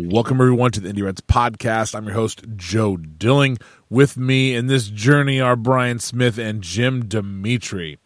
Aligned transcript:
Welcome, 0.00 0.40
everyone, 0.40 0.70
to 0.70 0.80
the 0.80 0.90
Indy 0.90 1.02
Reds 1.02 1.20
podcast. 1.20 1.92
I'm 1.92 2.04
your 2.04 2.14
host, 2.14 2.44
Joe 2.54 2.96
Dilling. 2.96 3.58
With 3.90 4.16
me 4.16 4.54
in 4.54 4.68
this 4.68 4.86
journey 4.86 5.40
are 5.40 5.56
Brian 5.56 5.98
Smith 5.98 6.38
and 6.38 6.62
Jim 6.62 7.06
Dimitri. 7.06 7.98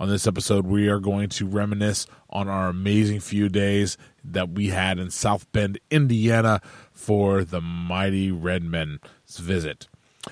On 0.00 0.08
this 0.08 0.26
episode, 0.26 0.66
we 0.66 0.88
are 0.88 0.98
going 0.98 1.28
to 1.28 1.46
reminisce 1.46 2.08
on 2.28 2.48
our 2.48 2.68
amazing 2.68 3.20
few 3.20 3.48
days 3.48 3.96
that 4.24 4.50
we 4.50 4.70
had 4.70 4.98
in 4.98 5.10
South 5.10 5.50
Bend, 5.52 5.78
Indiana 5.88 6.60
for 6.92 7.44
the 7.44 7.60
Mighty 7.60 8.32
Redmen's 8.32 8.98
visit. 9.36 9.86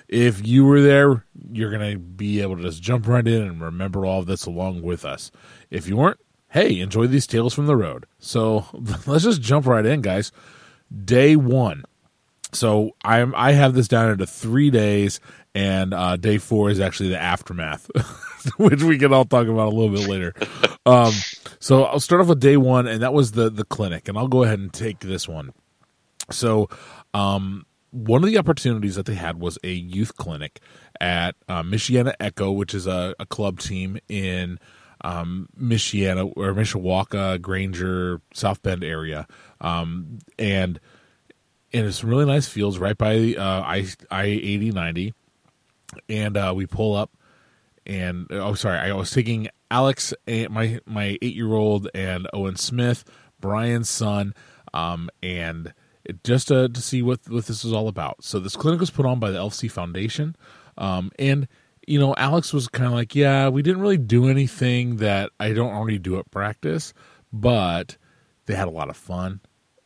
If 0.09 0.45
you 0.45 0.65
were 0.65 0.81
there, 0.81 1.25
you're 1.53 1.71
going 1.71 1.93
to 1.93 1.99
be 1.99 2.43
able 2.43 2.57
to 2.57 2.63
just 2.65 2.83
jump 2.83 3.07
right 3.07 3.27
in 3.27 3.41
and 3.41 3.61
remember 3.61 4.05
all 4.05 4.19
of 4.19 4.27
this 4.27 4.47
along 4.47 4.83
with 4.83 5.05
us. 5.05 5.31
If 5.71 5.87
you 5.87 5.97
weren't, 5.97 6.19
hey, 6.49 6.81
enjoy 6.81 7.07
these 7.07 7.29
tales 7.29 7.55
from 7.55 7.67
the 7.67 7.77
road. 7.77 8.07
So 8.19 8.67
let's 9.07 9.25
just 9.25 9.43
jump 9.43 9.65
right 9.67 9.87
in, 9.87 10.01
guys 10.01 10.33
day 11.05 11.37
one. 11.37 11.85
So 12.53 12.93
I'm 13.05 13.35
I 13.35 13.53
have 13.53 13.75
this 13.75 13.89
down 13.89 14.11
into 14.11 14.27
three 14.27 14.71
days, 14.71 15.21
and 15.55 15.93
uh, 15.93 16.17
day 16.17 16.39
four 16.39 16.71
is 16.71 16.81
actually 16.81 17.11
the 17.11 17.21
aftermath, 17.21 17.91
which 18.57 18.83
we 18.83 18.99
can 18.99 19.13
all 19.13 19.25
talk 19.25 19.49
about 19.49 19.73
a 19.73 19.77
little 19.77 19.95
bit 19.95 20.09
later. 20.09 20.35
Um, 20.87 21.13
so 21.59 21.85
I'll 21.85 22.01
start 22.01 22.21
off 22.21 22.29
with 22.29 22.41
day 22.41 22.57
one, 22.57 22.87
and 22.87 23.03
that 23.03 23.13
was 23.13 23.33
the 23.33 23.51
the 23.51 23.65
clinic, 23.65 24.09
and 24.09 24.17
I'll 24.17 24.29
go 24.29 24.45
ahead 24.45 24.59
and 24.59 24.73
take 24.73 25.01
this 25.01 25.29
one. 25.29 25.53
So, 26.31 26.69
um, 27.13 27.67
one 27.91 28.25
of 28.25 28.31
the 28.31 28.39
opportunities 28.39 28.95
that 28.97 29.07
they 29.07 29.15
had 29.15 29.41
was 29.41 29.59
a 29.63 29.73
youth 29.73 30.17
clinic 30.17 30.61
at 31.01 31.37
uh, 31.49 31.63
Michiana 31.63 32.15
Echo, 32.19 32.51
which 32.51 32.75
is 32.75 32.87
a, 32.87 33.15
a 33.19 33.27
club 33.27 33.61
team 33.61 33.99
in 34.09 34.59
um, 35.03 35.49
Michiana 35.61 36.33
or 36.37 36.55
Mishawaka, 36.55 37.41
Granger, 37.41 38.21
South 38.33 38.63
Bend 38.63 38.83
area, 38.83 39.27
um, 39.65 40.19
and 40.39 40.79
and 41.73 41.87
it's 41.87 42.05
really 42.05 42.27
nice 42.27 42.47
fields 42.47 42.79
right 42.79 42.97
by 42.97 43.35
uh, 43.37 43.63
I 43.63 43.87
I 44.11 44.25
eighty 44.25 44.71
ninety, 44.71 45.15
and 46.09 46.37
uh, 46.37 46.53
we 46.55 46.67
pull 46.67 46.95
up, 46.95 47.11
and 47.87 48.27
oh 48.31 48.55
sorry, 48.55 48.79
I 48.79 48.93
was 48.93 49.11
taking 49.11 49.49
Alex, 49.71 50.13
my 50.27 50.79
my 50.87 51.19
eight 51.23 51.35
year 51.35 51.55
old, 51.55 51.89
and 51.95 52.29
Owen 52.33 52.57
Smith, 52.57 53.05
Brian's 53.41 53.89
son, 53.89 54.35
um, 54.75 55.09
and 55.23 55.73
just 56.23 56.49
to, 56.49 56.69
to 56.69 56.81
see 56.83 57.03
what 57.03 57.21
what 57.29 57.47
this 57.47 57.65
is 57.65 57.73
all 57.73 57.89
about. 57.89 58.23
So 58.23 58.39
this 58.39 58.57
clinic 58.57 58.81
was 58.81 58.91
put 58.91 59.07
on 59.07 59.19
by 59.19 59.31
the 59.31 59.39
LFC 59.39 59.71
Foundation, 59.71 60.37
um, 60.77 61.11
and 61.19 61.49
you 61.87 61.99
know, 61.99 62.15
Alex 62.17 62.53
was 62.53 62.69
kind 62.69 62.87
of 62.87 62.93
like, 62.93 63.15
yeah, 63.15 63.49
we 63.49 63.63
didn't 63.63 63.81
really 63.81 63.99
do 63.99 64.29
anything 64.29 64.97
that 64.97 65.31
I 65.41 65.53
don't 65.53 65.73
already 65.73 65.99
do 65.99 66.19
at 66.19 66.31
practice, 66.31 66.95
but 67.33 67.97
they 68.47 68.55
had 68.55 68.69
a 68.69 68.71
lot 68.71 68.89
of 68.91 68.97
fun 68.97 69.41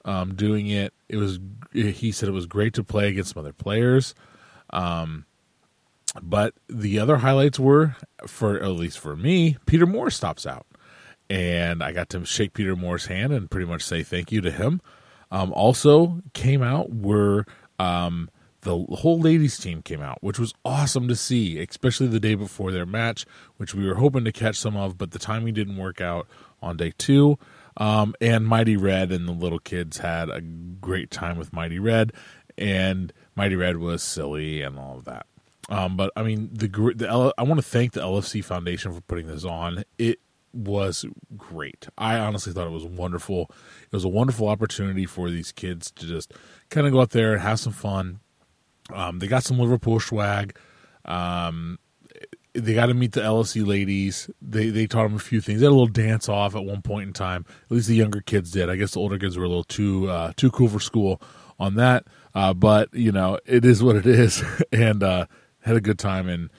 um, 0.09 0.34
doing 0.34 0.69
it. 0.69 0.95
It 1.09 1.17
was, 1.17 1.39
he 1.73 2.12
said 2.12 2.28
it 2.28 2.33
was 2.33 2.47
great 2.47 2.73
to 2.75 2.84
play 2.84 3.09
against 3.09 3.34
some 3.34 3.41
other 3.41 3.53
players. 3.53 4.15
Um, 4.70 5.27
but 6.23 6.55
the 6.69 6.98
other 6.98 7.19
highlights 7.19 7.59
were, 7.59 7.97
for 8.27 8.56
at 8.56 8.70
least 8.70 8.98
for 8.98 9.15
me, 9.15 9.59
Peter 9.67 9.87
Moore 9.87 10.11
stops 10.11 10.47
out. 10.47 10.67
And 11.28 11.83
I 11.83 11.92
got 11.92 12.09
to 12.11 12.25
shake 12.25 12.55
Peter 12.55 12.75
Moore's 12.75 13.06
hand 13.06 13.34
and 13.34 13.50
pretty 13.50 13.67
much 13.67 13.83
say 13.83 14.03
thank 14.03 14.33
you 14.33 14.41
to 14.41 14.50
him. 14.50 14.81
Um, 15.31 15.53
also 15.53 16.22
came 16.33 16.62
out 16.62 16.91
were 16.91 17.45
um, 17.78 18.31
the 18.62 18.78
whole 18.97 19.20
ladies 19.20 19.59
team 19.59 19.83
came 19.83 20.00
out, 20.00 20.22
which 20.22 20.39
was 20.39 20.55
awesome 20.65 21.06
to 21.09 21.17
see, 21.17 21.59
especially 21.59 22.06
the 22.06 22.19
day 22.19 22.34
before 22.34 22.72
their 22.72 22.87
match, 22.87 23.27
which 23.59 23.75
we 23.75 23.87
were 23.87 23.97
hoping 23.97 24.25
to 24.25 24.33
catch 24.33 24.56
some 24.56 24.75
of, 24.75 24.97
but 24.97 25.11
the 25.11 25.19
timing 25.19 25.53
didn't 25.53 25.77
work 25.77 26.00
out 26.00 26.27
on 26.62 26.78
day 26.78 26.95
two. 26.97 27.39
Um, 27.79 28.15
and 28.21 28.47
Mighty 28.47 28.77
Red 28.77 29.12
and 29.12 29.27
the 29.27 29.33
little 29.33 29.61
kids 29.61 29.98
had 29.98 30.29
a 30.29 30.41
great 30.41 31.11
time 31.11 31.39
with 31.39 31.53
Mighty 31.53 31.79
Red, 31.79 32.12
and 32.59 33.12
Mighty 33.37 33.55
Red 33.55 33.79
was 33.79 34.03
silly 34.03 34.62
and 34.62 34.79
all 34.79 34.98
of 34.98 35.05
that. 35.05 35.27
Um, 35.69 35.97
but 35.97 36.11
I 36.17 36.23
mean, 36.23 36.51
the, 36.53 36.67
the 36.69 37.09
L- 37.09 37.33
I 37.39 37.43
want 37.45 37.59
to 37.59 37.67
thank 37.67 37.93
the 37.93 38.01
LFC 38.01 38.44
Foundation 38.44 38.93
for 38.93 39.00
putting 39.03 39.27
this 39.27 39.44
on. 39.44 39.84
It 39.97 40.19
was 40.53 41.05
great. 41.37 41.87
I 41.97 42.19
honestly 42.19 42.53
thought 42.53 42.67
it 42.67 42.72
was 42.72 42.84
wonderful. 42.84 43.50
It 43.84 43.93
was 43.93 44.05
a 44.05 44.09
wonderful 44.09 44.49
opportunity 44.49 45.06
for 45.06 45.31
these 45.31 45.53
kids 45.53 45.91
to 45.93 46.06
just 46.06 46.33
kind 46.71 46.87
of 46.87 46.93
go 46.93 47.00
out 47.00 47.11
there 47.11 47.34
and 47.34 47.43
have 47.43 47.61
some 47.61 47.72
fun, 47.72 48.21
um, 48.93 49.19
they 49.19 49.27
got 49.27 49.44
some 49.44 49.59
Liverpool 49.59 50.00
swag. 50.00 50.56
Um, 51.05 51.78
they 52.54 52.75
got 52.75 52.86
to 52.86 52.94
meet 52.94 53.12
the 53.12 53.20
LFC 53.20 53.66
ladies. 53.66 54.31
They 54.41 54.70
they 54.70 54.86
taught 54.86 55.04
them 55.04 55.16
a 55.16 55.20
few 55.20 55.41
things. 55.41 55.60
They 55.60 55.66
had 55.66 55.70
a 55.70 55.75
little 55.75 55.86
dance 55.86 56.28
off 56.28 56.54
at 56.54 56.64
one 56.64 56.82
point 56.82 57.09
in 57.09 57.12
time. 57.12 57.44
At 57.64 57.70
least 57.72 57.88
the 57.88 57.94
younger 57.94 58.20
kids 58.20 58.50
did. 58.50 58.70
I 58.70 58.76
guess 58.76 58.92
the 58.92 59.00
older 59.00 59.19
kids 59.19 59.36
were 59.36 59.44
a 59.44 59.48
little 59.48 59.64
too 59.64 60.10
uh, 60.10 60.32
too 60.36 60.50
cool 60.50 60.69
for 60.69 60.81
school 60.81 61.20
on 61.58 61.75
that. 61.76 62.06
Uh, 62.34 62.54
but 62.54 62.92
you 62.92 63.12
know, 63.12 63.38
it 63.47 63.64
is 63.64 63.82
what 63.82 63.97
it 63.97 64.06
is, 64.06 64.42
and 64.72 65.03
uh, 65.03 65.26
had 65.60 65.76
a 65.76 65.81
good 65.81 65.98
time. 65.98 66.28
And 66.28 66.50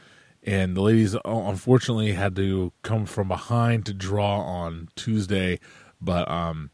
and 0.44 0.75
the 0.75 0.81
ladies 0.81 1.16
uh, 1.16 1.19
unfortunately 1.25 2.13
had 2.13 2.35
to 2.38 2.72
come 2.83 3.05
from 3.05 3.28
behind 3.28 3.85
to 3.88 3.94
draw 3.94 4.41
on 4.41 4.89
Tuesday. 4.95 5.59
But 6.01 6.29
um, 6.29 6.72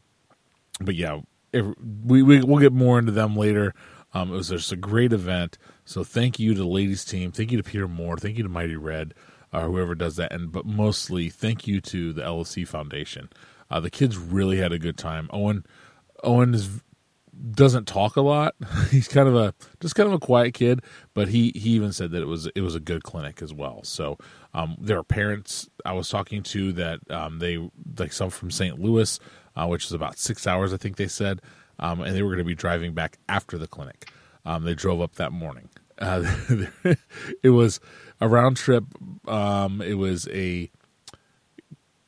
but 0.80 0.94
yeah, 0.94 1.20
we, 1.52 2.22
we 2.22 2.42
we'll 2.42 2.60
get 2.60 2.72
more 2.72 2.98
into 2.98 3.12
them 3.12 3.36
later. 3.36 3.74
Um, 4.14 4.32
it 4.32 4.36
was 4.36 4.48
just 4.48 4.72
a 4.72 4.76
great 4.76 5.12
event. 5.12 5.58
So 5.86 6.04
thank 6.04 6.38
you 6.38 6.52
to 6.52 6.60
the 6.60 6.66
ladies 6.66 7.04
team. 7.04 7.32
Thank 7.32 7.50
you 7.50 7.56
to 7.56 7.62
Peter 7.62 7.88
Moore. 7.88 8.18
Thank 8.18 8.36
you 8.36 8.42
to 8.42 8.48
Mighty 8.48 8.76
Red, 8.76 9.14
uh, 9.52 9.62
whoever 9.62 9.94
does 9.94 10.16
that. 10.16 10.32
And 10.32 10.52
but 10.52 10.66
mostly 10.66 11.30
thank 11.30 11.66
you 11.66 11.80
to 11.80 12.12
the 12.12 12.22
LFC 12.22 12.66
Foundation. 12.68 13.30
Uh, 13.70 13.80
the 13.80 13.90
kids 13.90 14.18
really 14.18 14.58
had 14.58 14.72
a 14.72 14.78
good 14.78 14.98
time. 14.98 15.30
Owen 15.32 15.64
Owen 16.22 16.54
is 16.54 16.68
doesn't 17.52 17.86
talk 17.86 18.16
a 18.16 18.20
lot. 18.20 18.54
He's 18.90 19.08
kind 19.08 19.28
of 19.28 19.36
a 19.36 19.54
just 19.80 19.94
kind 19.94 20.06
of 20.08 20.12
a 20.12 20.18
quiet 20.18 20.54
kid, 20.54 20.82
but 21.14 21.28
he 21.28 21.52
he 21.54 21.70
even 21.70 21.92
said 21.92 22.10
that 22.10 22.22
it 22.22 22.26
was 22.26 22.46
it 22.54 22.60
was 22.60 22.74
a 22.74 22.80
good 22.80 23.04
clinic 23.04 23.40
as 23.40 23.54
well. 23.54 23.82
So 23.84 24.18
um, 24.54 24.76
there 24.80 24.98
are 24.98 25.04
parents 25.04 25.68
I 25.84 25.92
was 25.92 26.08
talking 26.08 26.42
to 26.44 26.72
that 26.72 27.00
um, 27.10 27.38
they 27.38 27.70
like 27.98 28.12
some 28.12 28.30
from 28.30 28.50
St. 28.50 28.78
Louis, 28.78 29.18
uh, 29.54 29.66
which 29.66 29.86
is 29.86 29.92
about 29.92 30.18
six 30.18 30.46
hours 30.46 30.72
I 30.72 30.76
think 30.76 30.96
they 30.96 31.08
said 31.08 31.40
um, 31.78 32.00
and 32.00 32.14
they 32.14 32.22
were 32.22 32.30
going 32.30 32.38
to 32.38 32.44
be 32.44 32.54
driving 32.54 32.92
back 32.92 33.18
after 33.28 33.58
the 33.58 33.66
clinic. 33.66 34.10
Um, 34.46 34.64
they 34.64 34.74
drove 34.74 35.00
up 35.02 35.16
that 35.16 35.32
morning. 35.32 35.68
Uh, 35.98 36.24
it 37.42 37.50
was 37.50 37.80
a 38.20 38.28
round 38.28 38.56
trip. 38.56 38.84
Um, 39.26 39.82
it 39.82 39.94
was 39.94 40.28
a 40.28 40.70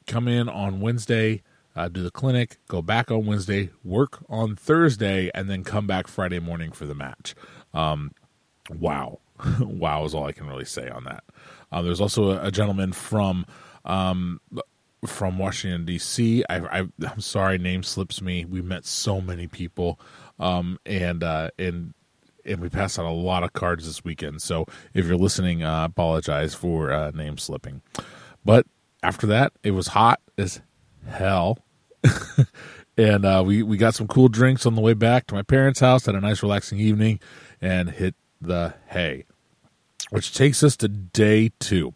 come 0.06 0.28
in 0.28 0.48
on 0.48 0.81
Wednesday, 0.81 1.43
uh, 1.77 1.88
do 1.88 2.03
the 2.03 2.10
clinic, 2.10 2.56
go 2.69 2.81
back 2.81 3.10
on 3.10 3.27
Wednesday, 3.27 3.71
work 3.84 4.25
on 4.28 4.56
Thursday, 4.56 5.31
and 5.34 5.50
then 5.50 5.65
come 5.65 5.87
back 5.87 6.06
Friday 6.06 6.38
morning 6.38 6.72
for 6.72 6.87
the 6.87 6.94
match. 6.94 7.34
Um, 7.75 8.12
wow. 8.71 9.21
wow 9.60 10.04
is 10.04 10.15
all 10.15 10.25
I 10.25 10.32
can 10.32 10.47
really 10.47 10.65
say 10.65 10.88
on 10.88 11.04
that. 11.04 11.25
Uh, 11.71 11.82
there's 11.82 12.00
also 12.00 12.31
a, 12.31 12.47
a 12.47 12.50
gentleman 12.50 12.93
from 12.93 13.44
um, 13.84 14.41
from 15.06 15.38
Washington 15.38 15.84
D.C. 15.84 16.44
I, 16.48 16.56
I 16.56 16.78
am 16.81 17.21
sorry, 17.21 17.59
name 17.59 17.82
slips 17.82 18.21
me. 18.21 18.44
We 18.44 18.62
met 18.62 18.84
so 18.84 19.21
many 19.21 19.47
people, 19.47 20.00
um, 20.41 20.78
and 20.84 21.22
uh, 21.22 21.50
and 21.59 21.94
and 22.48 22.60
we 22.60 22.69
passed 22.69 22.98
out 22.98 23.06
a 23.06 23.10
lot 23.10 23.42
of 23.42 23.53
cards 23.53 23.86
this 23.86 24.04
weekend. 24.04 24.42
So 24.42 24.66
if 24.94 25.06
you're 25.06 25.16
listening, 25.16 25.62
uh, 25.62 25.84
apologize 25.84 26.54
for 26.54 26.91
uh, 26.91 27.10
name 27.12 27.38
slipping. 27.38 27.82
But 28.44 28.66
after 29.03 29.26
that, 29.28 29.53
it 29.62 29.72
was 29.72 29.88
hot 29.88 30.20
as 30.36 30.60
hell. 31.06 31.59
and 32.97 33.25
uh, 33.25 33.42
we 33.47 33.62
we 33.62 33.76
got 33.76 33.94
some 33.94 34.06
cool 34.06 34.28
drinks 34.28 34.66
on 34.66 34.75
the 34.75 34.81
way 34.81 34.94
back 34.94 35.26
to 35.28 35.34
my 35.34 35.42
parents' 35.42 35.81
house. 35.81 36.06
Had 36.06 36.14
a 36.14 36.20
nice 36.20 36.42
relaxing 36.42 36.78
evening, 36.78 37.20
and 37.60 37.91
hit 37.91 38.14
the 38.41 38.75
hay, 38.88 39.25
which 40.10 40.34
takes 40.34 40.62
us 40.62 40.76
to 40.76 40.88
day 40.88 41.50
two. 41.59 41.92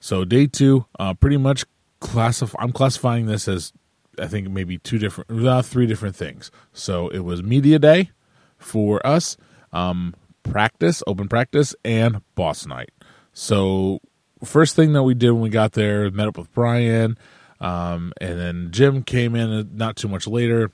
So 0.00 0.24
day 0.24 0.46
two, 0.46 0.86
uh, 0.98 1.14
pretty 1.14 1.36
much 1.36 1.64
classify. 2.00 2.62
I'm 2.62 2.72
classifying 2.72 3.26
this 3.26 3.48
as 3.48 3.72
I 4.18 4.26
think 4.26 4.48
maybe 4.50 4.78
two 4.78 4.98
different, 4.98 5.46
uh, 5.46 5.62
three 5.62 5.86
different 5.86 6.16
things. 6.16 6.50
So 6.72 7.08
it 7.08 7.20
was 7.20 7.42
media 7.42 7.78
day 7.78 8.10
for 8.58 9.06
us, 9.06 9.36
um, 9.72 10.14
practice, 10.42 11.02
open 11.06 11.28
practice, 11.28 11.74
and 11.84 12.22
boss 12.34 12.66
night. 12.66 12.90
So 13.32 14.00
first 14.44 14.76
thing 14.76 14.92
that 14.92 15.02
we 15.02 15.14
did 15.14 15.32
when 15.32 15.42
we 15.42 15.50
got 15.50 15.72
there, 15.72 16.10
met 16.10 16.28
up 16.28 16.38
with 16.38 16.52
Brian, 16.52 17.18
um, 17.60 18.12
and 18.20 18.38
then 18.38 18.68
Jim 18.70 19.02
came 19.02 19.34
in 19.34 19.76
not 19.76 19.96
too 19.96 20.08
much 20.08 20.26
later, 20.26 20.70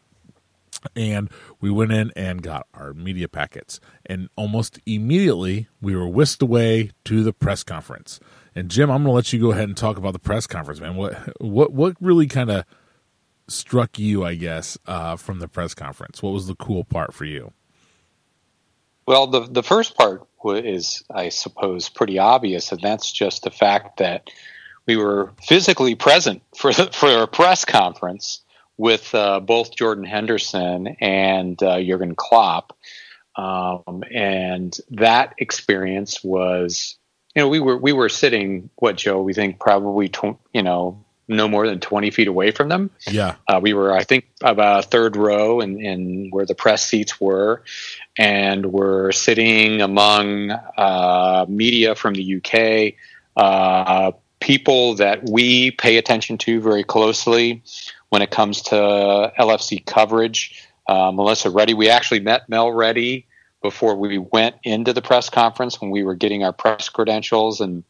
and 0.96 1.30
we 1.60 1.70
went 1.70 1.92
in 1.92 2.12
and 2.16 2.42
got 2.42 2.66
our 2.74 2.92
media 2.92 3.28
packets. 3.28 3.80
And 4.06 4.28
almost 4.36 4.80
immediately, 4.84 5.68
we 5.80 5.94
were 5.94 6.08
whisked 6.08 6.42
away 6.42 6.90
to 7.04 7.22
the 7.22 7.32
press 7.32 7.62
conference. 7.62 8.20
And 8.54 8.70
Jim, 8.70 8.90
I'm 8.90 9.04
going 9.04 9.12
to 9.12 9.16
let 9.16 9.32
you 9.32 9.40
go 9.40 9.52
ahead 9.52 9.68
and 9.68 9.76
talk 9.76 9.96
about 9.96 10.12
the 10.12 10.18
press 10.18 10.46
conference, 10.46 10.80
man. 10.80 10.96
What 10.96 11.14
what 11.40 11.72
what 11.72 11.96
really 12.00 12.26
kind 12.26 12.50
of 12.50 12.64
struck 13.48 13.98
you, 13.98 14.24
I 14.24 14.34
guess, 14.34 14.76
uh, 14.86 15.16
from 15.16 15.38
the 15.38 15.48
press 15.48 15.74
conference? 15.74 16.22
What 16.22 16.32
was 16.32 16.46
the 16.48 16.54
cool 16.54 16.84
part 16.84 17.14
for 17.14 17.24
you? 17.24 17.52
Well, 19.06 19.26
the 19.26 19.40
the 19.40 19.62
first 19.62 19.96
part 19.96 20.26
is, 20.44 21.02
I 21.10 21.28
suppose, 21.28 21.88
pretty 21.88 22.18
obvious, 22.18 22.72
and 22.72 22.80
that's 22.80 23.10
just 23.10 23.42
the 23.42 23.50
fact 23.50 23.98
that 23.98 24.30
we 24.86 24.96
were 24.96 25.32
physically 25.42 25.94
present 25.94 26.42
for 26.56 26.72
the, 26.72 26.86
for 26.92 27.22
a 27.22 27.26
press 27.26 27.64
conference 27.64 28.42
with 28.76 29.14
uh, 29.14 29.40
both 29.40 29.76
Jordan 29.76 30.04
Henderson 30.04 30.96
and 31.00 31.62
uh, 31.62 31.80
Jurgen 31.80 32.14
Klopp, 32.14 32.76
um, 33.36 34.02
and 34.12 34.76
that 34.90 35.34
experience 35.38 36.22
was, 36.22 36.96
you 37.34 37.42
know, 37.42 37.48
we 37.48 37.60
were 37.60 37.76
we 37.76 37.92
were 37.92 38.08
sitting 38.08 38.70
what 38.76 38.96
Joe 38.96 39.22
we 39.22 39.34
think 39.34 39.58
probably 39.58 40.08
tw- 40.08 40.38
you 40.52 40.62
know 40.62 41.04
no 41.28 41.48
more 41.48 41.66
than 41.66 41.80
20 41.80 42.10
feet 42.10 42.28
away 42.28 42.50
from 42.50 42.68
them. 42.68 42.90
Yeah. 43.10 43.36
Uh, 43.48 43.60
we 43.62 43.72
were, 43.74 43.92
I 43.92 44.04
think, 44.04 44.26
about 44.42 44.84
a 44.84 44.88
third 44.88 45.16
row 45.16 45.60
in, 45.60 45.80
in 45.80 46.30
where 46.30 46.46
the 46.46 46.54
press 46.54 46.86
seats 46.86 47.20
were. 47.20 47.62
And 48.18 48.66
we're 48.66 49.12
sitting 49.12 49.80
among 49.80 50.50
uh, 50.50 51.46
media 51.48 51.94
from 51.94 52.14
the 52.14 52.36
UK, 52.36 52.94
uh, 53.36 54.12
people 54.40 54.96
that 54.96 55.28
we 55.30 55.70
pay 55.70 55.96
attention 55.96 56.36
to 56.38 56.60
very 56.60 56.84
closely 56.84 57.62
when 58.08 58.22
it 58.22 58.30
comes 58.30 58.62
to 58.62 58.74
LFC 59.38 59.84
coverage. 59.86 60.68
Uh, 60.86 61.12
Melissa 61.12 61.50
Reddy, 61.50 61.74
we 61.74 61.88
actually 61.88 62.20
met 62.20 62.48
Mel 62.48 62.70
Reddy 62.70 63.26
before 63.62 63.94
we 63.94 64.18
went 64.18 64.56
into 64.64 64.92
the 64.92 65.00
press 65.00 65.30
conference 65.30 65.80
when 65.80 65.90
we 65.90 66.02
were 66.02 66.16
getting 66.16 66.42
our 66.42 66.52
press 66.52 66.88
credentials 66.88 67.60
and 67.60 67.84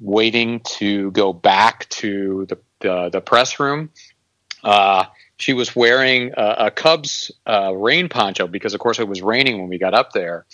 waiting 0.00 0.60
to 0.60 1.10
go 1.10 1.32
back 1.32 1.88
to 1.88 2.46
the 2.48 2.58
the, 2.80 3.10
the 3.10 3.20
press 3.20 3.58
room. 3.58 3.90
Uh, 4.62 5.04
she 5.36 5.52
was 5.52 5.74
wearing 5.74 6.32
a, 6.36 6.66
a 6.66 6.70
Cubs 6.70 7.30
uh, 7.46 7.72
rain 7.74 8.08
poncho 8.08 8.46
because, 8.46 8.74
of 8.74 8.80
course, 8.80 8.98
it 8.98 9.08
was 9.08 9.22
raining 9.22 9.60
when 9.60 9.68
we 9.68 9.78
got 9.78 9.94
up 9.94 10.12
there. 10.12 10.46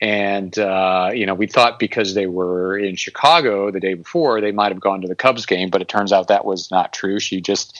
And 0.00 0.56
uh, 0.56 1.10
you 1.12 1.26
know, 1.26 1.34
we 1.34 1.48
thought 1.48 1.78
because 1.78 2.14
they 2.14 2.26
were 2.26 2.78
in 2.78 2.94
Chicago 2.94 3.70
the 3.72 3.80
day 3.80 3.94
before, 3.94 4.40
they 4.40 4.52
might 4.52 4.70
have 4.70 4.80
gone 4.80 5.00
to 5.00 5.08
the 5.08 5.16
Cubs 5.16 5.44
game, 5.44 5.70
but 5.70 5.82
it 5.82 5.88
turns 5.88 6.12
out 6.12 6.28
that 6.28 6.44
was 6.44 6.70
not 6.70 6.92
true. 6.92 7.18
She 7.18 7.40
just 7.40 7.76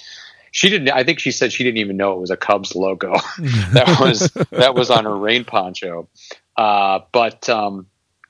she 0.51 0.69
didn't. 0.69 0.91
I 0.91 1.05
think 1.05 1.21
she 1.21 1.31
said 1.31 1.53
she 1.53 1.63
didn't 1.63 1.79
even 1.79 1.97
know 1.97 2.15
it 2.15 2.21
was 2.21 2.31
a 2.31 2.37
Cubs 2.37 2.75
logo. 2.75 3.13
that 3.73 3.99
was 4.01 4.31
that 4.51 4.75
was 4.75 4.91
on 4.91 5.05
her 5.05 5.17
rain 5.17 5.45
poncho. 5.45 6.09
Uh, 6.57 7.01
but 7.13 7.49
um, 7.49 7.87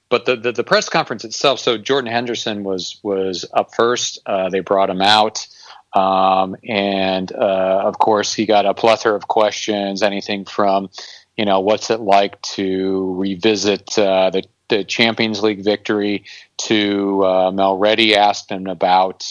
but 0.08 0.24
the, 0.24 0.36
the, 0.36 0.52
the 0.52 0.64
press 0.64 0.88
conference 0.88 1.24
itself. 1.24 1.60
So 1.60 1.76
Jordan 1.78 2.10
Henderson 2.10 2.64
was 2.64 2.98
was 3.02 3.44
up 3.52 3.74
first. 3.74 4.20
Uh, 4.24 4.48
they 4.48 4.60
brought 4.60 4.90
him 4.90 5.02
out, 5.02 5.46
um, 5.94 6.56
and 6.66 7.30
uh, 7.32 7.82
of 7.84 7.98
course 7.98 8.32
he 8.32 8.46
got 8.46 8.66
a 8.66 8.74
plethora 8.74 9.14
of 9.14 9.28
questions. 9.28 10.02
Anything 10.02 10.44
from, 10.44 10.90
you 11.36 11.44
know, 11.44 11.60
what's 11.60 11.90
it 11.90 12.00
like 12.00 12.40
to 12.42 13.14
revisit 13.16 13.98
uh, 13.98 14.30
the 14.30 14.44
the 14.68 14.84
Champions 14.84 15.42
League 15.42 15.64
victory 15.64 16.24
to 16.58 17.24
uh, 17.24 17.50
Mel 17.50 17.78
Reddy 17.78 18.16
asked 18.16 18.50
him 18.50 18.66
about. 18.66 19.26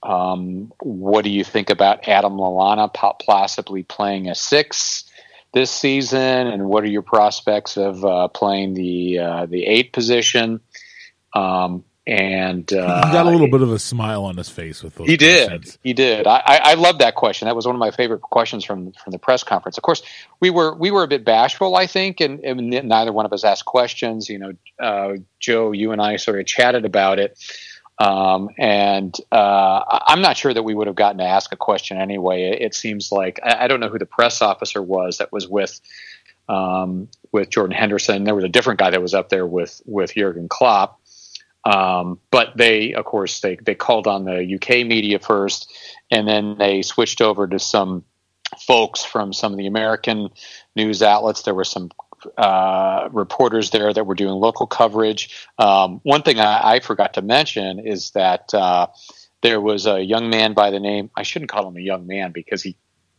Um, 0.00 0.72
what 0.80 1.24
do 1.24 1.30
you 1.30 1.42
think 1.42 1.70
about 1.70 2.06
Adam 2.06 2.34
Lallana 2.34 2.88
possibly 3.18 3.82
playing 3.82 4.28
a 4.28 4.34
six? 4.36 5.07
This 5.52 5.70
season, 5.70 6.46
and 6.48 6.64
what 6.66 6.84
are 6.84 6.88
your 6.88 7.02
prospects 7.02 7.76
of 7.76 8.04
uh, 8.04 8.28
playing 8.28 8.74
the 8.74 9.18
uh, 9.18 9.46
the 9.46 9.64
eight 9.66 9.92
position? 9.92 10.60
Um, 11.34 11.84
and 12.08 12.72
uh, 12.72 13.06
he 13.06 13.12
got 13.12 13.26
a 13.26 13.30
little 13.30 13.50
bit 13.50 13.60
of 13.60 13.70
a 13.70 13.78
smile 13.78 14.24
on 14.24 14.38
his 14.38 14.48
face 14.48 14.82
with 14.82 14.94
those. 14.94 15.06
He 15.06 15.18
questions. 15.18 15.72
did. 15.72 15.78
He 15.82 15.92
did. 15.92 16.26
I, 16.26 16.38
I, 16.38 16.60
I 16.64 16.74
love 16.74 17.00
that 17.00 17.14
question. 17.14 17.46
That 17.46 17.54
was 17.54 17.66
one 17.66 17.76
of 17.76 17.80
my 17.80 17.90
favorite 17.90 18.22
questions 18.22 18.64
from 18.64 18.92
from 18.92 19.10
the 19.10 19.18
press 19.18 19.44
conference. 19.44 19.76
Of 19.76 19.82
course, 19.82 20.02
we 20.40 20.48
were 20.48 20.74
we 20.74 20.90
were 20.90 21.02
a 21.02 21.06
bit 21.08 21.26
bashful, 21.26 21.76
I 21.76 21.86
think, 21.86 22.20
and, 22.22 22.40
and 22.40 22.70
neither 22.88 23.12
one 23.12 23.26
of 23.26 23.32
us 23.34 23.44
asked 23.44 23.66
questions. 23.66 24.30
You 24.30 24.38
know, 24.38 24.52
uh, 24.80 25.16
Joe, 25.38 25.72
you 25.72 25.92
and 25.92 26.00
I 26.00 26.16
sort 26.16 26.40
of 26.40 26.46
chatted 26.46 26.86
about 26.86 27.18
it. 27.18 27.38
Um, 27.98 28.50
and 28.56 29.14
uh, 29.32 30.00
I'm 30.06 30.20
not 30.20 30.36
sure 30.36 30.54
that 30.54 30.62
we 30.62 30.72
would 30.72 30.86
have 30.86 30.94
gotten 30.94 31.18
to 31.18 31.24
ask 31.24 31.52
a 31.52 31.56
question 31.56 31.98
anyway. 31.98 32.44
It, 32.44 32.62
it 32.62 32.74
seems 32.74 33.10
like 33.10 33.40
I, 33.42 33.64
I, 33.64 33.68
don't 33.68 33.80
know 33.80 33.88
who 33.88 33.98
the 33.98 34.06
press 34.06 34.40
officer 34.40 34.80
was 34.80 35.18
that 35.18 35.32
was 35.32 35.48
with 35.48 35.80
um, 36.48 37.08
with 37.32 37.50
Jordan 37.50 37.76
Henderson. 37.76 38.22
There 38.22 38.36
was 38.36 38.44
a 38.44 38.48
different 38.48 38.78
guy 38.78 38.90
that 38.90 39.02
was 39.02 39.14
up 39.14 39.30
there 39.30 39.46
with 39.46 39.82
with 39.84 40.14
Jurgen 40.14 40.48
Klopp. 40.48 41.00
Um, 41.64 42.20
but 42.30 42.56
they, 42.56 42.94
of 42.94 43.04
course, 43.04 43.40
they 43.40 43.56
they 43.56 43.74
called 43.74 44.06
on 44.06 44.24
the 44.24 44.54
UK 44.54 44.86
media 44.86 45.18
first, 45.18 45.72
and 46.10 46.26
then 46.26 46.56
they 46.56 46.82
switched 46.82 47.20
over 47.20 47.48
to 47.48 47.58
some 47.58 48.04
folks 48.66 49.04
from 49.04 49.32
some 49.32 49.52
of 49.52 49.58
the 49.58 49.66
American 49.66 50.28
news 50.76 51.02
outlets. 51.02 51.42
There 51.42 51.54
were 51.54 51.64
some 51.64 51.90
uh, 52.36 53.08
reporters 53.12 53.70
there 53.70 53.92
that 53.92 54.04
were 54.04 54.14
doing 54.14 54.34
local 54.34 54.66
coverage. 54.66 55.46
Um, 55.58 56.00
one 56.02 56.22
thing 56.22 56.40
I, 56.40 56.74
I, 56.74 56.80
forgot 56.80 57.14
to 57.14 57.22
mention 57.22 57.78
is 57.78 58.10
that 58.12 58.52
uh, 58.54 58.88
there 59.42 59.60
was 59.60 59.86
a 59.86 60.02
young 60.02 60.30
man 60.30 60.54
by 60.54 60.70
the 60.70 60.80
name, 60.80 61.10
I 61.16 61.22
shouldn't 61.22 61.50
call 61.50 61.68
him 61.68 61.76
a 61.76 61.80
young 61.80 62.06
man 62.06 62.32
because 62.32 62.62
he, 62.62 62.76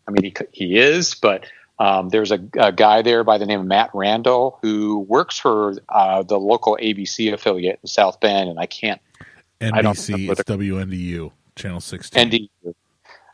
I 0.08 0.12
mean, 0.12 0.24
he, 0.24 0.34
he 0.52 0.78
is, 0.78 1.16
but 1.16 1.46
um, 1.80 2.10
there's 2.10 2.32
a, 2.32 2.40
a, 2.58 2.72
guy 2.74 3.02
there 3.02 3.24
by 3.24 3.38
the 3.38 3.46
name 3.46 3.62
of 3.62 3.66
Matt 3.66 3.92
Randall 3.94 4.60
who 4.62 5.00
works 5.00 5.40
for 5.40 5.76
uh, 5.88 6.24
the 6.24 6.38
local 6.38 6.78
ABC 6.82 7.32
affiliate 7.34 7.80
in 7.82 7.88
South 7.88 8.20
Bend, 8.20 8.50
and 8.50 8.60
I 8.60 8.66
can't. 8.66 9.02
NBC, 9.62 9.74
I 9.74 9.82
don't 9.82 9.98
it's 9.98 10.44
WNDU, 10.44 11.32
Channel 11.56 11.80
16. 11.80 12.30
NDU. 12.32 12.74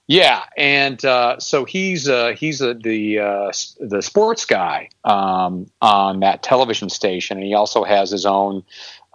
Yeah, 0.07 0.44
and 0.56 1.04
uh, 1.04 1.40
so 1.40 1.66
he's 1.66 2.07
uh, 2.07 2.34
he's 2.38 2.60
the 2.60 3.19
uh, 3.19 3.52
the 3.80 4.02
sports 4.02 4.46
guy 4.46 4.90
um, 5.04 5.66
on 5.81 6.19
that 6.19 6.44
television 6.44 6.90
station, 6.90 7.38
and 7.38 7.46
he 7.46 7.56
also 7.56 7.84
has 7.84 8.12
his 8.12 8.28
own 8.28 8.63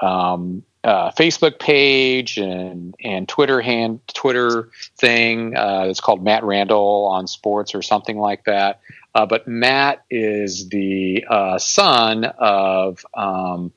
um, 0.02 0.64
uh, 0.82 1.12
Facebook 1.12 1.60
page 1.60 2.38
and 2.38 2.96
and 3.04 3.28
Twitter 3.28 3.60
hand 3.60 4.00
Twitter 4.12 4.70
thing. 4.98 5.56
Uh, 5.56 5.84
it's 5.86 6.00
called 6.00 6.24
Matt 6.24 6.42
Randall 6.42 7.06
on 7.06 7.28
Sports 7.28 7.76
or 7.76 7.82
something 7.82 8.18
like 8.18 8.44
that. 8.44 8.80
But 9.12 9.46
Matt 9.46 10.04
is 10.10 10.68
the 10.70 11.24
son 11.58 12.24
of 12.24 13.04
um, 13.14 13.72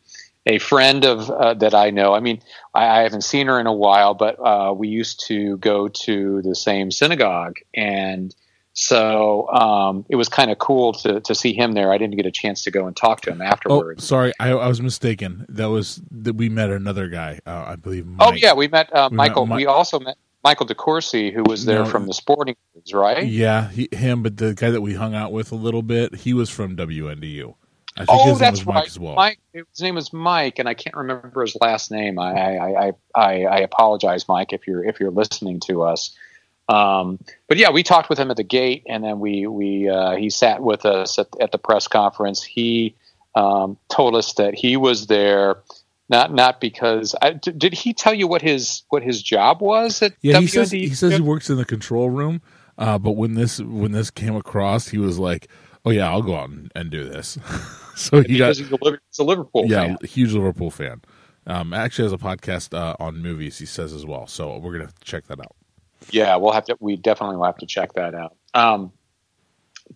a 0.45 0.59
friend 0.59 1.05
of 1.05 1.29
uh, 1.29 1.53
that 1.55 1.73
I 1.73 1.89
know. 1.91 2.13
I 2.13 2.19
mean, 2.19 2.41
I, 2.73 2.87
I, 2.87 3.03
haven't 3.03 3.23
seen 3.23 3.47
her 3.47 3.59
in 3.59 3.67
a 3.67 3.73
while, 3.73 4.13
but 4.13 4.35
uh, 4.39 4.73
we 4.73 4.89
used 4.89 5.25
to 5.27 5.57
go 5.57 5.87
to 5.87 6.41
the 6.41 6.55
same 6.55 6.91
synagogue, 6.91 7.57
and 7.73 8.35
so 8.73 9.47
um, 9.49 10.05
it 10.09 10.15
was 10.15 10.29
kind 10.29 10.51
of 10.51 10.57
cool 10.57 10.93
to 10.93 11.21
to 11.21 11.35
see 11.35 11.53
him 11.53 11.73
there. 11.73 11.91
I 11.91 11.97
didn't 11.97 12.17
get 12.17 12.25
a 12.25 12.31
chance 12.31 12.63
to 12.63 12.71
go 12.71 12.87
and 12.87 12.95
talk 12.95 13.21
to 13.21 13.31
him 13.31 13.41
afterwards. 13.41 14.03
Oh, 14.03 14.05
sorry, 14.05 14.33
I, 14.39 14.51
I 14.51 14.67
was 14.67 14.81
mistaken. 14.81 15.45
That 15.49 15.69
was 15.69 16.01
that 16.11 16.35
we 16.35 16.49
met 16.49 16.69
another 16.69 17.07
guy, 17.07 17.39
uh, 17.45 17.65
I 17.67 17.75
believe. 17.75 18.05
Oh, 18.05 18.11
Mike. 18.11 18.33
Oh 18.33 18.33
yeah, 18.33 18.53
we 18.53 18.67
met 18.67 18.93
uh, 18.93 19.09
we 19.11 19.17
Michael. 19.17 19.45
Met 19.45 19.55
we 19.55 19.65
also 19.65 19.99
met. 19.99 20.17
Michael 20.43 20.65
DeCourcy, 20.65 21.31
who 21.31 21.41
was 21.47 21.63
there 21.63 21.85
no, 21.85 21.85
from 21.85 22.05
the 22.05 22.13
Sporting 22.13 22.57
News, 22.75 22.93
right? 22.93 23.25
Yeah, 23.25 23.69
he, 23.69 23.87
him. 23.93 24.23
But 24.23 24.35
the 24.35 24.53
guy 24.53 24.71
that 24.71 24.81
we 24.81 24.93
hung 24.93 25.15
out 25.15 25.31
with 25.31 25.53
a 25.53 25.55
little 25.55 25.83
bit, 25.83 26.15
he 26.15 26.33
was 26.33 26.49
from 26.49 26.75
WNDU. 26.75 27.55
I 27.95 28.05
think 28.05 28.09
oh, 28.09 28.35
that's 28.35 28.65
right. 28.65 28.75
Mike, 28.75 28.89
well. 28.99 29.15
Mike, 29.15 29.39
his 29.53 29.81
name 29.81 29.95
was 29.95 30.11
Mike, 30.11 30.57
and 30.57 30.67
I 30.67 30.73
can't 30.73 30.95
remember 30.95 31.41
his 31.41 31.55
last 31.61 31.91
name. 31.91 32.17
I, 32.17 32.57
I, 32.57 32.91
I, 33.15 33.43
I, 33.43 33.57
apologize, 33.59 34.27
Mike, 34.27 34.51
if 34.51 34.65
you're 34.65 34.83
if 34.83 34.99
you're 34.99 35.11
listening 35.11 35.59
to 35.67 35.83
us. 35.83 36.17
Um, 36.67 37.19
but 37.47 37.57
yeah, 37.57 37.69
we 37.69 37.83
talked 37.83 38.09
with 38.09 38.17
him 38.17 38.31
at 38.31 38.37
the 38.37 38.43
gate, 38.43 38.83
and 38.87 39.03
then 39.03 39.19
we 39.19 39.45
we 39.45 39.89
uh, 39.89 40.15
he 40.15 40.31
sat 40.31 40.61
with 40.61 40.85
us 40.85 41.19
at, 41.19 41.27
at 41.39 41.51
the 41.51 41.59
press 41.59 41.87
conference. 41.87 42.41
He 42.41 42.95
um, 43.35 43.77
told 43.89 44.15
us 44.15 44.33
that 44.33 44.55
he 44.55 44.75
was 44.75 45.05
there 45.05 45.57
not 46.09 46.33
not 46.33 46.59
because 46.59 47.15
I, 47.21 47.31
did 47.31 47.73
he 47.73 47.93
tell 47.93 48.13
you 48.13 48.27
what 48.27 48.41
his 48.41 48.83
what 48.89 49.03
his 49.03 49.21
job 49.21 49.61
was 49.61 50.01
at 50.01 50.13
yeah 50.21 50.39
he 50.39 50.47
says 50.47 50.71
he 50.71 50.89
says 50.89 51.13
he 51.13 51.21
works 51.21 51.49
in 51.49 51.57
the 51.57 51.65
control 51.65 52.09
room 52.09 52.41
uh, 52.77 52.97
but 52.97 53.11
when 53.11 53.35
this 53.35 53.59
when 53.59 53.93
this 53.93 54.11
came 54.11 54.35
across 54.35 54.89
he 54.89 54.97
was 54.97 55.17
like 55.17 55.47
oh 55.85 55.91
yeah 55.91 56.09
i'll 56.09 56.21
go 56.21 56.35
out 56.35 56.49
and, 56.49 56.71
and 56.75 56.91
do 56.91 57.03
this 57.03 57.37
so 57.95 58.21
he 58.21 58.37
got, 58.37 58.55
he's 58.55 58.71
a, 58.71 59.23
Liverpool 59.23 59.63
fan. 59.63 59.69
yeah, 59.69 59.85
fan. 59.85 59.97
huge 60.03 60.33
Liverpool 60.33 60.71
fan. 60.71 61.01
Um, 61.45 61.73
actually 61.73 62.05
has 62.05 62.13
a 62.13 62.17
podcast 62.17 62.77
uh, 62.77 62.95
on 62.99 63.21
movies. 63.21 63.57
He 63.57 63.65
says 63.65 63.93
as 63.93 64.05
well, 64.05 64.27
so 64.27 64.57
we're 64.57 64.77
gonna 64.77 64.91
check 65.03 65.27
that 65.27 65.39
out. 65.39 65.55
Yeah, 66.09 66.35
we'll 66.37 66.53
have 66.53 66.65
to. 66.65 66.77
We 66.79 66.95
definitely 66.95 67.37
will 67.37 67.45
have 67.45 67.57
to 67.57 67.65
check 67.65 67.93
that 67.93 68.15
out. 68.15 68.35
Um, 68.53 68.91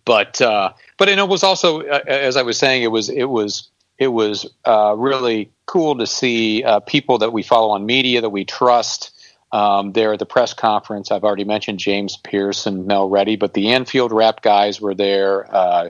but 0.04 0.40
uh, 0.40 0.72
but 0.96 1.08
it 1.08 1.28
was 1.28 1.42
also, 1.42 1.82
uh, 1.82 2.00
as 2.06 2.36
I 2.36 2.42
was 2.42 2.58
saying, 2.58 2.82
it 2.82 2.88
was 2.88 3.08
it 3.08 3.24
was 3.24 3.68
it 3.98 4.08
was 4.08 4.46
uh, 4.64 4.94
really 4.96 5.50
cool 5.66 5.98
to 5.98 6.06
see 6.06 6.62
uh, 6.62 6.80
people 6.80 7.18
that 7.18 7.32
we 7.32 7.42
follow 7.42 7.70
on 7.70 7.86
media 7.86 8.20
that 8.20 8.30
we 8.30 8.44
trust. 8.44 9.14
Um, 9.50 9.92
there 9.92 10.12
at 10.12 10.18
the 10.18 10.26
press 10.26 10.52
conference, 10.52 11.10
I've 11.10 11.24
already 11.24 11.44
mentioned 11.44 11.78
James 11.78 12.18
Pearce 12.18 12.66
and 12.66 12.86
Mel 12.86 13.08
Reddy, 13.08 13.36
but 13.36 13.54
the 13.54 13.68
Anfield 13.68 14.12
Wrap 14.12 14.42
guys 14.42 14.78
were 14.78 14.94
there. 14.94 15.50
Uh, 15.54 15.88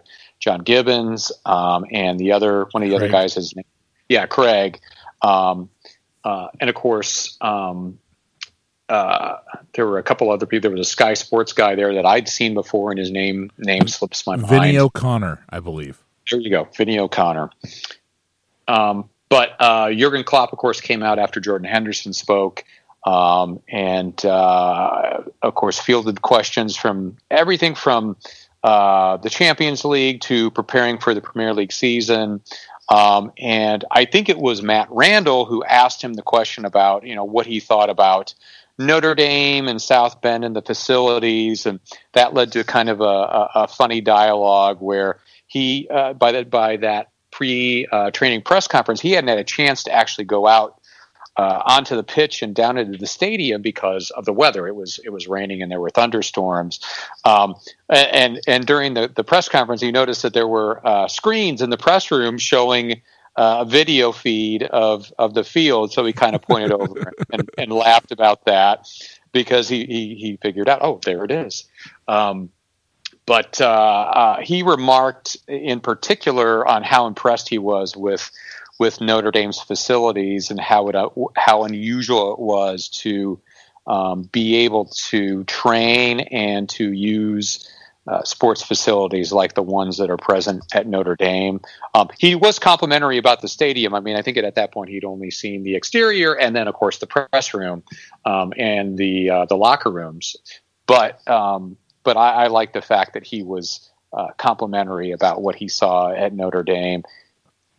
John 0.48 0.60
Gibbons, 0.60 1.30
um, 1.44 1.84
and 1.92 2.18
the 2.18 2.32
other 2.32 2.66
one 2.70 2.82
of 2.82 2.88
the 2.88 2.96
Craig. 2.96 3.10
other 3.10 3.12
guys 3.12 3.36
is 3.36 3.54
name, 3.54 3.66
yeah 4.08 4.24
Craig, 4.24 4.80
um, 5.20 5.68
uh, 6.24 6.48
and 6.58 6.70
of 6.70 6.74
course 6.74 7.36
um, 7.42 7.98
uh, 8.88 9.36
there 9.74 9.86
were 9.86 9.98
a 9.98 10.02
couple 10.02 10.30
other 10.30 10.46
people. 10.46 10.70
There 10.70 10.76
was 10.78 10.86
a 10.86 10.90
Sky 10.90 11.12
Sports 11.12 11.52
guy 11.52 11.74
there 11.74 11.92
that 11.92 12.06
I'd 12.06 12.30
seen 12.30 12.54
before, 12.54 12.90
and 12.90 12.98
his 12.98 13.10
name 13.10 13.50
name 13.58 13.88
slips 13.88 14.26
my 14.26 14.36
mind. 14.36 14.48
Vinny 14.48 14.78
O'Connor, 14.78 15.44
I 15.50 15.60
believe. 15.60 16.02
There 16.30 16.40
you 16.40 16.48
go, 16.48 16.66
Vinny 16.74 16.98
O'Connor. 16.98 17.50
Um, 18.66 19.10
but 19.28 19.50
uh, 19.60 19.92
Jurgen 19.92 20.24
Klopp, 20.24 20.54
of 20.54 20.58
course, 20.58 20.80
came 20.80 21.02
out 21.02 21.18
after 21.18 21.40
Jordan 21.40 21.68
Henderson 21.68 22.14
spoke. 22.14 22.64
um, 23.06 23.60
and 23.68 24.24
uh, 24.24 25.22
of 25.42 25.54
course 25.54 25.78
fielded 25.78 26.22
questions 26.22 26.74
from 26.76 27.16
everything 27.30 27.74
from 27.74 28.16
uh, 28.62 29.16
the 29.18 29.30
Champions 29.30 29.84
League 29.84 30.20
to 30.22 30.50
preparing 30.50 30.98
for 30.98 31.14
the 31.14 31.20
Premier 31.20 31.54
League 31.54 31.72
season. 31.72 32.40
Um, 32.88 33.32
and 33.38 33.84
I 33.90 34.06
think 34.06 34.28
it 34.28 34.38
was 34.38 34.62
Matt 34.62 34.88
Randall 34.90 35.44
who 35.44 35.62
asked 35.62 36.02
him 36.02 36.14
the 36.14 36.22
question 36.22 36.64
about 36.64 37.06
you 37.06 37.14
know 37.14 37.24
what 37.24 37.46
he 37.46 37.60
thought 37.60 37.90
about 37.90 38.34
Notre 38.78 39.14
Dame 39.14 39.68
and 39.68 39.80
South 39.82 40.20
Bend 40.20 40.44
and 40.44 40.56
the 40.56 40.62
facilities, 40.62 41.66
and 41.66 41.80
that 42.12 42.32
led 42.32 42.52
to 42.52 42.64
kind 42.64 42.88
of 42.88 43.00
a, 43.00 43.04
a, 43.04 43.50
a 43.54 43.68
funny 43.68 44.00
dialogue 44.00 44.78
where 44.80 45.18
he 45.46 45.86
uh, 45.90 46.14
by 46.14 46.32
that 46.32 46.50
by 46.50 46.76
that 46.78 47.10
pre 47.30 47.86
uh, 47.90 48.10
training 48.10 48.42
press 48.42 48.66
conference 48.66 49.00
he 49.00 49.12
hadn't 49.12 49.28
had 49.28 49.38
a 49.38 49.44
chance 49.44 49.84
to 49.84 49.92
actually 49.92 50.24
go 50.24 50.46
out 50.46 50.77
uh, 51.38 51.62
onto 51.64 51.94
the 51.94 52.02
pitch 52.02 52.42
and 52.42 52.52
down 52.52 52.76
into 52.76 52.98
the 52.98 53.06
stadium 53.06 53.62
because 53.62 54.10
of 54.10 54.24
the 54.24 54.32
weather. 54.32 54.66
It 54.66 54.74
was 54.74 54.98
it 55.04 55.10
was 55.10 55.28
raining 55.28 55.62
and 55.62 55.70
there 55.70 55.80
were 55.80 55.90
thunderstorms. 55.90 56.80
Um, 57.24 57.54
and 57.88 58.40
and 58.48 58.66
during 58.66 58.94
the, 58.94 59.10
the 59.14 59.22
press 59.22 59.48
conference, 59.48 59.80
he 59.80 59.92
noticed 59.92 60.22
that 60.22 60.34
there 60.34 60.48
were 60.48 60.84
uh, 60.84 61.06
screens 61.06 61.62
in 61.62 61.70
the 61.70 61.78
press 61.78 62.10
room 62.10 62.38
showing 62.38 63.02
uh, 63.36 63.58
a 63.60 63.64
video 63.64 64.10
feed 64.10 64.64
of 64.64 65.12
of 65.16 65.34
the 65.34 65.44
field. 65.44 65.92
So 65.92 66.04
he 66.04 66.12
kind 66.12 66.34
of 66.34 66.42
pointed 66.42 66.72
over 66.72 67.12
and, 67.32 67.48
and, 67.56 67.70
laughed 67.70 68.10
about 68.10 68.44
that 68.46 68.88
because 69.30 69.68
he, 69.68 69.84
he 69.86 70.14
he 70.16 70.38
figured 70.42 70.68
out, 70.68 70.80
oh, 70.82 70.98
there 71.04 71.24
it 71.24 71.30
is. 71.30 71.66
Um, 72.08 72.50
but 73.26 73.60
uh, 73.60 73.66
uh, 73.66 74.40
he 74.40 74.62
remarked 74.62 75.36
in 75.46 75.80
particular 75.80 76.66
on 76.66 76.82
how 76.82 77.06
impressed 77.06 77.48
he 77.48 77.58
was 77.58 77.96
with 77.96 78.28
with 78.78 79.00
Notre 79.00 79.30
Dame's 79.30 79.60
facilities 79.60 80.50
and 80.50 80.60
how 80.60 80.88
it 80.88 80.94
uh, 80.94 81.08
how 81.36 81.64
unusual 81.64 82.32
it 82.32 82.38
was 82.38 82.88
to 83.00 83.40
um, 83.86 84.22
be 84.32 84.56
able 84.58 84.86
to 85.08 85.44
train 85.44 86.20
and 86.20 86.68
to 86.68 86.92
use 86.92 87.68
uh, 88.06 88.22
sports 88.22 88.62
facilities 88.62 89.32
like 89.32 89.54
the 89.54 89.62
ones 89.62 89.98
that 89.98 90.10
are 90.10 90.16
present 90.16 90.64
at 90.72 90.86
Notre 90.86 91.16
Dame. 91.16 91.60
Um, 91.94 92.08
he 92.18 92.34
was 92.34 92.58
complimentary 92.58 93.18
about 93.18 93.42
the 93.42 93.48
stadium. 93.48 93.94
I 93.94 94.00
mean, 94.00 94.16
I 94.16 94.22
think 94.22 94.38
at 94.38 94.54
that 94.54 94.72
point 94.72 94.90
he'd 94.90 95.04
only 95.04 95.30
seen 95.30 95.62
the 95.62 95.74
exterior 95.74 96.32
and 96.34 96.56
then, 96.56 96.68
of 96.68 96.74
course, 96.74 96.98
the 96.98 97.06
press 97.06 97.52
room 97.52 97.82
um, 98.24 98.52
and 98.56 98.96
the 98.96 99.30
uh, 99.30 99.44
the 99.46 99.56
locker 99.56 99.90
rooms. 99.90 100.36
But 100.86 101.26
um, 101.28 101.76
but 102.02 102.16
I, 102.16 102.44
I 102.44 102.46
like 102.46 102.72
the 102.72 102.80
fact 102.80 103.14
that 103.14 103.26
he 103.26 103.42
was 103.42 103.90
uh, 104.12 104.28
complimentary 104.38 105.12
about 105.12 105.42
what 105.42 105.54
he 105.54 105.68
saw 105.68 106.10
at 106.10 106.32
Notre 106.32 106.62
Dame 106.62 107.02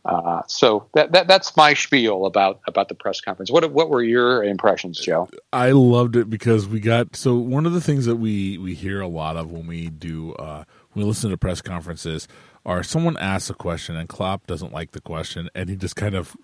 uh, 0.06 0.42
so 0.48 0.88
that, 0.94 1.12
that 1.12 1.28
that's 1.28 1.56
my 1.58 1.74
spiel 1.74 2.26
about 2.26 2.62
about 2.68 2.88
the 2.88 2.96
press 2.96 3.22
conference. 3.22 3.52
What 3.52 3.70
what 3.72 3.90
were 3.90 4.02
your 4.02 4.44
impressions, 4.44 5.00
Joe? 5.00 5.30
I 5.52 5.72
loved 5.72 6.16
it 6.16 6.30
because 6.30 6.68
we 6.68 6.80
got 6.80 7.16
so 7.16 7.36
one 7.36 7.66
of 7.66 7.74
the 7.74 7.82
things 7.82 8.06
that 8.06 8.16
we 8.16 8.58
we 8.58 8.76
hear 8.76 9.02
a 9.02 9.08
lot 9.08 9.36
of 9.36 9.52
when 9.52 9.68
we 9.68 9.90
do 9.90 10.34
uh, 10.34 10.64
when 10.94 11.04
we 11.04 11.08
listen 11.08 11.30
to 11.32 11.38
press 11.38 11.62
conferences 11.62 12.28
are 12.66 12.84
someone 12.84 13.18
asks 13.18 13.50
a 13.50 13.54
question 13.54 13.96
and 13.96 14.08
Klopp 14.08 14.48
doesn't 14.48 14.74
like 14.74 14.92
the 14.92 15.02
question 15.02 15.50
and 15.56 15.70
he 15.70 15.76
just 15.76 15.96
kind 15.96 16.16
of 16.16 16.36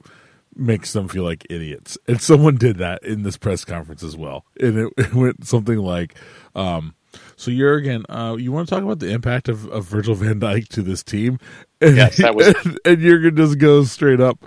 makes 0.56 0.94
them 0.94 1.08
feel 1.08 1.24
like 1.24 1.46
idiots. 1.50 1.98
And 2.08 2.22
someone 2.22 2.56
did 2.56 2.78
that 2.78 3.04
in 3.04 3.24
this 3.24 3.38
press 3.38 3.66
conference 3.66 4.04
as 4.04 4.16
well, 4.18 4.46
and 4.60 4.78
it, 4.78 4.94
it 4.98 5.14
went 5.14 5.46
something 5.48 5.78
like. 5.78 6.16
Um, 6.56 6.96
so 7.36 7.52
Jurgen, 7.52 8.06
uh, 8.10 8.36
you 8.38 8.52
want 8.52 8.68
to 8.68 8.76
talk 8.76 8.84
about 8.84 9.00
the 9.00 9.12
impact 9.12 9.50
of, 9.50 9.68
of 9.68 9.86
Virgil 9.86 10.16
Van 10.16 10.40
Dijk 10.40 10.68
to 10.70 10.82
this 10.82 11.04
team? 11.04 11.40
And, 11.82 11.96
yes, 11.98 12.18
that 12.18 12.36
was. 12.36 12.48
And, 12.48 12.80
and 12.86 13.02
Jurgen 13.02 13.36
just 13.36 13.58
goes 13.60 13.92
straight 13.92 14.20
up. 14.20 14.46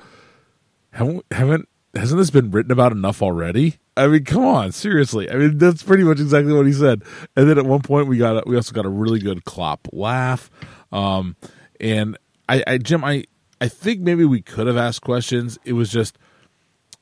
Haven't 0.93 1.25
haven't 1.31 1.69
hasn't 1.95 2.19
this 2.19 2.31
been 2.31 2.51
written 2.51 2.73
about 2.73 2.93
enough 2.93 3.23
already? 3.23 3.77
I 3.97 4.07
mean, 4.07 4.25
come 4.25 4.45
on, 4.45 4.73
seriously. 4.73 5.31
I 5.31 5.35
mean, 5.35 5.59
that's 5.59 5.83
pretty 5.83 6.05
much 6.05 6.21
exactly 6.21 6.53
what 6.53 6.67
he 6.67 6.73
said. 6.73 7.03
And 7.37 7.49
then 7.49 7.59
at 7.59 7.67
one 7.67 7.83
point, 7.83 8.07
we 8.07 8.17
got 8.17 8.47
we 8.47 8.57
also 8.57 8.73
got 8.73 8.87
a 8.87 8.91
really 8.91 9.19
good 9.19 9.45
Klopp 9.45 9.89
laugh. 9.93 10.51
Um, 10.93 11.37
and 11.81 12.17
I, 12.49 12.63
I, 12.67 12.79
Jim, 12.79 13.05
I, 13.05 13.25
I 13.61 13.69
think 13.69 14.01
maybe 14.01 14.25
we 14.25 14.41
could 14.41 14.67
have 14.67 14.77
asked 14.77 15.03
questions. 15.03 15.59
It 15.65 15.75
was 15.75 15.91
just, 15.91 16.19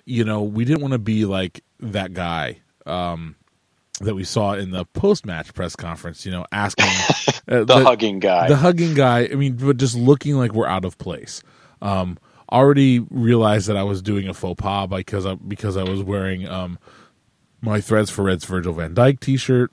you 0.04 0.25
know, 0.25 0.42
we 0.42 0.64
didn't 0.64 0.80
want 0.80 0.92
to 0.92 0.99
be 0.99 1.25
like 1.25 1.62
that 1.80 2.14
guy. 2.14 2.61
Um, 2.85 3.37
that 4.00 4.15
we 4.15 4.25
saw 4.25 4.53
in 4.53 4.71
the 4.71 4.85
post 4.85 5.25
match 5.25 5.55
press 5.55 5.75
conference, 5.75 6.26
you 6.26 6.33
know, 6.33 6.45
asking 6.53 6.87
uh, 7.49 7.59
the, 7.59 7.65
the, 7.65 7.85
hugging 7.85 8.19
guy, 8.19 8.49
the 8.49 8.57
hugging 8.57 8.95
guy. 8.95 9.29
I 9.31 9.35
mean, 9.35 9.57
but 9.57 9.76
just 9.76 9.97
looking 9.97 10.37
like 10.37 10.53
we're 10.53 10.67
out 10.67 10.85
of 10.85 10.99
place. 10.99 11.43
Um, 11.83 12.19
already 12.50 13.00
realized 13.00 13.69
that 13.69 13.76
I 13.76 13.83
was 13.83 14.03
doing 14.03 14.29
a 14.29 14.35
faux 14.35 14.61
pas 14.61 14.87
because 14.88 15.26
I 15.26 15.35
because 15.35 15.76
I 15.76 15.83
was 15.83 16.03
wearing 16.03 16.49
um, 16.49 16.79
my 17.61 17.81
Threads 17.81 18.11
for 18.11 18.25
Reds 18.25 18.45
Virgil 18.45 18.73
Van 18.73 18.95
Dijk 18.95 19.21
T-shirt. 19.21 19.73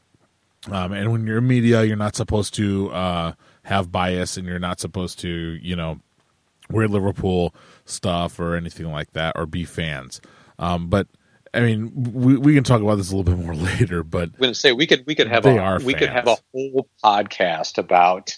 Um, 0.72 0.94
and 0.94 1.12
when 1.12 1.27
you're 1.27 1.39
in 1.39 1.48
media, 1.48 1.84
you're 1.84 1.98
not 1.98 2.15
supposed 2.15 2.53
to 2.56 2.89
uh, 2.92 3.34
have 3.63 3.92
bias, 3.92 4.38
and 4.38 4.48
you're 4.48 4.60
not 4.60 4.80
supposed 4.80 5.20
to, 5.20 5.30
you 5.30 5.75
know, 5.75 6.00
wear 6.70 6.88
Liverpool 6.88 7.53
stuff 7.84 8.39
or 8.39 8.56
anything 8.56 8.89
like 8.89 9.12
that, 9.12 9.34
or 9.36 9.46
be 9.46 9.65
fans. 9.65 10.22
Um, 10.58 10.88
but 10.88 11.08
I 11.53 11.60
mean, 11.60 11.91
we, 12.13 12.38
we 12.38 12.55
can 12.55 12.63
talk 12.63 12.81
about 12.81 12.95
this 12.95 13.12
a 13.12 13.15
little 13.15 13.36
bit 13.36 13.43
more 13.43 13.55
later, 13.79 14.03
but 14.03 14.29
I'm 14.29 14.39
going 14.39 14.53
to 14.53 14.60
say 14.60 14.72
we 14.72 14.88
could 14.88 15.03
we 15.05 15.15
could 15.15 15.27
have 15.27 15.45
a, 15.45 15.79
we 15.83 15.93
could 15.93 16.10
have 16.10 16.27
a 16.27 16.38
whole 16.51 16.88
podcast 17.03 17.77
about 17.77 18.36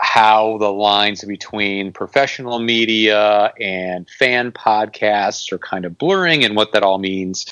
how 0.00 0.58
the 0.58 0.72
lines 0.72 1.24
between 1.24 1.92
professional 1.92 2.58
media 2.58 3.52
and 3.60 4.08
fan 4.10 4.52
podcasts 4.52 5.52
are 5.52 5.58
kind 5.58 5.84
of 5.84 5.96
blurring 5.96 6.44
and 6.44 6.56
what 6.56 6.72
that 6.72 6.82
all 6.82 6.98
means. 6.98 7.46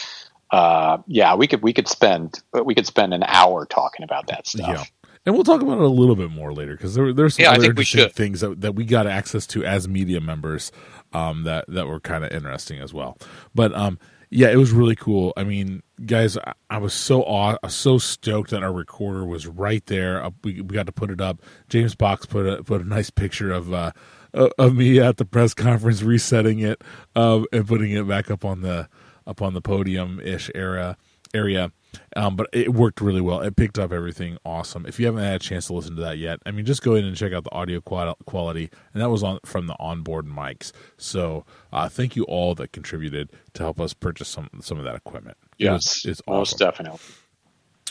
Uh, 0.50 0.98
yeah, 1.06 1.34
we 1.34 1.46
could 1.46 1.62
we 1.62 1.72
could 1.72 1.88
spend 1.88 2.42
we 2.64 2.74
could 2.74 2.86
spend 2.86 3.14
an 3.14 3.22
hour 3.26 3.64
talking 3.64 4.04
about 4.04 4.26
that 4.26 4.46
stuff. 4.46 4.68
Yeah. 4.68 4.84
And 5.24 5.36
we'll 5.36 5.44
talk 5.44 5.62
about 5.62 5.78
it 5.78 5.84
a 5.84 5.88
little 5.88 6.16
bit 6.16 6.32
more 6.32 6.52
later 6.52 6.72
because 6.72 6.94
there, 6.94 7.12
there's 7.12 7.36
some 7.36 7.44
yeah, 7.44 7.52
other 7.52 7.66
interesting 7.66 8.08
things 8.08 8.40
that, 8.40 8.60
that 8.60 8.74
we 8.74 8.84
got 8.84 9.06
access 9.06 9.46
to 9.48 9.64
as 9.64 9.86
media 9.86 10.20
members 10.20 10.72
um, 11.12 11.44
that 11.44 11.64
that 11.68 11.86
were 11.86 12.00
kind 12.00 12.24
of 12.24 12.32
interesting 12.32 12.80
as 12.80 12.92
well. 12.92 13.16
But 13.54 13.72
um, 13.72 14.00
yeah, 14.34 14.48
it 14.48 14.56
was 14.56 14.72
really 14.72 14.96
cool. 14.96 15.34
I 15.36 15.44
mean, 15.44 15.82
guys, 16.06 16.38
I, 16.70 16.78
was 16.78 16.94
so 16.94 17.22
aw- 17.22 17.58
so 17.68 17.98
stoked 17.98 18.50
that 18.50 18.62
our 18.62 18.72
recorder 18.72 19.26
was 19.26 19.46
right 19.46 19.84
there. 19.86 20.24
Uh, 20.24 20.30
we, 20.42 20.62
we 20.62 20.74
got 20.74 20.86
to 20.86 20.92
put 20.92 21.10
it 21.10 21.20
up. 21.20 21.42
James 21.68 21.94
Box 21.94 22.24
put 22.24 22.46
a 22.46 22.64
put 22.64 22.80
a 22.80 22.88
nice 22.88 23.10
picture 23.10 23.52
of 23.52 23.74
uh, 23.74 23.92
of 24.32 24.74
me 24.74 24.98
at 25.00 25.18
the 25.18 25.26
press 25.26 25.52
conference, 25.52 26.02
resetting 26.02 26.60
it 26.60 26.82
um, 27.14 27.44
and 27.52 27.68
putting 27.68 27.92
it 27.92 28.08
back 28.08 28.30
up 28.30 28.42
on 28.42 28.62
the 28.62 28.88
up 29.26 29.42
on 29.42 29.52
the 29.52 29.60
podium 29.60 30.18
ish 30.20 30.50
era 30.54 30.96
area. 31.34 31.70
Um, 32.16 32.36
but 32.36 32.48
it 32.52 32.72
worked 32.72 33.00
really 33.00 33.20
well. 33.20 33.40
It 33.40 33.56
picked 33.56 33.78
up 33.78 33.92
everything 33.92 34.38
awesome. 34.44 34.86
If 34.86 34.98
you 35.00 35.06
haven't 35.06 35.22
had 35.22 35.36
a 35.36 35.38
chance 35.38 35.66
to 35.66 35.74
listen 35.74 35.96
to 35.96 36.02
that 36.02 36.18
yet, 36.18 36.40
I 36.46 36.50
mean, 36.50 36.64
just 36.64 36.82
go 36.82 36.94
in 36.94 37.04
and 37.04 37.16
check 37.16 37.32
out 37.32 37.44
the 37.44 37.52
audio 37.52 37.80
quality. 37.80 38.70
And 38.92 39.02
that 39.02 39.10
was 39.10 39.22
on 39.22 39.40
from 39.44 39.66
the 39.66 39.76
onboard 39.78 40.26
mics. 40.26 40.72
So 40.96 41.44
uh, 41.72 41.88
thank 41.88 42.16
you 42.16 42.24
all 42.24 42.54
that 42.56 42.72
contributed 42.72 43.30
to 43.54 43.62
help 43.62 43.80
us 43.80 43.94
purchase 43.94 44.28
some 44.28 44.48
some 44.60 44.78
of 44.78 44.84
that 44.84 44.94
equipment. 44.94 45.36
Yes, 45.58 46.04
it's 46.04 46.20
awesome. 46.26 46.38
most 46.38 46.58
definitely. 46.58 47.00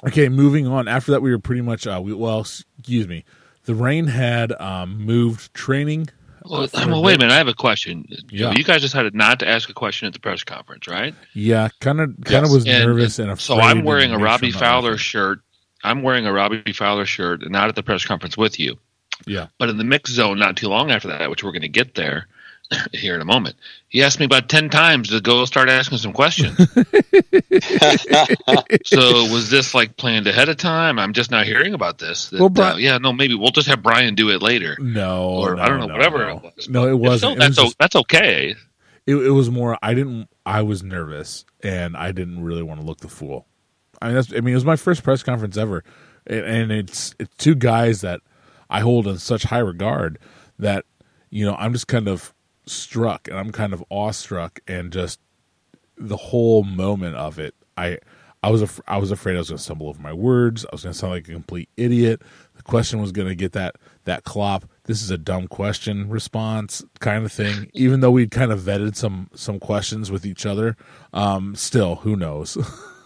Okay, 0.07 0.29
moving 0.29 0.67
on. 0.67 0.87
After 0.87 1.11
that, 1.11 1.21
we 1.21 1.31
were 1.31 1.39
pretty 1.39 1.61
much 1.61 1.85
uh, 1.85 1.99
we, 2.03 2.13
well. 2.13 2.41
Excuse 2.41 3.07
me. 3.07 3.23
The 3.65 3.75
rain 3.75 4.07
had 4.07 4.51
um, 4.53 4.97
moved 5.05 5.53
training 5.53 6.09
well, 6.43 6.67
well 6.73 7.03
wait 7.03 7.15
a 7.15 7.19
minute. 7.19 7.33
I 7.33 7.37
have 7.37 7.47
a 7.47 7.53
question. 7.53 8.05
Yeah. 8.29 8.51
You 8.51 8.63
guys 8.63 8.81
decided 8.81 9.15
not 9.15 9.39
to 9.39 9.47
ask 9.47 9.69
a 9.69 9.73
question 9.73 10.07
at 10.07 10.13
the 10.13 10.19
press 10.19 10.43
conference, 10.43 10.87
right? 10.87 11.13
Yeah, 11.33 11.69
kind 11.79 11.99
of, 11.99 12.15
kind 12.23 12.45
of 12.45 12.51
was 12.51 12.65
and, 12.67 12.85
nervous 12.85 13.19
and, 13.19 13.29
and 13.29 13.39
So 13.39 13.59
I'm 13.59 13.83
wearing 13.83 14.11
a 14.11 14.17
Robbie 14.17 14.51
Fowler 14.51 14.97
shirt. 14.97 15.39
I'm 15.83 16.03
wearing 16.03 16.25
a 16.25 16.33
Robbie 16.33 16.73
Fowler 16.73 17.05
shirt, 17.05 17.49
not 17.49 17.69
at 17.69 17.75
the 17.75 17.83
press 17.83 18.05
conference 18.05 18.37
with 18.37 18.59
you. 18.59 18.77
Yeah. 19.25 19.47
But 19.57 19.69
in 19.69 19.77
the 19.77 19.83
mix 19.83 20.11
zone, 20.11 20.39
not 20.39 20.57
too 20.57 20.67
long 20.67 20.91
after 20.91 21.07
that, 21.09 21.29
which 21.29 21.43
we're 21.43 21.51
going 21.51 21.61
to 21.61 21.69
get 21.69 21.95
there, 21.95 22.27
here 22.93 23.15
in 23.15 23.21
a 23.21 23.25
moment. 23.25 23.55
He 23.87 24.03
asked 24.03 24.19
me 24.19 24.25
about 24.25 24.49
10 24.49 24.69
times 24.69 25.09
to 25.09 25.21
go 25.21 25.45
start 25.45 25.69
asking 25.69 25.99
some 25.99 26.13
questions. 26.13 26.57
so 28.85 29.25
was 29.31 29.49
this 29.49 29.73
like 29.73 29.97
planned 29.97 30.27
ahead 30.27 30.49
of 30.49 30.57
time? 30.57 30.99
I'm 30.99 31.13
just 31.13 31.31
not 31.31 31.45
hearing 31.45 31.73
about 31.73 31.99
this. 31.99 32.29
That, 32.29 32.39
well, 32.39 32.49
Brian, 32.49 32.75
uh, 32.75 32.77
yeah, 32.77 32.97
no, 32.97 33.13
maybe 33.13 33.35
we'll 33.35 33.51
just 33.51 33.67
have 33.67 33.83
Brian 33.83 34.15
do 34.15 34.29
it 34.29 34.41
later. 34.41 34.77
No, 34.79 35.29
or 35.29 35.55
no, 35.55 35.61
I 35.61 35.69
don't 35.69 35.79
know, 35.79 35.87
no, 35.87 35.93
whatever 35.93 36.19
no. 36.19 36.37
it 36.37 36.43
was. 36.43 36.69
No, 36.69 36.87
it 36.87 36.97
wasn't. 36.97 37.33
So, 37.33 37.39
that's, 37.39 37.57
was 37.57 37.65
just, 37.67 37.77
that's 37.77 37.95
okay. 37.95 38.55
It, 39.05 39.15
it 39.15 39.31
was 39.31 39.49
more, 39.49 39.77
I 39.81 39.93
didn't, 39.93 40.29
I 40.45 40.61
was 40.61 40.83
nervous 40.83 41.45
and 41.61 41.97
I 41.97 42.11
didn't 42.11 42.43
really 42.43 42.63
want 42.63 42.79
to 42.79 42.85
look 42.85 42.99
the 42.99 43.09
fool. 43.09 43.47
I 44.01 44.07
mean, 44.07 44.15
that's, 44.15 44.31
I 44.31 44.41
mean, 44.41 44.53
it 44.53 44.55
was 44.55 44.65
my 44.65 44.75
first 44.75 45.03
press 45.03 45.23
conference 45.23 45.57
ever. 45.57 45.83
And, 46.25 46.45
and 46.45 46.71
it's, 46.71 47.15
it's 47.19 47.35
two 47.37 47.55
guys 47.55 48.01
that 48.01 48.21
I 48.69 48.79
hold 48.79 49.07
in 49.07 49.17
such 49.17 49.43
high 49.43 49.59
regard 49.59 50.19
that, 50.59 50.85
you 51.29 51.45
know, 51.45 51.55
I'm 51.55 51.73
just 51.73 51.87
kind 51.87 52.07
of 52.07 52.33
struck 52.65 53.27
and 53.27 53.37
I'm 53.37 53.51
kind 53.51 53.73
of 53.73 53.83
awestruck 53.89 54.59
and 54.67 54.91
just 54.91 55.19
the 55.97 56.17
whole 56.17 56.63
moment 56.63 57.15
of 57.15 57.39
it. 57.39 57.55
I 57.77 57.99
I 58.43 58.49
was 58.49 58.61
af- 58.63 58.81
I 58.87 58.97
was 58.97 59.11
afraid 59.11 59.35
I 59.35 59.39
was 59.39 59.49
going 59.49 59.57
to 59.57 59.63
stumble 59.63 59.87
over 59.87 60.01
my 60.01 60.13
words. 60.13 60.65
I 60.65 60.69
was 60.71 60.83
going 60.83 60.93
to 60.93 60.97
sound 60.97 61.13
like 61.13 61.27
a 61.27 61.31
complete 61.31 61.69
idiot. 61.77 62.23
The 62.55 62.63
question 62.63 62.99
was 62.99 63.11
going 63.11 63.27
to 63.27 63.35
get 63.35 63.51
that 63.53 63.75
that 64.05 64.23
Klopp. 64.23 64.65
This 64.85 65.03
is 65.03 65.11
a 65.11 65.17
dumb 65.17 65.47
question 65.47 66.09
response 66.09 66.83
kind 66.99 67.23
of 67.23 67.31
thing. 67.31 67.69
Even 67.73 67.99
though 67.99 68.11
we'd 68.11 68.31
kind 68.31 68.51
of 68.51 68.59
vetted 68.61 68.95
some 68.95 69.29
some 69.35 69.59
questions 69.59 70.09
with 70.09 70.25
each 70.25 70.45
other, 70.45 70.75
um, 71.13 71.55
still, 71.55 71.97
who 71.97 72.15
knows? 72.15 72.57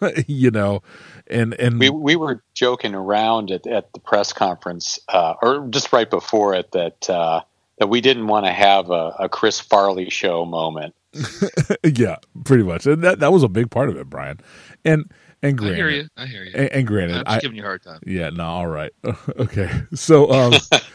you 0.28 0.52
know, 0.52 0.82
and 1.28 1.54
and 1.56 1.80
we 1.80 1.90
we 1.90 2.16
were 2.16 2.42
joking 2.54 2.96
around 2.96 3.52
at, 3.52 3.68
at 3.68 3.92
the 3.92 4.00
press 4.00 4.32
conference, 4.32 5.00
uh, 5.10 5.34
or 5.42 5.68
just 5.70 5.92
right 5.92 6.10
before 6.10 6.54
it, 6.54 6.72
that 6.72 7.10
uh, 7.10 7.42
that 7.78 7.88
we 7.88 8.02
didn't 8.02 8.28
want 8.28 8.46
to 8.46 8.52
have 8.52 8.90
a, 8.90 9.16
a 9.20 9.30
Chris 9.30 9.60
Farley 9.60 10.10
show 10.10 10.46
moment. 10.46 10.96
yeah, 11.84 12.18
pretty 12.44 12.64
much, 12.64 12.86
and 12.86 13.04
that 13.04 13.20
that 13.20 13.32
was 13.32 13.44
a 13.44 13.48
big 13.48 13.72
part 13.72 13.90
of 13.90 13.98
it, 13.98 14.10
Brian. 14.10 14.40
And 14.84 15.12
and 15.42 15.58
granted, 15.58 15.74
I 15.74 15.78
hear 15.78 15.90
you. 15.90 16.08
I 16.18 16.26
hear 16.26 16.44
you. 16.44 16.52
And, 16.56 16.72
and 16.72 16.88
granted, 16.88 17.18
I'm 17.18 17.26
just 17.26 17.38
I, 17.38 17.40
giving 17.40 17.58
you 17.58 17.64
a 17.64 17.66
hard 17.66 17.84
time. 17.84 18.00
Yeah, 18.06 18.30
no, 18.32 18.44
all 18.44 18.68
right. 18.68 18.92
okay. 19.40 19.70
So 19.94 20.32
um 20.32 20.54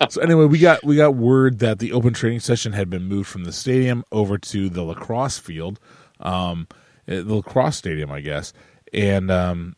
so 0.08 0.20
anyway, 0.20 0.46
we 0.46 0.58
got 0.58 0.84
we 0.84 0.96
got 0.96 1.14
word 1.14 1.60
that 1.60 1.78
the 1.78 1.92
open 1.92 2.12
training 2.14 2.40
session 2.40 2.72
had 2.72 2.90
been 2.90 3.04
moved 3.04 3.28
from 3.28 3.44
the 3.44 3.52
stadium 3.52 4.04
over 4.10 4.38
to 4.38 4.68
the 4.68 4.82
lacrosse 4.82 5.38
field. 5.38 5.78
Um 6.18 6.68
the 7.06 7.22
lacrosse 7.22 7.76
stadium, 7.76 8.10
I 8.10 8.20
guess. 8.20 8.52
And 8.92 9.30
um 9.30 9.76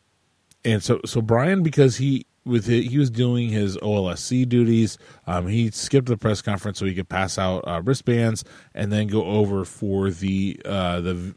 and 0.65 0.81
so 0.81 1.01
so 1.05 1.21
Brian 1.21 1.61
because 1.61 1.97
he 1.97 2.25
with 2.45 2.69
it, 2.69 2.83
he 2.83 2.97
was 2.97 3.09
doing 3.09 3.49
his 3.49 3.77
OLSC 3.77 4.47
duties. 4.47 4.97
Um, 5.27 5.47
he 5.47 5.71
skipped 5.71 6.07
the 6.07 6.17
press 6.17 6.41
conference 6.41 6.79
so 6.79 6.85
he 6.85 6.93
could 6.93 7.09
pass 7.09 7.37
out 7.37 7.63
uh, 7.67 7.81
wristbands 7.83 8.43
and 8.73 8.91
then 8.91 9.07
go 9.07 9.23
over 9.23 9.65
for 9.65 10.09
the 10.09 10.59
uh, 10.65 11.01
the 11.01 11.35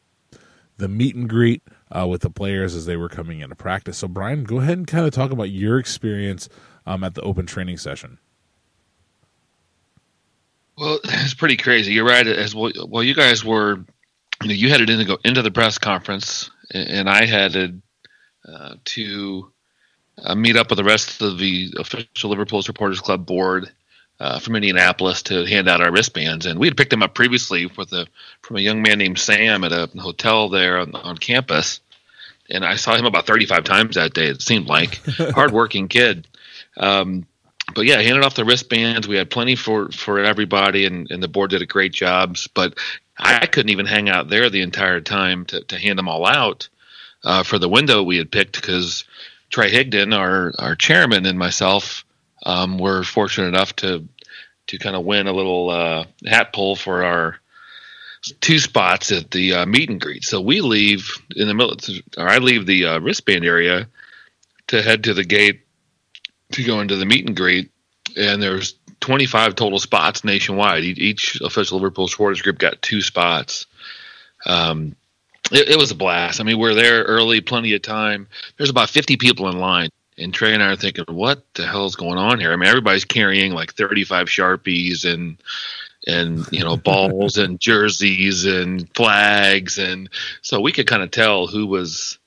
the 0.78 0.88
meet 0.88 1.14
and 1.14 1.28
greet 1.28 1.62
uh, 1.90 2.06
with 2.06 2.22
the 2.22 2.30
players 2.30 2.74
as 2.74 2.86
they 2.86 2.96
were 2.96 3.08
coming 3.08 3.40
into 3.40 3.54
practice. 3.54 3.98
So, 3.98 4.08
Brian, 4.08 4.44
go 4.44 4.58
ahead 4.58 4.78
and 4.78 4.86
kind 4.86 5.06
of 5.06 5.12
talk 5.12 5.30
about 5.30 5.50
your 5.50 5.78
experience 5.78 6.48
um, 6.84 7.02
at 7.04 7.14
the 7.14 7.22
open 7.22 7.46
training 7.46 7.78
session. 7.78 8.18
Well, 10.76 10.98
it's 11.04 11.34
pretty 11.34 11.56
crazy. 11.56 11.92
You're 11.92 12.06
right. 12.06 12.26
As 12.26 12.54
well, 12.54 12.72
well 12.88 13.02
you 13.02 13.14
guys 13.14 13.44
were, 13.44 13.84
you 14.42 14.48
know, 14.48 14.54
you 14.54 14.68
headed 14.68 14.90
in 14.90 14.98
to 14.98 15.04
go 15.04 15.18
into 15.24 15.42
the 15.42 15.50
press 15.50 15.78
conference, 15.78 16.50
and 16.72 17.08
I 17.08 17.24
headed 17.24 17.80
uh, 18.46 18.74
to 18.84 19.52
uh, 20.22 20.34
meet 20.34 20.56
up 20.56 20.70
with 20.70 20.78
the 20.78 20.84
rest 20.84 21.20
of 21.20 21.38
the 21.38 21.74
official 21.78 22.30
Liverpool 22.30 22.62
Supporters 22.62 23.00
Club 23.00 23.26
board 23.26 23.70
uh, 24.18 24.38
from 24.38 24.56
Indianapolis 24.56 25.22
to 25.24 25.44
hand 25.44 25.68
out 25.68 25.82
our 25.82 25.92
wristbands. 25.92 26.46
And 26.46 26.58
we 26.58 26.66
had 26.66 26.76
picked 26.76 26.90
them 26.90 27.02
up 27.02 27.14
previously 27.14 27.66
with 27.66 27.92
a, 27.92 28.06
from 28.42 28.56
a 28.56 28.60
young 28.60 28.82
man 28.82 28.98
named 28.98 29.18
Sam 29.18 29.64
at 29.64 29.72
a 29.72 29.90
hotel 29.98 30.48
there 30.48 30.78
on, 30.78 30.94
on 30.94 31.18
campus. 31.18 31.80
And 32.48 32.64
I 32.64 32.76
saw 32.76 32.96
him 32.96 33.04
about 33.04 33.26
35 33.26 33.64
times 33.64 33.96
that 33.96 34.14
day, 34.14 34.28
it 34.28 34.40
seemed 34.40 34.66
like. 34.66 35.00
Hardworking 35.06 35.88
kid. 35.88 36.26
Um, 36.76 37.26
but 37.74 37.84
yeah, 37.84 38.00
handed 38.00 38.24
off 38.24 38.36
the 38.36 38.44
wristbands. 38.44 39.08
We 39.08 39.16
had 39.16 39.28
plenty 39.28 39.56
for, 39.56 39.90
for 39.90 40.20
everybody, 40.20 40.86
and, 40.86 41.10
and 41.10 41.22
the 41.22 41.28
board 41.28 41.50
did 41.50 41.62
a 41.62 41.66
great 41.66 41.92
job. 41.92 42.36
But 42.54 42.78
I 43.18 43.46
couldn't 43.46 43.72
even 43.72 43.86
hang 43.86 44.08
out 44.08 44.28
there 44.28 44.48
the 44.48 44.62
entire 44.62 45.00
time 45.00 45.44
to, 45.46 45.62
to 45.64 45.78
hand 45.78 45.98
them 45.98 46.08
all 46.08 46.26
out 46.26 46.68
uh, 47.24 47.42
for 47.42 47.58
the 47.58 47.68
window 47.68 48.02
we 48.02 48.18
had 48.18 48.30
picked 48.30 48.54
because 48.54 49.04
Trey 49.50 49.70
Higdon, 49.70 50.16
our, 50.16 50.52
our 50.58 50.74
chairman, 50.74 51.26
and 51.26 51.38
myself 51.38 52.04
um, 52.46 52.78
we're 52.78 53.02
fortunate 53.02 53.48
enough 53.48 53.74
to 53.76 54.08
to 54.68 54.78
kind 54.78 54.96
of 54.96 55.04
win 55.04 55.28
a 55.28 55.32
little 55.32 55.70
uh, 55.70 56.04
hat 56.24 56.52
pull 56.52 56.74
for 56.74 57.04
our 57.04 57.36
two 58.40 58.58
spots 58.58 59.12
at 59.12 59.30
the 59.30 59.54
uh, 59.54 59.66
meet 59.66 59.88
and 59.88 60.00
greet. 60.00 60.24
So 60.24 60.40
we 60.40 60.60
leave 60.60 61.08
in 61.36 61.46
the 61.46 61.54
middle, 61.54 61.76
or 62.18 62.28
I 62.28 62.38
leave 62.38 62.66
the 62.66 62.86
uh, 62.86 62.98
wristband 62.98 63.44
area 63.44 63.88
to 64.68 64.82
head 64.82 65.04
to 65.04 65.14
the 65.14 65.22
gate 65.22 65.60
to 66.52 66.64
go 66.64 66.80
into 66.80 66.96
the 66.96 67.06
meet 67.06 67.26
and 67.26 67.36
greet, 67.36 67.70
and 68.16 68.42
there's 68.42 68.74
25 69.00 69.54
total 69.54 69.78
spots 69.78 70.24
nationwide. 70.24 70.82
Each 70.82 71.40
official 71.40 71.78
Liverpool 71.78 72.08
supporters 72.08 72.42
group 72.42 72.58
got 72.58 72.82
two 72.82 73.02
spots. 73.02 73.66
Um, 74.46 74.96
it, 75.52 75.70
it 75.70 75.78
was 75.78 75.90
a 75.90 75.96
blast. 75.96 76.40
I 76.40 76.44
mean, 76.44 76.58
we're 76.58 76.74
there 76.74 77.02
early, 77.04 77.40
plenty 77.40 77.74
of 77.74 77.82
time. 77.82 78.28
There's 78.56 78.70
about 78.70 78.90
50 78.90 79.16
people 79.16 79.48
in 79.48 79.58
line 79.58 79.90
and 80.18 80.32
Trey 80.32 80.54
and 80.54 80.62
I 80.62 80.72
are 80.72 80.76
thinking, 80.76 81.04
what 81.08 81.42
the 81.54 81.66
hell 81.66 81.86
is 81.86 81.96
going 81.96 82.18
on 82.18 82.40
here? 82.40 82.52
I 82.52 82.56
mean, 82.56 82.68
everybody's 82.68 83.04
carrying 83.04 83.52
like 83.52 83.74
35 83.74 84.28
Sharpies 84.28 85.04
and, 85.04 85.36
and, 86.06 86.46
you 86.50 86.64
know, 86.64 86.76
balls 86.84 87.36
and 87.36 87.60
jerseys 87.60 88.44
and 88.46 88.88
flags. 88.94 89.78
And 89.78 90.08
so 90.42 90.60
we 90.60 90.72
could 90.72 90.86
kind 90.86 91.02
of 91.02 91.10
tell 91.10 91.46
who 91.46 91.66
was, 91.66 92.18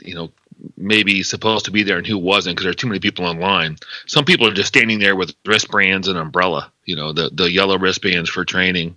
you 0.00 0.14
know, 0.14 0.30
maybe 0.76 1.22
supposed 1.22 1.64
to 1.64 1.70
be 1.70 1.82
there 1.82 1.98
and 1.98 2.06
who 2.06 2.18
wasn't 2.18 2.56
because 2.56 2.64
there 2.64 2.70
are 2.70 2.74
too 2.74 2.88
many 2.88 3.00
people 3.00 3.28
in 3.30 3.40
line. 3.40 3.76
Some 4.06 4.24
people 4.24 4.46
are 4.46 4.54
just 4.54 4.68
standing 4.68 4.98
there 4.98 5.16
with 5.16 5.34
wristbands 5.44 6.08
and 6.08 6.18
umbrella, 6.18 6.72
you 6.84 6.96
know, 6.96 7.12
the, 7.12 7.30
the 7.32 7.50
yellow 7.50 7.78
wristbands 7.78 8.30
for 8.30 8.44
training. 8.44 8.96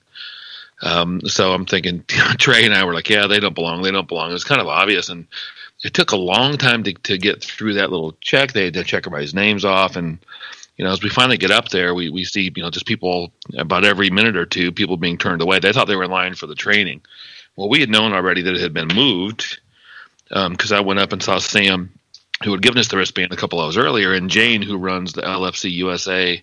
Um, 0.82 1.22
so 1.26 1.54
I'm 1.54 1.65
thinking, 1.65 2.04
Trey 2.08 2.65
and 2.65 2.74
I 2.74 2.84
were 2.84 2.94
like, 2.94 3.10
yeah, 3.10 3.28
they 3.28 3.39
don't 3.39 3.56
belong. 3.56 3.82
They 3.82 3.91
don't 3.91 4.08
belong. 4.08 4.34
It's 4.34 4.44
kind 4.44 4.62
of 4.62 4.67
obvious. 4.67 5.10
And, 5.10 5.28
it 5.84 5.94
took 5.94 6.12
a 6.12 6.17
long 6.17 6.58
time 6.58 6.84
to, 6.84 6.94
to 6.94 7.17
get 7.17 7.44
through 7.44 7.74
that 7.74 7.89
little 7.91 8.15
check. 8.22 8.54
They 8.54 8.65
had 8.65 8.74
to 8.76 8.84
check 8.84 9.08
everybody's 9.08 9.34
names 9.34 9.65
off. 9.65 9.96
And, 9.96 10.20
you 10.78 10.86
know, 10.86 10.91
as 10.91 11.02
we 11.02 11.10
finally 11.10 11.38
get 11.38 11.52
up 11.52 11.70
there, 11.70 11.96
we, 11.96 12.10
we 12.10 12.24
see, 12.24 12.52
you 12.56 12.63
know, 12.63 12.70
just 12.70 12.86
people 12.86 13.32
about 13.58 13.84
every 13.84 14.10
minute 14.10 14.38
or 14.38 14.46
two, 14.46 14.72
people 14.72 14.98
being 14.98 15.17
turned 15.17 15.41
away. 15.41 15.60
They 15.60 15.74
thought 15.74 15.88
they 15.88 15.96
were 15.96 16.04
in 16.04 16.12
line 16.12 16.36
for 16.36 16.48
the 16.48 16.56
training. 16.56 17.02
Well, 17.56 17.70
we 17.70 17.80
had 17.80 17.89
known 17.89 18.13
already 18.13 18.44
that 18.44 18.56
it 18.56 18.62
had 18.62 18.74
been 18.74 18.89
moved 18.89 19.60
because 20.30 20.72
um, 20.72 20.78
I 20.78 20.82
went 20.82 21.00
up 21.00 21.13
and 21.13 21.22
saw 21.22 21.39
Sam, 21.39 21.91
who 22.44 22.52
had 22.52 22.62
given 22.62 22.78
us 22.78 22.88
the 22.88 22.98
wristband 22.98 23.34
a 23.34 23.38
couple 23.38 23.60
hours 23.60 23.78
earlier, 23.78 24.13
and 24.13 24.30
Jane, 24.30 24.62
who 24.62 24.78
runs 24.78 25.13
the 25.13 25.22
LFC 25.24 25.72
USA 25.72 26.41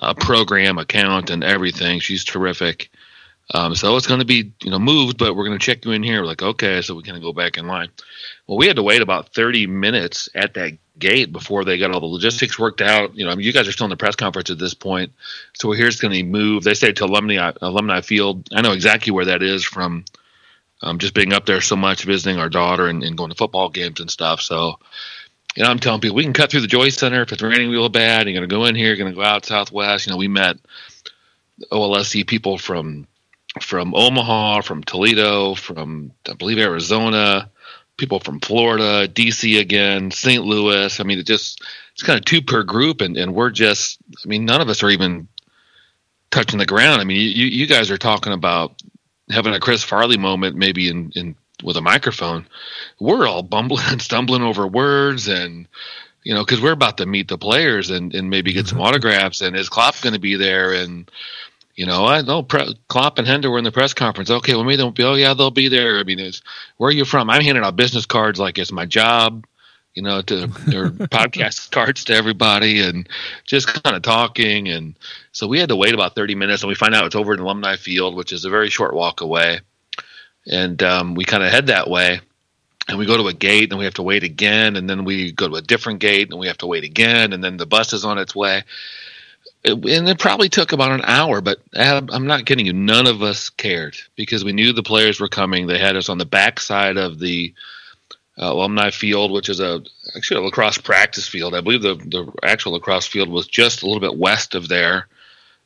uh, 0.00 0.14
program 0.14 0.78
account 0.78 1.30
and 1.30 1.44
everything. 1.44 2.00
She's 2.00 2.24
terrific. 2.24 2.90
Um, 3.52 3.74
so 3.74 3.96
it's 3.96 4.06
going 4.06 4.20
to 4.20 4.26
be, 4.26 4.52
you 4.62 4.70
know, 4.70 4.78
moved, 4.78 5.18
but 5.18 5.36
we're 5.36 5.44
going 5.44 5.58
to 5.58 5.64
check 5.64 5.84
you 5.84 5.92
in 5.92 6.02
here. 6.02 6.22
We're 6.22 6.26
like, 6.26 6.42
okay, 6.42 6.80
so 6.80 6.94
we 6.94 7.02
kind 7.02 7.16
of 7.16 7.22
go 7.22 7.32
back 7.32 7.58
in 7.58 7.66
line. 7.66 7.90
Well, 8.46 8.56
we 8.56 8.66
had 8.66 8.76
to 8.76 8.82
wait 8.82 9.02
about 9.02 9.34
30 9.34 9.66
minutes 9.66 10.28
at 10.34 10.54
that 10.54 10.78
gate 10.98 11.32
before 11.32 11.64
they 11.64 11.78
got 11.78 11.90
all 11.90 12.00
the 12.00 12.06
logistics 12.06 12.58
worked 12.58 12.80
out. 12.80 13.14
You 13.14 13.24
know, 13.24 13.30
I 13.30 13.34
mean, 13.34 13.46
you 13.46 13.52
guys 13.52 13.68
are 13.68 13.72
still 13.72 13.84
in 13.84 13.90
the 13.90 13.96
press 13.96 14.16
conference 14.16 14.50
at 14.50 14.58
this 14.58 14.74
point, 14.74 15.12
so 15.54 15.68
we're 15.68 15.76
here. 15.76 15.88
It's 15.88 16.00
going 16.00 16.14
to 16.14 16.22
move. 16.22 16.64
They 16.64 16.74
say 16.74 16.92
to 16.92 17.04
alumni 17.04 17.52
alumni 17.60 18.00
field. 18.00 18.48
I 18.52 18.62
know 18.62 18.72
exactly 18.72 19.12
where 19.12 19.26
that 19.26 19.42
is 19.42 19.64
from. 19.64 20.04
Um, 20.82 20.98
just 20.98 21.14
being 21.14 21.32
up 21.32 21.46
there 21.46 21.62
so 21.62 21.76
much, 21.76 22.04
visiting 22.04 22.38
our 22.38 22.50
daughter 22.50 22.88
and, 22.88 23.02
and 23.02 23.16
going 23.16 23.30
to 23.30 23.36
football 23.36 23.70
games 23.70 24.00
and 24.00 24.10
stuff. 24.10 24.42
So, 24.42 24.78
you 25.56 25.62
know, 25.62 25.70
I'm 25.70 25.78
telling 25.78 26.00
people 26.00 26.16
we 26.16 26.24
can 26.24 26.34
cut 26.34 26.50
through 26.50 26.60
the 26.60 26.66
Joyce 26.66 26.96
Center 26.96 27.22
if 27.22 27.32
it's 27.32 27.42
raining 27.42 27.70
real 27.70 27.88
bad. 27.88 28.26
You're 28.26 28.34
going 28.38 28.48
to 28.48 28.54
go 28.54 28.66
in 28.66 28.74
here. 28.74 28.88
You're 28.88 28.96
going 28.96 29.12
to 29.12 29.16
go 29.16 29.22
out 29.22 29.46
Southwest. 29.46 30.06
You 30.06 30.12
know, 30.12 30.18
we 30.18 30.28
met 30.28 30.58
OLSC 31.72 32.26
people 32.26 32.58
from 32.58 33.06
from 33.60 33.94
Omaha, 33.94 34.62
from 34.62 34.82
Toledo, 34.82 35.54
from 35.54 36.12
I 36.28 36.34
believe 36.34 36.58
Arizona, 36.58 37.50
people 37.96 38.20
from 38.20 38.40
Florida, 38.40 39.08
DC 39.08 39.60
again, 39.60 40.10
St. 40.10 40.44
Louis. 40.44 40.98
I 40.98 41.04
mean, 41.04 41.18
it 41.18 41.26
just 41.26 41.62
it's 41.92 42.02
kind 42.02 42.18
of 42.18 42.24
two 42.24 42.42
per 42.42 42.62
group, 42.62 43.00
and, 43.00 43.16
and 43.16 43.34
we're 43.34 43.50
just 43.50 43.98
I 44.24 44.28
mean, 44.28 44.44
none 44.44 44.60
of 44.60 44.68
us 44.68 44.82
are 44.82 44.90
even 44.90 45.28
touching 46.30 46.58
the 46.58 46.66
ground. 46.66 47.00
I 47.00 47.04
mean, 47.04 47.20
you 47.20 47.46
you 47.46 47.66
guys 47.66 47.90
are 47.90 47.98
talking 47.98 48.32
about 48.32 48.82
having 49.30 49.54
a 49.54 49.60
Chris 49.60 49.84
Farley 49.84 50.18
moment, 50.18 50.56
maybe 50.56 50.88
in 50.88 51.12
in 51.14 51.36
with 51.62 51.76
a 51.76 51.82
microphone. 51.82 52.46
We're 52.98 53.26
all 53.26 53.42
bumbling 53.42 53.84
and 53.88 54.02
stumbling 54.02 54.42
over 54.42 54.66
words 54.66 55.28
and. 55.28 55.68
You 56.26 56.32
know, 56.32 56.42
because 56.42 56.62
we're 56.62 56.72
about 56.72 56.96
to 56.96 57.04
meet 57.04 57.28
the 57.28 57.36
players 57.36 57.90
and, 57.90 58.14
and 58.14 58.30
maybe 58.30 58.54
get 58.54 58.66
some 58.66 58.78
mm-hmm. 58.78 58.86
autographs, 58.86 59.42
and 59.42 59.54
is 59.54 59.68
Klopp 59.68 60.00
going 60.00 60.14
to 60.14 60.18
be 60.18 60.36
there? 60.36 60.72
And 60.72 61.10
you 61.74 61.86
know, 61.86 62.06
I 62.06 62.22
know 62.22 62.42
Pre- 62.42 62.78
Klopp 62.88 63.18
and 63.18 63.26
Hender 63.26 63.50
were 63.50 63.58
in 63.58 63.64
the 63.64 63.72
press 63.72 63.94
conference. 63.94 64.30
Okay, 64.30 64.54
well, 64.54 64.64
maybe 64.64 64.76
they'll 64.76 64.92
be. 64.92 65.02
Oh, 65.02 65.14
yeah, 65.14 65.34
they'll 65.34 65.50
be 65.50 65.68
there. 65.68 65.98
I 65.98 66.04
mean, 66.04 66.20
it's, 66.20 66.42
where 66.76 66.88
are 66.88 66.92
you 66.92 67.04
from? 67.04 67.30
I'm 67.30 67.42
handing 67.42 67.64
out 67.64 67.76
business 67.76 68.06
cards 68.06 68.38
like 68.38 68.58
it's 68.58 68.72
my 68.72 68.86
job. 68.86 69.46
You 69.94 70.02
know, 70.02 70.22
to 70.22 70.44
or 70.44 70.48
podcast 71.08 71.70
cards 71.70 72.04
to 72.04 72.14
everybody, 72.14 72.80
and 72.80 73.08
just 73.44 73.68
kind 73.68 73.94
of 73.94 74.02
talking. 74.02 74.68
And 74.68 74.98
so 75.30 75.46
we 75.46 75.60
had 75.60 75.68
to 75.68 75.76
wait 75.76 75.94
about 75.94 76.16
30 76.16 76.34
minutes, 76.34 76.62
and 76.62 76.68
we 76.68 76.74
find 76.74 76.96
out 76.96 77.06
it's 77.06 77.14
over 77.14 77.32
at 77.32 77.38
Alumni 77.38 77.76
Field, 77.76 78.16
which 78.16 78.32
is 78.32 78.44
a 78.44 78.50
very 78.50 78.70
short 78.70 78.94
walk 78.94 79.20
away. 79.20 79.60
And 80.46 80.82
um, 80.82 81.14
we 81.14 81.24
kind 81.24 81.44
of 81.44 81.52
head 81.52 81.68
that 81.68 81.88
way, 81.88 82.20
and 82.88 82.98
we 82.98 83.06
go 83.06 83.16
to 83.16 83.28
a 83.28 83.32
gate, 83.32 83.70
and 83.70 83.78
we 83.78 83.84
have 83.84 83.94
to 83.94 84.02
wait 84.02 84.24
again, 84.24 84.74
and 84.74 84.90
then 84.90 85.04
we 85.04 85.30
go 85.30 85.48
to 85.48 85.54
a 85.54 85.62
different 85.62 86.00
gate, 86.00 86.28
and 86.30 86.40
we 86.40 86.48
have 86.48 86.58
to 86.58 86.66
wait 86.66 86.82
again, 86.82 87.32
and 87.32 87.42
then 87.42 87.56
the 87.56 87.66
bus 87.66 87.92
is 87.92 88.04
on 88.04 88.18
its 88.18 88.34
way 88.34 88.64
and 89.64 90.08
it 90.08 90.18
probably 90.18 90.48
took 90.48 90.72
about 90.72 90.92
an 90.92 91.04
hour, 91.04 91.40
but 91.40 91.58
I'm 91.74 92.26
not 92.26 92.44
kidding 92.44 92.66
you. 92.66 92.72
None 92.72 93.06
of 93.06 93.22
us 93.22 93.48
cared 93.50 93.96
because 94.14 94.44
we 94.44 94.52
knew 94.52 94.72
the 94.72 94.82
players 94.82 95.20
were 95.20 95.28
coming. 95.28 95.66
They 95.66 95.78
had 95.78 95.96
us 95.96 96.08
on 96.08 96.18
the 96.18 96.26
back 96.26 96.60
side 96.60 96.96
of 96.96 97.18
the 97.18 97.54
uh, 98.38 98.52
alumni 98.52 98.90
field, 98.90 99.30
which 99.30 99.48
is 99.48 99.60
a 99.60 99.82
actually 100.16 100.40
a 100.40 100.44
lacrosse 100.44 100.78
practice 100.78 101.26
field. 101.26 101.54
I 101.54 101.60
believe 101.60 101.82
the 101.82 101.94
the 101.94 102.32
actual 102.42 102.72
lacrosse 102.72 103.06
field 103.06 103.28
was 103.28 103.46
just 103.46 103.82
a 103.82 103.86
little 103.86 104.00
bit 104.00 104.18
west 104.18 104.54
of 104.54 104.68
there. 104.68 105.08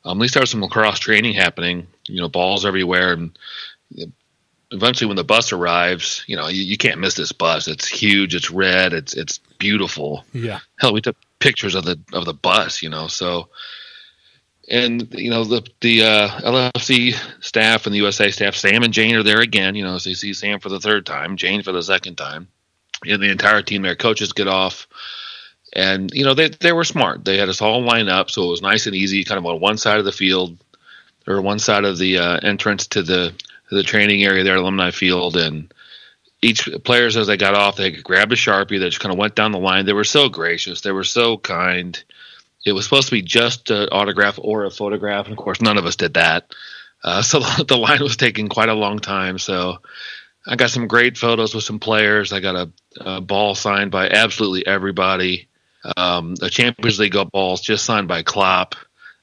Um, 0.05 0.17
at 0.17 0.21
least 0.21 0.33
there 0.35 0.41
was 0.41 0.51
some 0.51 0.61
lacrosse 0.61 0.99
training 0.99 1.33
happening. 1.33 1.87
You 2.05 2.21
know, 2.21 2.29
balls 2.29 2.65
everywhere, 2.65 3.13
and 3.13 3.37
eventually 4.71 5.07
when 5.07 5.17
the 5.17 5.23
bus 5.23 5.51
arrives, 5.51 6.23
you 6.27 6.35
know, 6.35 6.47
you, 6.47 6.63
you 6.63 6.77
can't 6.77 6.99
miss 6.99 7.15
this 7.15 7.31
bus. 7.31 7.67
It's 7.67 7.87
huge. 7.87 8.33
It's 8.33 8.49
red. 8.49 8.93
It's 8.93 9.13
it's 9.13 9.39
beautiful. 9.57 10.23
Yeah. 10.33 10.59
Hell, 10.77 10.93
we 10.93 11.01
took 11.01 11.17
pictures 11.39 11.75
of 11.75 11.83
the 11.83 11.99
of 12.13 12.23
the 12.23 12.33
bus. 12.33 12.81
You 12.81 12.89
know, 12.89 13.07
so 13.07 13.49
and 14.69 15.07
you 15.13 15.29
know 15.29 15.43
the 15.43 15.67
the 15.81 16.03
uh, 16.03 16.29
LFC 16.41 17.13
staff 17.43 17.85
and 17.85 17.93
the 17.93 17.99
USA 17.99 18.31
staff, 18.31 18.55
Sam 18.55 18.83
and 18.83 18.93
Jane 18.93 19.15
are 19.15 19.23
there 19.23 19.41
again. 19.41 19.75
You 19.75 19.83
know, 19.83 19.97
so 19.97 20.09
you 20.09 20.15
see 20.15 20.33
Sam 20.33 20.59
for 20.59 20.69
the 20.69 20.79
third 20.79 21.05
time, 21.05 21.37
Jane 21.37 21.63
for 21.63 21.71
the 21.71 21.83
second 21.83 22.15
time, 22.15 22.47
and 23.05 23.21
the 23.21 23.31
entire 23.31 23.61
team, 23.61 23.81
their 23.81 23.95
coaches 23.95 24.33
get 24.33 24.47
off. 24.47 24.87
And 25.73 26.11
you 26.13 26.23
know 26.23 26.33
they 26.33 26.49
they 26.49 26.71
were 26.71 26.83
smart. 26.83 27.25
They 27.25 27.37
had 27.37 27.49
us 27.49 27.61
all 27.61 27.83
line 27.83 28.09
up, 28.09 28.29
so 28.31 28.43
it 28.45 28.49
was 28.49 28.61
nice 28.61 28.85
and 28.87 28.95
easy, 28.95 29.23
kind 29.23 29.37
of 29.37 29.45
on 29.45 29.59
one 29.59 29.77
side 29.77 29.99
of 29.99 30.05
the 30.05 30.11
field 30.11 30.57
or 31.27 31.41
one 31.41 31.59
side 31.59 31.85
of 31.85 31.97
the 31.97 32.17
uh, 32.17 32.39
entrance 32.41 32.87
to 32.87 33.03
the 33.03 33.33
to 33.69 33.75
the 33.75 33.83
training 33.83 34.23
area 34.23 34.43
there, 34.43 34.55
alumni 34.55 34.91
field, 34.91 35.37
and 35.37 35.71
each 36.41 36.69
players 36.83 37.17
as 37.17 37.27
they 37.27 37.37
got 37.37 37.53
off, 37.53 37.75
they 37.75 37.91
grabbed 37.91 38.31
a 38.31 38.35
sharpie. 38.35 38.79
They 38.79 38.89
just 38.89 38.99
kind 38.99 39.13
of 39.13 39.19
went 39.19 39.35
down 39.35 39.51
the 39.51 39.59
line. 39.59 39.85
They 39.85 39.93
were 39.93 40.03
so 40.03 40.29
gracious. 40.29 40.81
They 40.81 40.91
were 40.91 41.03
so 41.03 41.37
kind. 41.37 42.01
It 42.65 42.73
was 42.73 42.85
supposed 42.85 43.07
to 43.07 43.15
be 43.15 43.21
just 43.21 43.69
an 43.69 43.89
autograph 43.91 44.39
or 44.41 44.65
a 44.65 44.71
photograph, 44.71 45.25
and 45.25 45.33
of 45.33 45.37
course, 45.37 45.61
none 45.61 45.77
of 45.77 45.85
us 45.85 45.95
did 45.95 46.15
that. 46.15 46.53
Uh, 47.03 47.21
so 47.23 47.39
the 47.39 47.77
line 47.77 48.01
was 48.01 48.17
taking 48.17 48.49
quite 48.49 48.69
a 48.69 48.73
long 48.73 48.99
time. 48.99 49.37
So 49.39 49.79
I 50.45 50.55
got 50.55 50.69
some 50.69 50.87
great 50.87 51.17
photos 51.17 51.53
with 51.53 51.63
some 51.63 51.79
players. 51.79 52.33
I 52.33 52.39
got 52.39 52.55
a, 52.55 52.71
a 52.99 53.21
ball 53.21 53.55
signed 53.55 53.91
by 53.91 54.09
absolutely 54.09 54.65
everybody. 54.65 55.47
Um, 55.95 56.35
a 56.41 56.49
Champions 56.49 56.99
League 56.99 57.15
balls 57.31 57.61
just 57.61 57.85
signed 57.85 58.07
by 58.07 58.23
Klopp. 58.23 58.75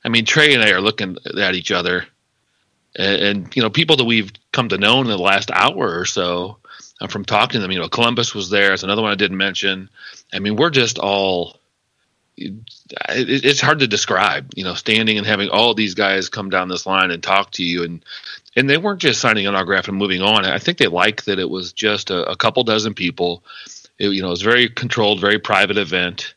I 0.05 0.09
mean, 0.09 0.25
Trey 0.25 0.55
and 0.55 0.62
I 0.62 0.70
are 0.70 0.81
looking 0.81 1.16
at 1.38 1.55
each 1.55 1.72
other, 1.72 2.07
and, 2.96 3.22
and, 3.22 3.57
you 3.57 3.62
know, 3.62 3.70
people 3.70 3.96
that 3.96 4.05
we've 4.05 4.33
come 4.53 4.68
to 4.68 4.79
know 4.79 5.01
in 5.01 5.07
the 5.07 5.18
last 5.18 5.51
hour 5.51 5.99
or 5.99 6.05
so 6.05 6.59
uh, 7.01 7.09
from 7.09 7.25
talking 7.25 7.59
to 7.59 7.61
them. 7.61 7.72
You 7.72 7.81
know, 7.81 7.88
Columbus 7.88 8.35
was 8.35 8.49
there. 8.49 8.72
It's 8.72 8.85
another 8.85 9.03
one 9.03 9.11
I 9.11 9.16
didn't 9.16 9.37
mention. 9.37 9.90
I 10.33 10.38
mean, 10.38 10.57
we're 10.57 10.70
just 10.70 10.99
all. 10.99 11.61
It, 12.37 12.55
it's 13.09 13.61
hard 13.61 13.79
to 13.81 13.87
describe, 13.87 14.53
you 14.55 14.64
know, 14.64 14.75
standing 14.75 15.18
and 15.18 15.27
having 15.27 15.49
all 15.49 15.75
these 15.75 15.94
guys 15.94 16.29
come 16.29 16.51
down 16.51 16.68
this 16.68 16.87
line 16.87 17.11
and 17.11 17.22
talk 17.22 17.53
to 17.53 17.64
you, 17.64 17.85
and 17.85 18.05
and 18.55 18.68
they 18.68 18.79
weren't 18.79 19.01
just 19.01 19.20
signing 19.20 19.46
an 19.46 19.55
autograph 19.55 19.88
and 19.88 19.96
moving 19.96 20.22
on. 20.22 20.44
I 20.44 20.59
think 20.59 20.79
they 20.79 20.87
liked 20.87 21.27
that 21.27 21.38
it 21.38 21.49
was 21.49 21.72
just 21.72 22.11
a, 22.11 22.31
a 22.31 22.37
couple 22.37 22.62
dozen 22.64 22.94
people. 22.94 23.42
It, 23.99 24.09
you 24.09 24.20
know, 24.22 24.29
it 24.29 24.31
was 24.31 24.42
very 24.42 24.68
controlled, 24.68 25.20
very 25.20 25.38
private 25.38 25.79
event 25.79 26.35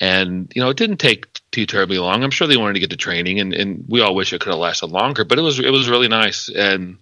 and 0.00 0.50
you 0.54 0.62
know, 0.62 0.70
it 0.70 0.76
didn't 0.78 0.96
take 0.96 1.26
too 1.50 1.66
terribly 1.66 1.98
long. 1.98 2.24
I'm 2.24 2.30
sure 2.30 2.46
they 2.46 2.56
wanted 2.56 2.74
to 2.74 2.80
get 2.80 2.90
to 2.90 2.96
training, 2.96 3.38
and, 3.38 3.52
and 3.52 3.84
we 3.86 4.00
all 4.00 4.14
wish 4.14 4.32
it 4.32 4.40
could 4.40 4.50
have 4.50 4.58
lasted 4.58 4.86
longer. 4.86 5.24
But 5.24 5.38
it 5.38 5.42
was 5.42 5.60
it 5.60 5.70
was 5.70 5.88
really 5.90 6.08
nice, 6.08 6.48
and 6.48 6.96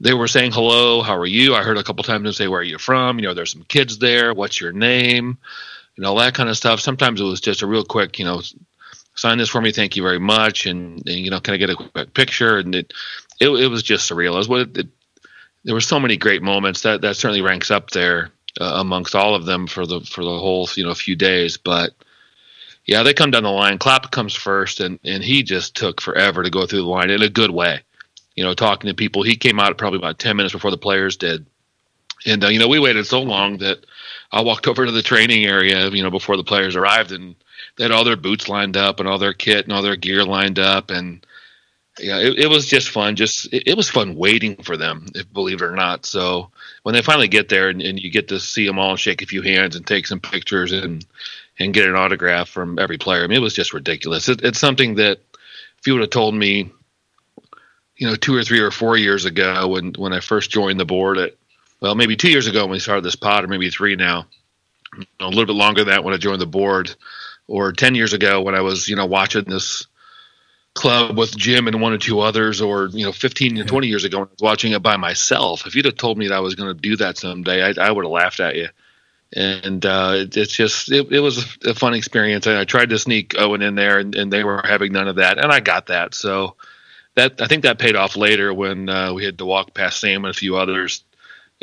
they 0.00 0.14
were 0.14 0.26
saying 0.26 0.52
hello, 0.52 1.02
how 1.02 1.16
are 1.16 1.26
you? 1.26 1.54
I 1.54 1.62
heard 1.62 1.78
a 1.78 1.84
couple 1.84 2.02
times 2.02 2.24
them 2.24 2.32
say, 2.32 2.48
where 2.48 2.60
are 2.60 2.64
you 2.64 2.78
from? 2.78 3.18
You 3.18 3.26
know, 3.26 3.34
there's 3.34 3.52
some 3.52 3.62
kids 3.62 3.98
there. 3.98 4.32
What's 4.34 4.60
your 4.60 4.72
name? 4.72 5.38
You 5.96 6.02
know, 6.02 6.18
that 6.18 6.34
kind 6.34 6.48
of 6.48 6.56
stuff. 6.56 6.80
Sometimes 6.80 7.20
it 7.20 7.24
was 7.24 7.40
just 7.40 7.62
a 7.62 7.66
real 7.66 7.84
quick, 7.84 8.18
you 8.18 8.24
know, 8.24 8.42
sign 9.14 9.38
this 9.38 9.48
for 9.48 9.60
me, 9.60 9.72
thank 9.72 9.96
you 9.96 10.02
very 10.02 10.18
much, 10.18 10.66
and, 10.66 11.06
and 11.06 11.18
you 11.18 11.30
know, 11.30 11.40
can 11.40 11.54
I 11.54 11.56
get 11.56 11.70
a 11.70 11.76
quick 11.76 12.14
picture? 12.14 12.58
And 12.58 12.74
it 12.74 12.92
it, 13.40 13.48
it 13.48 13.68
was 13.68 13.82
just 13.82 14.10
surreal. 14.10 14.34
It 14.34 14.38
was 14.38 14.48
what 14.48 14.76
it, 14.76 14.88
there 15.64 15.74
were 15.74 15.80
so 15.80 16.00
many 16.00 16.16
great 16.16 16.42
moments 16.42 16.82
that 16.82 17.00
that 17.02 17.16
certainly 17.16 17.42
ranks 17.42 17.70
up 17.70 17.90
there 17.90 18.30
uh, 18.60 18.76
amongst 18.76 19.14
all 19.14 19.34
of 19.34 19.46
them 19.46 19.66
for 19.66 19.86
the 19.86 20.00
for 20.00 20.24
the 20.24 20.38
whole 20.38 20.68
you 20.76 20.84
know 20.84 20.94
few 20.94 21.16
days, 21.16 21.56
but 21.56 21.92
yeah, 22.86 23.02
they 23.02 23.14
come 23.14 23.30
down 23.30 23.44
the 23.44 23.50
line. 23.50 23.78
Klopp 23.78 24.10
comes 24.10 24.34
first, 24.34 24.80
and 24.80 24.98
and 25.04 25.22
he 25.22 25.42
just 25.42 25.74
took 25.74 26.00
forever 26.00 26.42
to 26.42 26.50
go 26.50 26.66
through 26.66 26.82
the 26.82 26.88
line 26.88 27.10
in 27.10 27.22
a 27.22 27.28
good 27.28 27.50
way. 27.50 27.80
You 28.34 28.44
know, 28.44 28.54
talking 28.54 28.88
to 28.88 28.94
people. 28.94 29.22
He 29.22 29.36
came 29.36 29.60
out 29.60 29.78
probably 29.78 29.98
about 29.98 30.18
ten 30.18 30.36
minutes 30.36 30.52
before 30.52 30.70
the 30.70 30.76
players 30.76 31.16
did, 31.16 31.46
and 32.26 32.44
uh, 32.44 32.48
you 32.48 32.58
know 32.58 32.68
we 32.68 32.78
waited 32.78 33.06
so 33.06 33.22
long 33.22 33.58
that 33.58 33.84
I 34.34 34.42
walked 34.42 34.66
over 34.66 34.84
to 34.84 34.92
the 34.92 35.02
training 35.02 35.46
area. 35.46 35.88
You 35.88 36.02
know, 36.02 36.10
before 36.10 36.36
the 36.36 36.44
players 36.44 36.74
arrived, 36.74 37.12
and 37.12 37.36
they 37.76 37.84
had 37.84 37.92
all 37.92 38.04
their 38.04 38.16
boots 38.16 38.48
lined 38.48 38.76
up 38.76 38.98
and 38.98 39.08
all 39.08 39.18
their 39.18 39.32
kit 39.32 39.64
and 39.64 39.72
all 39.72 39.82
their 39.82 39.96
gear 39.96 40.24
lined 40.24 40.58
up, 40.58 40.90
and 40.90 41.24
yeah, 42.00 42.18
it, 42.18 42.38
it 42.40 42.50
was 42.50 42.66
just 42.66 42.90
fun. 42.90 43.14
Just 43.14 43.52
it, 43.52 43.68
it, 43.68 43.76
was 43.76 43.88
fun 43.88 44.16
waiting 44.16 44.56
for 44.56 44.76
them, 44.76 45.06
if 45.14 45.32
believe 45.32 45.62
it 45.62 45.64
or 45.64 45.76
not. 45.76 46.04
So 46.04 46.50
when 46.82 46.94
they 46.94 47.02
finally 47.02 47.28
get 47.28 47.48
there 47.48 47.68
and, 47.68 47.80
and 47.80 48.00
you 48.00 48.10
get 48.10 48.28
to 48.28 48.40
see 48.40 48.66
them 48.66 48.78
all 48.78 48.96
shake 48.96 49.22
a 49.22 49.26
few 49.26 49.42
hands 49.42 49.76
and 49.76 49.86
take 49.86 50.06
some 50.06 50.20
pictures 50.20 50.72
and 50.72 51.06
and 51.60 51.72
get 51.72 51.88
an 51.88 51.94
autograph 51.94 52.48
from 52.48 52.80
every 52.80 52.98
player. 52.98 53.22
I 53.22 53.28
mean, 53.28 53.38
it 53.38 53.42
was 53.42 53.54
just 53.54 53.72
ridiculous. 53.72 54.28
It, 54.28 54.42
it's 54.42 54.58
something 54.58 54.96
that 54.96 55.20
if 55.78 55.86
you 55.86 55.92
would 55.92 56.02
have 56.02 56.10
told 56.10 56.34
me, 56.34 56.72
you 57.96 58.08
know, 58.08 58.16
two 58.16 58.34
or 58.34 58.42
three 58.42 58.58
or 58.58 58.72
four 58.72 58.96
years 58.96 59.24
ago 59.24 59.68
when 59.68 59.92
when 59.92 60.12
I 60.12 60.18
first 60.18 60.50
joined 60.50 60.80
the 60.80 60.84
board 60.84 61.18
at 61.18 61.36
well, 61.84 61.94
maybe 61.94 62.16
two 62.16 62.30
years 62.30 62.46
ago 62.46 62.62
when 62.62 62.70
we 62.70 62.78
started 62.78 63.04
this 63.04 63.14
pod, 63.14 63.44
or 63.44 63.48
maybe 63.48 63.68
three 63.68 63.94
now, 63.94 64.24
a 65.20 65.28
little 65.28 65.44
bit 65.44 65.52
longer 65.52 65.84
than 65.84 65.92
that 65.92 66.02
when 66.02 66.14
I 66.14 66.16
joined 66.16 66.40
the 66.40 66.46
board, 66.46 66.96
or 67.46 67.72
ten 67.72 67.94
years 67.94 68.14
ago 68.14 68.40
when 68.40 68.54
I 68.54 68.62
was 68.62 68.88
you 68.88 68.96
know 68.96 69.04
watching 69.04 69.44
this 69.44 69.86
club 70.72 71.18
with 71.18 71.36
Jim 71.36 71.68
and 71.68 71.82
one 71.82 71.92
or 71.92 71.98
two 71.98 72.20
others, 72.20 72.62
or 72.62 72.86
you 72.86 73.04
know, 73.04 73.12
fifteen 73.12 73.58
and 73.58 73.68
twenty 73.68 73.88
years 73.88 74.04
ago 74.04 74.20
when 74.20 74.28
I 74.28 74.30
was 74.30 74.40
watching 74.40 74.72
it 74.72 74.82
by 74.82 74.96
myself. 74.96 75.66
If 75.66 75.74
you'd 75.74 75.84
have 75.84 75.98
told 75.98 76.16
me 76.16 76.28
that 76.28 76.34
I 76.34 76.40
was 76.40 76.54
going 76.54 76.74
to 76.74 76.80
do 76.80 76.96
that 76.96 77.18
someday, 77.18 77.62
I, 77.62 77.88
I 77.88 77.90
would 77.90 78.06
have 78.06 78.12
laughed 78.12 78.40
at 78.40 78.56
you 78.56 78.68
and 79.36 79.84
uh, 79.84 80.12
it, 80.14 80.36
it's 80.38 80.54
just 80.54 80.90
it, 80.90 81.12
it, 81.12 81.20
was 81.20 81.58
a 81.66 81.74
fun 81.74 81.92
experience. 81.92 82.46
And 82.46 82.56
I 82.56 82.64
tried 82.64 82.90
to 82.90 82.98
sneak 82.98 83.34
Owen 83.36 83.60
in 83.60 83.74
there, 83.74 83.98
and, 83.98 84.14
and, 84.14 84.32
they 84.32 84.44
were 84.44 84.62
having 84.64 84.92
none 84.92 85.08
of 85.08 85.16
that, 85.16 85.38
and 85.38 85.52
I 85.52 85.60
got 85.60 85.86
that. 85.88 86.14
So 86.14 86.54
that 87.14 87.42
I 87.42 87.46
think 87.46 87.64
that 87.64 87.78
paid 87.78 87.96
off 87.96 88.16
later 88.16 88.54
when 88.54 88.88
uh, 88.88 89.12
we 89.12 89.24
had 89.24 89.38
to 89.38 89.44
walk 89.44 89.74
past 89.74 90.00
Sam 90.00 90.24
and 90.24 90.30
a 90.30 90.38
few 90.38 90.56
others 90.56 91.02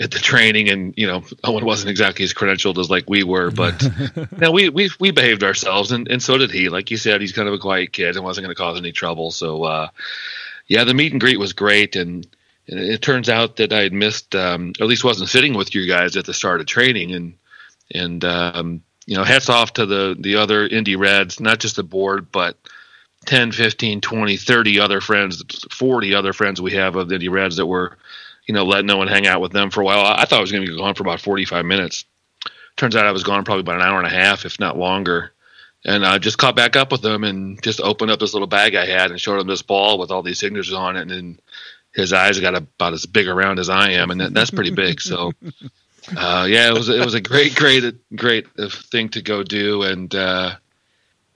at 0.02 0.12
the 0.12 0.20
training, 0.20 0.70
and 0.70 0.94
you 0.98 1.08
know 1.08 1.24
Owen 1.44 1.66
wasn't 1.66 1.92
exactly 1.92 2.26
as 2.26 2.34
credentialed 2.34 2.78
as 2.78 2.90
like 2.90 3.10
we 3.10 3.24
were, 3.24 3.52
but 3.52 3.82
you 4.16 4.28
know, 4.38 4.52
we 4.52 4.70
we 4.70 4.90
we 5.00 5.12
behaved 5.12 5.44
ourselves, 5.44 5.92
and, 5.92 6.08
and 6.08 6.22
so 6.22 6.38
did 6.38 6.52
he. 6.52 6.70
Like 6.70 6.92
you 6.92 6.98
said, 6.98 7.22
he's 7.22 7.32
kind 7.32 7.48
of 7.48 7.54
a 7.54 7.60
quiet 7.60 7.94
kid 7.94 8.16
and 8.16 8.26
wasn't 8.26 8.46
going 8.46 8.56
to 8.56 8.62
cause 8.62 8.78
any 8.78 8.92
trouble. 8.92 9.32
So 9.32 9.64
uh, 9.64 9.90
yeah, 10.68 10.84
the 10.84 10.94
meet 10.94 11.12
and 11.12 11.22
greet 11.22 11.40
was 11.40 11.54
great, 11.54 11.96
and. 11.96 12.28
And 12.68 12.80
it 12.80 13.02
turns 13.02 13.28
out 13.28 13.56
that 13.56 13.74
I 13.74 13.82
had 13.82 13.92
missed, 13.92 14.36
um, 14.36 14.74
or 14.80 14.84
at 14.84 14.88
least 14.88 15.04
wasn't 15.04 15.30
sitting 15.30 15.56
with 15.56 15.74
you 15.74 15.88
guys 15.88 16.16
at 16.16 16.26
the 16.26 16.34
start 16.34 16.62
of 16.62 16.68
training, 16.68 17.12
and 17.12 17.34
and 17.90 18.24
um, 18.24 18.84
you 19.08 19.18
know, 19.18 19.24
hats 19.24 19.50
off 19.50 19.74
to 19.74 19.86
the 19.88 20.16
the 20.18 20.36
other 20.36 20.68
Indy 20.68 20.96
Reds, 20.96 21.40
not 21.40 21.60
just 21.60 21.76
the 21.76 21.84
board, 21.84 22.32
but 22.32 22.58
10, 23.26 23.52
15, 23.52 24.02
20, 24.02 24.38
30 24.38 24.80
other 24.80 25.02
friends, 25.02 25.44
40 25.72 26.14
other 26.14 26.34
friends 26.34 26.62
we 26.62 26.74
have 26.74 26.96
of 26.96 27.10
the 27.10 27.16
Indy 27.16 27.30
Reds 27.30 27.58
that 27.58 27.66
were, 27.66 27.98
you 28.48 28.54
know, 28.54 28.66
let 28.66 28.86
no 28.86 28.98
one 28.98 29.08
hang 29.08 29.28
out 29.28 29.42
with 29.42 29.52
them 29.52 29.70
for 29.70 29.82
a 29.82 29.86
while. 29.86 30.06
I 30.06 30.26
thought 30.26 30.40
I 30.40 30.42
was 30.42 30.52
going 30.52 30.66
to 30.66 30.72
be 30.72 30.78
gone 30.78 30.96
for 30.96 31.04
about 31.04 31.22
45 31.22 31.66
minutes. 31.66 32.06
Turns 32.78 32.96
out 32.96 33.06
I 33.06 33.12
was 33.12 33.24
gone 33.24 33.44
probably 33.44 33.62
about 33.62 33.76
an 33.76 33.82
hour 33.82 33.98
and 33.98 34.08
a 34.08 34.10
half, 34.10 34.46
if 34.46 34.60
not 34.60 34.78
longer. 34.78 35.34
And 35.84 36.06
I 36.06 36.18
just 36.20 36.38
caught 36.38 36.56
back 36.56 36.76
up 36.76 36.92
with 36.92 37.02
them 37.02 37.24
and 37.24 37.62
just 37.62 37.82
opened 37.82 38.12
up 38.12 38.20
this 38.20 38.34
little 38.34 38.48
bag 38.48 38.76
I 38.76 38.86
had 38.86 39.12
and 39.12 39.20
showed 39.20 39.40
him 39.40 39.48
this 39.48 39.62
ball 39.62 39.98
with 39.98 40.12
all 40.12 40.22
these 40.22 40.40
signatures 40.40 40.74
on 40.74 40.96
it. 40.96 41.02
And 41.02 41.12
then 41.12 41.40
his 41.94 42.14
eyes 42.14 42.40
got 42.40 42.56
about 42.56 42.94
as 42.94 43.06
big 43.06 43.28
around 43.28 43.60
as 43.60 43.70
I 43.70 43.92
am, 43.92 44.12
and 44.12 44.36
that's 44.36 44.52
pretty 44.52 44.72
big. 44.72 45.02
So 45.02 45.34
uh, 46.18 46.48
yeah, 46.50 46.70
it 46.70 46.74
was 46.74 46.90
it 46.90 47.04
was 47.04 47.14
a 47.14 47.22
great, 47.22 47.56
great, 47.56 47.96
great 48.16 48.48
thing 48.56 49.10
to 49.10 49.22
go 49.22 49.44
do, 49.44 49.84
and 49.84 50.14
uh, 50.14 50.56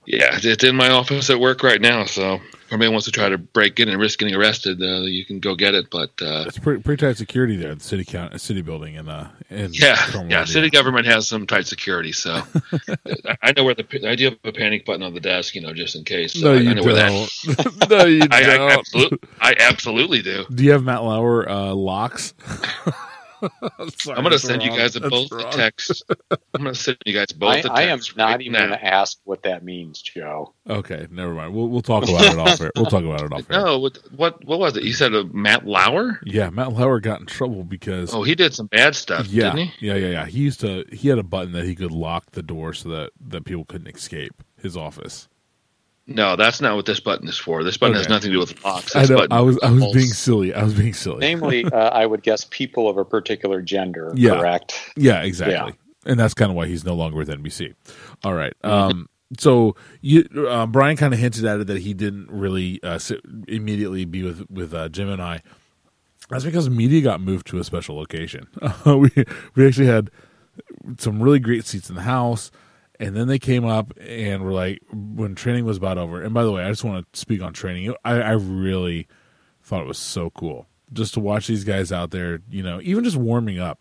yeah, 0.06 0.38
it's 0.42 0.64
in 0.64 0.76
my 0.76 0.90
office 0.90 1.30
at 1.30 1.40
work 1.40 1.62
right 1.62 1.80
now. 1.80 2.04
So 2.04 2.34
if 2.66 2.72
anybody 2.72 2.90
wants 2.90 3.06
to 3.06 3.12
try 3.12 3.28
to 3.28 3.38
break 3.38 3.78
in 3.80 3.88
and 3.88 4.00
risk 4.00 4.18
getting 4.18 4.34
arrested, 4.34 4.80
uh, 4.82 5.02
you 5.02 5.24
can 5.24 5.40
go 5.40 5.54
get 5.54 5.74
it. 5.74 5.90
But 5.90 6.10
uh, 6.20 6.44
it's 6.46 6.58
pretty, 6.58 6.82
pretty 6.82 7.00
tight 7.04 7.16
security 7.16 7.56
there 7.56 7.72
at 7.72 7.78
the 7.78 7.84
city 7.84 8.04
count, 8.04 8.40
city 8.40 8.62
building, 8.62 8.96
and 8.96 9.08
uh, 9.08 9.26
yeah, 9.50 10.24
yeah, 10.28 10.44
city 10.44 10.70
government 10.70 11.06
has 11.06 11.28
some 11.28 11.46
tight 11.46 11.66
security. 11.66 12.12
So 12.12 12.42
I 13.42 13.52
know 13.56 13.64
where 13.64 13.74
the 13.74 14.08
I 14.08 14.14
do 14.14 14.24
have 14.24 14.38
a 14.44 14.52
panic 14.52 14.84
button 14.84 15.02
on 15.02 15.14
the 15.14 15.20
desk, 15.20 15.54
you 15.54 15.60
know, 15.60 15.72
just 15.72 15.96
in 15.96 16.04
case. 16.04 16.34
So 16.34 16.52
no, 16.52 16.58
I, 16.58 16.60
you 16.60 16.70
I 16.70 16.74
know 16.74 16.82
don't. 16.82 17.88
no, 17.90 18.04
you 18.04 18.22
I, 18.30 18.42
don't. 18.42 18.70
I, 18.70 18.74
absolutely, 18.74 19.18
I 19.40 19.54
absolutely 19.60 20.22
do. 20.22 20.44
Do 20.52 20.64
you 20.64 20.72
have 20.72 20.82
Matt 20.82 21.02
Lauer 21.02 21.48
uh, 21.48 21.72
locks? 21.74 22.34
Sorry, 23.96 24.16
I'm 24.16 24.22
going 24.22 24.30
to 24.30 24.38
send 24.38 24.62
wrong. 24.62 24.72
you 24.72 24.78
guys 24.78 24.98
both 24.98 25.32
a 25.32 25.50
text. 25.50 26.04
I'm 26.30 26.62
going 26.62 26.74
to 26.74 26.80
send 26.80 26.98
you 27.04 27.12
guys 27.12 27.32
both. 27.32 27.50
I, 27.50 27.58
a 27.58 27.62
text 27.62 27.72
I 27.74 27.82
am 27.82 28.00
not 28.16 28.30
right 28.30 28.40
even 28.40 28.52
going 28.58 28.70
to 28.70 28.84
ask 28.84 29.18
what 29.24 29.42
that 29.42 29.64
means, 29.64 30.00
Joe. 30.00 30.54
Okay, 30.68 31.06
never 31.10 31.34
mind. 31.34 31.54
We'll 31.54 31.68
we'll 31.68 31.82
talk 31.82 32.04
about 32.04 32.24
it 32.24 32.38
off 32.38 32.60
air. 32.60 32.72
We'll 32.76 32.86
talk 32.86 33.04
about 33.04 33.22
it 33.22 33.32
off 33.32 33.50
air. 33.50 33.60
No, 33.64 33.78
what 33.78 33.98
what 34.14 34.44
what 34.44 34.58
was 34.58 34.76
it? 34.76 34.84
You 34.84 34.92
said 34.92 35.14
a 35.14 35.24
Matt 35.24 35.66
Lauer? 35.66 36.20
Yeah, 36.24 36.50
Matt 36.50 36.72
Lauer 36.72 37.00
got 37.00 37.20
in 37.20 37.26
trouble 37.26 37.64
because 37.64 38.14
oh, 38.14 38.22
he 38.22 38.34
did 38.34 38.54
some 38.54 38.66
bad 38.66 38.94
stuff. 38.94 39.26
Yeah, 39.28 39.50
didn't 39.50 39.68
he? 39.68 39.86
yeah, 39.86 39.94
yeah, 39.94 40.08
yeah. 40.08 40.26
He 40.26 40.40
used 40.40 40.60
to. 40.60 40.84
He 40.92 41.08
had 41.08 41.18
a 41.18 41.24
button 41.24 41.52
that 41.52 41.64
he 41.64 41.74
could 41.74 41.92
lock 41.92 42.32
the 42.32 42.42
door 42.42 42.72
so 42.72 42.88
that 42.90 43.10
that 43.28 43.44
people 43.44 43.64
couldn't 43.64 43.94
escape 43.94 44.42
his 44.60 44.76
office. 44.76 45.28
No, 46.08 46.36
that's 46.36 46.60
not 46.60 46.76
what 46.76 46.86
this 46.86 47.00
button 47.00 47.28
is 47.28 47.36
for. 47.36 47.64
This 47.64 47.76
button 47.76 47.96
okay. 47.96 48.00
has 48.00 48.08
nothing 48.08 48.30
to 48.30 48.34
do 48.34 48.38
with 48.38 48.64
locks. 48.64 48.92
This 48.92 49.10
I 49.10 49.14
know. 49.14 49.26
I 49.30 49.40
was 49.40 49.58
I 49.62 49.70
was 49.70 49.92
being 49.92 50.06
silly. 50.06 50.54
I 50.54 50.62
was 50.62 50.74
being 50.74 50.94
silly. 50.94 51.18
Namely, 51.18 51.64
uh, 51.72 51.76
I 51.76 52.06
would 52.06 52.22
guess 52.22 52.46
people 52.48 52.88
of 52.88 52.96
a 52.96 53.04
particular 53.04 53.60
gender. 53.60 54.12
Yeah. 54.14 54.38
Correct. 54.38 54.92
Yeah, 54.96 55.22
exactly. 55.22 55.54
Yeah. 55.54 56.10
And 56.10 56.20
that's 56.20 56.34
kind 56.34 56.50
of 56.50 56.56
why 56.56 56.66
he's 56.66 56.84
no 56.84 56.94
longer 56.94 57.16
with 57.16 57.28
NBC. 57.28 57.74
All 58.22 58.34
right. 58.34 58.52
Um, 58.62 59.08
so 59.36 59.74
you, 60.00 60.28
uh, 60.48 60.66
Brian 60.66 60.96
kind 60.96 61.12
of 61.12 61.18
hinted 61.18 61.44
at 61.44 61.58
it 61.58 61.66
that 61.66 61.78
he 61.78 61.94
didn't 61.94 62.30
really 62.30 62.80
uh, 62.84 62.98
sit, 62.98 63.20
immediately 63.48 64.04
be 64.04 64.22
with 64.22 64.48
with 64.48 64.72
uh, 64.72 64.88
Jim 64.88 65.08
and 65.08 65.20
I. 65.20 65.42
That's 66.30 66.44
because 66.44 66.70
media 66.70 67.00
got 67.00 67.20
moved 67.20 67.48
to 67.48 67.58
a 67.58 67.64
special 67.64 67.96
location. 67.96 68.46
we 68.86 69.10
we 69.56 69.66
actually 69.66 69.86
had 69.86 70.12
some 70.98 71.20
really 71.20 71.40
great 71.40 71.64
seats 71.64 71.88
in 71.88 71.96
the 71.96 72.02
house. 72.02 72.52
And 72.98 73.14
then 73.14 73.28
they 73.28 73.38
came 73.38 73.64
up 73.64 73.92
and 74.00 74.42
were 74.42 74.52
like, 74.52 74.80
when 74.92 75.34
training 75.34 75.64
was 75.64 75.76
about 75.76 75.98
over. 75.98 76.22
And 76.22 76.32
by 76.32 76.44
the 76.44 76.52
way, 76.52 76.64
I 76.64 76.70
just 76.70 76.84
want 76.84 77.12
to 77.12 77.18
speak 77.18 77.42
on 77.42 77.52
training. 77.52 77.94
I, 78.04 78.20
I 78.20 78.32
really 78.32 79.06
thought 79.62 79.82
it 79.82 79.86
was 79.86 79.98
so 79.98 80.30
cool 80.30 80.66
just 80.92 81.14
to 81.14 81.20
watch 81.20 81.46
these 81.46 81.64
guys 81.64 81.92
out 81.92 82.10
there, 82.10 82.40
you 82.48 82.62
know, 82.62 82.80
even 82.82 83.04
just 83.04 83.16
warming 83.16 83.58
up. 83.58 83.78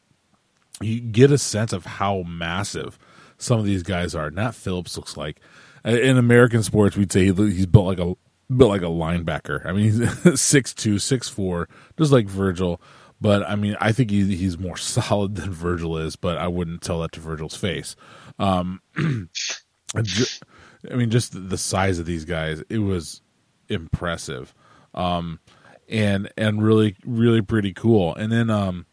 you 0.81 0.99
get 0.99 1.31
a 1.31 1.37
sense 1.37 1.71
of 1.71 1.85
how 1.85 2.23
massive 2.23 2.97
some 3.37 3.59
of 3.59 3.65
these 3.65 3.83
guys 3.83 4.15
are. 4.15 4.31
Nat 4.31 4.51
Phillips 4.51 4.97
looks 4.97 5.15
like 5.15 5.39
in 5.85 6.17
American 6.17 6.63
sports 6.63 6.97
we'd 6.97 7.11
say 7.11 7.25
he's 7.31 7.65
built 7.67 7.85
like 7.85 7.99
a 7.99 8.15
built 8.55 8.71
like 8.71 8.81
a 8.81 8.85
linebacker. 8.85 9.65
I 9.65 9.71
mean, 9.71 9.91
he's 9.91 10.41
six 10.41 10.73
two, 10.73 10.99
six 10.99 11.29
four, 11.29 11.69
just 11.97 12.11
like 12.11 12.27
Virgil. 12.27 12.81
But 13.21 13.47
I 13.47 13.55
mean, 13.55 13.77
I 13.79 13.91
think 13.91 14.11
he, 14.11 14.35
he's 14.35 14.57
more 14.57 14.77
solid 14.77 15.35
than 15.35 15.51
Virgil 15.51 15.97
is. 15.97 16.15
But 16.15 16.37
I 16.37 16.47
wouldn't 16.47 16.81
tell 16.81 17.01
that 17.01 17.11
to 17.13 17.19
Virgil's 17.19 17.55
face. 17.55 17.95
Um, 18.39 18.81
I 19.95 20.95
mean, 20.95 21.09
just 21.09 21.49
the 21.49 21.57
size 21.57 21.99
of 21.99 22.05
these 22.05 22.25
guys, 22.25 22.63
it 22.69 22.79
was 22.79 23.21
impressive, 23.69 24.53
um, 24.93 25.39
and 25.89 26.29
and 26.37 26.63
really 26.63 26.95
really 27.05 27.41
pretty 27.41 27.73
cool. 27.73 28.15
And 28.15 28.31
then, 28.31 28.49
um, 28.49 28.85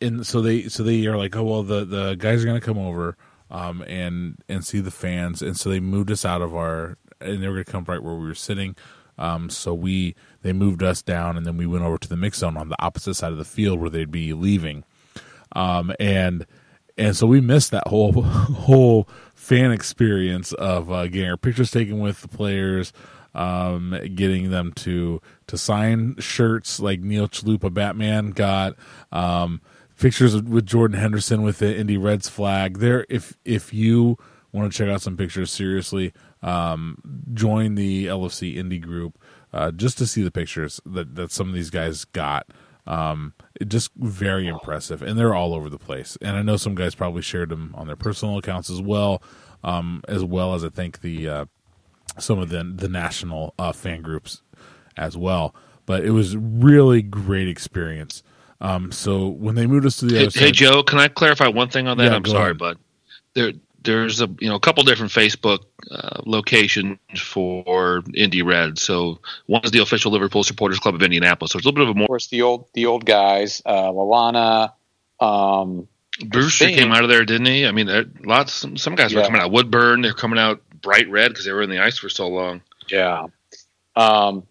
and 0.00 0.26
so 0.26 0.40
they 0.40 0.68
so 0.68 0.82
they 0.82 1.06
are 1.06 1.16
like, 1.16 1.36
oh 1.36 1.44
well, 1.44 1.62
the 1.62 1.84
the 1.84 2.14
guys 2.14 2.42
are 2.42 2.46
gonna 2.46 2.60
come 2.60 2.78
over, 2.78 3.16
um, 3.50 3.82
and 3.82 4.38
and 4.48 4.64
see 4.64 4.80
the 4.80 4.90
fans, 4.90 5.42
and 5.42 5.56
so 5.56 5.70
they 5.70 5.80
moved 5.80 6.10
us 6.10 6.24
out 6.24 6.42
of 6.42 6.54
our, 6.54 6.96
and 7.20 7.42
they 7.42 7.48
were 7.48 7.54
gonna 7.54 7.64
come 7.64 7.84
right 7.86 8.02
where 8.02 8.14
we 8.14 8.26
were 8.26 8.34
sitting. 8.34 8.76
Um, 9.18 9.50
so 9.50 9.74
we 9.74 10.14
they 10.42 10.52
moved 10.52 10.82
us 10.82 11.02
down, 11.02 11.36
and 11.36 11.44
then 11.44 11.56
we 11.56 11.66
went 11.66 11.84
over 11.84 11.98
to 11.98 12.08
the 12.08 12.16
mix 12.16 12.38
zone 12.38 12.56
on 12.56 12.68
the 12.68 12.82
opposite 12.82 13.14
side 13.14 13.32
of 13.32 13.38
the 13.38 13.44
field 13.44 13.80
where 13.80 13.90
they'd 13.90 14.10
be 14.10 14.32
leaving, 14.32 14.84
um, 15.52 15.92
and 15.98 16.46
and 16.98 17.16
so 17.16 17.26
we 17.26 17.40
missed 17.40 17.70
that 17.70 17.86
whole 17.86 18.22
whole 18.22 19.08
fan 19.34 19.70
experience 19.70 20.52
of 20.52 20.90
uh, 20.90 21.06
getting 21.06 21.30
our 21.30 21.36
pictures 21.36 21.70
taken 21.70 22.00
with 22.00 22.20
the 22.20 22.28
players, 22.28 22.92
um, 23.34 23.98
getting 24.14 24.50
them 24.50 24.72
to 24.74 25.22
to 25.46 25.56
sign 25.56 26.16
shirts 26.18 26.80
like 26.80 27.00
Neil 27.00 27.28
Chalupa 27.28 27.72
Batman 27.72 28.30
got, 28.30 28.74
um, 29.12 29.60
pictures 29.98 30.40
with 30.42 30.66
Jordan 30.66 30.98
Henderson 30.98 31.42
with 31.42 31.58
the 31.58 31.76
Indy 31.76 31.96
Reds 31.96 32.28
flag. 32.28 32.78
There, 32.78 33.06
if 33.08 33.36
if 33.44 33.72
you 33.72 34.18
want 34.52 34.70
to 34.70 34.76
check 34.76 34.88
out 34.88 35.02
some 35.02 35.16
pictures, 35.16 35.50
seriously, 35.50 36.12
um, 36.42 37.24
join 37.32 37.74
the 37.74 38.06
LFC 38.06 38.56
Indy 38.56 38.78
group 38.78 39.18
uh, 39.52 39.70
just 39.70 39.98
to 39.98 40.06
see 40.06 40.22
the 40.22 40.30
pictures 40.30 40.80
that 40.84 41.14
that 41.14 41.30
some 41.30 41.48
of 41.48 41.54
these 41.54 41.70
guys 41.70 42.04
got. 42.04 42.46
Um, 42.86 43.34
just 43.66 43.90
very 43.96 44.46
impressive, 44.46 45.02
and 45.02 45.18
they're 45.18 45.34
all 45.34 45.54
over 45.54 45.68
the 45.68 45.78
place. 45.78 46.16
And 46.20 46.36
I 46.36 46.42
know 46.42 46.56
some 46.56 46.74
guys 46.74 46.94
probably 46.94 47.22
shared 47.22 47.48
them 47.48 47.74
on 47.76 47.86
their 47.86 47.96
personal 47.96 48.38
accounts 48.38 48.70
as 48.70 48.80
well, 48.80 49.22
um, 49.64 50.02
as 50.08 50.24
well 50.24 50.54
as 50.54 50.64
I 50.64 50.68
think 50.68 51.00
the 51.00 51.28
uh, 51.28 51.44
some 52.18 52.38
of 52.38 52.48
the 52.48 52.62
the 52.62 52.88
national 52.88 53.54
uh, 53.58 53.72
fan 53.72 54.02
groups 54.02 54.42
as 54.96 55.16
well. 55.16 55.54
But 55.86 56.04
it 56.04 56.10
was 56.10 56.36
really 56.36 57.02
great 57.02 57.48
experience. 57.48 58.22
Um, 58.60 58.92
so 58.92 59.28
when 59.28 59.54
they 59.54 59.66
moved 59.66 59.86
us 59.86 59.96
to 59.98 60.06
the 60.06 60.16
hey, 60.16 60.22
other 60.22 60.30
side, 60.30 60.42
hey 60.42 60.52
Joe, 60.52 60.82
can 60.82 60.98
I 60.98 61.08
clarify 61.08 61.48
one 61.48 61.68
thing 61.68 61.86
on 61.86 61.96
that? 61.98 62.04
Yeah, 62.04 62.16
I'm 62.16 62.24
sorry, 62.24 62.50
ahead. 62.50 62.58
but 62.58 62.76
there 63.34 63.52
there's 63.82 64.20
a 64.20 64.28
you 64.40 64.48
know 64.48 64.56
a 64.56 64.60
couple 64.60 64.82
different 64.84 65.12
Facebook 65.12 65.60
uh, 65.90 66.20
locations 66.26 66.98
for 67.16 68.02
Indy 68.14 68.42
Red. 68.42 68.78
So 68.78 69.20
one 69.46 69.62
is 69.64 69.70
the 69.70 69.80
official 69.80 70.12
Liverpool 70.12 70.44
Supporters 70.44 70.78
Club 70.78 70.94
of 70.94 71.02
Indianapolis. 71.02 71.52
So 71.52 71.58
it's 71.58 71.66
a 71.66 71.68
little 71.68 71.84
bit 71.84 71.90
of 71.90 71.96
a 71.96 71.98
more. 71.98 72.04
Of 72.04 72.08
course, 72.08 72.26
the 72.28 72.42
old 72.42 72.68
the 72.74 72.86
old 72.86 73.04
guys, 73.04 73.62
uh, 73.64 73.90
Lallana. 73.90 74.72
Um, 75.20 75.88
Brewster 76.24 76.66
thing- 76.66 76.76
came 76.76 76.92
out 76.92 77.04
of 77.04 77.10
there, 77.10 77.24
didn't 77.24 77.46
he? 77.46 77.66
I 77.66 77.72
mean, 77.72 77.86
there, 77.86 78.04
lots. 78.24 78.52
Some, 78.52 78.76
some 78.76 78.94
guys 78.94 79.14
were 79.14 79.22
coming 79.22 79.40
out. 79.40 79.52
Woodburn, 79.52 80.02
they're 80.02 80.12
coming 80.12 80.38
out 80.38 80.62
bright 80.80 81.08
red 81.10 81.28
because 81.28 81.44
they 81.44 81.52
were 81.52 81.62
in 81.62 81.70
the 81.70 81.78
ice 81.78 81.98
for 81.98 82.08
so 82.08 82.28
long. 82.28 82.62
Yeah. 82.88 83.26
Um, 83.94 84.46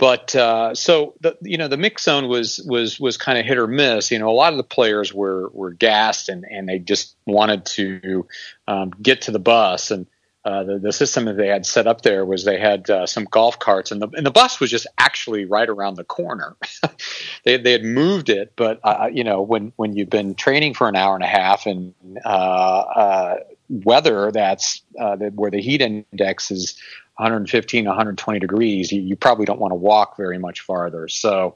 but 0.00 0.34
uh, 0.34 0.74
so 0.74 1.12
the 1.20 1.36
you 1.42 1.58
know 1.58 1.68
the 1.68 1.76
mix 1.76 2.04
zone 2.04 2.26
was 2.26 2.58
was 2.66 2.98
was 2.98 3.18
kind 3.18 3.38
of 3.38 3.44
hit 3.44 3.58
or 3.58 3.66
miss. 3.66 4.10
You 4.10 4.18
know, 4.18 4.30
a 4.30 4.32
lot 4.32 4.54
of 4.54 4.56
the 4.56 4.64
players 4.64 5.12
were 5.12 5.50
were 5.50 5.72
gassed 5.72 6.30
and 6.30 6.46
and 6.50 6.66
they 6.66 6.78
just 6.78 7.14
wanted 7.26 7.66
to 7.66 8.26
um, 8.66 8.90
get 9.02 9.22
to 9.22 9.30
the 9.30 9.38
bus 9.38 9.92
and. 9.92 10.06
Uh, 10.42 10.64
the, 10.64 10.78
the 10.78 10.90
system 10.90 11.26
that 11.26 11.36
they 11.36 11.48
had 11.48 11.66
set 11.66 11.86
up 11.86 12.00
there 12.00 12.24
was 12.24 12.44
they 12.44 12.58
had 12.58 12.88
uh, 12.88 13.06
some 13.06 13.24
golf 13.24 13.58
carts 13.58 13.90
and 13.90 14.00
the 14.00 14.08
and 14.14 14.24
the 14.24 14.30
bus 14.30 14.58
was 14.58 14.70
just 14.70 14.86
actually 14.96 15.44
right 15.44 15.68
around 15.68 15.96
the 15.96 16.02
corner. 16.02 16.56
they 17.44 17.58
they 17.58 17.72
had 17.72 17.84
moved 17.84 18.30
it, 18.30 18.54
but 18.56 18.80
uh, 18.82 19.10
you 19.12 19.22
know 19.22 19.42
when 19.42 19.70
when 19.76 19.94
you've 19.94 20.08
been 20.08 20.34
training 20.34 20.72
for 20.72 20.88
an 20.88 20.96
hour 20.96 21.14
and 21.14 21.22
a 21.22 21.26
half 21.26 21.66
and 21.66 21.92
uh, 22.24 22.28
uh, 22.28 23.36
weather 23.70 24.32
that's 24.32 24.82
uh, 24.98 25.14
that 25.16 25.34
where 25.34 25.50
the 25.50 25.60
heat 25.60 25.80
index 25.80 26.50
is 26.50 26.80
115 27.20 27.84
120 27.84 28.38
degrees 28.40 28.90
you, 28.90 29.00
you 29.00 29.14
probably 29.16 29.44
don't 29.44 29.60
want 29.60 29.72
to 29.72 29.76
walk 29.76 30.16
very 30.16 30.38
much 30.38 30.60
farther 30.62 31.06
so 31.08 31.54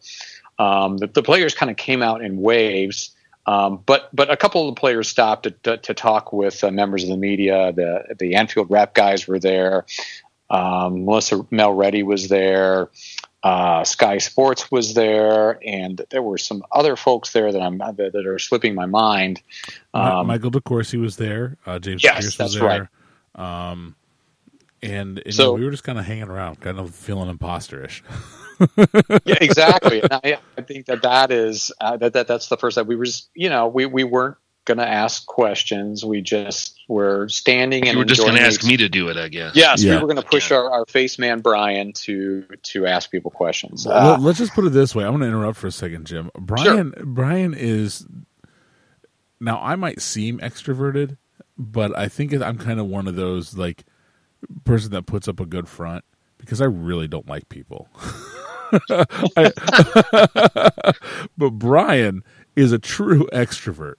um, 0.59 0.99
the, 0.99 1.07
the 1.09 1.23
players 1.23 1.55
kind 1.55 1.71
of 1.71 1.77
came 1.77 2.03
out 2.03 2.23
in 2.23 2.37
waves 2.41 3.11
um, 3.47 3.83
but 3.87 4.09
but 4.13 4.31
a 4.31 4.37
couple 4.37 4.69
of 4.69 4.75
the 4.75 4.81
players 4.81 5.09
stopped 5.09 5.45
to, 5.45 5.51
to, 5.51 5.77
to 5.79 5.95
talk 5.95 6.33
with 6.33 6.63
uh, 6.63 6.71
members 6.71 7.03
of 7.03 7.09
the 7.09 7.17
media 7.17 7.73
the 7.73 8.15
the 8.19 8.35
Anfield 8.35 8.71
Wrap 8.71 8.95
guys 8.95 9.27
were 9.27 9.39
there 9.39 9.87
um, 10.51 11.07
Melissa 11.07 11.47
Mel 11.51 11.73
Reddy 11.73 12.03
was 12.03 12.29
there 12.29 12.91
uh, 13.45 13.85
Sky 13.85 14.17
Sports 14.19 14.71
was 14.71 14.95
there, 14.95 15.59
and 15.63 16.01
there 16.09 16.23
were 16.23 16.39
some 16.39 16.63
other 16.73 16.97
folks 16.97 17.33
there 17.35 17.53
that 17.53 17.61
I'm 17.61 17.77
that, 17.77 17.97
that 17.97 18.27
are 18.27 18.39
slipping 18.39 18.75
my 18.75 18.87
mind. 18.87 19.43
Mi- 19.93 20.01
Um, 20.01 20.27
Michael 20.27 20.51
DeCourcy 20.51 20.99
was 20.99 21.17
there. 21.19 21.59
Uh, 21.67 21.79
James 21.79 22.03
Yes, 22.03 22.15
Pearce 22.15 22.25
was 22.25 22.37
that's 22.39 22.55
there. 22.55 22.91
Um, 23.35 23.97
and, 24.85 25.23
and 25.25 25.35
So- 25.35 25.55
yeah, 25.55 25.59
we 25.61 25.65
were 25.65 25.71
just 25.71 25.85
kind 25.85 25.99
of 25.99 26.05
hanging 26.05 26.29
around, 26.29 26.61
kind 26.61 26.79
of 26.79 26.95
feeling 26.95 27.35
imposterish. 27.37 28.03
yeah, 29.25 29.37
exactly. 29.41 30.01
And 30.03 30.13
I, 30.25 30.39
I 30.57 30.63
think 30.63 30.87
that 30.87 31.03
that 31.03 31.31
is 31.33 31.73
uh, 31.81 31.97
that, 31.97 32.13
that 32.13 32.29
that's 32.29 32.49
the 32.49 32.57
first 32.57 32.77
that 32.77 32.87
we 32.87 32.95
were, 32.97 33.05
just, 33.05 33.29
you 33.35 33.49
know, 33.51 33.67
we 33.69 33.87
we 33.87 34.05
weren't 34.05 34.37
going 34.65 34.79
to 34.79 34.89
ask 34.89 35.27
questions. 35.27 36.05
We 36.05 36.23
just 36.23 36.81
were 36.89 37.29
standing 37.29 37.85
and 37.87 37.93
You 37.95 37.99
were 37.99 38.05
just 38.07 38.23
going 38.23 38.37
to 38.37 38.41
ask 38.43 38.65
me 38.65 38.77
to 38.79 38.89
do 38.89 39.09
it, 39.09 39.17
I 39.19 39.29
guess. 39.29 39.55
Yes, 39.57 39.83
Yeah. 39.83 39.97
we 39.97 40.01
were 40.03 40.07
going 40.07 40.23
to 40.23 40.29
push 40.29 40.51
our, 40.53 40.71
our 40.71 40.87
face 40.87 41.19
man 41.19 41.41
Brian 41.41 41.93
to 42.05 42.45
to 42.63 42.87
ask 42.87 43.11
people 43.11 43.31
questions. 43.31 43.87
Well, 43.87 44.15
Uh, 44.15 44.19
let's 44.19 44.39
just 44.39 44.55
put 44.55 44.65
it 44.65 44.71
this 44.71 44.95
way. 44.95 45.05
I'm 45.05 45.11
going 45.11 45.23
to 45.23 45.27
interrupt 45.29 45.59
for 45.59 45.67
a 45.67 45.73
second, 45.73 46.07
Jim. 46.07 46.31
Brian 46.39 46.95
Brian 47.05 47.55
is 47.55 48.07
now 49.41 49.61
I 49.61 49.77
might 49.77 50.01
seem 50.01 50.39
extroverted, 50.39 51.17
but 51.59 51.97
I 51.97 52.09
think 52.09 52.33
I'm 52.33 52.59
kind 52.59 52.81
of 52.81 52.87
one 52.87 53.09
of 53.09 53.17
those 53.17 53.57
like 53.57 53.85
person 54.65 54.91
that 54.93 55.07
puts 55.07 55.29
up 55.29 55.41
a 55.41 55.47
good 55.47 55.69
front 55.69 56.05
because 56.39 56.61
I 56.61 56.67
really 56.67 57.09
don't 57.09 57.29
like 57.29 57.49
people. 57.49 57.89
I- 59.37 59.53
but 61.39 61.51
Brian 61.51 62.23
is 62.57 62.73
a 62.73 62.79
true 62.79 63.27
extrovert. 63.33 63.95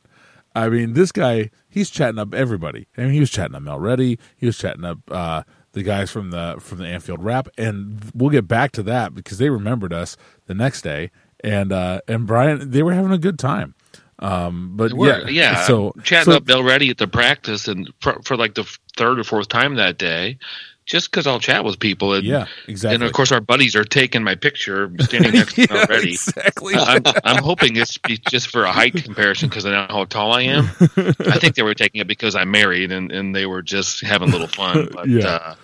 I 0.55 0.69
mean, 0.69 0.93
this 0.93 1.11
guy, 1.11 1.49
he's 1.67 1.89
chatting 1.89 2.17
up 2.19 2.33
everybody. 2.33 2.87
I 2.97 3.01
mean, 3.01 3.11
he 3.11 3.19
was 3.19 3.29
chatting 3.29 3.55
up 3.55 3.61
Mel 3.63 3.79
Reddy. 3.79 4.17
He 4.37 4.45
was 4.45 4.57
chatting 4.57 4.85
up 4.85 4.99
uh, 5.11 5.43
the 5.73 5.83
guys 5.83 6.09
from 6.11 6.31
the 6.31 6.55
from 6.59 6.77
the 6.77 6.85
Anfield 6.87 7.21
Wrap, 7.23 7.49
and 7.57 8.09
we'll 8.15 8.29
get 8.29 8.47
back 8.47 8.71
to 8.73 8.83
that 8.83 9.13
because 9.13 9.37
they 9.37 9.49
remembered 9.49 9.91
us 9.91 10.15
the 10.45 10.53
next 10.53 10.81
day. 10.81 11.11
And 11.43 11.73
uh, 11.73 11.99
and 12.07 12.25
Brian, 12.25 12.71
they 12.71 12.83
were 12.83 12.93
having 12.93 13.11
a 13.11 13.17
good 13.17 13.37
time. 13.37 13.75
Um, 14.19 14.71
but 14.75 14.91
yeah, 14.95 15.27
yeah. 15.27 15.63
So 15.65 15.93
chatting 16.03 16.33
so- 16.33 16.37
up 16.37 16.49
already 16.49 16.89
at 16.89 16.97
the 16.97 17.07
practice 17.07 17.67
and 17.67 17.91
for, 17.99 18.21
for 18.23 18.37
like 18.37 18.53
the 18.55 18.63
third 18.97 19.19
or 19.19 19.23
fourth 19.23 19.49
time 19.49 19.75
that 19.75 19.97
day, 19.97 20.37
just 20.85 21.09
because 21.11 21.27
I'll 21.27 21.39
chat 21.39 21.65
with 21.65 21.79
people. 21.79 22.13
And, 22.13 22.23
yeah, 22.23 22.45
exactly. 22.67 22.95
And 22.95 23.03
of 23.03 23.11
course, 23.11 23.31
our 23.31 23.41
buddies 23.41 23.75
are 23.75 23.83
taking 23.83 24.23
my 24.23 24.35
picture, 24.35 24.89
standing 25.01 25.33
next 25.33 25.55
to 25.55 25.61
me 25.61 25.67
Yeah, 25.71 25.77
already. 25.81 26.11
exactly. 26.11 26.75
I'm, 26.75 27.01
I'm 27.25 27.43
hoping 27.43 27.75
it's 27.75 27.97
be 27.97 28.17
just 28.29 28.47
for 28.49 28.63
a 28.63 28.71
height 28.71 28.93
comparison 29.03 29.49
because 29.49 29.65
I 29.65 29.71
know 29.71 29.87
how 29.89 30.05
tall 30.05 30.31
I 30.33 30.43
am. 30.43 30.65
I 30.79 31.37
think 31.39 31.55
they 31.55 31.63
were 31.63 31.73
taking 31.73 31.99
it 32.01 32.07
because 32.07 32.35
I'm 32.35 32.51
married 32.51 32.91
and, 32.91 33.11
and 33.11 33.35
they 33.35 33.45
were 33.45 33.61
just 33.63 34.01
having 34.01 34.29
a 34.29 34.31
little 34.31 34.47
fun. 34.47 34.89
But 34.93 35.09
Yeah. 35.09 35.25
uh, 35.27 35.55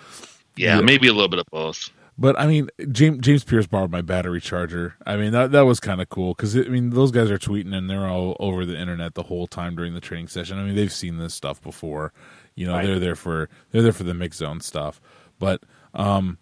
yeah, 0.56 0.74
Yeah. 0.76 0.80
maybe 0.82 1.06
a 1.08 1.12
little 1.12 1.28
bit 1.28 1.38
of 1.38 1.46
both. 1.50 1.88
But 2.22 2.38
I 2.38 2.46
mean, 2.46 2.68
James 2.92 3.18
James 3.18 3.42
Pearce 3.42 3.66
borrowed 3.66 3.90
my 3.90 4.00
battery 4.00 4.40
charger. 4.40 4.94
I 5.04 5.16
mean, 5.16 5.32
that 5.32 5.50
that 5.50 5.62
was 5.66 5.80
kind 5.80 6.00
of 6.00 6.08
cool 6.08 6.34
because 6.34 6.56
I 6.56 6.60
mean, 6.68 6.90
those 6.90 7.10
guys 7.10 7.32
are 7.32 7.36
tweeting 7.38 7.74
and 7.74 7.90
they're 7.90 8.06
all 8.06 8.36
over 8.38 8.64
the 8.64 8.78
internet 8.78 9.14
the 9.14 9.24
whole 9.24 9.48
time 9.48 9.74
during 9.74 9.94
the 9.94 10.00
training 10.00 10.28
session. 10.28 10.56
I 10.56 10.62
mean, 10.62 10.76
they've 10.76 10.92
seen 10.92 11.18
this 11.18 11.34
stuff 11.34 11.60
before. 11.60 12.12
You 12.54 12.66
know, 12.66 12.74
Right. 12.74 12.86
they're 12.86 13.00
there 13.00 13.16
for 13.16 13.48
they're 13.72 13.82
there 13.82 13.92
for 13.92 14.04
the 14.04 14.14
mix 14.14 14.36
zone 14.36 14.60
stuff. 14.60 15.00
But 15.40 15.64
um, 15.94 16.38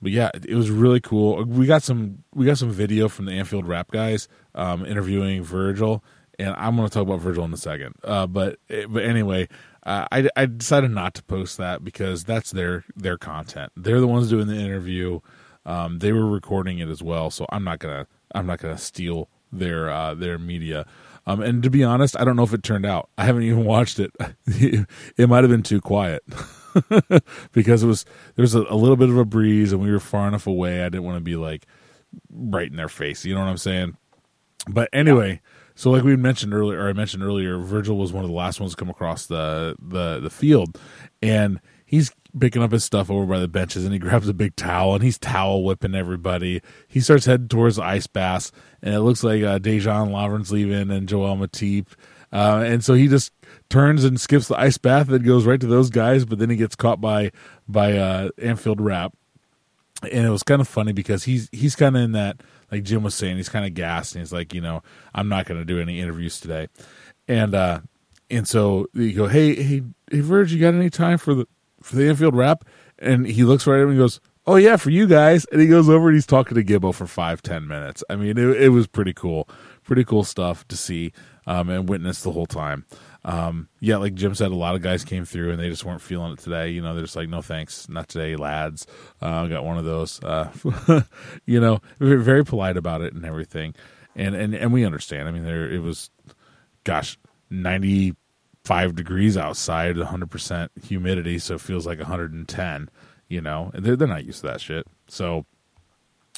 but 0.00 0.12
yeah, 0.12 0.30
it 0.34 0.54
was 0.54 0.70
really 0.70 1.00
cool. 1.00 1.42
We 1.44 1.66
got 1.66 1.82
some 1.82 2.22
we 2.32 2.46
got 2.46 2.58
some 2.58 2.70
video 2.70 3.08
from 3.08 3.24
the 3.24 3.32
Anfield 3.32 3.66
Wrap 3.66 3.90
guys 3.90 4.28
um, 4.54 4.86
interviewing 4.86 5.42
Virgil, 5.42 6.04
and 6.38 6.54
I'm 6.56 6.76
going 6.76 6.88
to 6.88 6.94
talk 6.94 7.02
about 7.02 7.18
Virgil 7.18 7.44
in 7.44 7.52
a 7.52 7.56
second. 7.56 7.96
Uh, 8.04 8.28
but 8.28 8.60
but 8.88 9.02
anyway, 9.02 9.48
uh, 9.84 10.06
I 10.10 10.28
I 10.36 10.46
decided 10.46 10.90
not 10.90 11.14
to 11.14 11.22
post 11.22 11.58
that 11.58 11.84
because 11.84 12.24
that's 12.24 12.50
their 12.50 12.84
their 12.96 13.18
content. 13.18 13.72
They're 13.76 14.00
the 14.00 14.06
ones 14.06 14.30
doing 14.30 14.46
the 14.46 14.56
interview. 14.56 15.20
Um, 15.66 15.98
they 15.98 16.12
were 16.12 16.26
recording 16.26 16.78
it 16.78 16.88
as 16.88 17.02
well, 17.02 17.30
so 17.30 17.46
I'm 17.50 17.64
not 17.64 17.78
gonna 17.78 18.06
I'm 18.34 18.46
not 18.46 18.60
gonna 18.60 18.78
steal 18.78 19.28
their 19.52 19.90
uh, 19.90 20.14
their 20.14 20.38
media. 20.38 20.86
Um, 21.26 21.40
and 21.40 21.62
to 21.62 21.70
be 21.70 21.82
honest, 21.82 22.18
I 22.18 22.24
don't 22.24 22.36
know 22.36 22.42
if 22.42 22.52
it 22.52 22.62
turned 22.62 22.84
out. 22.84 23.08
I 23.16 23.24
haven't 23.24 23.44
even 23.44 23.64
watched 23.64 23.98
it. 23.98 24.12
it 24.46 25.28
might 25.28 25.42
have 25.42 25.50
been 25.50 25.62
too 25.62 25.80
quiet 25.80 26.22
because 27.52 27.82
it 27.82 27.86
was 27.86 28.04
there 28.36 28.42
was 28.42 28.54
a, 28.54 28.60
a 28.68 28.76
little 28.76 28.96
bit 28.96 29.08
of 29.08 29.16
a 29.16 29.24
breeze 29.24 29.72
and 29.72 29.80
we 29.80 29.90
were 29.90 30.00
far 30.00 30.28
enough 30.28 30.46
away. 30.46 30.82
I 30.82 30.88
didn't 30.88 31.04
want 31.04 31.16
to 31.16 31.24
be 31.24 31.36
like 31.36 31.66
right 32.30 32.70
in 32.70 32.76
their 32.76 32.88
face. 32.88 33.24
You 33.24 33.34
know 33.34 33.40
what 33.40 33.48
I'm 33.48 33.56
saying? 33.56 33.96
But 34.68 34.88
anyway, 34.92 35.40
so 35.74 35.90
like 35.90 36.04
we 36.04 36.16
mentioned 36.16 36.54
earlier, 36.54 36.80
or 36.80 36.88
I 36.88 36.92
mentioned 36.92 37.22
earlier, 37.22 37.58
Virgil 37.58 37.96
was 37.96 38.12
one 38.12 38.24
of 38.24 38.30
the 38.30 38.36
last 38.36 38.60
ones 38.60 38.72
to 38.72 38.76
come 38.76 38.90
across 38.90 39.26
the 39.26 39.76
the 39.80 40.20
the 40.20 40.30
field, 40.30 40.78
and 41.22 41.60
he's 41.84 42.12
picking 42.38 42.62
up 42.62 42.72
his 42.72 42.84
stuff 42.84 43.10
over 43.10 43.26
by 43.26 43.38
the 43.38 43.48
benches, 43.48 43.84
and 43.84 43.92
he 43.92 43.98
grabs 44.00 44.28
a 44.28 44.34
big 44.34 44.54
towel 44.56 44.94
and 44.94 45.02
he's 45.02 45.18
towel 45.18 45.64
whipping 45.64 45.94
everybody. 45.94 46.62
He 46.86 47.00
starts 47.00 47.26
heading 47.26 47.48
towards 47.48 47.76
the 47.76 47.82
ice 47.82 48.06
baths, 48.06 48.52
and 48.82 48.94
it 48.94 49.00
looks 49.00 49.24
like 49.24 49.42
uh, 49.42 49.58
Dejan 49.58 50.10
Lovren's 50.10 50.52
leaving 50.52 50.90
and 50.90 51.08
Joel 51.08 51.36
Matip. 51.36 51.88
Uh, 52.32 52.64
and 52.66 52.84
so 52.84 52.94
he 52.94 53.06
just 53.06 53.32
turns 53.68 54.02
and 54.02 54.20
skips 54.20 54.48
the 54.48 54.58
ice 54.58 54.76
bath 54.78 55.08
and 55.08 55.24
goes 55.24 55.46
right 55.46 55.60
to 55.60 55.66
those 55.66 55.90
guys, 55.90 56.24
but 56.24 56.38
then 56.38 56.50
he 56.50 56.56
gets 56.56 56.74
caught 56.74 57.00
by 57.00 57.30
by 57.68 57.96
uh, 57.96 58.30
Anfield 58.42 58.80
Wrap. 58.80 59.12
And 60.02 60.26
it 60.26 60.30
was 60.30 60.42
kind 60.42 60.60
of 60.60 60.68
funny 60.68 60.92
because 60.92 61.24
he's 61.24 61.48
he's 61.52 61.76
kind 61.76 61.96
of 61.96 62.02
in 62.02 62.12
that 62.12 62.42
like 62.74 62.84
Jim 62.84 63.02
was 63.02 63.14
saying, 63.14 63.36
he's 63.36 63.48
kind 63.48 63.64
of 63.64 63.74
gassed 63.74 64.14
and 64.14 64.20
he's 64.20 64.32
like, 64.32 64.52
you 64.52 64.60
know, 64.60 64.82
I'm 65.14 65.28
not 65.28 65.46
going 65.46 65.60
to 65.60 65.64
do 65.64 65.80
any 65.80 66.00
interviews 66.00 66.40
today, 66.40 66.68
and 67.28 67.54
uh, 67.54 67.80
and 68.30 68.48
so 68.48 68.86
you 68.94 69.12
go, 69.12 69.26
hey 69.26 69.54
hey 69.54 69.82
hey, 70.10 70.20
Verge, 70.20 70.52
you 70.52 70.60
got 70.60 70.74
any 70.74 70.90
time 70.90 71.18
for 71.18 71.34
the 71.34 71.46
for 71.82 71.96
the 71.96 72.08
Anfield 72.08 72.34
Wrap? 72.34 72.64
And 72.98 73.26
he 73.26 73.44
looks 73.44 73.66
right 73.66 73.78
at 73.78 73.82
him 73.82 73.90
and 73.90 73.98
goes, 73.98 74.20
oh 74.46 74.56
yeah, 74.56 74.76
for 74.76 74.90
you 74.90 75.06
guys. 75.06 75.44
And 75.46 75.60
he 75.60 75.66
goes 75.66 75.88
over 75.88 76.08
and 76.08 76.16
he's 76.16 76.26
talking 76.26 76.54
to 76.54 76.64
Gibbo 76.64 76.94
for 76.94 77.06
five 77.06 77.42
ten 77.42 77.66
minutes. 77.66 78.02
I 78.10 78.16
mean, 78.16 78.38
it, 78.38 78.62
it 78.62 78.68
was 78.70 78.86
pretty 78.86 79.12
cool, 79.12 79.48
pretty 79.82 80.04
cool 80.04 80.24
stuff 80.24 80.66
to 80.68 80.76
see 80.76 81.12
um, 81.46 81.68
and 81.68 81.88
witness 81.88 82.22
the 82.22 82.32
whole 82.32 82.46
time. 82.46 82.86
Um, 83.24 83.68
yeah, 83.80 83.96
like 83.96 84.14
Jim 84.14 84.34
said, 84.34 84.52
a 84.52 84.56
lot 84.56 84.74
of 84.74 84.82
guys 84.82 85.04
came 85.04 85.24
through 85.24 85.50
and 85.50 85.58
they 85.58 85.70
just 85.70 85.84
weren't 85.84 86.02
feeling 86.02 86.32
it 86.32 86.40
today. 86.40 86.70
You 86.70 86.82
know, 86.82 86.94
they're 86.94 87.04
just 87.04 87.16
like, 87.16 87.28
no 87.28 87.40
thanks, 87.40 87.88
not 87.88 88.08
today, 88.08 88.36
lads. 88.36 88.86
Uh, 89.22 89.44
I 89.44 89.48
got 89.48 89.64
one 89.64 89.78
of 89.78 89.84
those. 89.84 90.22
Uh, 90.22 90.50
you 91.46 91.60
know, 91.60 91.80
very 91.98 92.44
polite 92.44 92.76
about 92.76 93.00
it 93.00 93.14
and 93.14 93.24
everything. 93.24 93.74
And 94.16 94.34
and 94.34 94.54
and 94.54 94.72
we 94.72 94.84
understand. 94.84 95.26
I 95.26 95.32
mean, 95.32 95.44
there 95.44 95.68
it 95.68 95.80
was, 95.80 96.10
gosh, 96.84 97.18
ninety 97.50 98.14
five 98.64 98.94
degrees 98.94 99.36
outside, 99.36 99.96
hundred 99.96 100.30
percent 100.30 100.70
humidity, 100.82 101.38
so 101.38 101.54
it 101.54 101.60
feels 101.60 101.86
like 101.86 102.00
hundred 102.00 102.32
and 102.32 102.46
ten. 102.46 102.90
You 103.28 103.40
know, 103.40 103.72
they're 103.74 103.96
they're 103.96 104.06
not 104.06 104.24
used 104.24 104.42
to 104.42 104.46
that 104.46 104.60
shit. 104.60 104.86
So, 105.08 105.46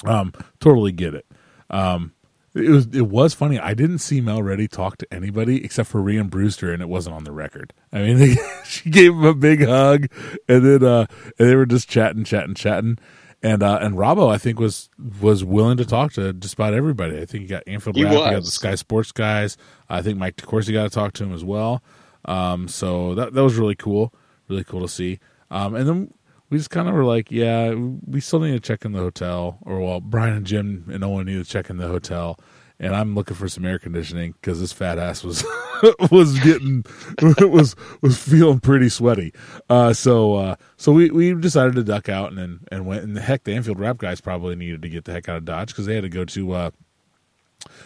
um, 0.05 0.33
totally 0.59 0.91
get 0.91 1.13
it. 1.13 1.27
Um, 1.69 2.13
it 2.57 2.69
was 2.69 2.87
it 2.87 3.07
was 3.07 3.33
funny. 3.33 3.59
I 3.59 3.73
didn't 3.73 3.99
see 3.99 4.21
Mel 4.21 4.43
Reddy 4.43 4.67
talk 4.67 4.97
to 4.97 5.13
anybody 5.13 5.63
except 5.63 5.89
for 5.89 6.01
Rhian 6.01 6.29
Brewster, 6.29 6.71
and 6.71 6.81
it 6.81 6.89
wasn't 6.89 7.15
on 7.15 7.23
the 7.23 7.31
record. 7.31 7.73
I 7.91 7.99
mean, 8.01 8.17
they, 8.19 8.35
she 8.65 8.89
gave 8.89 9.13
him 9.13 9.23
a 9.23 9.33
big 9.33 9.65
hug, 9.65 10.07
and 10.47 10.65
then 10.65 10.83
uh, 10.83 11.05
and 11.39 11.49
they 11.49 11.55
were 11.55 11.65
just 11.65 11.89
chatting, 11.89 12.23
chatting, 12.23 12.55
chatting. 12.55 12.97
And 13.43 13.61
uh, 13.61 13.79
and 13.81 13.95
Robbo, 13.95 14.33
I 14.33 14.37
think 14.37 14.59
was 14.59 14.89
was 15.21 15.43
willing 15.43 15.77
to 15.77 15.85
talk 15.85 16.13
to 16.13 16.33
just 16.33 16.55
about 16.55 16.73
everybody. 16.73 17.19
I 17.19 17.25
think 17.25 17.43
he 17.43 17.47
got 17.47 17.63
Anfield 17.67 17.95
He 17.95 18.03
Rap, 18.03 18.13
he 18.13 18.19
got 18.19 18.43
the 18.43 18.51
Sky 18.51 18.75
Sports 18.75 19.11
guys. 19.11 19.57
I 19.89 20.01
think 20.01 20.17
Mike 20.17 20.37
DeCourcy 20.37 20.73
got 20.73 20.83
to 20.83 20.89
talk 20.89 21.13
to 21.13 21.23
him 21.23 21.33
as 21.33 21.43
well. 21.43 21.83
Um, 22.25 22.67
so 22.67 23.13
that 23.15 23.33
that 23.33 23.43
was 23.43 23.55
really 23.55 23.75
cool, 23.75 24.13
really 24.49 24.63
cool 24.63 24.81
to 24.81 24.87
see. 24.87 25.19
Um, 25.49 25.75
and 25.75 25.87
then 25.87 26.13
we 26.49 26.57
just 26.57 26.69
kind 26.69 26.87
of 26.87 26.93
were 26.93 27.03
like, 27.03 27.31
yeah, 27.31 27.73
we 27.73 28.21
still 28.21 28.39
need 28.39 28.51
to 28.51 28.59
check 28.59 28.85
in 28.85 28.93
the 28.93 28.99
hotel, 28.99 29.57
or 29.61 29.79
well, 29.79 29.99
Brian 29.99 30.35
and 30.35 30.45
Jim 30.45 30.85
and 30.91 31.03
Owen 31.03 31.25
need 31.25 31.43
to 31.43 31.49
check 31.49 31.69
in 31.69 31.77
the 31.77 31.87
hotel. 31.87 32.39
And 32.79 32.95
I'm 32.95 33.15
looking 33.15 33.35
for 33.35 33.49
some 33.49 33.65
air 33.65 33.79
conditioning 33.79 34.33
because 34.33 34.59
this 34.59 34.71
fat 34.71 34.99
ass 34.99 35.23
was 35.23 35.43
was 36.11 36.39
getting 36.39 36.85
was 37.41 37.75
was 38.01 38.17
feeling 38.17 38.59
pretty 38.59 38.89
sweaty. 38.89 39.33
Uh, 39.67 39.93
so 39.93 40.35
uh, 40.35 40.55
so 40.77 40.91
we, 40.91 41.09
we 41.09 41.33
decided 41.33 41.73
to 41.75 41.83
duck 41.83 42.07
out 42.07 42.29
and 42.29 42.37
then 42.37 42.59
and 42.71 42.85
went. 42.85 43.03
And 43.03 43.17
the 43.17 43.21
heck, 43.21 43.45
the 43.45 43.55
Anfield 43.55 43.79
Wrap 43.79 43.97
guys 43.97 44.21
probably 44.21 44.55
needed 44.55 44.83
to 44.83 44.89
get 44.89 45.05
the 45.05 45.13
heck 45.13 45.27
out 45.27 45.37
of 45.37 45.45
Dodge 45.45 45.69
because 45.69 45.87
they 45.87 45.95
had 45.95 46.03
to 46.03 46.09
go 46.09 46.23
to 46.25 46.51
uh, 46.51 46.71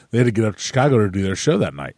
they 0.10 0.18
had 0.18 0.26
to 0.26 0.32
get 0.32 0.44
up 0.44 0.58
to 0.58 0.62
Chicago 0.62 0.98
to 1.00 1.10
do 1.10 1.24
their 1.24 1.38
show 1.38 1.58
that 1.58 1.74
night. 1.74 1.96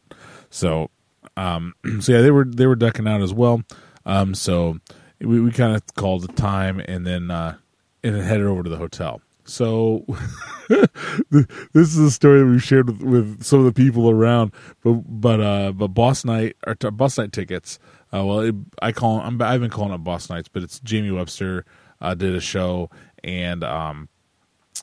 So 0.52 0.92
um, 1.36 1.74
so 2.00 2.12
yeah, 2.12 2.22
they 2.22 2.32
were 2.32 2.46
they 2.46 2.68
were 2.68 2.76
ducking 2.76 3.08
out 3.08 3.22
as 3.22 3.34
well. 3.34 3.64
Um, 4.06 4.36
so 4.36 4.80
we, 5.24 5.40
we 5.40 5.52
kind 5.52 5.76
of 5.76 5.84
called 5.96 6.24
the 6.24 6.34
time 6.34 6.80
and 6.80 7.06
then 7.06 7.32
uh, 7.32 7.56
and 8.04 8.16
then 8.16 8.24
headed 8.24 8.46
over 8.46 8.64
to 8.64 8.70
the 8.70 8.78
hotel. 8.78 9.22
So 9.46 10.06
this 10.70 11.48
is 11.74 11.98
a 11.98 12.12
story 12.12 12.40
that 12.40 12.46
we've 12.46 12.64
shared 12.64 12.88
with, 12.88 13.02
with 13.02 13.44
some 13.44 13.60
of 13.60 13.66
the 13.66 13.74
people 13.74 14.10
around, 14.10 14.54
but 14.84 14.94
but 14.94 15.42
uh, 15.42 15.72
but 15.74 15.90
Boss 15.90 16.24
Night 16.24 16.56
or 16.66 16.76
t- 16.76 16.90
Boss 16.90 17.18
Night 17.18 17.32
tickets. 17.32 17.80
Uh, 18.14 18.24
well, 18.24 18.40
it, 18.42 18.56
I 18.82 18.92
call 18.92 19.20
I'm, 19.22 19.42
I've 19.42 19.60
been 19.62 19.70
calling 19.70 19.94
it 19.94 20.04
Boss 20.04 20.30
Nights, 20.30 20.48
but 20.48 20.64
it's 20.64 20.80
Jamie 20.80 21.12
Webster 21.12 21.66
uh, 22.04 22.14
did 22.14 22.36
a 22.36 22.42
show 22.42 22.90
and 23.24 23.64
um, 23.64 24.10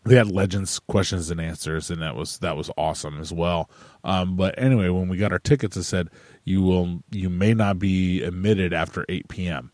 they 0.04 0.16
had 0.16 0.30
legends 0.30 0.78
questions 0.80 1.30
and 1.30 1.40
answers 1.40 1.90
and 1.90 2.02
that 2.02 2.16
was 2.16 2.38
that 2.38 2.56
was 2.56 2.70
awesome 2.76 3.20
as 3.20 3.32
well 3.32 3.70
um, 4.02 4.36
but 4.36 4.54
anyway 4.58 4.88
when 4.88 5.08
we 5.08 5.16
got 5.16 5.30
our 5.32 5.38
tickets 5.38 5.76
it 5.76 5.84
said 5.84 6.08
you 6.44 6.62
will 6.62 7.02
you 7.10 7.28
may 7.28 7.52
not 7.52 7.78
be 7.78 8.22
admitted 8.22 8.72
after 8.72 9.04
8 9.08 9.28
p.m 9.28 9.70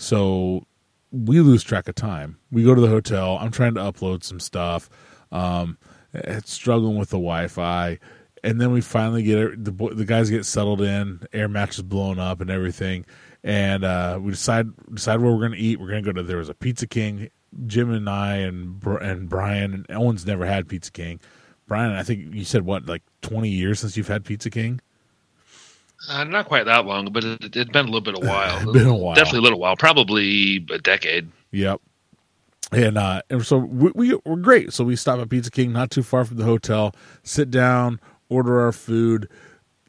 so 0.00 0.66
we 1.12 1.40
lose 1.40 1.62
track 1.62 1.88
of 1.88 1.94
time. 1.94 2.38
We 2.50 2.64
go 2.64 2.74
to 2.74 2.80
the 2.80 2.88
hotel. 2.88 3.36
I'm 3.38 3.50
trying 3.50 3.74
to 3.74 3.80
upload 3.80 4.24
some 4.24 4.40
stuff. 4.40 4.88
Um, 5.30 5.76
it's 6.14 6.52
struggling 6.52 6.96
with 6.96 7.10
the 7.10 7.18
wi-fi. 7.18 7.98
And 8.42 8.58
then 8.60 8.72
we 8.72 8.80
finally 8.80 9.22
get 9.22 9.62
the 9.62 9.72
the 9.94 10.06
guys 10.06 10.30
get 10.30 10.46
settled 10.46 10.80
in. 10.80 11.20
Air 11.32 11.48
mattress 11.48 11.82
blown 11.82 12.18
up 12.18 12.40
and 12.40 12.50
everything. 12.50 13.04
And 13.44 13.84
uh, 13.84 14.18
we 14.20 14.30
decide 14.30 14.68
decide 14.94 15.20
where 15.20 15.32
we're 15.32 15.40
to 15.52 15.58
eat. 15.58 15.78
We're 15.78 15.88
to 16.02 16.12
go 16.12 16.12
to 16.12 16.22
there 16.22 16.38
was 16.38 16.48
a 16.48 16.54
pizza 16.54 16.86
king. 16.86 17.28
Jim 17.66 17.92
and 17.92 18.08
I 18.08 18.36
and 18.36 18.82
and 18.84 19.28
Brian 19.28 19.74
and 19.74 19.86
Owen's 19.90 20.24
never 20.24 20.46
had 20.46 20.68
Pizza 20.68 20.92
King. 20.92 21.20
Brian, 21.66 21.92
I 21.92 22.02
think 22.02 22.34
you 22.34 22.44
said 22.44 22.62
what, 22.62 22.86
like 22.86 23.02
twenty 23.20 23.50
years 23.50 23.80
since 23.80 23.96
you've 23.96 24.08
had 24.08 24.24
Pizza 24.24 24.50
King. 24.50 24.80
Uh, 26.08 26.24
not 26.24 26.46
quite 26.46 26.64
that 26.64 26.86
long, 26.86 27.12
but 27.12 27.24
it, 27.24 27.44
it'd 27.44 27.72
been 27.72 27.86
a 27.86 27.88
little 27.88 28.00
bit 28.00 28.14
of 28.14 28.24
a 28.24 28.26
while. 28.26 28.72
Been 28.72 28.86
a 28.86 28.94
while. 28.94 29.14
Definitely 29.14 29.40
a 29.40 29.42
little 29.42 29.60
while. 29.60 29.76
Probably 29.76 30.66
a 30.72 30.78
decade. 30.78 31.30
Yep. 31.52 31.80
And 32.72 32.96
uh, 32.96 33.22
and 33.28 33.44
so 33.44 33.58
we, 33.58 33.90
we 33.94 34.18
we're 34.24 34.36
great. 34.36 34.72
So 34.72 34.84
we 34.84 34.96
stop 34.96 35.18
at 35.18 35.28
Pizza 35.28 35.50
King, 35.50 35.72
not 35.72 35.90
too 35.90 36.02
far 36.02 36.24
from 36.24 36.36
the 36.36 36.44
hotel. 36.44 36.94
Sit 37.22 37.50
down, 37.50 38.00
order 38.28 38.60
our 38.60 38.72
food. 38.72 39.28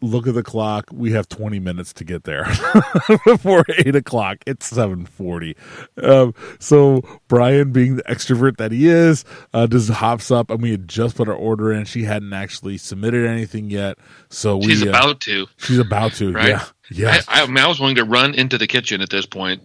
Look 0.02 0.26
at 0.28 0.34
the 0.34 0.44
clock. 0.44 0.90
We 0.92 1.12
have 1.12 1.30
twenty 1.30 1.60
minutes 1.60 1.94
to 1.94 2.04
get 2.04 2.24
there 2.24 2.46
before 3.26 3.64
eight 3.78 3.96
o'clock. 3.96 4.38
It's 4.48 4.66
seven 4.66 5.06
forty. 5.06 5.56
Um, 6.02 6.34
so 6.60 7.02
Brian, 7.28 7.72
being 7.72 7.98
the 7.98 8.04
extrovert 8.04 8.58
that 8.58 8.72
he 8.72 8.88
is, 8.88 9.26
uh, 9.54 9.68
just 9.68 9.90
hops 9.90 10.32
up, 10.32 10.50
and 10.50 10.62
we 10.62 10.72
had 10.72 10.88
just 10.88 11.18
put 11.18 11.30
our 11.30 11.36
order 11.36 11.72
in. 11.72 11.86
She 11.86 12.04
hadn't 12.04 12.34
actually 12.34 12.78
submitted 12.78 13.28
anything 13.28 13.70
yet, 13.70 14.00
so 14.30 14.58
we 14.58 14.70
She's 14.70 14.86
uh, 14.86 14.90
about 14.90 15.22
to. 15.22 15.46
she's 15.58 15.78
about 15.78 16.14
to. 16.14 16.32
Right? 16.32 16.50
Yeah, 16.50 16.66
yeah. 16.90 17.22
I, 17.28 17.44
I, 17.44 17.48
mean, 17.48 17.60
I 17.60 17.68
was 17.68 17.80
willing 17.80 17.96
to 17.96 18.04
run 18.04 18.34
into 18.34 18.58
the 18.58 18.68
kitchen 18.68 19.02
at 19.02 19.10
this 19.10 19.26
point. 19.26 19.62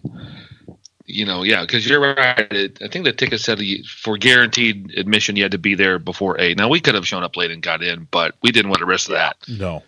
You 1.05 1.25
know, 1.25 1.43
yeah, 1.43 1.61
because 1.61 1.87
you're 1.87 2.01
right. 2.01 2.51
It, 2.51 2.79
I 2.81 2.89
think 2.89 3.05
the 3.05 3.13
ticket 3.13 3.39
said 3.39 3.59
for 3.87 4.17
guaranteed 4.17 4.93
admission, 4.97 5.37
you 5.37 5.43
had 5.43 5.53
to 5.53 5.57
be 5.57 5.73
there 5.73 5.99
before 5.99 6.39
eight. 6.39 6.57
Now 6.57 6.67
we 6.67 6.81
could 6.81 6.95
have 6.95 7.07
shown 7.07 7.23
up 7.23 7.37
late 7.37 7.49
and 7.49 7.63
got 7.63 7.81
in, 7.81 8.07
but 8.11 8.35
we 8.43 8.51
didn't 8.51 8.69
want 8.69 8.81
to 8.81 8.85
risk 8.85 9.09
that. 9.09 9.37
No, 9.47 9.83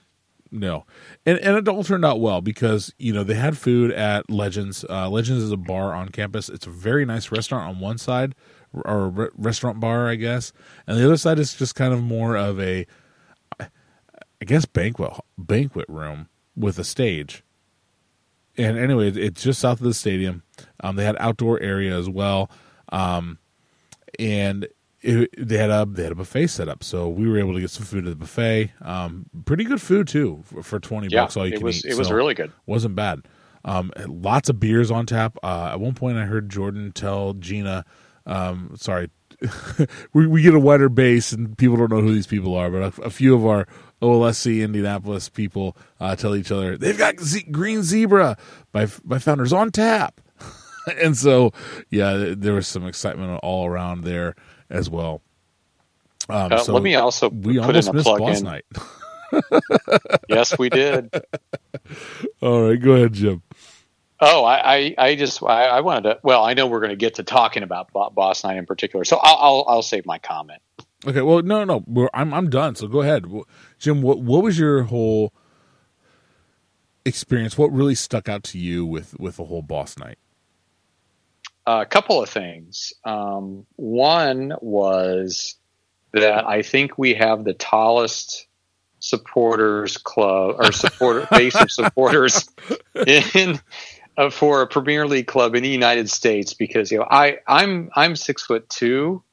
no, 0.52 0.86
and 1.26 1.38
and 1.40 1.58
it 1.58 1.68
all 1.68 1.84
turned 1.84 2.06
out 2.06 2.20
well 2.20 2.42
because 2.42 2.94
you 2.98 3.14
know 3.14 3.24
they 3.24 3.36
had 3.36 3.58
food 3.58 3.92
at 3.92 4.30
Legends. 4.30 4.84
Uh, 4.90 5.10
Legends 5.10 5.44
is 5.44 5.52
a 5.52 5.58
bar 5.58 5.94
on 5.94 6.10
campus. 6.10 6.50
It's 6.50 6.66
a 6.66 6.72
very 6.72 7.06
nice 7.06 7.32
restaurant 7.32 7.70
on 7.70 7.80
one 7.80 7.98
side, 7.98 8.34
or 8.74 9.10
re- 9.10 9.30
restaurant 9.36 9.80
bar, 9.80 10.08
I 10.08 10.16
guess, 10.16 10.52
and 10.88 10.98
the 10.98 11.06
other 11.06 11.18
side 11.18 11.40
is 11.40 11.54
just 11.54 11.76
kind 11.76 11.94
of 11.94 12.02
more 12.02 12.36
of 12.36 12.60
a, 12.60 12.88
I 13.60 14.46
guess 14.46 14.66
banquet 14.66 15.14
banquet 15.38 15.88
room 15.88 16.30
with 16.56 16.80
a 16.80 16.84
stage. 16.84 17.44
And 18.58 18.78
anyway, 18.78 19.10
it's 19.12 19.44
just 19.44 19.62
south 19.62 19.80
of 19.80 19.86
the 19.86 19.94
stadium. 19.94 20.44
Um, 20.82 20.96
they 20.96 21.06
had 21.06 21.16
outdoor 21.20 21.62
area 21.62 21.98
as 21.98 22.10
well, 22.10 22.50
um, 22.92 23.38
and 24.18 24.68
it, 25.02 25.30
they 25.38 25.58
had 25.58 25.70
a 25.70 25.86
they 25.90 26.04
had 26.04 26.12
a 26.12 26.16
buffet 26.16 26.48
set 26.48 26.68
up, 26.68 26.84
so 26.84 27.08
we 27.10 27.28
were 27.28 27.38
able 27.40 27.54
to 27.54 27.62
get 27.62 27.70
some 27.70 27.86
food 27.86 28.06
at 28.06 28.10
the 28.12 28.16
buffet. 28.16 28.72
Um, 28.82 29.26
pretty 29.46 29.64
good 29.64 29.82
food 29.82 30.08
too 30.08 30.42
for, 30.46 30.64
for 30.64 30.80
twenty 30.80 31.08
Yeah, 31.10 31.24
bucks 31.24 31.38
all 31.38 31.48
you 31.48 31.54
it 31.54 31.58
can 31.58 31.66
was 31.66 31.86
eat. 31.86 31.92
it 31.92 31.98
was 31.98 32.12
really 32.12 32.34
good. 32.34 32.52
wasn't 32.66 32.96
bad. 32.96 33.22
Um, 33.66 33.92
lots 34.08 34.50
of 34.50 34.60
beers 34.60 34.90
on 34.92 35.06
tap. 35.06 35.38
Uh, 35.44 35.70
at 35.74 35.80
one 35.80 35.94
point, 35.94 36.18
I 36.18 36.26
heard 36.26 36.50
Jordan 36.50 36.92
tell 36.94 37.34
Gina, 37.34 37.86
um, 38.26 38.74
"Sorry, 38.78 39.10
we 40.14 40.28
we 40.28 40.42
get 40.42 40.54
a 40.54 40.60
wider 40.60 40.90
base, 40.90 41.32
and 41.32 41.58
people 41.58 41.78
don't 41.78 41.92
know 41.92 42.02
who 42.02 42.14
these 42.14 42.28
people 42.28 42.56
are, 42.56 42.70
but 42.70 42.98
a, 42.98 43.02
a 43.04 43.10
few 43.10 43.36
of 43.36 43.46
our 43.46 43.68
OLSC 44.02 44.64
Indianapolis 44.64 45.28
people 45.30 45.76
uh, 46.00 46.16
tell 46.16 46.36
each 46.36 46.52
other 46.52 46.78
they've 46.78 46.98
got 46.98 47.20
Z- 47.20 47.48
Green 47.52 47.84
Zebra 47.84 48.38
by 48.72 48.88
by 49.04 49.20
founders 49.20 49.52
on 49.54 49.72
tap." 49.72 50.22
and 51.02 51.18
so, 51.18 51.52
yeah, 51.90 52.34
there 52.38 52.54
was 52.54 52.66
some 52.68 52.88
excitement 52.88 53.40
all 53.44 53.68
around 53.68 54.06
there 54.06 54.36
as 54.70 54.90
well. 54.90 55.22
Um, 56.30 56.52
Uh, 56.54 56.58
so 56.60 56.74
let 56.74 56.84
me 56.84 56.96
also 56.96 57.30
we 57.30 57.56
put 57.58 57.66
almost 57.66 57.88
in 57.88 57.92
a 57.92 57.94
missed 57.96 58.06
plug 58.06 58.20
boss 58.20 58.40
in. 58.40 58.44
night. 58.46 58.66
Yes, 60.28 60.58
we 60.58 60.70
did. 60.70 61.10
all 62.42 62.64
right, 62.70 62.82
go 62.82 62.94
ahead, 62.94 63.14
Jim. 63.14 63.42
Oh, 64.20 64.44
I, 64.44 64.76
I, 64.76 64.96
I 64.98 65.16
just, 65.16 65.42
I, 65.44 65.66
I 65.66 65.82
wanted 65.82 66.02
to. 66.10 66.20
Well, 66.24 66.44
I 66.44 66.54
know 66.54 66.68
we're 66.68 66.80
going 66.80 66.90
to 66.90 66.96
get 66.96 67.16
to 67.16 67.24
talking 67.24 67.64
about 67.64 67.94
Bo- 67.94 68.10
Boss 68.10 68.44
Night 68.44 68.58
in 68.58 68.66
particular, 68.66 69.06
so 69.06 69.18
I'll, 69.22 69.38
I'll, 69.38 69.66
I'll 69.68 69.82
save 69.82 70.06
my 70.06 70.18
comment. 70.18 70.62
Okay, 71.08 71.22
well, 71.22 71.42
no, 71.42 71.64
no, 71.64 71.84
we're, 71.88 72.10
I'm 72.14 72.34
I'm 72.34 72.50
done. 72.50 72.76
So 72.76 72.88
go 72.88 73.02
ahead, 73.02 73.26
Jim. 73.78 74.02
What 74.02 74.20
what 74.20 74.44
was 74.44 74.60
your 74.60 74.84
whole 74.84 75.32
experience? 77.06 77.58
What 77.58 77.72
really 77.72 77.96
stuck 77.96 78.28
out 78.28 78.44
to 78.46 78.58
you 78.60 78.86
with 78.86 79.18
with 79.20 79.38
the 79.38 79.46
whole 79.46 79.62
boss 79.62 79.98
night? 79.98 80.18
A 81.78 81.86
couple 81.86 82.22
of 82.22 82.30
things. 82.30 82.94
Um, 83.04 83.66
one 83.76 84.54
was 84.62 85.56
that 86.14 86.48
I 86.48 86.64
think 86.64 86.98
we 86.98 87.14
have 87.16 87.44
the 87.44 87.54
tallest 87.54 88.48
supporters 89.00 89.98
club 89.98 90.56
or 90.60 90.72
supporter 90.72 91.28
base 91.32 91.56
of 91.56 91.72
supporters 91.72 92.50
in 93.08 93.60
uh, 94.18 94.30
for 94.30 94.62
a 94.62 94.68
Premier 94.68 95.08
League 95.08 95.28
club 95.28 95.56
in 95.56 95.64
the 95.64 95.70
United 95.70 96.10
States 96.10 96.54
because 96.54 96.92
you 96.92 96.98
know 97.00 97.08
I 97.10 97.38
I'm 97.48 97.90
I'm 97.96 98.16
six 98.16 98.46
foot 98.46 98.68
two, 98.70 99.24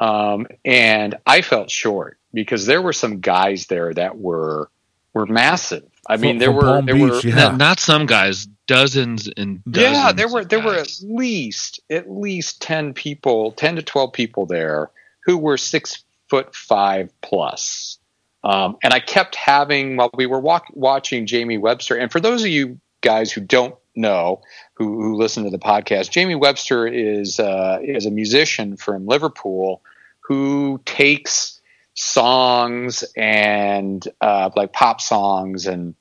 um, 0.00 0.46
and 0.64 1.16
I 1.26 1.42
felt 1.42 1.70
short 1.70 2.18
because 2.32 2.66
there 2.66 2.82
were 2.82 2.92
some 2.92 3.20
guys 3.20 3.66
there 3.66 3.94
that 3.94 4.18
were 4.18 4.68
were 5.14 5.26
massive. 5.26 5.84
I 6.06 6.18
mean, 6.18 6.38
there 6.38 6.52
were 6.52 6.62
Palm 6.62 6.86
there 6.86 6.94
Beach, 6.94 7.24
were 7.24 7.30
yeah. 7.30 7.34
Not, 7.34 7.56
not 7.56 7.80
some 7.80 8.06
guys, 8.06 8.46
dozens 8.66 9.28
and 9.28 9.62
dozens 9.64 9.96
yeah, 9.96 10.12
there 10.12 10.28
were 10.28 10.44
there 10.44 10.60
were 10.60 10.74
at 10.74 11.00
least 11.02 11.80
at 11.90 12.10
least 12.10 12.62
ten 12.62 12.94
people, 12.94 13.52
ten 13.52 13.76
to 13.76 13.82
twelve 13.82 14.12
people 14.12 14.46
there 14.46 14.90
who 15.24 15.38
were 15.38 15.56
six 15.56 16.04
foot 16.28 16.54
five 16.54 17.10
plus. 17.20 17.98
Um, 18.42 18.76
and 18.82 18.92
I 18.92 19.00
kept 19.00 19.36
having 19.36 19.96
while 19.96 20.10
we 20.14 20.26
were 20.26 20.40
walk, 20.40 20.66
watching 20.74 21.26
Jamie 21.26 21.56
Webster. 21.56 21.96
And 21.96 22.12
for 22.12 22.20
those 22.20 22.42
of 22.42 22.48
you 22.48 22.78
guys 23.00 23.32
who 23.32 23.40
don't 23.40 23.74
know, 23.96 24.42
who, 24.74 25.00
who 25.00 25.16
listen 25.16 25.44
to 25.44 25.50
the 25.50 25.58
podcast, 25.58 26.10
Jamie 26.10 26.34
Webster 26.34 26.86
is 26.86 27.40
uh, 27.40 27.78
is 27.82 28.06
a 28.06 28.10
musician 28.10 28.76
from 28.76 29.06
Liverpool 29.06 29.82
who 30.20 30.80
takes 30.84 31.60
songs 31.94 33.04
and 33.16 34.06
uh, 34.20 34.50
like 34.56 34.72
pop 34.72 35.00
songs 35.00 35.66
and 35.66 35.94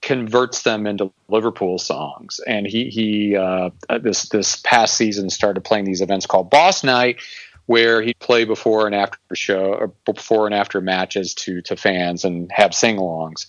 converts 0.00 0.62
them 0.62 0.86
into 0.86 1.12
Liverpool 1.28 1.78
songs. 1.78 2.40
And 2.46 2.66
he 2.66 2.88
he 2.90 3.36
uh, 3.36 3.70
this 4.00 4.28
this 4.28 4.56
past 4.56 4.96
season 4.96 5.30
started 5.30 5.62
playing 5.62 5.84
these 5.84 6.00
events 6.00 6.26
called 6.26 6.50
Boss 6.50 6.84
Night, 6.84 7.20
where 7.66 8.00
he'd 8.00 8.18
play 8.18 8.44
before 8.44 8.86
and 8.86 8.94
after 8.94 9.18
show 9.34 9.74
or 9.74 9.92
before 10.04 10.46
and 10.46 10.54
after 10.54 10.80
matches 10.80 11.34
to 11.34 11.60
to 11.62 11.76
fans 11.76 12.24
and 12.24 12.50
have 12.52 12.74
sing-alongs. 12.74 13.46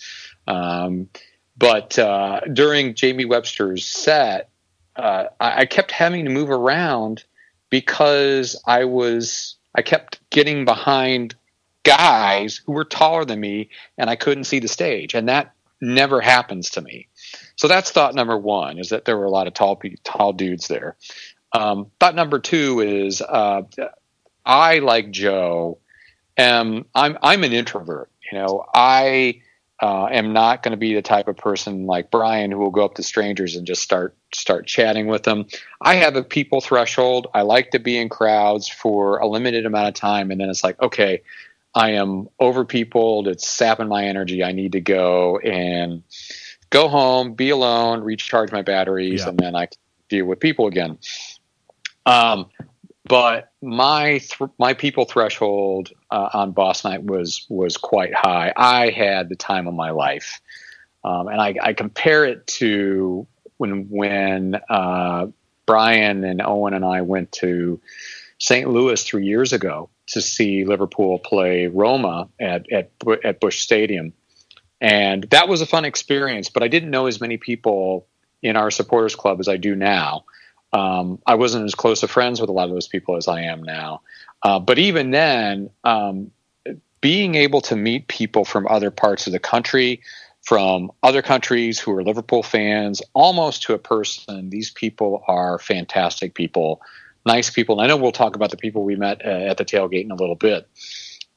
Um, 0.48 1.10
but 1.58 2.00
uh, 2.00 2.42
during 2.52 2.96
Jamie 2.96 3.26
Webster's 3.26 3.86
set, 3.86 4.50
uh, 4.96 5.26
I, 5.40 5.62
I 5.62 5.66
kept 5.66 5.92
having 5.92 6.26
to 6.26 6.32
move 6.32 6.50
around 6.50 7.24
because 7.70 8.62
I 8.66 8.86
was 8.86 9.56
I 9.76 9.82
kept 9.84 10.20
getting 10.32 10.66
behind 10.66 11.36
guys 11.84 12.62
who 12.66 12.74
were 12.74 12.86
taller 12.86 13.24
than 13.24 13.40
me 13.40 13.70
and 13.98 14.10
I 14.10 14.16
couldn't 14.16 14.46
see 14.46 14.60
the 14.60 14.68
stage, 14.68 15.14
and 15.14 15.30
that 15.30 15.54
never 15.82 16.22
happens 16.22 16.72
to 16.72 16.82
me. 16.82 17.08
So 17.56 17.68
that's 17.68 17.92
thought 17.92 18.16
number 18.16 18.38
one: 18.38 18.80
is 18.80 18.90
that 18.90 19.06
there 19.06 19.18
were 19.18 19.26
a 19.26 19.32
lot 19.32 19.48
of 19.48 19.54
tall 19.54 19.82
tall 20.04 20.34
dudes 20.34 20.68
there. 20.68 20.96
Um, 21.52 21.92
thought 22.00 22.16
number 22.16 22.40
two 22.40 22.82
is 22.82 23.22
uh, 23.22 23.64
I 24.46 24.80
like 24.80 25.12
Joe. 25.12 25.80
Am 26.38 26.86
I'm 26.96 27.18
I'm 27.22 27.44
an 27.44 27.54
introvert. 27.54 28.10
You 28.32 28.38
know, 28.38 28.66
I 28.74 29.42
uh, 29.82 30.08
am 30.08 30.34
not 30.34 30.62
going 30.62 30.72
to 30.72 30.78
be 30.78 30.94
the 30.94 31.02
type 31.02 31.28
of 31.28 31.38
person 31.38 31.86
like 31.86 32.12
Brian 32.12 32.52
who 32.52 32.60
will 32.60 32.70
go 32.70 32.84
up 32.84 32.96
to 32.96 33.04
strangers 33.04 33.56
and 33.56 33.66
just 33.66 33.82
start 33.82 34.16
start 34.34 34.68
chatting 34.68 35.08
with 35.08 35.24
them. 35.24 35.48
I 35.82 35.96
have 35.96 36.16
a 36.16 36.24
people 36.24 36.62
threshold. 36.62 37.28
I 37.34 37.42
like 37.44 37.72
to 37.72 37.80
be 37.80 37.98
in 37.98 38.10
crowds 38.10 38.68
for 38.68 39.18
a 39.20 39.28
limited 39.28 39.66
amount 39.66 39.88
of 39.88 39.94
time, 39.94 40.32
and 40.32 40.40
then 40.40 40.50
it's 40.50 40.64
like, 40.64 40.82
okay, 40.82 41.22
I 41.74 41.92
am 41.92 42.28
over 42.40 42.66
peopled. 42.66 43.28
It's 43.28 43.48
sapping 43.48 43.88
my 43.88 44.06
energy. 44.06 44.44
I 44.44 44.52
need 44.52 44.72
to 44.74 44.82
go 44.82 45.38
and 45.38 46.04
go 46.70 46.88
home, 46.88 47.34
be 47.34 47.50
alone, 47.52 48.02
recharge 48.02 48.52
my 48.52 48.62
batteries, 48.62 49.22
Yeah. 49.22 49.30
and 49.30 49.38
then 49.38 49.56
I 49.56 49.68
can 49.68 49.78
deal 50.10 50.26
with 50.26 50.40
people 50.40 50.68
again. 50.68 50.98
Um, 52.06 52.48
but 53.06 53.52
my 53.62 54.20
th- 54.20 54.52
my 54.58 54.74
people 54.74 55.06
threshold 55.06 55.92
uh, 56.12 56.30
on 56.34 56.52
boss 56.52 56.84
night 56.84 57.04
was 57.04 57.46
was 57.50 57.78
quite 57.78 58.14
high. 58.14 58.54
I 58.56 58.90
had 58.90 59.30
the 59.30 59.36
time 59.36 59.68
of 59.68 59.74
my 59.74 59.92
life, 59.92 60.42
um, 61.04 61.28
and 61.28 61.42
I, 61.42 61.56
I 61.62 61.74
compare 61.74 62.26
it 62.26 62.46
to 62.48 63.26
when 63.58 63.90
when 63.90 64.60
uh, 64.70 65.28
Brian 65.66 66.24
and 66.24 66.42
Owen 66.42 66.74
and 66.74 66.86
I 66.86 67.02
went 67.02 67.32
to 67.34 67.80
St. 68.40 68.70
Louis 68.70 69.04
three 69.04 69.26
years 69.26 69.54
ago 69.54 69.90
to 70.10 70.22
see 70.22 70.66
Liverpool 70.66 71.20
play 71.20 71.68
Roma 71.68 72.30
at 72.40 72.72
at 72.72 72.92
at 73.24 73.40
Busch 73.40 73.60
Stadium, 73.60 74.14
and 74.82 75.24
that 75.32 75.48
was 75.48 75.62
a 75.62 75.66
fun 75.66 75.86
experience. 75.86 76.50
But 76.50 76.64
I 76.64 76.68
didn't 76.68 76.90
know 76.90 77.08
as 77.08 77.22
many 77.22 77.38
people 77.38 78.08
in 78.42 78.56
our 78.56 78.72
supporters 78.72 79.16
club 79.16 79.40
as 79.40 79.48
I 79.48 79.58
do 79.58 79.76
now. 79.76 80.26
Um, 80.72 81.20
I 81.26 81.36
wasn't 81.36 81.66
as 81.66 81.76
close 81.76 82.04
of 82.04 82.12
friends 82.12 82.40
with 82.40 82.50
a 82.50 82.54
lot 82.54 82.70
of 82.70 82.74
those 82.74 82.88
people 82.88 83.16
as 83.18 83.28
I 83.28 83.42
am 83.42 83.64
now. 83.64 84.02
Uh, 84.44 84.60
but 84.60 84.78
even 84.78 85.12
then, 85.12 85.70
um, 85.84 86.32
being 87.02 87.36
able 87.36 87.62
to 87.62 87.76
meet 87.76 88.08
people 88.08 88.46
from 88.46 88.68
other 88.68 88.92
parts 88.92 89.28
of 89.28 89.34
the 89.34 89.40
country, 89.40 90.02
from 90.42 90.92
other 91.04 91.22
countries 91.22 91.80
who 91.80 91.92
are 91.96 92.04
Liverpool 92.04 92.44
fans, 92.44 93.02
almost 93.14 93.64
to 93.64 93.74
a 93.74 93.78
person, 93.78 94.50
these 94.50 94.72
people 94.72 95.24
are 95.28 95.60
fantastic 95.60 96.34
people, 96.34 96.82
nice 97.30 97.50
people. 97.50 97.76
And 97.76 97.84
I 97.84 97.88
know 97.88 98.02
we'll 98.02 98.12
talk 98.12 98.36
about 98.36 98.52
the 98.52 98.58
people 98.58 98.84
we 98.84 98.96
met 98.96 99.26
uh, 99.26 99.30
at 99.30 99.58
the 99.58 99.66
tailgate 99.66 100.04
in 100.04 100.12
a 100.12 100.16
little 100.16 100.36
bit. 100.36 100.68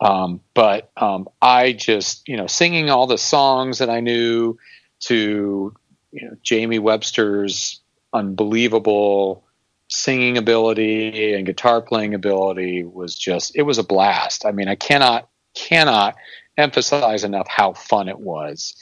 Um, 0.01 0.41
but 0.55 0.91
um, 0.97 1.29
I 1.41 1.73
just, 1.73 2.27
you 2.27 2.37
know, 2.37 2.47
singing 2.47 2.91
all 2.91 3.07
the 3.07 3.19
songs 3.19 3.79
that 3.79 3.91
I 3.91 4.01
knew 4.01 4.59
to, 5.01 5.75
you 6.11 6.29
know, 6.29 6.37
Jamie 6.43 6.79
Webster's 6.79 7.81
unbelievable 8.13 9.45
singing 9.89 10.39
ability 10.39 11.35
and 11.35 11.45
guitar 11.47 11.83
playing 11.83 12.15
ability 12.15 12.83
was 12.83 13.15
just 13.15 13.55
it 13.55 13.63
was 13.63 13.79
a 13.79 13.85
blast. 13.85 14.47
I 14.47 14.53
mean, 14.53 14.69
I 14.69 14.75
cannot 14.75 15.29
cannot 15.55 16.17
emphasize 16.57 17.25
enough 17.25 17.47
how 17.49 17.75
fun 17.75 18.09
it 18.09 18.19
was. 18.19 18.75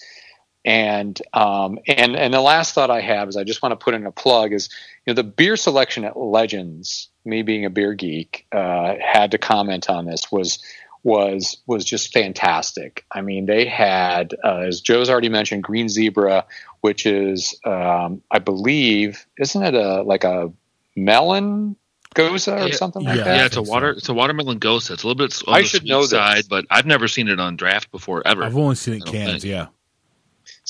And 0.64 1.20
um, 1.32 1.78
and 1.88 2.14
and 2.16 2.34
the 2.34 2.40
last 2.40 2.74
thought 2.74 2.90
I 2.90 3.00
have 3.00 3.28
is 3.28 3.36
I 3.36 3.44
just 3.44 3.62
want 3.62 3.72
to 3.72 3.82
put 3.82 3.94
in 3.94 4.04
a 4.06 4.12
plug 4.12 4.52
is 4.52 4.68
you 5.06 5.10
know 5.10 5.14
the 5.14 5.24
beer 5.24 5.56
selection 5.56 6.04
at 6.04 6.16
Legends. 6.18 7.08
Me 7.24 7.42
being 7.42 7.64
a 7.66 7.70
beer 7.70 7.92
geek, 7.94 8.46
uh, 8.52 8.94
had 9.00 9.30
to 9.32 9.38
comment 9.38 9.88
on 9.90 10.04
this 10.06 10.30
was 10.32 10.58
was 11.02 11.58
was 11.66 11.84
just 11.84 12.12
fantastic. 12.12 13.04
I 13.10 13.22
mean, 13.22 13.46
they 13.46 13.64
had 13.66 14.34
uh, 14.44 14.58
as 14.66 14.80
Joe's 14.82 15.08
already 15.08 15.28
mentioned, 15.30 15.62
Green 15.62 15.88
Zebra, 15.88 16.44
which 16.82 17.06
is 17.06 17.58
um, 17.64 18.20
I 18.30 18.38
believe 18.38 19.26
isn't 19.38 19.62
it 19.62 19.74
a 19.74 20.02
like 20.02 20.24
a 20.24 20.52
melon 20.96 21.76
gose 22.14 22.48
or 22.52 22.68
Yeah, 22.68 22.74
something 22.74 23.02
like 23.02 23.16
yeah. 23.18 23.24
that? 23.24 23.36
Yeah, 23.36 23.46
it's 23.46 23.56
a 23.56 23.60
think 23.60 23.66
so. 23.66 23.72
water. 23.72 23.90
It's 23.92 24.08
a 24.08 24.14
watermelon 24.14 24.60
gose. 24.60 24.90
It's 24.90 25.02
a 25.02 25.06
little 25.06 25.14
bit 25.26 25.42
on 25.46 25.54
I 25.54 25.62
the 25.62 25.66
should 25.68 25.80
sweet 25.82 25.90
know 25.90 26.00
this. 26.02 26.10
side, 26.10 26.44
but 26.48 26.66
I've 26.70 26.86
never 26.86 27.08
seen 27.08 27.28
it 27.28 27.40
on 27.40 27.56
draft 27.56 27.90
before 27.90 28.22
ever. 28.26 28.44
I've 28.44 28.56
only 28.56 28.74
seen 28.74 28.94
it 28.94 29.02
I 29.06 29.10
cans. 29.10 29.30
think. 29.32 29.44
Yeah, 29.44 29.66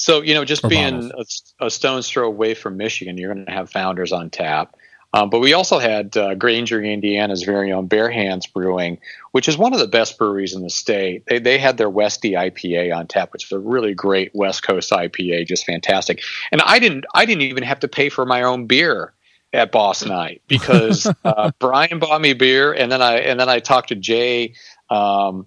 So 0.00 0.22
you 0.22 0.32
know, 0.32 0.46
just 0.46 0.66
being 0.66 1.12
a, 1.14 1.66
a 1.66 1.70
stone's 1.70 2.08
throw 2.08 2.26
away 2.26 2.54
from 2.54 2.78
Michigan, 2.78 3.18
you're 3.18 3.34
going 3.34 3.44
to 3.44 3.52
have 3.52 3.68
Founders 3.72 4.12
on 4.12 4.30
tap. 4.30 4.74
Um, 5.12 5.28
but 5.28 5.40
we 5.40 5.52
also 5.52 5.78
had 5.78 6.16
uh, 6.16 6.36
Granger, 6.36 6.82
Indiana's 6.82 7.42
very 7.42 7.70
own 7.70 7.86
Bare 7.86 8.10
Hands 8.10 8.46
Brewing, 8.46 8.98
which 9.32 9.46
is 9.46 9.58
one 9.58 9.74
of 9.74 9.78
the 9.78 9.88
best 9.88 10.16
breweries 10.16 10.54
in 10.54 10.62
the 10.62 10.70
state. 10.70 11.24
They 11.26 11.38
they 11.38 11.58
had 11.58 11.76
their 11.76 11.90
Westy 11.90 12.32
IPA 12.32 12.96
on 12.96 13.08
tap, 13.08 13.34
which 13.34 13.44
is 13.44 13.52
a 13.52 13.58
really 13.58 13.92
great 13.92 14.30
West 14.34 14.62
Coast 14.62 14.90
IPA, 14.90 15.46
just 15.46 15.66
fantastic. 15.66 16.22
And 16.50 16.62
I 16.62 16.78
didn't 16.78 17.04
I 17.14 17.26
didn't 17.26 17.42
even 17.42 17.64
have 17.64 17.80
to 17.80 17.88
pay 17.88 18.08
for 18.08 18.24
my 18.24 18.40
own 18.40 18.66
beer 18.66 19.12
at 19.52 19.70
Boss 19.70 20.02
Night 20.02 20.40
because 20.48 21.06
uh, 21.26 21.50
Brian 21.58 21.98
bought 21.98 22.22
me 22.22 22.32
beer, 22.32 22.72
and 22.72 22.90
then 22.90 23.02
I 23.02 23.18
and 23.18 23.38
then 23.38 23.50
I 23.50 23.58
talked 23.58 23.90
to 23.90 23.96
Jay. 23.96 24.54
Um, 24.88 25.44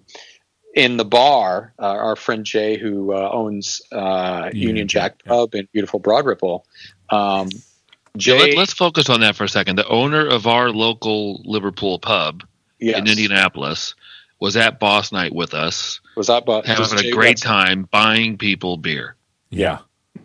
in 0.74 0.96
the 0.96 1.04
bar, 1.04 1.72
uh, 1.78 1.86
our 1.86 2.16
friend 2.16 2.44
Jay, 2.44 2.76
who 2.76 3.14
uh, 3.14 3.30
owns 3.32 3.80
uh, 3.92 4.50
Union 4.52 4.68
Union 4.68 4.88
Jack, 4.88 5.18
Jack 5.18 5.24
Pub 5.24 5.54
in 5.54 5.68
beautiful 5.72 6.00
Broad 6.00 6.26
Ripple, 6.26 6.66
um, 7.10 7.48
Yeah, 7.48 7.58
Jay, 8.16 8.56
let, 8.56 8.58
us 8.58 8.72
focus 8.72 9.08
on 9.08 9.20
that 9.20 9.36
for 9.36 9.44
a 9.44 9.48
second. 9.48 9.76
The 9.76 9.88
owner 9.88 10.26
of 10.26 10.46
our 10.46 10.70
local 10.70 11.40
Liverpool 11.44 11.98
pub 11.98 12.44
yes, 12.78 12.98
in 12.98 13.06
Indianapolis 13.06 13.94
was 14.40 14.56
at 14.56 14.80
Boss 14.80 15.12
Night 15.12 15.34
with 15.34 15.54
us, 15.54 16.00
was 16.16 16.26
that 16.26 16.44
but 16.44 16.66
was 16.66 16.90
having 16.90 16.98
Jay 16.98 17.08
a 17.10 17.12
great 17.12 17.38
Wetzel? 17.38 17.50
time 17.50 17.88
buying 17.90 18.36
people 18.36 18.76
beer. 18.76 19.16
yeah. 19.50 19.78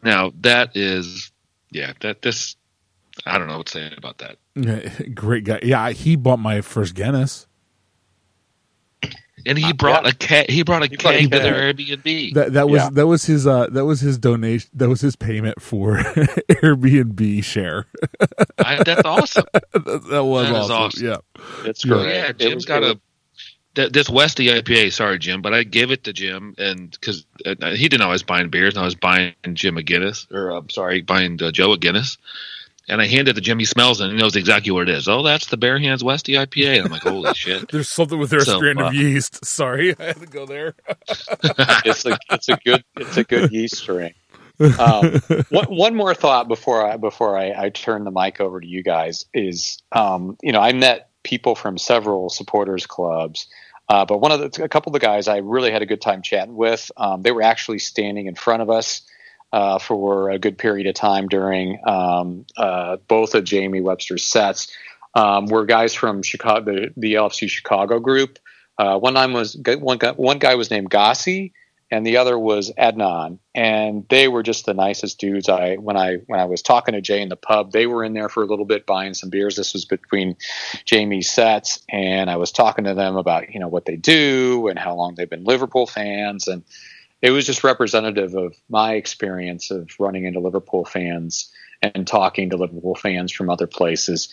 Now 0.03 0.31
that 0.41 0.77
is, 0.77 1.31
yeah, 1.71 1.93
that 2.01 2.21
this, 2.21 2.55
I 3.25 3.37
don't 3.37 3.47
know 3.47 3.57
what 3.57 3.67
to 3.67 3.73
say 3.73 3.93
about 3.97 4.19
that. 4.19 4.37
Great 5.15 5.43
guy. 5.43 5.59
Yeah, 5.63 5.89
he 5.91 6.15
bought 6.15 6.39
my 6.39 6.61
first 6.61 6.93
Guinness. 6.93 7.47
And 9.45 9.57
he 9.57 9.71
Uh, 9.71 9.73
brought 9.73 10.03
yeah. 10.03 10.09
a 10.11 10.13
cat. 10.13 10.49
He 10.49 10.63
brought 10.63 10.83
a 10.83 10.87
He 10.87 10.97
brought 10.97 11.15
a 11.15 11.19
keg 11.19 11.31
to 11.31 11.39
their 11.39 11.73
Airbnb. 11.73 12.33
That 12.33 12.53
that 12.53 12.69
was 12.69 12.81
Yeah. 12.83 12.89
that 12.93 13.07
was 13.07 13.25
his 13.25 13.47
uh 13.47 13.67
that 13.71 13.85
was 13.85 14.01
his 14.01 14.17
donation 14.17 14.69
that 14.73 14.89
was 14.89 15.01
his 15.01 15.15
payment 15.15 15.61
for 15.61 15.97
Airbnb 16.61 17.43
share. 17.43 17.87
I, 18.59 18.83
that's 18.83 19.03
awesome. 19.05 19.45
that, 19.53 20.03
that 20.09 20.23
was 20.23 20.47
That 20.49 20.55
is 20.63 20.69
awesome. 20.69 20.75
awesome. 20.75 21.07
Yeah. 21.07 21.17
It's 21.69 21.85
Yeah, 21.85 21.91
great. 21.93 22.29
It 22.29 22.37
Jim's 22.39 22.55
was 22.55 22.65
got 22.65 22.79
good. 22.81 22.97
a 22.97 23.01
th- 23.75 23.91
this 23.93 24.09
Westy 24.09 24.47
IPA. 24.47 24.91
Sorry, 24.93 25.19
Jim, 25.19 25.41
but 25.41 25.53
I 25.53 25.63
gave 25.63 25.91
it 25.91 26.03
to 26.05 26.13
Jim, 26.13 26.55
and 26.57 26.91
because 26.91 27.25
uh, 27.45 27.55
he 27.71 27.87
didn't 27.87 27.99
know 28.01 28.09
I 28.09 28.13
was 28.13 28.23
buying 28.23 28.49
beers, 28.49 28.75
and 28.75 28.81
I 28.81 28.85
was 28.85 28.95
buying 28.95 29.33
Jim 29.53 29.77
a 29.77 29.83
Guinness, 29.83 30.27
or 30.31 30.49
I'm 30.51 30.69
sorry, 30.69 31.01
buying 31.01 31.41
uh, 31.41 31.51
Joe 31.51 31.71
a 31.73 31.77
Guinness. 31.77 32.17
And 32.89 33.01
I 33.01 33.07
handed 33.07 33.29
it 33.29 33.33
to 33.35 33.41
Jim. 33.41 33.59
He 33.59 33.65
smells 33.65 34.01
and 34.01 34.11
He 34.11 34.17
knows 34.17 34.35
exactly 34.35 34.71
what 34.71 34.89
it 34.89 34.95
is. 34.95 35.07
Oh, 35.07 35.23
that's 35.23 35.47
the 35.47 35.57
Bare 35.57 35.79
Hands 35.79 36.03
Westy 36.03 36.33
IPA. 36.33 36.77
And 36.77 36.85
I'm 36.85 36.91
like, 36.91 37.03
holy 37.03 37.33
shit! 37.35 37.71
There's 37.71 37.89
something 37.89 38.17
with 38.17 38.29
their 38.29 38.41
So, 38.41 38.57
strand 38.57 38.81
uh, 38.81 38.87
of 38.87 38.93
yeast. 38.93 39.45
Sorry, 39.45 39.95
I 39.99 40.03
had 40.05 40.19
to 40.19 40.25
go 40.25 40.45
there. 40.45 40.75
it's 41.85 42.05
a 42.05 42.17
it's 42.31 42.49
a 42.49 42.57
good 42.57 42.83
it's 42.97 43.17
a 43.17 43.23
good 43.23 43.51
yeast 43.51 43.77
strain. 43.77 44.13
Um, 44.77 45.21
one, 45.49 45.65
one 45.67 45.95
more 45.95 46.13
thought 46.13 46.47
before 46.47 46.85
I 46.85 46.97
before 46.97 47.37
I, 47.37 47.53
I 47.65 47.69
turn 47.69 48.03
the 48.03 48.11
mic 48.11 48.41
over 48.41 48.59
to 48.59 48.67
you 48.67 48.83
guys 48.83 49.25
is 49.33 49.81
um, 49.91 50.37
you 50.41 50.51
know 50.51 50.59
I 50.59 50.73
met 50.73 51.09
people 51.23 51.55
from 51.55 51.77
several 51.77 52.29
supporters 52.29 52.85
clubs, 52.85 53.47
uh, 53.87 54.05
but 54.05 54.19
one 54.19 54.31
of 54.31 54.39
the 54.39 54.63
a 54.63 54.69
couple 54.69 54.89
of 54.89 54.93
the 54.93 55.05
guys 55.05 55.27
I 55.27 55.37
really 55.37 55.71
had 55.71 55.81
a 55.81 55.85
good 55.85 56.01
time 56.01 56.21
chatting 56.21 56.55
with. 56.55 56.91
Um, 56.97 57.21
they 57.21 57.31
were 57.31 57.41
actually 57.41 57.79
standing 57.79 58.25
in 58.25 58.35
front 58.35 58.61
of 58.61 58.69
us 58.69 59.01
uh, 59.51 59.79
for 59.79 60.29
a 60.29 60.39
good 60.39 60.57
period 60.57 60.87
of 60.87 60.95
time 60.95 61.27
during 61.27 61.79
um, 61.85 62.45
uh, 62.57 62.97
both 63.07 63.35
of 63.35 63.43
Jamie 63.43 63.81
Webster's 63.81 64.25
sets. 64.25 64.71
Um, 65.15 65.47
were 65.47 65.65
guys 65.65 65.95
from 65.95 66.21
Chicago, 66.21 66.71
the, 66.71 66.93
the 66.95 67.13
LFC 67.15 67.49
Chicago 67.49 67.99
group. 67.99 68.37
Uh, 68.77 68.97
one 68.99 69.15
time 69.15 69.33
was 69.33 69.57
one 69.65 69.97
guy, 69.97 70.11
one 70.11 70.37
guy 70.37 70.55
was 70.55 70.69
named 70.69 70.89
Gossi, 70.89 71.51
and 71.91 72.05
the 72.05 72.17
other 72.17 72.37
was 72.37 72.71
Adnan, 72.77 73.39
and 73.55 74.05
they 74.09 74.27
were 74.27 74.43
just 74.43 74.65
the 74.65 74.73
nicest 74.73 75.19
dudes. 75.19 75.49
I 75.49 75.75
when 75.75 75.97
I 75.97 76.17
when 76.27 76.39
I 76.39 76.45
was 76.45 76.61
talking 76.61 76.93
to 76.93 77.01
Jay 77.01 77.21
in 77.21 77.29
the 77.29 77.35
pub, 77.35 77.71
they 77.71 77.87
were 77.87 78.03
in 78.03 78.13
there 78.13 78.29
for 78.29 78.43
a 78.43 78.45
little 78.45 78.65
bit 78.65 78.85
buying 78.85 79.13
some 79.15 79.29
beers. 79.29 79.55
This 79.55 79.73
was 79.73 79.85
between 79.85 80.37
Jamie's 80.85 81.29
sets, 81.29 81.81
and 81.89 82.29
I 82.29 82.37
was 82.37 82.51
talking 82.51 82.85
to 82.85 82.93
them 82.93 83.17
about 83.17 83.53
you 83.53 83.59
know 83.59 83.67
what 83.67 83.85
they 83.85 83.95
do 83.95 84.67
and 84.67 84.77
how 84.77 84.95
long 84.95 85.15
they've 85.15 85.29
been 85.29 85.43
Liverpool 85.43 85.87
fans, 85.87 86.47
and 86.47 86.63
it 87.21 87.31
was 87.31 87.45
just 87.45 87.63
representative 87.63 88.35
of 88.35 88.55
my 88.69 88.93
experience 88.93 89.71
of 89.71 89.89
running 89.99 90.25
into 90.25 90.39
Liverpool 90.39 90.85
fans 90.85 91.51
and 91.81 92.07
talking 92.07 92.49
to 92.49 92.57
Liverpool 92.57 92.95
fans 92.95 93.31
from 93.31 93.49
other 93.49 93.67
places. 93.67 94.29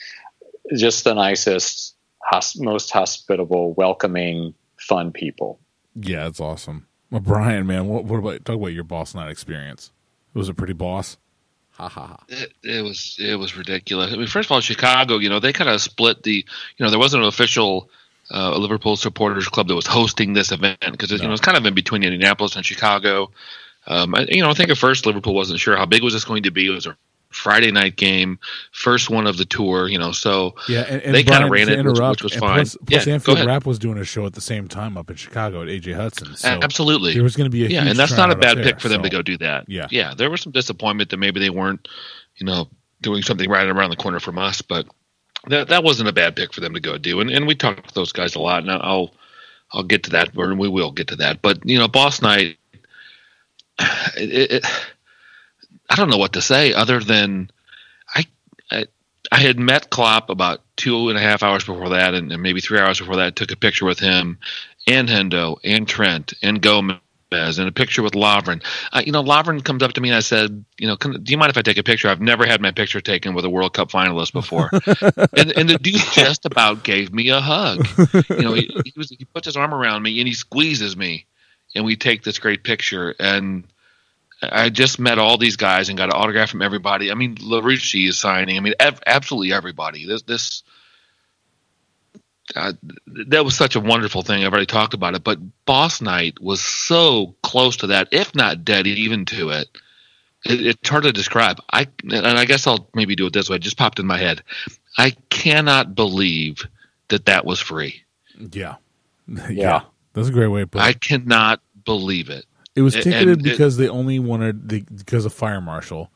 Just 0.74 1.04
the 1.04 1.14
nicest, 1.14 1.94
hos- 2.22 2.58
most 2.58 2.90
hospitable, 2.90 3.74
welcoming, 3.74 4.54
fun 4.78 5.12
people. 5.12 5.60
Yeah, 5.94 6.24
that's 6.24 6.40
awesome. 6.40 6.86
Well, 7.10 7.20
Brian, 7.20 7.66
man, 7.66 7.86
what, 7.86 8.04
what 8.04 8.18
about 8.18 8.44
talk 8.44 8.56
about 8.56 8.68
your 8.68 8.84
boss 8.84 9.14
night 9.14 9.30
experience? 9.30 9.92
It 10.34 10.38
was 10.38 10.48
a 10.48 10.54
pretty 10.54 10.72
boss? 10.72 11.16
Ha 11.72 11.88
ha 11.88 12.06
ha. 12.06 12.24
It, 12.28 12.52
it 12.62 12.82
was 12.82 13.16
it 13.18 13.36
was 13.36 13.56
ridiculous. 13.56 14.12
I 14.12 14.16
mean, 14.16 14.26
first 14.26 14.48
of 14.48 14.52
all, 14.52 14.60
Chicago, 14.60 15.18
you 15.18 15.28
know, 15.28 15.40
they 15.40 15.52
kind 15.52 15.70
of 15.70 15.80
split 15.80 16.22
the, 16.22 16.32
you 16.34 16.84
know, 16.84 16.90
there 16.90 16.98
wasn't 16.98 17.22
an 17.22 17.28
official 17.28 17.90
uh, 18.30 18.52
a 18.54 18.58
Liverpool 18.58 18.96
supporters 18.96 19.48
club 19.48 19.68
that 19.68 19.74
was 19.74 19.86
hosting 19.86 20.32
this 20.32 20.52
event 20.52 20.78
because 20.80 21.10
you 21.10 21.18
know 21.18 21.32
it's 21.32 21.40
kind 21.40 21.56
of 21.56 21.64
in 21.66 21.74
between 21.74 22.02
Indianapolis 22.02 22.56
and 22.56 22.64
Chicago. 22.66 23.30
Um, 23.86 24.14
I, 24.14 24.26
you 24.28 24.42
know, 24.42 24.50
I 24.50 24.54
think 24.54 24.70
at 24.70 24.78
first 24.78 25.06
Liverpool 25.06 25.34
wasn't 25.34 25.60
sure 25.60 25.76
how 25.76 25.86
big 25.86 26.02
was 26.02 26.12
this 26.12 26.24
going 26.24 26.42
to 26.42 26.50
be. 26.50 26.66
It 26.66 26.70
was 26.70 26.86
a 26.86 26.96
Friday 27.30 27.70
night 27.70 27.96
game, 27.96 28.38
first 28.72 29.10
one 29.10 29.26
of 29.26 29.36
the 29.36 29.44
tour. 29.44 29.88
You 29.88 29.98
know, 29.98 30.10
so 30.10 30.54
Yeah, 30.68 30.80
and, 30.88 31.02
and 31.02 31.14
They 31.14 31.22
kinda 31.22 31.48
ran 31.48 31.66
to 31.68 31.78
it, 31.78 31.84
which- 31.84 32.00
which 32.00 32.22
was 32.22 32.34
fine. 32.34 32.54
Plus, 32.56 32.76
plus 32.86 33.06
Yeah, 33.06 33.14
Anfield. 33.14 33.44
Wrap 33.44 33.64
was 33.66 33.78
doing 33.78 33.98
a 33.98 34.04
show 34.04 34.26
at 34.26 34.32
the 34.32 34.40
same 34.40 34.66
time 34.68 34.96
up 34.96 35.10
in 35.10 35.16
Chicago 35.16 35.62
at 35.62 35.68
AJ 35.68 35.94
Hudson. 35.94 36.34
So 36.36 36.48
absolutely 36.62 37.14
there 37.14 37.22
was 37.22 37.36
going 37.36 37.48
to 37.50 37.50
be 37.50 37.64
a 37.66 37.68
yeah, 37.68 37.84
and 37.86 37.98
that's 37.98 38.16
not 38.16 38.30
a 38.32 38.36
bad 38.36 38.56
there, 38.58 38.64
pick 38.64 38.80
for 38.80 38.88
them 38.88 39.00
so- 39.00 39.04
to 39.04 39.10
go 39.10 39.22
do 39.22 39.36
that. 39.38 39.68
Yeah. 39.68 39.86
yeah, 39.90 40.14
there 40.14 40.30
was 40.30 40.40
some 40.40 40.52
disappointment 40.52 41.10
that 41.10 41.18
maybe 41.18 41.38
they 41.38 41.50
weren't, 41.50 41.86
you 42.36 42.46
know, 42.46 42.68
doing 43.02 43.22
something 43.22 43.48
right 43.50 43.68
around 43.68 43.90
the 43.90 43.96
corner 43.96 44.18
from 44.18 44.38
us, 44.38 44.62
but 44.62 44.86
that 45.48 45.68
that 45.68 45.84
wasn't 45.84 46.08
a 46.08 46.12
bad 46.12 46.36
pick 46.36 46.52
for 46.52 46.60
them 46.60 46.74
to 46.74 46.80
go 46.80 46.98
do. 46.98 47.20
And 47.20 47.30
and 47.30 47.46
we 47.46 47.54
talked 47.54 47.88
to 47.88 47.94
those 47.94 48.12
guys 48.12 48.34
a 48.34 48.40
lot, 48.40 48.62
and 48.62 48.70
I'll 48.70 49.12
I'll 49.72 49.82
get 49.82 50.04
to 50.04 50.10
that, 50.10 50.36
or 50.36 50.54
we 50.54 50.68
will 50.68 50.92
get 50.92 51.08
to 51.08 51.16
that. 51.16 51.42
But 51.42 51.64
you 51.64 51.78
know, 51.78 51.88
Boss 51.88 52.22
Night, 52.22 52.58
it, 53.78 54.52
it, 54.52 54.66
I 55.90 55.96
don't 55.96 56.10
know 56.10 56.18
what 56.18 56.34
to 56.34 56.42
say 56.42 56.72
other 56.72 57.00
than 57.00 57.50
I. 58.14 58.24
I 58.70 58.84
I 59.32 59.38
had 59.40 59.58
met 59.58 59.90
Klopp 59.90 60.30
about 60.30 60.62
two 60.76 61.08
and 61.08 61.18
a 61.18 61.20
half 61.20 61.42
hours 61.42 61.64
before 61.64 61.88
that, 61.90 62.14
and, 62.14 62.30
and 62.30 62.42
maybe 62.42 62.60
three 62.60 62.78
hours 62.78 62.98
before 62.98 63.16
that. 63.16 63.36
Took 63.36 63.50
a 63.50 63.56
picture 63.56 63.84
with 63.84 63.98
him, 63.98 64.38
and 64.86 65.08
Hendo, 65.08 65.58
and 65.64 65.86
Trent, 65.88 66.32
and 66.42 66.62
Gomez, 66.62 66.98
and 67.36 67.68
a 67.68 67.72
picture 67.72 68.02
with 68.02 68.14
Lovren. 68.14 68.62
Uh, 68.92 69.02
you 69.04 69.12
know, 69.12 69.22
Lovren 69.22 69.64
comes 69.64 69.82
up 69.82 69.92
to 69.94 70.00
me 70.00 70.08
and 70.10 70.16
I 70.16 70.20
said, 70.20 70.64
you 70.78 70.86
know, 70.86 70.96
can, 70.96 71.22
do 71.22 71.30
you 71.30 71.38
mind 71.38 71.50
if 71.50 71.58
I 71.58 71.62
take 71.62 71.78
a 71.78 71.82
picture? 71.82 72.08
I've 72.08 72.20
never 72.20 72.46
had 72.46 72.60
my 72.60 72.70
picture 72.70 73.00
taken 73.00 73.34
with 73.34 73.44
a 73.44 73.50
World 73.50 73.74
Cup 73.74 73.90
finalist 73.90 74.32
before, 74.32 74.70
and, 75.36 75.52
and 75.56 75.68
the 75.68 75.78
dude 75.80 76.00
just 76.12 76.46
about 76.46 76.82
gave 76.82 77.12
me 77.12 77.28
a 77.30 77.40
hug. 77.40 77.86
You 78.30 78.42
know, 78.42 78.54
he, 78.54 78.70
he 78.84 78.92
was 78.96 79.10
he 79.10 79.24
puts 79.24 79.46
his 79.46 79.56
arm 79.56 79.74
around 79.74 80.02
me 80.02 80.18
and 80.18 80.28
he 80.28 80.34
squeezes 80.34 80.96
me, 80.96 81.26
and 81.74 81.84
we 81.84 81.96
take 81.96 82.22
this 82.22 82.38
great 82.38 82.64
picture. 82.64 83.14
And 83.18 83.64
I 84.42 84.68
just 84.68 84.98
met 84.98 85.18
all 85.18 85.38
these 85.38 85.56
guys 85.56 85.88
and 85.88 85.96
got 85.96 86.10
an 86.10 86.20
autograph 86.20 86.50
from 86.50 86.62
everybody. 86.62 87.10
I 87.10 87.14
mean, 87.14 87.36
Larucci 87.36 88.08
is 88.08 88.18
signing. 88.18 88.56
I 88.56 88.60
mean, 88.60 88.74
ev- 88.78 89.00
absolutely 89.06 89.52
everybody. 89.52 90.06
This 90.06 90.22
this 90.22 90.62
uh, 92.54 92.72
that 93.28 93.44
was 93.44 93.56
such 93.56 93.74
a 93.74 93.80
wonderful 93.80 94.22
thing. 94.22 94.44
I've 94.44 94.52
already 94.52 94.66
talked 94.66 94.94
about 94.94 95.14
it, 95.14 95.24
but 95.24 95.38
Boss 95.64 96.00
Night 96.00 96.40
was 96.40 96.60
so 96.62 97.34
close 97.42 97.76
to 97.78 97.88
that, 97.88 98.08
if 98.12 98.34
not 98.34 98.64
dead 98.64 98.86
even 98.86 99.24
to 99.26 99.50
it. 99.50 99.68
it 100.44 100.66
it's 100.66 100.88
hard 100.88 101.02
to 101.04 101.12
describe. 101.12 101.58
I 101.72 101.88
and 102.04 102.26
I 102.26 102.44
guess 102.44 102.66
I'll 102.66 102.88
maybe 102.94 103.16
do 103.16 103.26
it 103.26 103.32
this 103.32 103.50
way. 103.50 103.56
It 103.56 103.62
just 103.62 103.76
popped 103.78 103.98
in 103.98 104.06
my 104.06 104.18
head. 104.18 104.42
I 104.96 105.10
cannot 105.30 105.94
believe 105.94 106.64
that 107.08 107.26
that 107.26 107.44
was 107.44 107.60
free. 107.60 108.02
Yeah. 108.52 108.76
yeah, 109.28 109.48
Yeah. 109.50 109.80
That's 110.12 110.28
a 110.28 110.32
great 110.32 110.46
way 110.48 110.60
to 110.60 110.66
put 110.66 110.80
it. 110.80 110.84
I 110.84 110.92
cannot 110.94 111.60
believe 111.84 112.30
it. 112.30 112.46
It 112.74 112.82
was 112.82 112.94
ticketed 112.94 113.28
and 113.38 113.40
it- 113.40 113.42
because 113.42 113.76
they 113.76 113.88
only 113.88 114.18
wanted 114.18 114.68
the 114.68 114.82
because 114.82 115.24
of 115.24 115.32
fire 115.34 115.60
marshal, 115.60 116.10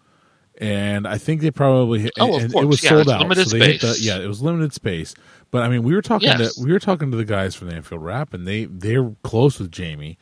and 0.59 1.07
I 1.09 1.16
think 1.18 1.41
they 1.41 1.51
probably 1.51 2.01
hit, 2.01 2.12
Oh, 2.20 2.37
of 2.37 2.53
course. 2.53 2.64
it 2.64 2.66
was 2.66 2.83
Yeah, 2.85 2.91
sold 2.91 3.09
out. 3.11 3.20
limited 3.22 3.49
so 3.49 3.57
space. 3.59 3.81
the, 3.81 3.99
yeah, 4.01 4.18
it 4.18 4.26
was 4.28 4.43
limited 4.43 4.72
space. 4.74 5.14
But 5.51 5.63
I 5.63 5.69
mean, 5.69 5.83
we 5.83 5.95
were 5.95 6.03
talking 6.03 6.29
Yes. 6.29 6.55
to 6.57 6.63
we 6.63 6.73
were 6.73 6.79
talking 6.79 7.11
to 7.11 7.17
the 7.17 7.25
guys 7.25 7.55
from 7.55 7.69
the 7.69 7.75
Anfield 7.75 8.03
Wrap, 8.05 8.33
and 8.35 8.47
they 8.47 8.67
they're 8.67 9.11
close 9.25 9.59
with 9.59 9.71
Jamie, 9.73 10.19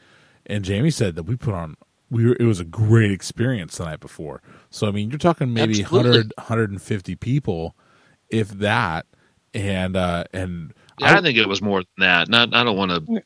and 0.46 0.64
Jamie 0.64 0.90
said 0.90 1.14
that 1.16 1.24
we 1.24 1.36
put 1.36 1.54
on 1.54 1.76
we 2.10 2.26
were 2.26 2.36
it 2.40 2.44
was 2.44 2.60
a 2.60 2.64
great 2.64 3.10
experience 3.10 3.76
the 3.76 3.84
night 3.84 4.00
before. 4.00 4.40
So 4.70 4.88
I 4.88 4.90
mean, 4.90 5.10
you're 5.10 5.18
talking 5.18 5.52
maybe 5.52 5.82
Absolutely. 5.82 6.10
100 6.10 6.32
150 6.38 7.16
people, 7.16 7.76
if 8.30 8.48
that, 8.50 9.06
and 9.52 9.96
uh 9.96 10.24
and 10.32 10.72
Yeah, 10.98 11.18
I, 11.18 11.20
think 11.20 11.36
it 11.36 11.46
was 11.48 11.60
more 11.60 11.80
than 11.80 11.86
that. 11.98 12.28
Not 12.28 12.54
I 12.54 12.64
don't 12.64 12.76
want 12.78 12.90
to, 13.06 13.22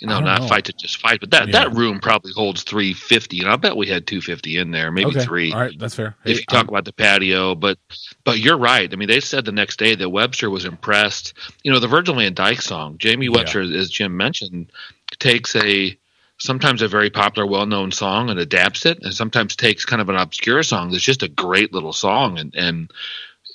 you 0.00 0.08
know, 0.08 0.20
don't 0.20 0.40
know. 0.42 0.46
fight 0.48 0.64
to 0.66 0.72
just 0.72 0.98
fight, 0.98 1.20
but 1.20 1.30
that 1.30 1.48
Yeah. 1.48 1.52
that 1.52 1.72
room 1.74 2.00
probably 2.00 2.32
holds 2.32 2.62
three 2.62 2.92
fifty, 2.94 3.40
and 3.40 3.48
I 3.48 3.56
bet 3.56 3.76
we 3.76 3.86
had 3.86 4.06
two 4.06 4.20
fifty 4.20 4.56
in 4.56 4.70
there, 4.70 4.90
maybe 4.90 5.10
okay, 5.10 5.24
three. 5.24 5.52
All 5.52 5.60
right, 5.60 5.78
that's 5.78 5.94
fair. 5.94 6.16
if 6.24 6.38
you 6.38 6.44
talk 6.44 6.58
I'm- 6.64 6.68
about 6.68 6.84
the 6.84 6.92
patio. 6.92 7.54
But 7.54 7.78
but 8.24 8.38
you're 8.38 8.58
right. 8.58 8.92
I 8.92 8.96
mean, 8.96 9.08
they 9.08 9.20
said 9.20 9.44
the 9.44 9.52
next 9.52 9.78
day 9.78 9.94
that 9.94 10.08
Webster 10.08 10.48
was 10.50 10.64
impressed. 10.64 11.34
You 11.62 11.72
know, 11.72 11.78
the 11.78 11.88
Virgil 11.88 12.14
Van 12.16 12.34
Dijk 12.34 12.62
song, 12.62 12.96
Jamie 12.98 13.28
Webster, 13.28 13.60
as 13.60 13.90
Jim 13.90 14.16
mentioned, 14.16 14.72
takes 15.18 15.54
a 15.56 15.96
sometimes 16.38 16.80
a 16.80 16.88
very 16.88 17.10
popular, 17.10 17.46
well-known 17.46 17.92
song 17.92 18.30
and 18.30 18.40
adapts 18.40 18.86
it, 18.86 18.98
and 19.02 19.12
sometimes 19.12 19.54
takes 19.54 19.84
kind 19.84 20.00
of 20.00 20.08
an 20.08 20.16
obscure 20.16 20.62
song 20.62 20.90
that's 20.90 21.02
just 21.02 21.22
a 21.22 21.28
great 21.28 21.72
little 21.74 21.92
song 21.92 22.38
and 22.38 22.54
and 22.54 22.90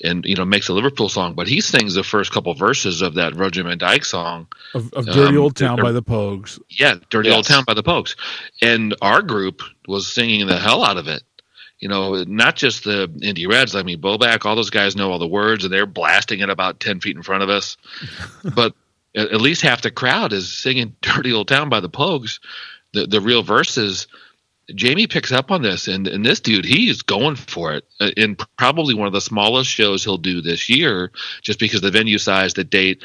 and 0.03 0.25
you 0.25 0.35
know 0.35 0.45
makes 0.45 0.67
a 0.67 0.73
Liverpool 0.73 1.09
song. 1.09 1.33
But 1.35 1.47
he 1.47 1.61
sings 1.61 1.93
the 1.93 2.03
first 2.03 2.31
couple 2.31 2.53
verses 2.53 3.01
of 3.01 3.15
that 3.15 3.33
Virgil 3.33 3.63
Van 3.65 3.79
Dijk 3.79 4.05
song 4.05 4.47
of, 4.73 4.91
of 4.93 5.05
Dirty 5.05 5.37
um, 5.37 5.43
Old 5.43 5.55
Town 5.55 5.81
by 5.81 5.91
the 5.91 6.03
Pogues. 6.03 6.59
yeah, 6.69 6.95
Dirty 7.09 7.29
Yes. 7.29 7.35
Old 7.37 7.45
Town 7.45 7.63
by 7.65 7.73
the 7.73 7.83
Pogues. 7.83 8.15
And 8.61 8.95
our 9.01 9.21
group 9.21 9.61
was 9.87 10.11
singing 10.11 10.47
the 10.47 10.57
hell 10.57 10.83
out 10.83 10.97
of 10.97 11.07
it. 11.07 11.23
You 11.79 11.89
know, 11.89 12.23
not 12.23 12.55
just 12.55 12.85
the 12.85 13.11
Indy 13.21 13.47
Reds. 13.47 13.75
I 13.75 13.83
mean, 13.83 13.99
Bobak, 14.01 14.45
all 14.45 14.55
those 14.55 14.69
guys 14.69 14.95
know 14.95 15.11
all 15.11 15.19
the 15.19 15.27
words, 15.27 15.65
and 15.65 15.73
they're 15.73 15.85
blasting 15.85 16.39
it 16.39 16.49
about 16.49 16.79
10 16.79 17.01
feet 17.01 17.17
in 17.17 17.21
front 17.21 17.43
of 17.43 17.49
us. 17.49 17.75
but 18.55 18.73
at, 19.13 19.31
at 19.31 19.41
least 19.41 19.61
half 19.61 19.81
the 19.81 19.91
crowd 19.91 20.31
is 20.33 20.51
singing 20.51 20.95
Dirty 21.01 21.33
Old 21.33 21.47
Town 21.49 21.69
by 21.69 21.81
the 21.81 21.89
Pogues. 21.89 22.39
The, 22.93 23.07
the 23.07 23.19
real 23.19 23.43
verses. 23.43 24.07
Jamie 24.73 25.07
picks 25.07 25.31
up 25.31 25.51
on 25.51 25.61
this, 25.61 25.87
and, 25.87 26.07
and 26.07 26.25
this 26.25 26.39
dude, 26.39 26.65
he's 26.65 27.01
going 27.01 27.35
for 27.35 27.73
it 27.73 27.85
uh, 27.99 28.11
in 28.17 28.35
probably 28.57 28.95
one 28.95 29.07
of 29.07 29.13
the 29.13 29.21
smallest 29.21 29.69
shows 29.69 30.03
he'll 30.03 30.17
do 30.17 30.41
this 30.41 30.69
year, 30.69 31.11
just 31.41 31.59
because 31.59 31.81
the 31.81 31.91
venue 31.91 32.17
size, 32.17 32.53
the 32.53 32.63
date. 32.63 33.03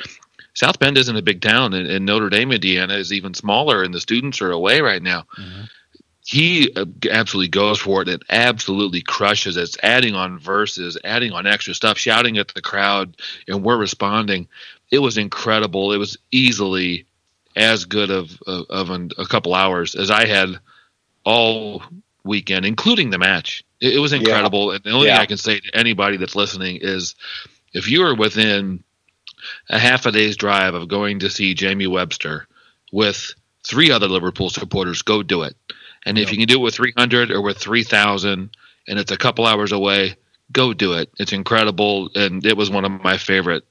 South 0.55 0.79
Bend 0.79 0.97
isn't 0.97 1.17
a 1.17 1.23
big 1.23 1.41
town, 1.41 1.75
and, 1.75 1.87
and 1.87 2.07
Notre 2.07 2.31
Dame, 2.31 2.53
Indiana, 2.53 2.95
is 2.95 3.13
even 3.13 3.35
smaller, 3.35 3.83
and 3.83 3.93
the 3.93 4.01
students 4.01 4.41
are 4.41 4.51
away 4.51 4.81
right 4.81 5.03
now. 5.03 5.25
He 6.25 6.73
uh, 6.77 6.87
absolutely 7.11 7.49
goes 7.49 7.79
for 7.79 8.03
it 8.03 8.09
and 8.09 8.23
absolutely 8.31 9.03
crushes 9.03 9.57
it. 9.57 9.63
It's 9.63 9.77
adding 9.83 10.15
on 10.15 10.39
verses, 10.39 10.97
adding 11.05 11.33
on 11.33 11.47
extra 11.47 11.75
stuff, 11.75 11.99
shouting 11.99 12.39
at 12.39 12.49
the 12.49 12.63
crowd, 12.63 13.17
and 13.49 13.63
we're 13.63 13.77
responding. 13.77 14.49
It 14.91 14.99
was 15.01 15.19
incredible. 15.19 15.93
It 15.93 15.99
was 15.99 16.19
easily 16.31 17.07
as 17.57 17.85
good 17.85 18.11
of 18.11 18.41
of, 18.47 18.67
of 18.71 18.91
an, 18.91 19.11
a 19.19 19.27
couple 19.27 19.55
hours 19.55 19.95
as 19.95 20.11
I 20.11 20.27
had 20.27 20.61
all 21.25 21.83
weekend, 22.25 22.67
including 22.67 23.11
the 23.11 23.19
match. 23.19 23.65
It, 23.81 23.95
it 23.95 23.99
was 23.99 24.13
incredible. 24.13 24.73
And 24.73 24.83
the 24.85 24.91
only 24.91 25.07
Yeah. 25.09 25.15
thing 25.17 25.23
I 25.23 25.27
can 25.27 25.37
say 25.39 25.61
to 25.61 25.77
anybody 25.77 26.17
that's 26.17 26.37
listening 26.37 26.79
is 26.81 27.15
if 27.73 27.89
you 27.89 28.03
are 28.05 28.15
within 28.15 28.83
a 29.69 29.79
half 29.79 30.07
a 30.07 30.13
day's 30.13 30.37
drive 30.37 30.75
of 30.75 30.89
going 30.89 31.21
to 31.21 31.31
see 31.31 31.55
Jamie 31.55 31.87
Webster 31.87 32.47
with 32.93 33.33
three 33.67 33.91
other 33.91 34.09
Liverpool 34.09 34.51
supporters, 34.51 35.03
go 35.03 35.23
do 35.23 35.43
it. 35.43 35.57
And 36.05 36.19
if 36.19 36.33
you 36.33 36.39
can 36.39 36.47
do 36.47 36.57
it 36.57 36.63
with 36.63 36.75
300 36.75 37.31
or 37.31 37.43
with 37.43 37.59
3,000 37.59 38.51
and 38.89 38.99
it's 38.99 39.13
a 39.13 39.17
couple 39.19 39.47
hours 39.47 39.73
away, 39.73 40.17
go 40.53 40.73
do 40.73 40.95
it. 40.95 41.11
It's 41.19 41.33
incredible. 41.33 42.11
And 42.15 42.45
it 42.45 42.57
was 42.57 42.71
one 42.71 42.85
of 42.85 42.93
my 43.03 43.17
favorite 43.19 43.65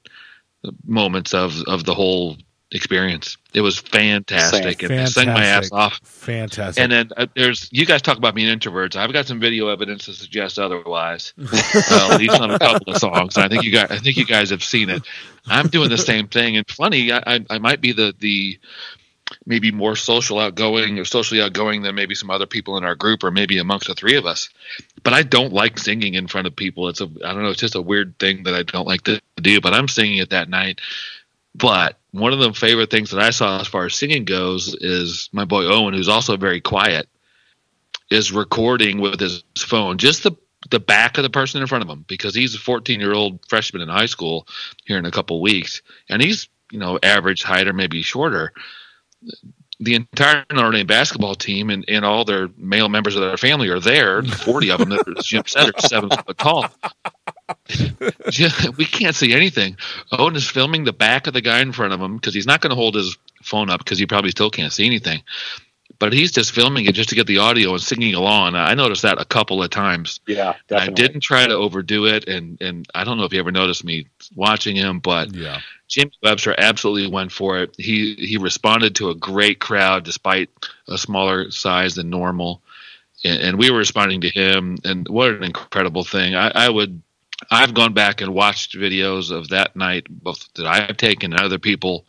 moments 0.86 1.34
of, 1.34 1.60
of 1.66 1.84
the 1.84 1.94
whole 1.94 2.36
experience. 2.72 3.36
It 3.52 3.60
was 3.62 3.78
fantastic, 3.78 4.82
and 4.82 4.92
I 4.92 5.04
sang 5.06 5.28
my 5.28 5.44
ass 5.44 5.72
off. 5.72 6.00
Fantastic. 6.04 6.82
And 6.82 6.92
then 6.92 7.10
uh, 7.16 7.26
there's 7.34 7.68
you 7.72 7.84
guys 7.84 8.02
talk 8.02 8.16
about 8.16 8.34
being 8.34 8.56
introverts. 8.56 8.96
I've 8.96 9.12
got 9.12 9.26
some 9.26 9.40
video 9.40 9.68
evidence 9.68 10.04
to 10.06 10.12
suggest 10.12 10.58
otherwise. 10.58 11.32
uh, 11.38 12.08
at 12.12 12.18
least 12.18 12.40
on 12.40 12.50
a 12.50 12.58
couple 12.58 12.92
of 12.92 12.98
songs. 12.98 13.36
I 13.36 13.48
think 13.48 13.64
you 13.64 13.72
guys, 13.72 13.90
I 13.90 13.98
think 13.98 14.16
you 14.16 14.26
guys 14.26 14.50
have 14.50 14.62
seen 14.62 14.90
it. 14.90 15.02
I'm 15.46 15.68
doing 15.68 15.90
the 15.90 15.98
same 15.98 16.28
thing, 16.28 16.56
and 16.56 16.68
funny, 16.68 17.12
I, 17.12 17.22
I, 17.26 17.46
I 17.50 17.58
might 17.58 17.80
be 17.80 17.92
the 17.92 18.14
the 18.18 18.58
maybe 19.46 19.70
more 19.70 19.94
social 19.94 20.38
outgoing 20.38 20.98
or 20.98 21.04
socially 21.04 21.40
outgoing 21.40 21.82
than 21.82 21.94
maybe 21.94 22.16
some 22.16 22.30
other 22.30 22.46
people 22.46 22.76
in 22.76 22.84
our 22.84 22.96
group 22.96 23.22
or 23.22 23.30
maybe 23.30 23.58
amongst 23.58 23.86
the 23.86 23.94
three 23.94 24.16
of 24.16 24.26
us 24.26 24.48
but 25.04 25.12
i 25.12 25.22
don't 25.22 25.52
like 25.52 25.78
singing 25.78 26.14
in 26.14 26.26
front 26.26 26.48
of 26.48 26.56
people 26.56 26.88
it's 26.88 27.00
a 27.00 27.08
i 27.24 27.32
don't 27.32 27.44
know 27.44 27.50
it's 27.50 27.60
just 27.60 27.76
a 27.76 27.80
weird 27.80 28.18
thing 28.18 28.42
that 28.42 28.54
i 28.54 28.64
don't 28.64 28.88
like 28.88 29.02
to 29.02 29.20
do 29.36 29.60
but 29.60 29.72
i'm 29.72 29.86
singing 29.86 30.18
it 30.18 30.30
that 30.30 30.48
night 30.48 30.80
but 31.54 31.99
one 32.12 32.32
of 32.32 32.38
the 32.38 32.52
favorite 32.52 32.90
things 32.90 33.10
that 33.10 33.20
i 33.20 33.30
saw 33.30 33.60
as 33.60 33.68
far 33.68 33.86
as 33.86 33.94
singing 33.94 34.24
goes 34.24 34.74
is 34.80 35.28
my 35.32 35.44
boy 35.44 35.64
owen 35.64 35.94
who's 35.94 36.08
also 36.08 36.36
very 36.36 36.60
quiet 36.60 37.08
is 38.10 38.32
recording 38.32 39.00
with 39.00 39.20
his 39.20 39.44
phone 39.58 39.98
just 39.98 40.22
the 40.22 40.32
the 40.70 40.80
back 40.80 41.16
of 41.16 41.22
the 41.22 41.30
person 41.30 41.60
in 41.60 41.66
front 41.66 41.82
of 41.82 41.88
him 41.88 42.04
because 42.06 42.34
he's 42.34 42.54
a 42.54 42.58
14 42.58 43.00
year 43.00 43.14
old 43.14 43.38
freshman 43.48 43.82
in 43.82 43.88
high 43.88 44.06
school 44.06 44.46
here 44.84 44.98
in 44.98 45.06
a 45.06 45.10
couple 45.10 45.40
weeks 45.40 45.82
and 46.08 46.22
he's 46.22 46.48
you 46.70 46.78
know 46.78 46.98
average 47.02 47.42
height 47.42 47.66
or 47.66 47.72
maybe 47.72 48.02
shorter 48.02 48.52
the 49.80 49.94
entire 49.94 50.44
Notre 50.52 50.72
Dame 50.72 50.86
basketball 50.86 51.34
team 51.34 51.70
and, 51.70 51.84
and 51.88 52.04
all 52.04 52.24
their 52.24 52.48
male 52.56 52.90
members 52.90 53.16
of 53.16 53.22
their 53.22 53.38
family 53.38 53.68
are 53.68 53.80
there. 53.80 54.22
Forty 54.22 54.70
of 54.70 54.78
them, 54.78 54.96
said, 55.22 55.74
are 55.74 55.80
seven 55.80 56.10
foot 56.10 56.38
tall. 56.38 56.66
we 58.76 58.84
can't 58.84 59.14
see 59.14 59.32
anything. 59.32 59.76
Owen 60.12 60.36
is 60.36 60.48
filming 60.48 60.84
the 60.84 60.92
back 60.92 61.26
of 61.26 61.34
the 61.34 61.40
guy 61.40 61.60
in 61.60 61.72
front 61.72 61.92
of 61.92 62.00
him 62.00 62.16
because 62.16 62.34
he's 62.34 62.46
not 62.46 62.60
going 62.60 62.70
to 62.70 62.76
hold 62.76 62.94
his 62.94 63.16
phone 63.42 63.70
up 63.70 63.78
because 63.78 63.98
he 63.98 64.06
probably 64.06 64.30
still 64.30 64.50
can't 64.50 64.72
see 64.72 64.86
anything. 64.86 65.22
But 65.98 66.14
he's 66.14 66.32
just 66.32 66.52
filming 66.52 66.86
it 66.86 66.94
just 66.94 67.10
to 67.10 67.14
get 67.14 67.26
the 67.26 67.38
audio 67.38 67.72
and 67.72 67.82
singing 67.82 68.14
along. 68.14 68.54
I 68.54 68.72
noticed 68.72 69.02
that 69.02 69.20
a 69.20 69.24
couple 69.24 69.62
of 69.62 69.68
times. 69.68 70.20
Yeah, 70.26 70.54
definitely. 70.66 71.04
I 71.04 71.06
didn't 71.06 71.20
try 71.20 71.46
to 71.46 71.54
overdo 71.54 72.06
it, 72.06 72.26
and 72.26 72.58
and 72.62 72.86
I 72.94 73.04
don't 73.04 73.18
know 73.18 73.24
if 73.24 73.34
you 73.34 73.38
ever 73.38 73.52
noticed 73.52 73.84
me 73.84 74.06
watching 74.34 74.76
him, 74.76 75.00
but 75.00 75.34
yeah 75.34 75.60
Jimmy 75.90 76.12
Webster 76.22 76.54
absolutely 76.56 77.12
went 77.12 77.32
for 77.32 77.58
it. 77.58 77.74
He 77.76 78.14
he 78.14 78.38
responded 78.38 78.94
to 78.94 79.10
a 79.10 79.14
great 79.14 79.58
crowd 79.58 80.04
despite 80.04 80.48
a 80.88 80.96
smaller 80.96 81.50
size 81.50 81.96
than 81.96 82.08
normal, 82.08 82.62
and, 83.24 83.42
and 83.42 83.58
we 83.58 83.70
were 83.70 83.78
responding 83.78 84.20
to 84.22 84.30
him. 84.30 84.78
And 84.84 85.06
what 85.08 85.30
an 85.30 85.42
incredible 85.42 86.04
thing! 86.04 86.36
I, 86.36 86.52
I, 86.54 86.70
would 86.70 87.02
I've 87.50 87.74
gone 87.74 87.94
back 87.94 88.20
and 88.20 88.34
watched 88.34 88.76
videos 88.76 89.30
of 89.30 89.48
that 89.48 89.76
night, 89.76 90.06
both 90.10 90.52
that 90.54 90.66
I've 90.66 90.96
taken 90.96 91.32
and 91.32 91.40
other 91.40 91.58
people, 91.58 92.06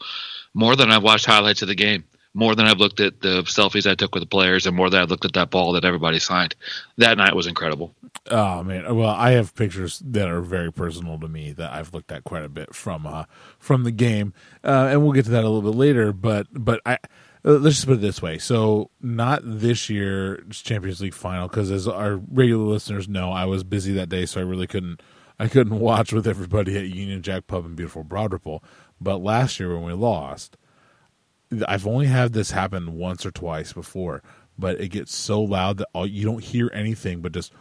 more 0.54 0.76
than 0.76 0.92
I've 0.92 1.04
watched 1.04 1.26
highlights 1.26 1.62
of 1.62 1.68
the 1.68 1.76
game 1.76 2.04
more 2.34 2.56
than 2.56 2.66
I've 2.66 2.80
looked 2.80 3.00
at 3.00 3.22
the 3.22 3.44
selfies 3.44 3.90
I 3.90 3.96
took 3.96 4.14
with 4.16 4.24
the 4.24 4.28
players 4.28 4.66
and 4.66 4.76
more 4.76 4.90
than 4.90 5.02
I've 5.02 5.10
looked 5.10 5.26
at 5.26 5.34
that 5.34 5.50
ball 5.50 5.74
that 5.74 5.86
everybody 5.86 6.20
signed. 6.20 6.56
That 6.98 7.18
night 7.18 7.36
was 7.36 7.48
incredible. 7.48 7.94
Oh 8.30 8.64
man, 8.64 8.96
well 8.96 9.10
I 9.10 9.32
have 9.32 9.56
pictures 9.56 10.02
that 10.06 10.30
are 10.30 10.42
very 10.42 10.72
personal 10.72 11.20
to 11.20 11.28
me 11.28 11.52
that 11.54 11.72
I've 11.72 11.94
looked 11.94 12.12
at 12.12 12.24
quite 12.24 12.44
a 12.44 12.50
bit 12.50 12.74
from 12.76 13.06
uh, 13.06 13.26
from 13.60 13.84
the 13.84 13.92
game, 13.92 14.34
uh, 14.64 14.90
and 14.92 15.02
we'll 15.02 15.14
get 15.14 15.26
to 15.26 15.32
that 15.32 15.44
a 15.44 15.50
little 15.50 15.72
bit 15.72 15.78
later. 15.78 16.14
But 16.14 16.48
but 16.52 16.82
I. 16.86 16.98
Uh, 17.44 17.54
let's 17.54 17.78
just 17.78 17.88
put 17.88 17.94
it 17.94 18.02
this 18.02 18.22
way. 18.22 18.38
So, 18.38 18.92
not 19.02 19.42
this 19.44 19.90
year's 19.90 20.62
Champions 20.62 21.02
League 21.02 21.16
final 21.16 21.48
because, 21.48 21.72
as 21.72 21.88
our 21.88 22.18
regular 22.18 22.66
listeners 22.66 23.10
know, 23.10 23.32
I 23.32 23.46
was 23.46 23.64
busy 23.64 23.94
that 23.94 24.10
day, 24.10 24.28
so 24.28 24.40
I 24.40 24.44
really 24.44 24.68
couldn't. 24.68 25.02
I 25.42 25.48
couldn't 25.48 25.80
watch 25.80 26.14
with 26.14 26.28
everybody 26.28 26.78
at 26.78 26.86
Union 26.86 27.24
Jack 27.24 27.48
Pub 27.48 27.66
in 27.66 27.76
beautiful 27.76 28.04
Broad 28.04 28.32
Ripple. 28.32 28.64
But 29.02 29.18
last 29.18 29.60
year 29.60 29.74
when 29.74 29.84
we 29.84 29.94
lost, 29.94 30.56
I've 31.68 31.88
only 31.88 32.06
had 32.06 32.34
this 32.34 32.52
happen 32.52 32.98
once 32.98 33.26
or 33.26 33.32
twice 33.32 33.74
before, 33.74 34.22
but 34.58 34.80
it 34.80 34.90
gets 34.90 35.16
so 35.16 35.42
loud 35.42 35.80
that 35.80 35.88
all, 35.94 36.06
you 36.06 36.24
don't 36.24 36.44
hear 36.44 36.70
anything 36.74 37.22
but 37.22 37.32
just 37.34 37.52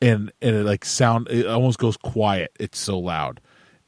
and 0.00 0.32
and 0.42 0.56
it 0.56 0.64
like 0.64 0.84
sound 0.84 1.28
it 1.28 1.46
almost 1.46 1.78
goes 1.78 1.96
quiet. 1.96 2.50
It's 2.58 2.78
so 2.78 2.98
loud. 2.98 3.40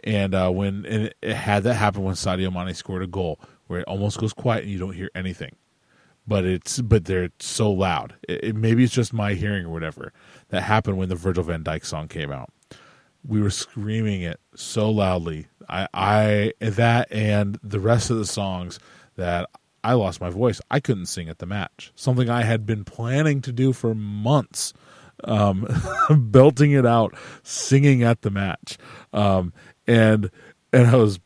And 0.05 0.35
uh, 0.35 0.51
when 0.51 0.85
and 0.85 1.13
it, 1.23 1.35
had 1.35 1.65
that 1.65 1.75
happen 1.75 2.05
when 2.05 2.15
Sadio 2.15 2.53
Mane 2.53 2.75
scored 2.75 3.03
a 3.03 3.07
goal 3.07 3.41
where 3.67 3.81
it 3.81 3.89
almost 3.89 4.19
goes 4.19 4.35
quiet 4.35 4.65
and 4.65 4.73
you 4.73 4.79
don't 4.79 4.93
hear 4.93 5.11
anything. 5.15 5.57
But 6.27 6.45
it's 6.45 6.81
but 6.81 7.07
they're 7.07 7.31
so 7.41 7.71
loud. 7.73 8.15
It, 8.29 8.55
maybe 8.55 8.85
it's 8.85 8.93
just 8.93 9.13
my 9.15 9.33
hearing 9.33 9.65
or 9.65 9.71
whatever. 9.71 10.13
That 10.49 10.63
happened 10.63 10.99
when 10.99 11.09
the 11.09 11.15
Virgil 11.15 11.45
van 11.45 11.65
Dijk 11.65 11.85
song 11.85 12.09
came 12.09 12.31
out. 12.31 12.51
We 13.27 13.41
were 13.41 13.51
screaming 13.51 14.23
it 14.23 14.39
so 14.55 14.91
loudly 14.91 15.47
I, 15.69 15.89
I 15.95 16.53
that 16.61 17.11
and 17.11 17.59
the 17.63 17.81
rest 17.81 18.11
of 18.11 18.19
the 18.19 18.27
songs 18.27 18.79
that 19.17 19.49
I 19.83 19.95
lost 19.95 20.21
my 20.21 20.31
voice. 20.31 20.61
I 20.71 20.81
couldn't 20.81 21.07
sing 21.07 21.29
at 21.29 21.39
the 21.39 21.47
match. 21.47 21.93
Something 21.95 22.31
I 22.31 22.43
had 22.43 22.67
been 22.67 22.85
planning 22.85 23.41
to 23.43 23.53
do 23.53 23.73
for 23.73 23.95
months, 23.95 24.73
um, 25.25 25.67
belting 26.11 26.73
it 26.73 26.87
out, 26.87 27.15
singing 27.43 28.03
at 28.03 28.23
the 28.23 28.31
match, 28.31 28.79
um, 29.13 29.53
and 29.87 30.31
and 30.73 30.87
I 30.87 30.97
was 30.97 31.21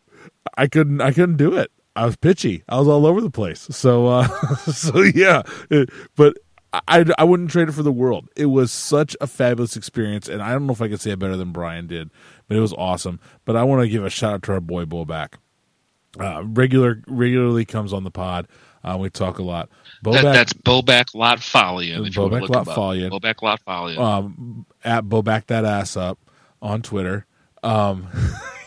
I 0.56 0.66
couldn't 0.66 1.00
I 1.00 1.12
couldn't 1.12 1.36
do 1.36 1.54
it. 1.54 1.70
I 1.94 2.06
was 2.06 2.16
pitchy. 2.16 2.62
I 2.68 2.78
was 2.78 2.88
all 2.88 3.06
over 3.06 3.20
the 3.20 3.30
place. 3.30 3.66
So 3.70 4.06
uh, 4.06 4.26
so 4.72 5.02
yeah, 5.02 5.42
it, 5.70 5.90
but 6.16 6.36
I, 6.72 7.04
I 7.16 7.24
wouldn't 7.24 7.50
trade 7.50 7.68
it 7.68 7.72
for 7.72 7.82
the 7.82 7.92
world. 7.92 8.28
It 8.36 8.46
was 8.46 8.70
such 8.70 9.16
a 9.20 9.26
fabulous 9.26 9.76
experience, 9.76 10.28
and 10.28 10.42
I 10.42 10.52
don't 10.52 10.66
know 10.66 10.72
if 10.72 10.82
I 10.82 10.88
could 10.88 11.00
say 11.00 11.12
it 11.12 11.18
better 11.18 11.36
than 11.36 11.50
Brian 11.50 11.86
did, 11.86 12.10
but 12.46 12.56
it 12.56 12.60
was 12.60 12.74
awesome. 12.74 13.20
But 13.44 13.56
I 13.56 13.64
want 13.64 13.82
to 13.82 13.88
give 13.88 14.04
a 14.04 14.10
shout 14.10 14.34
out 14.34 14.42
to 14.44 14.52
our 14.52 14.60
boy 14.60 14.84
Bobak. 14.84 15.34
Uh, 16.18 16.42
regular 16.44 17.02
regularly 17.06 17.64
comes 17.64 17.92
on 17.92 18.04
the 18.04 18.10
pod. 18.10 18.48
Uh, 18.84 18.96
we 18.98 19.10
talk 19.10 19.38
a 19.38 19.42
lot. 19.42 19.70
Bobak, 20.04 20.22
that, 20.22 20.32
that's 20.32 20.52
Bobak 20.52 21.14
Lotfalian. 21.14 22.06
Bobak 22.12 22.48
Lotfalian. 22.48 23.10
Bobak 23.10 23.36
Lotfalian. 23.36 23.98
Um, 23.98 24.66
at 24.84 25.04
Bobak 25.04 25.46
that 25.46 25.64
ass 25.64 25.96
up 25.96 26.18
on 26.60 26.82
Twitter. 26.82 27.26
Um, 27.62 28.08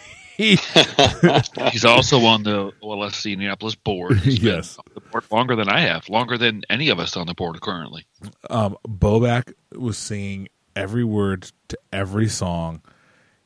He's 1.71 1.85
also 1.85 2.21
on 2.25 2.43
the 2.43 2.71
OLSC 2.81 3.33
Indianapolis 3.33 3.75
board. 3.75 4.19
He's 4.19 4.41
yes, 4.41 4.77
the 4.93 5.01
board 5.01 5.23
longer 5.31 5.55
than 5.55 5.69
I 5.69 5.81
have, 5.81 6.09
longer 6.09 6.37
than 6.37 6.63
any 6.69 6.89
of 6.89 6.99
us 6.99 7.15
on 7.15 7.27
the 7.27 7.33
board 7.33 7.61
currently. 7.61 8.05
Um, 8.49 8.75
Bobak 8.87 9.53
was 9.73 9.97
singing 9.97 10.49
every 10.75 11.03
word 11.03 11.51
to 11.67 11.77
every 11.93 12.27
song. 12.27 12.81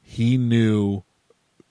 He 0.01 0.37
knew 0.37 1.03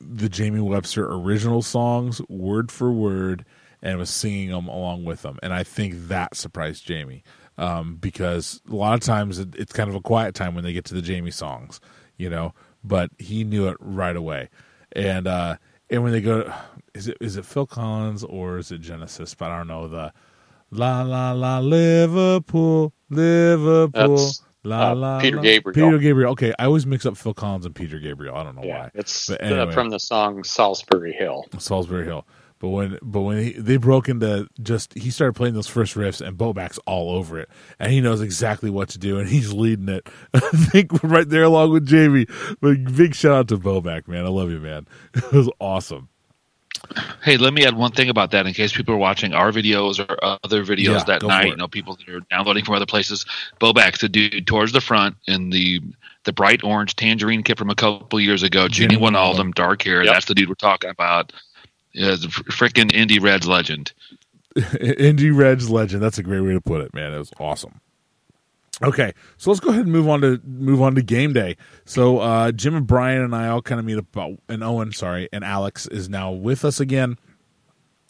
the 0.00 0.28
Jamie 0.28 0.60
Webster 0.60 1.10
original 1.10 1.62
songs 1.62 2.20
word 2.28 2.70
for 2.70 2.92
word 2.92 3.46
and 3.82 3.98
was 3.98 4.10
singing 4.10 4.50
them 4.50 4.68
along 4.68 5.04
with 5.04 5.22
them. 5.22 5.38
And 5.42 5.54
I 5.54 5.62
think 5.62 6.08
that 6.08 6.36
surprised 6.36 6.84
Jamie 6.84 7.22
um, 7.56 7.96
because 7.96 8.60
a 8.70 8.74
lot 8.74 8.94
of 8.94 9.00
times 9.00 9.38
it, 9.38 9.54
it's 9.56 9.72
kind 9.72 9.88
of 9.88 9.94
a 9.94 10.00
quiet 10.00 10.34
time 10.34 10.54
when 10.54 10.64
they 10.64 10.72
get 10.72 10.84
to 10.86 10.94
the 10.94 11.02
Jamie 11.02 11.30
songs, 11.30 11.80
you 12.18 12.28
know. 12.28 12.52
But 12.82 13.10
he 13.18 13.44
knew 13.44 13.68
it 13.68 13.76
right 13.80 14.16
away 14.16 14.50
and 14.94 15.26
uh, 15.26 15.56
and 15.90 16.02
when 16.02 16.12
they 16.12 16.20
go, 16.20 16.52
is 16.94 17.08
it 17.08 17.16
is 17.20 17.36
it 17.36 17.44
Phil 17.44 17.66
Collins 17.66 18.24
or 18.24 18.58
is 18.58 18.70
it 18.70 18.80
Genesis? 18.80 19.34
But 19.34 19.50
I 19.50 19.58
don't 19.58 19.68
know 19.68 19.88
the 19.88 20.12
la 20.70 21.02
la 21.02 21.32
la 21.32 21.58
Liverpool 21.58 22.92
Liverpool. 23.10 24.16
That's, 24.16 24.42
la, 24.62 24.90
uh, 24.90 24.94
la, 24.94 25.20
Peter 25.20 25.36
la. 25.36 25.42
Gabriel. 25.42 25.74
Peter 25.74 25.98
Gabriel. 25.98 26.32
Okay, 26.32 26.52
I 26.58 26.66
always 26.66 26.86
mix 26.86 27.06
up 27.06 27.16
Phil 27.16 27.34
Collins 27.34 27.66
and 27.66 27.74
Peter 27.74 27.98
Gabriel. 27.98 28.36
I 28.36 28.42
don't 28.42 28.56
know 28.56 28.64
yeah, 28.64 28.84
why. 28.84 28.90
It's 28.94 29.30
anyway. 29.30 29.72
from 29.72 29.90
the 29.90 29.98
song 29.98 30.42
Solsbury 30.42 31.14
Hill. 31.14 31.44
Solsbury 31.52 32.04
Hill. 32.04 32.26
But 32.64 32.70
when 32.70 32.98
but 33.02 33.20
when 33.20 33.42
he, 33.44 33.52
they 33.52 33.76
broke 33.76 34.08
into 34.08 34.48
just 34.62 34.94
he 34.94 35.10
started 35.10 35.34
playing 35.34 35.52
those 35.52 35.66
first 35.66 35.96
riffs 35.96 36.26
and 36.26 36.38
Bobak's 36.38 36.78
all 36.86 37.10
over 37.10 37.38
it 37.38 37.50
and 37.78 37.92
he 37.92 38.00
knows 38.00 38.22
exactly 38.22 38.70
what 38.70 38.88
to 38.88 38.98
do 38.98 39.18
and 39.18 39.28
he's 39.28 39.52
leading 39.52 39.90
it. 39.90 40.08
I 40.34 40.40
think 40.40 40.90
right 41.02 41.28
there 41.28 41.42
along 41.42 41.72
with 41.72 41.84
Jamie. 41.86 42.24
But 42.62 42.96
big 42.96 43.14
shout 43.14 43.32
out 43.32 43.48
to 43.48 43.58
Bobak, 43.58 44.08
man. 44.08 44.24
I 44.24 44.30
love 44.30 44.50
you, 44.50 44.60
man. 44.60 44.86
It 45.14 45.30
was 45.30 45.50
awesome. 45.60 46.08
Hey, 47.22 47.36
let 47.36 47.52
me 47.52 47.66
add 47.66 47.76
one 47.76 47.92
thing 47.92 48.08
about 48.08 48.30
that 48.30 48.46
in 48.46 48.54
case 48.54 48.72
people 48.72 48.94
are 48.94 48.98
watching 48.98 49.34
our 49.34 49.52
videos 49.52 49.98
or 49.98 50.38
other 50.42 50.64
videos 50.64 50.84
Yeah, 50.84 51.04
that 51.04 51.22
night. 51.22 51.48
You 51.48 51.56
know, 51.56 51.68
people 51.68 51.96
that 51.96 52.08
are 52.08 52.20
downloading 52.30 52.64
from 52.64 52.76
other 52.76 52.86
places. 52.86 53.26
Bobak's 53.60 54.00
the 54.00 54.08
dude 54.08 54.46
towards 54.46 54.72
the 54.72 54.80
front 54.80 55.16
in 55.26 55.50
the 55.50 55.82
the 56.24 56.32
bright 56.32 56.64
orange 56.64 56.96
tangerine 56.96 57.42
kit 57.42 57.58
from 57.58 57.68
a 57.68 57.74
couple 57.74 58.18
years 58.20 58.42
ago. 58.42 58.68
Gini 58.68 58.92
Gini 58.92 58.96
Wijnaldum, 58.96 59.54
dark 59.54 59.82
hair. 59.82 60.02
Yep. 60.02 60.14
That's 60.14 60.26
the 60.26 60.34
dude 60.34 60.48
we're 60.48 60.54
talking 60.54 60.88
about. 60.88 61.30
Yeah, 61.94 62.10
freaking 62.16 62.92
Indy 62.92 63.18
Reds 63.18 63.46
legend. 63.46 63.92
Indy 64.80 65.30
Reds 65.30 65.70
legend. 65.70 66.02
That's 66.02 66.18
a 66.18 66.22
great 66.22 66.40
way 66.40 66.52
to 66.52 66.60
put 66.60 66.80
it, 66.80 66.92
man. 66.92 67.14
It 67.14 67.18
was 67.18 67.32
awesome. 67.38 67.80
Okay, 68.82 69.12
so 69.36 69.50
let's 69.50 69.60
go 69.60 69.70
ahead 69.70 69.84
and 69.84 69.92
move 69.92 70.08
on 70.08 70.20
to 70.22 70.40
move 70.44 70.82
on 70.82 70.96
to 70.96 71.02
game 71.02 71.32
day. 71.32 71.56
So 71.84 72.18
uh, 72.18 72.50
Jim 72.50 72.74
and 72.74 72.86
Brian 72.86 73.22
and 73.22 73.34
I 73.34 73.46
all 73.48 73.62
kind 73.62 73.78
of 73.78 73.84
meet 73.84 73.98
up 73.98 74.06
about, 74.12 74.32
and 74.48 74.64
Owen, 74.64 74.90
sorry, 74.92 75.28
and 75.32 75.44
Alex 75.44 75.86
is 75.86 76.08
now 76.08 76.32
with 76.32 76.64
us 76.64 76.80
again. 76.80 77.16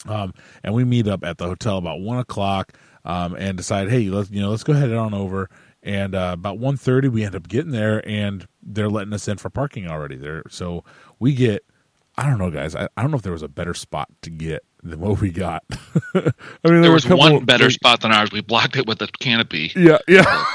Um, 0.07 0.33
and 0.63 0.73
we 0.73 0.83
meet 0.83 1.07
up 1.07 1.23
at 1.23 1.37
the 1.37 1.45
hotel 1.45 1.77
about 1.77 2.01
one 2.01 2.17
o'clock, 2.17 2.73
um, 3.05 3.35
and 3.35 3.55
decide, 3.55 3.89
hey, 3.89 4.09
let's 4.09 4.31
you 4.31 4.41
know, 4.41 4.49
let's 4.49 4.63
go 4.63 4.73
ahead 4.73 4.89
and 4.89 4.97
on 4.97 5.13
over. 5.13 5.49
And 5.83 6.15
uh, 6.15 6.31
about 6.33 6.57
1.30, 6.57 7.11
we 7.11 7.23
end 7.23 7.35
up 7.35 7.47
getting 7.47 7.71
there, 7.71 8.07
and 8.09 8.47
they're 8.63 8.89
letting 8.89 9.13
us 9.13 9.27
in 9.27 9.37
for 9.37 9.51
parking 9.51 9.87
already. 9.87 10.15
There, 10.15 10.41
so 10.49 10.83
we 11.19 11.33
get, 11.33 11.63
I 12.17 12.29
don't 12.29 12.37
know, 12.37 12.49
guys, 12.49 12.75
I, 12.75 12.87
I 12.95 13.01
don't 13.01 13.11
know 13.11 13.17
if 13.17 13.23
there 13.23 13.33
was 13.33 13.41
a 13.41 13.47
better 13.47 13.73
spot 13.73 14.09
to 14.21 14.29
get 14.29 14.63
than 14.83 14.99
what 14.99 15.19
we 15.19 15.31
got. 15.31 15.63
I 16.13 16.21
mean, 16.23 16.31
there, 16.63 16.81
there 16.81 16.91
was 16.91 17.07
one 17.07 17.43
better 17.43 17.65
like, 17.65 17.73
spot 17.73 18.01
than 18.01 18.11
ours. 18.11 18.31
We 18.31 18.41
blocked 18.41 18.77
it 18.77 18.87
with 18.87 19.01
a 19.01 19.07
canopy. 19.07 19.71
Yeah, 19.75 19.97
yeah, 20.07 20.45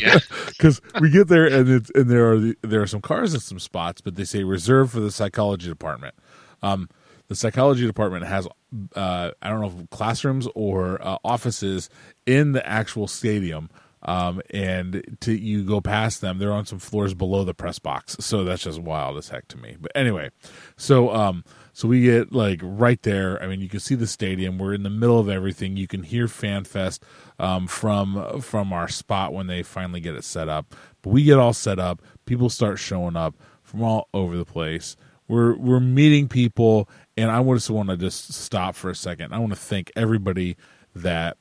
yeah. 0.00 0.18
Because 0.46 0.80
we 1.00 1.10
get 1.10 1.28
there 1.28 1.46
and 1.46 1.68
it's 1.68 1.90
and 1.94 2.10
there 2.10 2.30
are 2.30 2.38
the, 2.38 2.56
there 2.62 2.82
are 2.82 2.86
some 2.86 3.00
cars 3.00 3.34
in 3.34 3.40
some 3.40 3.58
spots, 3.58 4.00
but 4.00 4.16
they 4.16 4.24
say 4.24 4.44
reserved 4.44 4.92
for 4.92 5.00
the 5.00 5.10
psychology 5.10 5.68
department. 5.68 6.14
Um, 6.62 6.88
the 7.28 7.34
psychology 7.34 7.86
department 7.86 8.26
has 8.26 8.46
uh, 8.94 9.30
I 9.42 9.48
don't 9.48 9.60
know 9.60 9.80
if 9.80 9.90
classrooms 9.90 10.48
or 10.54 11.00
uh, 11.02 11.18
offices 11.24 11.90
in 12.26 12.52
the 12.52 12.66
actual 12.66 13.06
stadium. 13.08 13.70
Um, 14.02 14.40
and 14.50 15.18
to 15.20 15.32
you 15.32 15.62
go 15.62 15.80
past 15.80 16.20
them, 16.20 16.38
they're 16.38 16.52
on 16.52 16.64
some 16.66 16.78
floors 16.78 17.12
below 17.12 17.44
the 17.44 17.54
press 17.54 17.78
box. 17.78 18.16
So 18.20 18.44
that's 18.44 18.62
just 18.62 18.80
wild 18.80 19.18
as 19.18 19.28
heck 19.28 19.48
to 19.48 19.58
me. 19.58 19.76
But 19.78 19.92
anyway, 19.94 20.30
so 20.76 21.14
um, 21.14 21.44
so 21.72 21.86
we 21.88 22.02
get 22.02 22.32
like 22.32 22.60
right 22.62 23.00
there. 23.02 23.42
I 23.42 23.46
mean, 23.46 23.60
you 23.60 23.68
can 23.68 23.80
see 23.80 23.94
the 23.94 24.06
stadium. 24.06 24.58
We're 24.58 24.74
in 24.74 24.82
the 24.82 24.90
middle 24.90 25.18
of 25.18 25.28
everything. 25.28 25.76
You 25.76 25.86
can 25.86 26.02
hear 26.02 26.26
FanFest 26.26 27.00
um, 27.38 27.66
from 27.66 28.40
from 28.40 28.72
our 28.72 28.88
spot 28.88 29.34
when 29.34 29.46
they 29.46 29.62
finally 29.62 30.00
get 30.00 30.14
it 30.14 30.24
set 30.24 30.48
up. 30.48 30.74
But 31.02 31.10
we 31.10 31.24
get 31.24 31.38
all 31.38 31.52
set 31.52 31.78
up. 31.78 32.02
People 32.24 32.48
start 32.48 32.78
showing 32.78 33.16
up 33.16 33.36
from 33.62 33.82
all 33.82 34.08
over 34.14 34.36
the 34.36 34.44
place. 34.46 34.96
We're 35.28 35.56
we're 35.56 35.78
meeting 35.78 36.26
people, 36.26 36.88
and 37.16 37.30
I 37.30 37.42
just 37.42 37.70
want 37.70 37.90
to 37.90 37.96
just 37.96 38.32
stop 38.32 38.74
for 38.74 38.90
a 38.90 38.94
second. 38.94 39.32
I 39.32 39.38
want 39.38 39.52
to 39.52 39.58
thank 39.58 39.92
everybody 39.94 40.56
that 40.94 41.36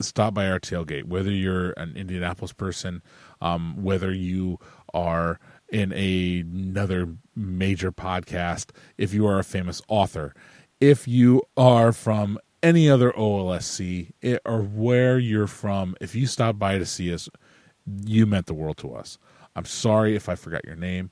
stopped 0.00 0.34
by 0.34 0.48
our 0.48 0.60
tailgate. 0.60 1.04
Whether 1.04 1.30
you're 1.30 1.72
an 1.72 1.96
Indianapolis 1.96 2.52
person, 2.52 3.02
um, 3.40 3.82
whether 3.82 4.12
you 4.12 4.58
are 4.94 5.38
in 5.70 5.92
a, 5.92 6.40
another 6.40 7.08
major 7.34 7.92
podcast, 7.92 8.70
if 8.98 9.14
you 9.14 9.26
are 9.26 9.38
a 9.38 9.44
famous 9.44 9.80
author, 9.88 10.34
if 10.80 11.06
you 11.06 11.42
are 11.56 11.92
from 11.92 12.38
any 12.62 12.88
other 12.88 13.12
OLSC 13.12 14.12
it, 14.20 14.40
or 14.44 14.62
where 14.62 15.18
you're 15.18 15.46
from, 15.46 15.94
if 16.00 16.14
you 16.14 16.26
stopped 16.26 16.58
by 16.58 16.78
to 16.78 16.86
see 16.86 17.12
us, 17.12 17.28
you 18.04 18.26
meant 18.26 18.46
the 18.46 18.54
world 18.54 18.76
to 18.78 18.94
us. 18.94 19.18
I'm 19.56 19.64
sorry 19.64 20.16
if 20.16 20.28
I 20.28 20.34
forgot 20.34 20.64
your 20.64 20.76
name. 20.76 21.10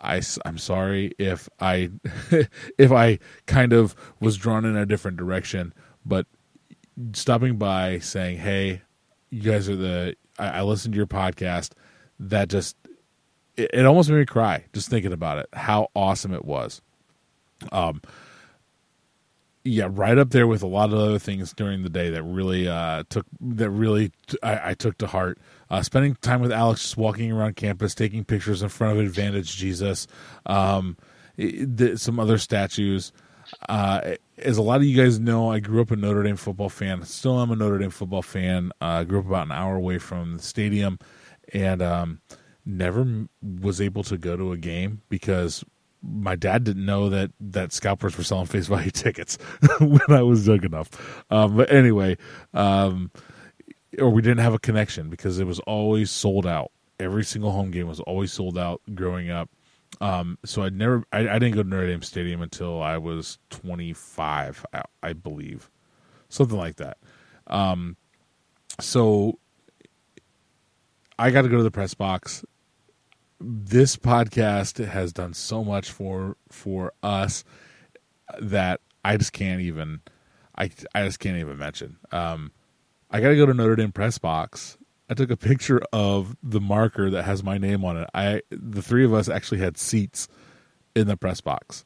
I, 0.00 0.20
I'm 0.44 0.58
sorry 0.58 1.12
if 1.18 1.48
I 1.58 1.90
if 2.78 2.92
I 2.92 3.18
kind 3.46 3.72
of 3.72 3.96
was 4.20 4.36
drawn 4.36 4.64
in 4.64 4.76
a 4.76 4.86
different 4.86 5.16
direction, 5.16 5.72
but 6.04 6.26
stopping 7.12 7.56
by 7.56 7.98
saying, 7.98 8.38
"Hey, 8.38 8.82
you 9.30 9.50
guys 9.50 9.68
are 9.68 9.76
the 9.76 10.16
I, 10.38 10.48
I 10.48 10.62
listened 10.62 10.94
to 10.94 10.96
your 10.96 11.06
podcast." 11.06 11.72
That 12.18 12.48
just 12.48 12.76
it, 13.56 13.70
it, 13.72 13.86
almost 13.86 14.08
made 14.08 14.18
me 14.18 14.26
cry 14.26 14.64
just 14.72 14.88
thinking 14.88 15.12
about 15.12 15.38
it. 15.38 15.48
How 15.52 15.88
awesome 15.94 16.32
it 16.32 16.44
was. 16.44 16.80
Um, 17.72 18.00
yeah, 19.64 19.88
right 19.90 20.16
up 20.16 20.30
there 20.30 20.46
with 20.46 20.62
a 20.62 20.66
lot 20.66 20.92
of 20.92 20.98
other 20.98 21.18
things 21.18 21.52
during 21.52 21.82
the 21.82 21.90
day 21.90 22.10
that 22.10 22.22
really 22.22 22.68
uh, 22.68 23.02
took 23.08 23.26
that 23.40 23.70
really 23.70 24.12
t- 24.26 24.38
I, 24.42 24.70
I 24.70 24.74
took 24.74 24.96
to 24.98 25.06
heart. 25.06 25.38
Uh, 25.68 25.82
spending 25.82 26.14
time 26.16 26.40
with 26.40 26.52
Alex, 26.52 26.82
just 26.82 26.96
walking 26.96 27.32
around 27.32 27.56
campus, 27.56 27.94
taking 27.94 28.24
pictures 28.24 28.62
in 28.62 28.68
front 28.68 28.96
of 28.98 29.04
Advantage 29.04 29.56
Jesus, 29.56 30.06
um, 30.46 30.96
it, 31.36 31.98
some 31.98 32.20
other 32.20 32.38
statues. 32.38 33.12
Uh, 33.68 34.14
as 34.38 34.58
a 34.58 34.62
lot 34.62 34.76
of 34.76 34.84
you 34.84 34.96
guys 34.96 35.18
know, 35.18 35.50
I 35.50 35.60
grew 35.60 35.80
up 35.80 35.90
a 35.90 35.96
Notre 35.96 36.22
Dame 36.22 36.36
football 36.36 36.68
fan. 36.68 37.02
Still 37.04 37.40
am 37.40 37.50
a 37.50 37.56
Notre 37.56 37.78
Dame 37.78 37.90
football 37.90 38.22
fan. 38.22 38.70
Uh, 38.80 38.84
I 38.84 39.04
grew 39.04 39.20
up 39.20 39.26
about 39.26 39.46
an 39.46 39.52
hour 39.52 39.76
away 39.76 39.98
from 39.98 40.36
the 40.36 40.42
stadium, 40.42 40.98
and 41.52 41.80
um, 41.80 42.20
never 42.64 43.26
was 43.42 43.80
able 43.80 44.02
to 44.04 44.18
go 44.18 44.36
to 44.36 44.52
a 44.52 44.56
game 44.56 45.02
because 45.08 45.64
my 46.02 46.36
dad 46.36 46.64
didn't 46.64 46.84
know 46.84 47.08
that 47.08 47.30
that 47.40 47.72
scalpers 47.72 48.16
were 48.16 48.24
selling 48.24 48.46
face 48.46 48.66
value 48.66 48.90
tickets 48.92 49.38
when 49.80 50.00
I 50.08 50.22
was 50.22 50.46
young 50.46 50.62
enough. 50.64 51.24
Um, 51.30 51.56
but 51.56 51.72
anyway, 51.72 52.16
um, 52.52 53.10
or 53.98 54.10
we 54.10 54.22
didn't 54.22 54.40
have 54.40 54.54
a 54.54 54.58
connection 54.58 55.08
because 55.08 55.38
it 55.38 55.46
was 55.46 55.60
always 55.60 56.10
sold 56.10 56.46
out. 56.46 56.70
Every 56.98 57.24
single 57.24 57.50
home 57.52 57.70
game 57.70 57.88
was 57.88 58.00
always 58.00 58.32
sold 58.32 58.58
out 58.58 58.80
growing 58.94 59.30
up. 59.30 59.50
Um, 60.00 60.38
so 60.44 60.62
I 60.62 60.68
never, 60.68 61.04
I, 61.12 61.20
I, 61.28 61.38
didn't 61.38 61.54
go 61.54 61.62
to 61.62 61.68
Notre 61.68 61.86
Dame 61.86 62.02
Stadium 62.02 62.42
until 62.42 62.82
I 62.82 62.98
was 62.98 63.38
25, 63.50 64.66
I, 64.74 64.82
I 65.02 65.12
believe, 65.14 65.70
something 66.28 66.58
like 66.58 66.76
that. 66.76 66.98
Um, 67.46 67.96
so 68.78 69.38
I 71.18 71.30
got 71.30 71.42
to 71.42 71.48
go 71.48 71.56
to 71.56 71.62
the 71.62 71.70
press 71.70 71.94
box. 71.94 72.44
This 73.40 73.96
podcast 73.96 74.84
has 74.84 75.12
done 75.12 75.34
so 75.34 75.62
much 75.64 75.90
for 75.90 76.36
for 76.50 76.92
us 77.02 77.44
that 78.40 78.80
I 79.04 79.16
just 79.16 79.32
can't 79.32 79.60
even, 79.60 80.00
I 80.56 80.70
I 80.94 81.04
just 81.04 81.20
can't 81.20 81.38
even 81.38 81.58
mention. 81.58 81.96
Um, 82.12 82.52
I 83.10 83.20
got 83.20 83.28
to 83.28 83.36
go 83.36 83.46
to 83.46 83.54
Notre 83.54 83.76
Dame 83.76 83.92
press 83.92 84.18
box. 84.18 84.78
I 85.08 85.14
took 85.14 85.30
a 85.30 85.36
picture 85.36 85.80
of 85.92 86.36
the 86.42 86.60
marker 86.60 87.10
that 87.10 87.24
has 87.24 87.42
my 87.42 87.58
name 87.58 87.84
on 87.84 87.96
it. 87.96 88.08
I 88.14 88.42
the 88.50 88.82
three 88.82 89.04
of 89.04 89.14
us 89.14 89.28
actually 89.28 89.58
had 89.58 89.78
seats 89.78 90.28
in 90.94 91.06
the 91.06 91.16
press 91.16 91.40
box. 91.40 91.84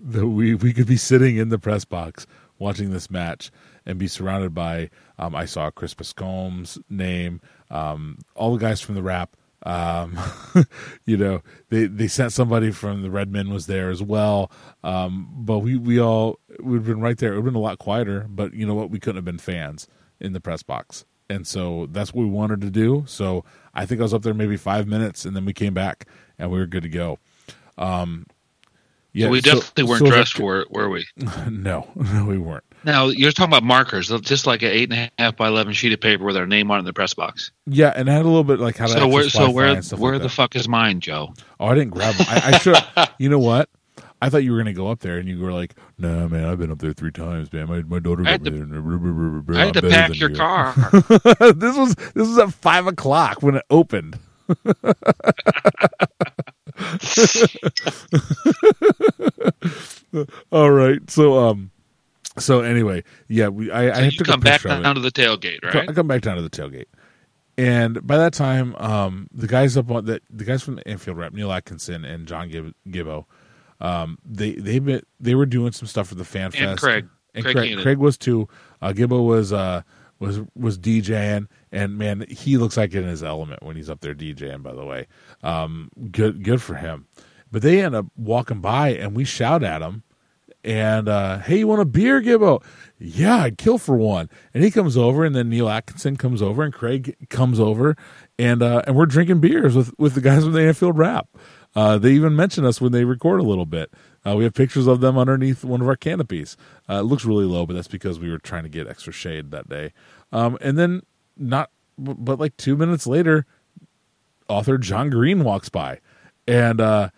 That 0.00 0.26
we 0.26 0.54
we 0.54 0.72
could 0.72 0.86
be 0.86 0.96
sitting 0.96 1.36
in 1.36 1.48
the 1.48 1.58
press 1.58 1.84
box 1.84 2.26
watching 2.58 2.90
this 2.90 3.10
match 3.10 3.50
and 3.84 3.98
be 3.98 4.08
surrounded 4.08 4.54
by. 4.54 4.90
Um, 5.18 5.34
I 5.34 5.44
saw 5.44 5.70
Chris 5.70 5.94
Bascombe's 5.94 6.78
name, 6.88 7.40
um, 7.70 8.18
all 8.34 8.52
the 8.54 8.60
guys 8.60 8.80
from 8.80 8.94
the 8.94 9.02
Wrap. 9.02 9.36
Um, 9.64 10.18
you 11.06 11.16
know, 11.16 11.42
they 11.70 11.86
they 11.86 12.06
sent 12.06 12.32
somebody 12.32 12.70
from 12.70 13.02
the 13.02 13.10
Redmen 13.10 13.50
was 13.50 13.66
there 13.66 13.90
as 13.90 14.02
well. 14.02 14.52
Um, 14.84 15.28
but 15.34 15.58
we 15.60 15.76
we 15.76 15.98
all 15.98 16.38
we'd 16.60 16.84
been 16.84 17.00
right 17.00 17.18
there. 17.18 17.32
It 17.32 17.36
would 17.36 17.46
have 17.46 17.52
been 17.54 17.60
a 17.60 17.64
lot 17.64 17.78
quieter, 17.78 18.26
but 18.28 18.54
you 18.54 18.66
know 18.66 18.74
what? 18.74 18.90
We 18.90 19.00
couldn't 19.00 19.16
have 19.16 19.24
been 19.24 19.38
fans 19.38 19.88
in 20.20 20.32
the 20.32 20.40
press 20.40 20.62
box. 20.62 21.04
And 21.28 21.46
so 21.46 21.88
that's 21.90 22.14
what 22.14 22.22
we 22.22 22.30
wanted 22.30 22.60
to 22.62 22.70
do. 22.70 23.04
So 23.06 23.44
I 23.74 23.86
think 23.86 24.00
I 24.00 24.04
was 24.04 24.14
up 24.14 24.22
there 24.22 24.34
maybe 24.34 24.56
five 24.56 24.86
minutes, 24.86 25.24
and 25.24 25.34
then 25.34 25.44
we 25.44 25.52
came 25.52 25.74
back 25.74 26.06
and 26.38 26.50
we 26.50 26.58
were 26.58 26.66
good 26.66 26.84
to 26.84 26.88
go. 26.88 27.18
Um, 27.78 28.26
yeah, 29.12 29.26
so 29.26 29.30
we 29.30 29.40
definitely 29.40 29.84
so, 29.84 29.88
weren't 29.88 29.98
so 30.00 30.06
dressed 30.10 30.34
for 30.34 30.60
it, 30.60 30.70
were 30.70 30.90
we? 30.90 31.06
No, 31.50 31.88
no, 31.94 32.26
we 32.26 32.36
weren't. 32.36 32.64
Now 32.84 33.06
you're 33.06 33.32
talking 33.32 33.50
about 33.50 33.62
markers, 33.62 34.08
just 34.20 34.46
like 34.46 34.62
an 34.62 34.68
eight 34.68 34.92
and 34.92 35.10
a 35.18 35.22
half 35.22 35.36
by 35.36 35.48
eleven 35.48 35.72
sheet 35.72 35.92
of 35.92 36.00
paper 36.00 36.22
with 36.22 36.36
our 36.36 36.46
name 36.46 36.70
on 36.70 36.76
it 36.76 36.80
in 36.80 36.84
the 36.84 36.92
press 36.92 37.14
box. 37.14 37.50
Yeah, 37.66 37.92
and 37.96 38.10
I 38.10 38.12
had 38.12 38.22
a 38.22 38.28
little 38.28 38.44
bit 38.44 38.60
like 38.60 38.76
how. 38.76 38.86
So 38.86 39.08
where, 39.08 39.28
so 39.30 39.50
where, 39.50 39.80
where 39.96 40.12
like 40.12 40.22
the 40.22 40.28
fuck 40.28 40.54
is 40.54 40.68
mine, 40.68 41.00
Joe? 41.00 41.32
Oh, 41.58 41.66
I 41.66 41.74
didn't 41.74 41.90
grab 41.90 42.14
them. 42.14 42.26
I, 42.28 42.52
I 42.52 42.58
should. 42.58 42.76
you 43.18 43.30
know 43.30 43.38
what? 43.38 43.70
I 44.22 44.30
thought 44.30 44.44
you 44.44 44.52
were 44.52 44.56
going 44.58 44.66
to 44.66 44.72
go 44.72 44.88
up 44.88 45.00
there 45.00 45.18
and 45.18 45.28
you 45.28 45.38
were 45.38 45.52
like, 45.52 45.74
"No, 45.98 46.20
nah, 46.20 46.28
man, 46.28 46.44
I've 46.46 46.58
been 46.58 46.70
up 46.70 46.78
there 46.78 46.92
three 46.92 47.12
times, 47.12 47.52
man. 47.52 47.68
My 47.68 47.82
my 47.82 47.98
daughter 47.98 48.22
I 48.26 48.30
had 48.30 48.44
to, 48.44 48.50
I 49.52 49.66
had 49.66 49.74
to 49.74 49.82
pack 49.82 50.18
your 50.18 50.30
you. 50.30 50.36
car. 50.36 50.74
this 51.54 51.76
was 51.76 51.94
this 51.94 52.26
was 52.26 52.38
at 52.38 52.52
five 52.52 52.86
o'clock 52.86 53.42
when 53.42 53.56
it 53.56 53.64
opened. 53.70 54.18
All 60.50 60.70
right, 60.70 61.10
so 61.10 61.38
um, 61.48 61.70
so 62.38 62.60
anyway, 62.60 63.04
yeah, 63.28 63.48
we 63.48 63.70
I, 63.70 63.92
so 63.92 64.00
I 64.02 64.10
to 64.10 64.24
come 64.24 64.40
back 64.40 64.62
down 64.62 64.94
to 64.94 65.00
the 65.00 65.10
tailgate, 65.12 65.62
right? 65.62 65.88
I 65.88 65.92
come 65.92 66.08
back 66.08 66.22
down 66.22 66.36
to 66.36 66.42
the 66.42 66.50
tailgate. 66.50 66.86
And 67.58 68.06
by 68.06 68.18
that 68.18 68.34
time, 68.34 68.74
um, 68.76 69.28
the 69.32 69.46
guys 69.46 69.76
up 69.76 69.90
on 69.90 70.04
the 70.04 70.20
the 70.30 70.44
guys 70.44 70.62
from 70.62 70.76
the 70.76 70.86
Anfield 70.86 71.16
Wrap, 71.16 71.32
Neil 71.32 71.50
Atkinson 71.50 72.04
and 72.04 72.26
John 72.26 72.48
Gib- 72.50 72.74
Gibbo, 72.88 73.24
um, 73.80 74.18
they 74.24 74.52
they 74.52 74.78
been, 74.78 75.02
they 75.20 75.34
were 75.34 75.46
doing 75.46 75.72
some 75.72 75.86
stuff 75.88 76.08
for 76.08 76.14
the 76.14 76.24
fan 76.24 76.50
fest. 76.50 76.62
And 76.62 76.78
Craig, 76.78 77.08
and 77.34 77.44
Craig, 77.44 77.56
Craig, 77.56 77.78
Craig 77.82 77.98
was 77.98 78.16
too. 78.16 78.48
Uh, 78.80 78.92
Gibbo 78.92 79.26
was 79.26 79.52
uh, 79.52 79.82
was 80.18 80.40
was 80.54 80.78
DJing, 80.78 81.48
and 81.72 81.98
man, 81.98 82.24
he 82.28 82.56
looks 82.56 82.76
like 82.76 82.94
in 82.94 83.04
his 83.04 83.22
element 83.22 83.62
when 83.62 83.76
he's 83.76 83.90
up 83.90 84.00
there 84.00 84.14
DJing. 84.14 84.62
By 84.62 84.74
the 84.74 84.84
way, 84.84 85.06
um, 85.42 85.90
good 86.10 86.42
good 86.42 86.62
for 86.62 86.74
him. 86.74 87.06
But 87.52 87.62
they 87.62 87.82
end 87.82 87.94
up 87.94 88.06
walking 88.16 88.60
by, 88.60 88.90
and 88.90 89.14
we 89.14 89.24
shout 89.24 89.62
at 89.62 89.80
him, 89.80 90.02
and 90.66 91.08
uh, 91.08 91.38
hey, 91.38 91.58
you 91.58 91.68
want 91.68 91.80
a 91.80 91.84
beer, 91.84 92.20
Gibbo? 92.20 92.62
Yeah, 92.98 93.36
I'd 93.36 93.56
kill 93.56 93.78
for 93.78 93.96
one. 93.96 94.28
And 94.52 94.64
he 94.64 94.70
comes 94.72 94.96
over, 94.96 95.24
and 95.24 95.34
then 95.34 95.48
Neil 95.48 95.68
Atkinson 95.68 96.16
comes 96.16 96.42
over, 96.42 96.64
and 96.64 96.72
Craig 96.72 97.16
comes 97.30 97.60
over, 97.60 97.96
and 98.38 98.62
uh, 98.62 98.82
and 98.86 98.96
we're 98.96 99.06
drinking 99.06 99.40
beers 99.40 99.76
with 99.76 99.92
with 99.96 100.14
the 100.14 100.20
guys 100.20 100.42
from 100.42 100.52
the 100.52 100.62
Anfield 100.62 100.98
Wrap. 100.98 101.28
Uh, 101.76 101.98
they 101.98 102.12
even 102.12 102.34
mention 102.34 102.64
us 102.64 102.80
when 102.80 102.90
they 102.90 103.04
record 103.04 103.38
a 103.38 103.44
little 103.44 103.66
bit. 103.66 103.92
Uh, 104.26 104.34
we 104.34 104.44
have 104.44 104.54
pictures 104.54 104.86
of 104.86 105.00
them 105.00 105.18
underneath 105.18 105.62
one 105.62 105.82
of 105.82 105.86
our 105.86 105.94
canopies. 105.94 106.56
Uh, 106.88 106.94
it 106.94 107.02
looks 107.02 107.24
really 107.26 107.44
low, 107.44 107.66
but 107.66 107.74
that's 107.74 107.86
because 107.86 108.18
we 108.18 108.30
were 108.30 108.38
trying 108.38 108.62
to 108.62 108.68
get 108.70 108.88
extra 108.88 109.12
shade 109.12 109.50
that 109.50 109.68
day. 109.68 109.92
Um, 110.32 110.56
and 110.62 110.78
then 110.78 111.02
not 111.36 111.70
but 111.98 112.38
like 112.38 112.56
two 112.56 112.76
minutes 112.76 113.06
later, 113.06 113.46
author 114.48 114.78
John 114.78 115.10
Green 115.10 115.44
walks 115.44 115.68
by, 115.68 116.00
and 116.46 116.80
uh, 116.80 117.10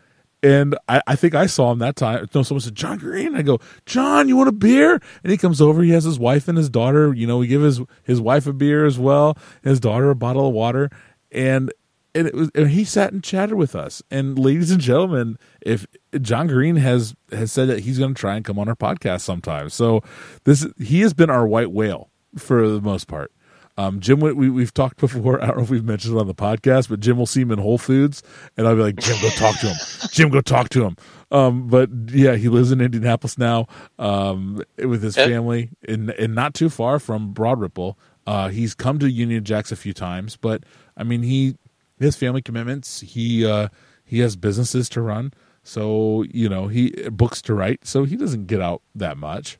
and 0.42 0.76
I, 0.88 1.02
I 1.06 1.16
think 1.16 1.34
I 1.34 1.46
saw 1.46 1.72
him 1.72 1.78
that 1.80 1.96
time. 1.96 2.28
No, 2.34 2.42
someone 2.42 2.60
said 2.60 2.74
John 2.74 2.98
Green. 2.98 3.34
I 3.34 3.42
go, 3.42 3.58
John, 3.86 4.28
you 4.28 4.36
want 4.36 4.48
a 4.48 4.52
beer? 4.52 5.00
And 5.22 5.30
he 5.30 5.36
comes 5.36 5.60
over. 5.60 5.82
He 5.82 5.90
has 5.90 6.04
his 6.04 6.18
wife 6.18 6.48
and 6.48 6.56
his 6.56 6.70
daughter. 6.70 7.12
You 7.12 7.26
know, 7.26 7.38
we 7.38 7.46
give 7.46 7.62
his 7.62 7.80
his 8.04 8.20
wife 8.20 8.46
a 8.46 8.52
beer 8.52 8.86
as 8.86 8.98
well, 8.98 9.36
his 9.62 9.80
daughter 9.80 10.10
a 10.10 10.16
bottle 10.16 10.48
of 10.48 10.54
water, 10.54 10.90
and 11.32 11.72
and 12.14 12.26
it 12.26 12.34
was 12.34 12.50
and 12.54 12.70
he 12.70 12.84
sat 12.84 13.12
and 13.12 13.22
chatted 13.22 13.56
with 13.56 13.74
us. 13.74 14.02
And 14.10 14.38
ladies 14.38 14.70
and 14.70 14.80
gentlemen, 14.80 15.38
if 15.60 15.86
John 16.20 16.46
Green 16.46 16.76
has 16.76 17.14
has 17.32 17.52
said 17.52 17.68
that 17.68 17.80
he's 17.80 17.98
going 17.98 18.14
to 18.14 18.20
try 18.20 18.36
and 18.36 18.44
come 18.44 18.58
on 18.58 18.68
our 18.68 18.76
podcast 18.76 19.22
sometime, 19.22 19.70
so 19.70 20.02
this 20.44 20.66
he 20.78 21.00
has 21.00 21.14
been 21.14 21.30
our 21.30 21.46
white 21.46 21.70
whale 21.72 22.10
for 22.36 22.68
the 22.68 22.80
most 22.80 23.08
part. 23.08 23.32
Um, 23.76 24.00
Jim, 24.00 24.18
we, 24.18 24.32
we've 24.32 24.74
talked 24.74 24.98
before. 24.98 25.40
I 25.40 25.46
don't 25.46 25.58
know 25.58 25.62
if 25.62 25.70
we've 25.70 25.84
mentioned 25.84 26.16
it 26.16 26.20
on 26.20 26.26
the 26.26 26.34
podcast, 26.34 26.88
but 26.88 26.98
Jim 26.98 27.16
will 27.16 27.26
see 27.26 27.42
him 27.42 27.52
in 27.52 27.60
Whole 27.60 27.78
Foods, 27.78 28.24
and 28.56 28.66
I'll 28.66 28.74
be 28.74 28.82
like, 28.82 28.96
Jim, 28.96 29.16
go 29.22 29.28
talk 29.30 29.56
to 29.60 29.68
him. 29.68 29.76
Jim, 30.10 30.30
go 30.30 30.40
talk 30.40 30.68
to 30.70 30.84
him. 30.84 30.96
Um, 31.30 31.68
but 31.68 31.88
yeah, 32.08 32.34
he 32.34 32.48
lives 32.48 32.72
in 32.72 32.80
Indianapolis 32.80 33.38
now 33.38 33.68
um, 34.00 34.60
with 34.78 35.04
his 35.04 35.14
family, 35.14 35.70
and, 35.86 36.10
and 36.10 36.34
not 36.34 36.54
too 36.54 36.68
far 36.68 36.98
from 36.98 37.32
Broad 37.32 37.60
Ripple. 37.60 37.96
Uh, 38.26 38.48
he's 38.48 38.74
come 38.74 38.98
to 38.98 39.08
Union 39.08 39.44
Jacks 39.44 39.70
a 39.70 39.76
few 39.76 39.92
times, 39.92 40.36
but 40.36 40.64
I 40.96 41.04
mean, 41.04 41.22
he 41.22 41.54
his 41.98 42.16
family 42.16 42.42
commitments. 42.42 43.00
He 43.00 43.46
uh, 43.46 43.68
he 44.04 44.20
has 44.20 44.36
businesses 44.36 44.88
to 44.90 45.02
run, 45.02 45.32
so 45.62 46.24
you 46.30 46.48
know 46.48 46.68
he 46.68 46.90
books 47.10 47.42
to 47.42 47.54
write, 47.54 47.86
so 47.86 48.04
he 48.04 48.16
doesn't 48.16 48.46
get 48.46 48.60
out 48.60 48.82
that 48.94 49.18
much. 49.18 49.58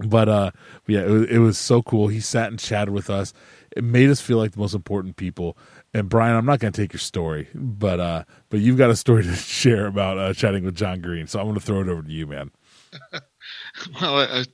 But 0.00 0.28
uh 0.28 0.50
yeah 0.86 1.02
it 1.02 1.10
was, 1.10 1.28
it 1.28 1.38
was 1.38 1.58
so 1.58 1.82
cool. 1.82 2.08
He 2.08 2.20
sat 2.20 2.48
and 2.48 2.58
chatted 2.58 2.94
with 2.94 3.10
us. 3.10 3.32
It 3.76 3.84
made 3.84 4.10
us 4.10 4.20
feel 4.20 4.38
like 4.38 4.52
the 4.52 4.60
most 4.60 4.74
important 4.74 5.16
people. 5.16 5.56
And 5.94 6.08
brian 6.08 6.36
i'm 6.36 6.44
not 6.44 6.60
going 6.60 6.72
to 6.72 6.80
take 6.80 6.92
your 6.92 7.00
story 7.00 7.48
but 7.54 7.98
uh 7.98 8.24
but 8.50 8.60
you've 8.60 8.78
got 8.78 8.90
a 8.90 8.96
story 8.96 9.22
to 9.24 9.34
share 9.34 9.86
about 9.86 10.18
uh 10.18 10.34
chatting 10.34 10.64
with 10.64 10.76
john 10.76 11.00
green. 11.00 11.26
So 11.26 11.38
i'm 11.38 11.46
going 11.46 11.58
to 11.58 11.64
throw 11.64 11.80
it 11.80 11.88
over 11.88 12.02
to 12.02 12.12
you 12.12 12.26
man. 12.26 12.50
Well 14.00 14.18
uh, 14.18 14.44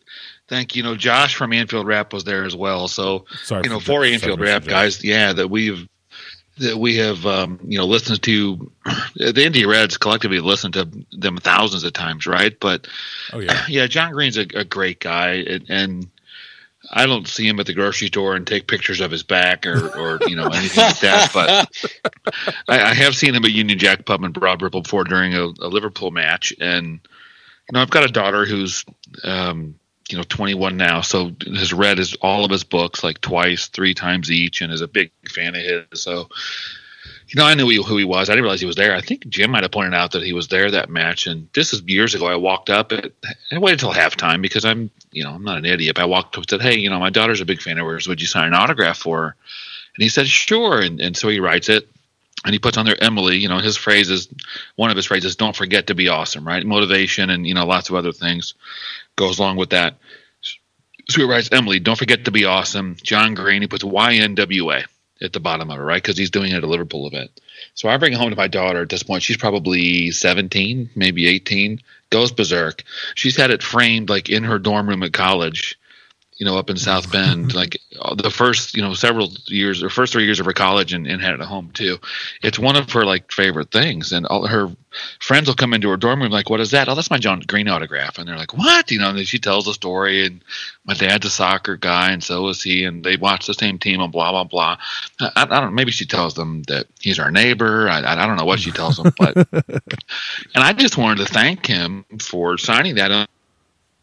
thank 0.49 0.77
you. 0.77 0.83
Know 0.83 0.95
josh 0.97 1.35
from 1.35 1.53
Anfield 1.53 1.87
Wrap 1.87 2.13
was 2.13 2.25
there 2.25 2.45
as 2.45 2.55
well. 2.55 2.89
So 2.89 3.25
sorry 3.43 3.63
you 3.65 3.71
know 3.71 3.81
for 3.81 4.05
Anfield 4.05 4.41
Wrap 4.41 4.65
guys 4.65 5.03
yeah 5.03 5.33
that 5.33 5.49
we've 5.49 5.89
that 6.59 6.79
we 6.79 6.97
have 6.97 7.27
um, 7.27 7.59
you 7.65 7.79
know 7.79 7.87
listened 7.87 8.23
to 8.23 8.71
the 9.17 9.45
Indy 9.45 9.67
Reds 9.67 9.97
collectively 9.97 10.41
listened 10.41 10.75
to 10.75 10.89
them 11.13 11.37
thousands 11.39 11.85
of 11.85 11.93
times, 11.93 12.27
right? 12.27 12.59
But 12.59 12.87
oh 13.33 13.41
yeah, 13.41 13.65
yeah, 13.69 13.87
John 13.87 14.13
Green's 14.13 14.39
a, 14.39 14.47
a 14.55 14.65
great 14.65 15.01
guy, 15.01 15.45
and, 15.49 15.65
and, 15.69 16.11
I 16.93 17.07
don't 17.07 17.27
see 17.27 17.49
him 17.49 17.59
at 17.61 17.65
the 17.65 17.73
grocery 17.73 18.09
store 18.09 18.37
and 18.37 18.47
take 18.47 18.69
pictures 18.69 19.01
of 19.01 19.11
his 19.11 19.23
back 19.23 19.67
or, 19.67 19.89
or 19.99 20.19
you 20.27 20.37
know 20.37 20.49
anything 20.49 20.85
like 20.85 21.01
that. 21.01 21.33
But 21.33 22.39
I, 22.69 22.91
I, 22.91 22.95
have 22.95 23.17
seen 23.17 23.35
him 23.35 23.45
at 23.47 23.53
Union 23.53 23.79
Jack 23.79 24.05
Pub 24.05 24.23
in 24.23 24.33
Broad 24.33 24.61
Ripple 24.61 24.83
before 24.83 25.05
during 25.05 25.35
a, 25.35 25.45
a 25.45 25.69
Liverpool 25.69 26.11
match, 26.11 26.53
and 26.61 27.01
you 27.69 27.73
know 27.73 27.81
I've 27.81 27.91
got 27.91 28.05
a 28.05 28.13
daughter 28.13 28.45
who's 28.45 28.85
um, 29.23 29.77
you 30.11 30.19
know 30.19 30.25
21 30.25 30.77
now. 30.77 31.01
So 31.01 31.33
has 31.47 31.73
read 31.73 31.99
his 31.99 32.15
all 32.17 32.45
of 32.45 32.51
his 32.51 32.65
books 32.65 33.03
like 33.03 33.21
twice 33.21 33.69
three 33.69 33.95
times 33.95 34.31
each 34.31 34.61
and 34.61 34.73
is 34.73 34.81
a 34.81 34.89
big 34.89 35.11
fan 35.29 35.55
of 35.55 35.63
his. 35.63 36.03
So 36.03 36.29
you 37.29 37.41
know 37.41 37.47
i 37.47 37.55
knew 37.55 37.83
who 37.83 37.97
he 37.97 38.05
was. 38.05 38.29
I 38.29 38.33
didn't 38.33 38.45
realize 38.45 38.61
he 38.61 38.67
was 38.67 38.77
there. 38.77 38.95
I 38.95 39.01
think 39.01 39.29
jim 39.29 39.51
might 39.51 39.63
have 39.63 39.73
pointed 39.73 39.95
out 39.95 40.13
that 40.13 40.23
he 40.23 40.33
was 40.33 40.49
there 40.49 40.71
that 40.71 40.91
match. 40.91 41.27
And 41.27 41.49
this 41.55 41.73
is 41.73 41.83
years 41.83 42.15
ago. 42.15 42.27
I 42.27 42.37
walked 42.37 42.71
up 42.71 42.93
at, 42.93 43.13
i 43.51 43.59
waited 43.59 43.83
until 43.83 43.93
halftime 43.93 44.43
because 44.43 44.65
i'm 44.65 44.91
you 45.11 45.25
know 45.25 45.31
i'm 45.31 45.45
not 45.45 45.59
an 45.59 45.65
idiot. 45.65 45.97
But 45.97 46.03
i 46.03 46.07
walked 46.07 46.37
up 46.37 46.43
and 46.43 46.51
said 46.51 46.63
hey 46.63 46.77
you 46.77 46.91
know 46.91 46.99
my 46.99 47.11
daughter's 47.11 47.41
a 47.41 47.47
big 47.47 47.63
fan 47.63 47.79
of 47.79 47.87
yours 47.87 48.09
would 48.09 48.21
you 48.21 48.27
sign 48.27 48.49
an 48.49 48.55
autograph 48.55 48.99
for 48.99 49.19
her? 49.19 49.37
And 49.97 50.03
he 50.03 50.09
said 50.09 50.27
sure. 50.27 50.81
And, 50.81 51.01
and 51.01 51.17
so 51.17 51.29
he 51.29 51.41
writes 51.41 51.69
it 51.69 51.89
and 52.45 52.53
he 52.53 52.59
puts 52.59 52.77
on 52.77 52.85
there 52.85 53.03
Emily, 53.03 53.39
you 53.39 53.49
know, 53.49 53.59
his 53.59 53.77
phrase 53.77 54.11
is 54.11 54.29
one 54.77 54.91
of 54.91 54.97
his 54.97 55.07
phrases, 55.07 55.37
don't 55.37 55.57
forget 55.57 55.87
to 55.87 55.95
be 55.95 56.09
awesome, 56.09 56.47
right? 56.47 56.65
Motivation 56.65 57.31
and, 57.31 57.47
you 57.47 57.55
know, 57.55 57.67
lots 57.67 57.89
of 57.89 57.95
other 57.95 58.13
things 58.13 58.55
goes 59.17 59.39
along 59.39 59.57
with 59.57 59.71
that. 59.71 59.97
So 61.09 61.21
he 61.21 61.29
writes 61.29 61.51
Emily, 61.53 61.81
don't 61.81 61.99
forget 61.99 62.25
to 62.27 62.31
be 62.31 62.45
awesome. 62.45 62.97
John 63.03 63.35
Green, 63.35 63.63
he 63.63 63.69
puts 63.69 63.85
YNWA 63.85 64.85
at 65.23 65.33
the 65.33 65.41
bottom 65.41 65.71
of 65.71 65.79
it, 65.79 65.83
right? 65.83 66.03
Because 66.03 66.19
he's 66.19 66.31
doing 66.31 66.53
it 66.53 66.57
at 66.57 66.65
a 66.65 66.69
Liverpool 66.69 67.07
event. 67.07 67.31
So 67.75 67.89
I 67.89 67.97
bring 67.97 68.13
it 68.13 68.19
home 68.19 68.31
to 68.31 68.37
my 68.37 68.49
daughter 68.49 68.83
at 68.83 68.89
this 68.89 69.03
point. 69.03 69.23
She's 69.23 69.37
probably 69.37 70.11
17, 70.11 70.91
maybe 70.95 71.27
18, 71.29 71.81
goes 72.11 72.33
berserk. 72.33 72.83
She's 73.15 73.37
had 73.37 73.51
it 73.51 73.63
framed 73.63 74.09
like 74.09 74.29
in 74.29 74.45
her 74.45 74.59
dorm 74.59 74.89
room 74.89 75.03
at 75.03 75.13
college 75.13 75.79
you 76.37 76.45
know, 76.45 76.59
up 76.59 76.71
in 76.71 76.77
South 76.77 77.11
Bend, 77.13 77.55
like 77.55 77.79
uh, 78.01 78.15
the 78.15 78.31
first, 78.31 78.77
you 78.77 78.83
know, 78.83 78.95
several 78.95 79.31
years 79.47 79.83
or 79.83 79.91
first 79.91 80.13
three 80.13 80.25
years 80.25 80.41
of 80.41 80.47
her 80.47 80.53
college 80.53 80.93
and, 80.93 81.07
and 81.07 81.21
had 81.23 81.35
it 81.35 81.41
at 81.41 81.47
home 81.47 81.71
too. 81.73 81.99
It's 82.43 82.59
one 82.59 82.77
of 82.77 82.91
her 82.93 83.05
like 83.05 83.31
favorite 83.31 83.71
things. 83.71 84.13
And 84.13 84.27
all 84.27 84.47
her 84.47 84.75
friends 85.21 85.49
will 85.49 85.55
come 85.55 85.75
into 85.75 85.89
her 85.91 85.97
dorm 85.97 86.23
room 86.23 86.33
like, 86.33 86.51
what 86.51 86.61
is 86.61 86.73
that? 86.73 86.89
Oh, 86.89 86.95
that's 86.95 87.11
my 87.11 87.19
John 87.19 87.41
Green 87.41 87.69
autograph. 87.69 88.19
And 88.19 88.29
they're 88.29 88.37
like, 88.37 88.57
what? 88.57 88.91
You 88.91 88.99
know, 88.99 89.11
and 89.11 89.27
she 89.27 89.39
tells 89.39 89.67
the 89.67 89.75
story 89.75 90.27
and 90.27 90.43
my 90.85 90.95
dad's 90.95 91.27
a 91.27 91.31
soccer 91.31 91.77
guy 91.77 92.11
and 92.11 92.23
so 92.23 92.49
is 92.49 92.63
he. 92.63 92.85
And 92.85 93.05
they 93.05 93.17
watch 93.17 93.47
the 93.47 93.55
same 93.55 93.79
team 93.79 94.01
and 94.01 94.13
blah, 94.13 94.33
blah, 94.33 94.45
blah. 94.45 94.77
I, 95.21 95.31
I 95.37 95.45
don't 95.45 95.71
know. 95.71 95.71
Maybe 95.71 95.93
she 95.93 96.07
tells 96.07 96.35
them 96.35 96.63
that 96.65 96.87
he's 97.01 97.19
our 97.19 97.31
neighbor. 97.31 97.89
I, 97.89 97.99
I 98.13 98.27
don't 98.27 98.37
know 98.37 98.45
what 98.45 98.61
she 98.61 98.73
tells 98.73 98.97
them, 98.97 99.13
but, 99.17 99.37
and 99.53 100.65
I 100.65 100.73
just 100.73 100.99
wanted 100.99 101.27
to 101.27 101.33
thank 101.33 101.67
him 101.67 102.05
for 102.21 102.59
signing 102.59 102.97
that 102.97 103.29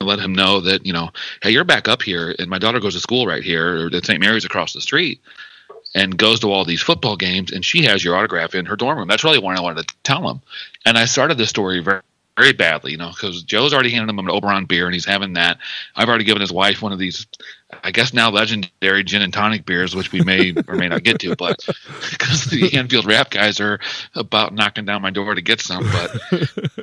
let 0.03 0.19
him 0.19 0.33
know 0.33 0.61
that 0.61 0.85
you 0.85 0.93
know, 0.93 1.09
hey, 1.41 1.51
you're 1.51 1.63
back 1.63 1.87
up 1.87 2.01
here, 2.01 2.35
and 2.37 2.49
my 2.49 2.59
daughter 2.59 2.79
goes 2.79 2.93
to 2.93 2.99
school 2.99 3.25
right 3.25 3.43
here, 3.43 3.89
at 3.93 4.05
St. 4.05 4.19
Mary's 4.19 4.45
across 4.45 4.73
the 4.73 4.81
street, 4.81 5.21
and 5.93 6.17
goes 6.17 6.39
to 6.41 6.51
all 6.51 6.65
these 6.65 6.81
football 6.81 7.17
games, 7.17 7.51
and 7.51 7.63
she 7.65 7.83
has 7.83 8.03
your 8.03 8.15
autograph 8.15 8.55
in 8.55 8.65
her 8.65 8.75
dorm 8.75 8.97
room. 8.97 9.07
That's 9.07 9.23
really 9.23 9.39
what 9.39 9.57
I 9.57 9.61
wanted 9.61 9.87
to 9.87 9.95
tell 10.03 10.29
him, 10.29 10.41
and 10.85 10.97
I 10.97 11.05
started 11.05 11.37
this 11.37 11.49
story 11.49 11.81
very 11.81 12.01
very 12.37 12.53
badly, 12.53 12.91
you 12.91 12.97
know, 12.97 13.09
because 13.09 13.43
Joe's 13.43 13.73
already 13.73 13.91
handed 13.91 14.09
him 14.09 14.19
an 14.19 14.29
Oberon 14.29 14.65
beer 14.65 14.85
and 14.85 14.93
he's 14.93 15.05
having 15.05 15.33
that. 15.33 15.57
I've 15.95 16.07
already 16.07 16.23
given 16.23 16.41
his 16.41 16.51
wife 16.51 16.81
one 16.81 16.91
of 16.91 16.99
these, 16.99 17.27
I 17.83 17.91
guess 17.91 18.13
now 18.13 18.29
legendary 18.29 19.03
gin 19.03 19.21
and 19.21 19.33
tonic 19.33 19.65
beers, 19.65 19.95
which 19.95 20.11
we 20.11 20.21
may 20.21 20.53
or 20.67 20.75
may 20.75 20.87
not 20.87 21.03
get 21.03 21.19
to, 21.19 21.35
but 21.35 21.59
because 22.11 22.45
the 22.45 22.77
Anfield 22.77 23.05
Wrap 23.05 23.29
guys 23.31 23.59
are 23.59 23.79
about 24.15 24.53
knocking 24.53 24.85
down 24.85 25.01
my 25.01 25.11
door 25.11 25.35
to 25.35 25.41
get 25.41 25.61
some. 25.61 25.83
But 25.83 26.17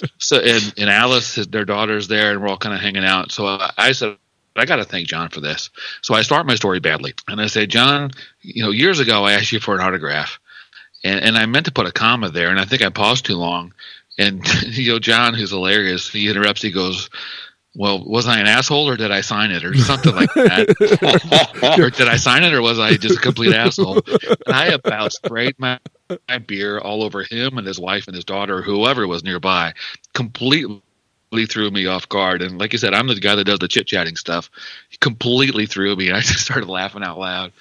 so, 0.19 0.39
and, 0.39 0.75
and 0.77 0.91
Alice, 0.91 1.37
their 1.47 1.65
daughter's 1.65 2.09
there, 2.09 2.31
and 2.31 2.43
we're 2.43 2.49
all 2.49 2.59
kind 2.59 2.75
of 2.75 2.81
hanging 2.81 3.05
out. 3.05 3.33
So 3.33 3.47
I, 3.47 3.73
I 3.77 3.93
said, 3.93 4.17
I 4.59 4.65
got 4.65 4.77
to 4.77 4.85
thank 4.85 5.07
John 5.09 5.29
for 5.31 5.41
this. 5.41 5.71
So 6.03 6.15
I 6.15 6.23
start 6.23 6.47
my 6.47 6.57
story 6.57 6.81
badly. 6.81 7.15
And 7.29 7.41
I 7.41 7.47
say, 7.47 7.67
John, 7.67 8.11
you 8.43 8.65
know, 8.65 8.71
years 8.71 9.01
ago 9.01 9.25
I 9.25 9.35
asked 9.35 9.53
you 9.53 9.61
for 9.61 9.75
an 9.75 9.81
autograph. 9.81 10.39
And, 11.05 11.21
and 11.25 11.37
I 11.37 11.47
meant 11.47 11.67
to 11.67 11.73
put 11.73 11.87
a 11.87 11.93
comma 11.93 12.29
there, 12.31 12.49
and 12.51 12.59
I 12.59 12.65
think 12.65 12.83
I 12.83 12.89
paused 12.91 13.25
too 13.25 13.37
long. 13.37 13.73
And 14.19 14.45
you 14.77 14.93
know, 14.93 14.99
John, 14.99 15.35
who's 15.35 15.51
hilarious, 15.51 16.11
he 16.11 16.29
interrupts. 16.29 16.61
He 16.63 16.71
goes, 16.71 17.09
"Well, 17.75 18.05
was 18.05 18.27
I 18.27 18.41
an 18.41 18.47
asshole, 18.47 18.89
or 18.89 18.97
did 18.97 19.11
I 19.11 19.21
sign 19.21 19.51
it, 19.51 19.65
or 19.65 19.75
something 19.77 20.15
like 20.15 20.33
that? 20.35 21.79
or 21.79 21.91
did 21.91 22.09
I 22.09 22.17
sign 22.17 22.45
it, 22.45 22.53
or 22.53 22.61
was 22.61 22.79
I 22.79 22.95
just 22.95 23.19
a 23.19 23.21
complete 23.21 23.55
asshole?" 23.55 24.03
And 24.47 24.55
I 24.55 24.67
about 24.67 25.13
sprayed 25.13 25.55
my, 25.59 25.79
my 26.29 26.39
beer 26.39 26.79
all 26.79 27.03
over 27.03 27.23
him 27.23 27.59
and 27.59 27.67
his 27.67 27.79
wife 27.79 28.07
and 28.09 28.15
his 28.15 28.25
daughter, 28.25 28.63
whoever 28.63 29.07
was 29.07 29.23
nearby, 29.23 29.73
completely 30.15 30.83
threw 31.47 31.71
me 31.71 31.87
off 31.87 32.09
guard. 32.09 32.43
And 32.43 32.59
like 32.59 32.75
I 32.75 32.79
said, 32.79 32.95
I'm 32.95 33.07
the 33.07 33.21
guy 33.21 33.35
that 33.35 33.45
does 33.45 33.59
the 33.59 33.69
chit 33.69 33.87
chatting 33.87 34.17
stuff. 34.17 34.51
He 34.89 34.97
completely 34.97 35.67
threw 35.67 35.95
me. 35.95 36.09
and 36.09 36.17
I 36.17 36.21
just 36.21 36.41
started 36.41 36.69
laughing 36.69 37.05
out 37.05 37.19
loud. 37.19 37.53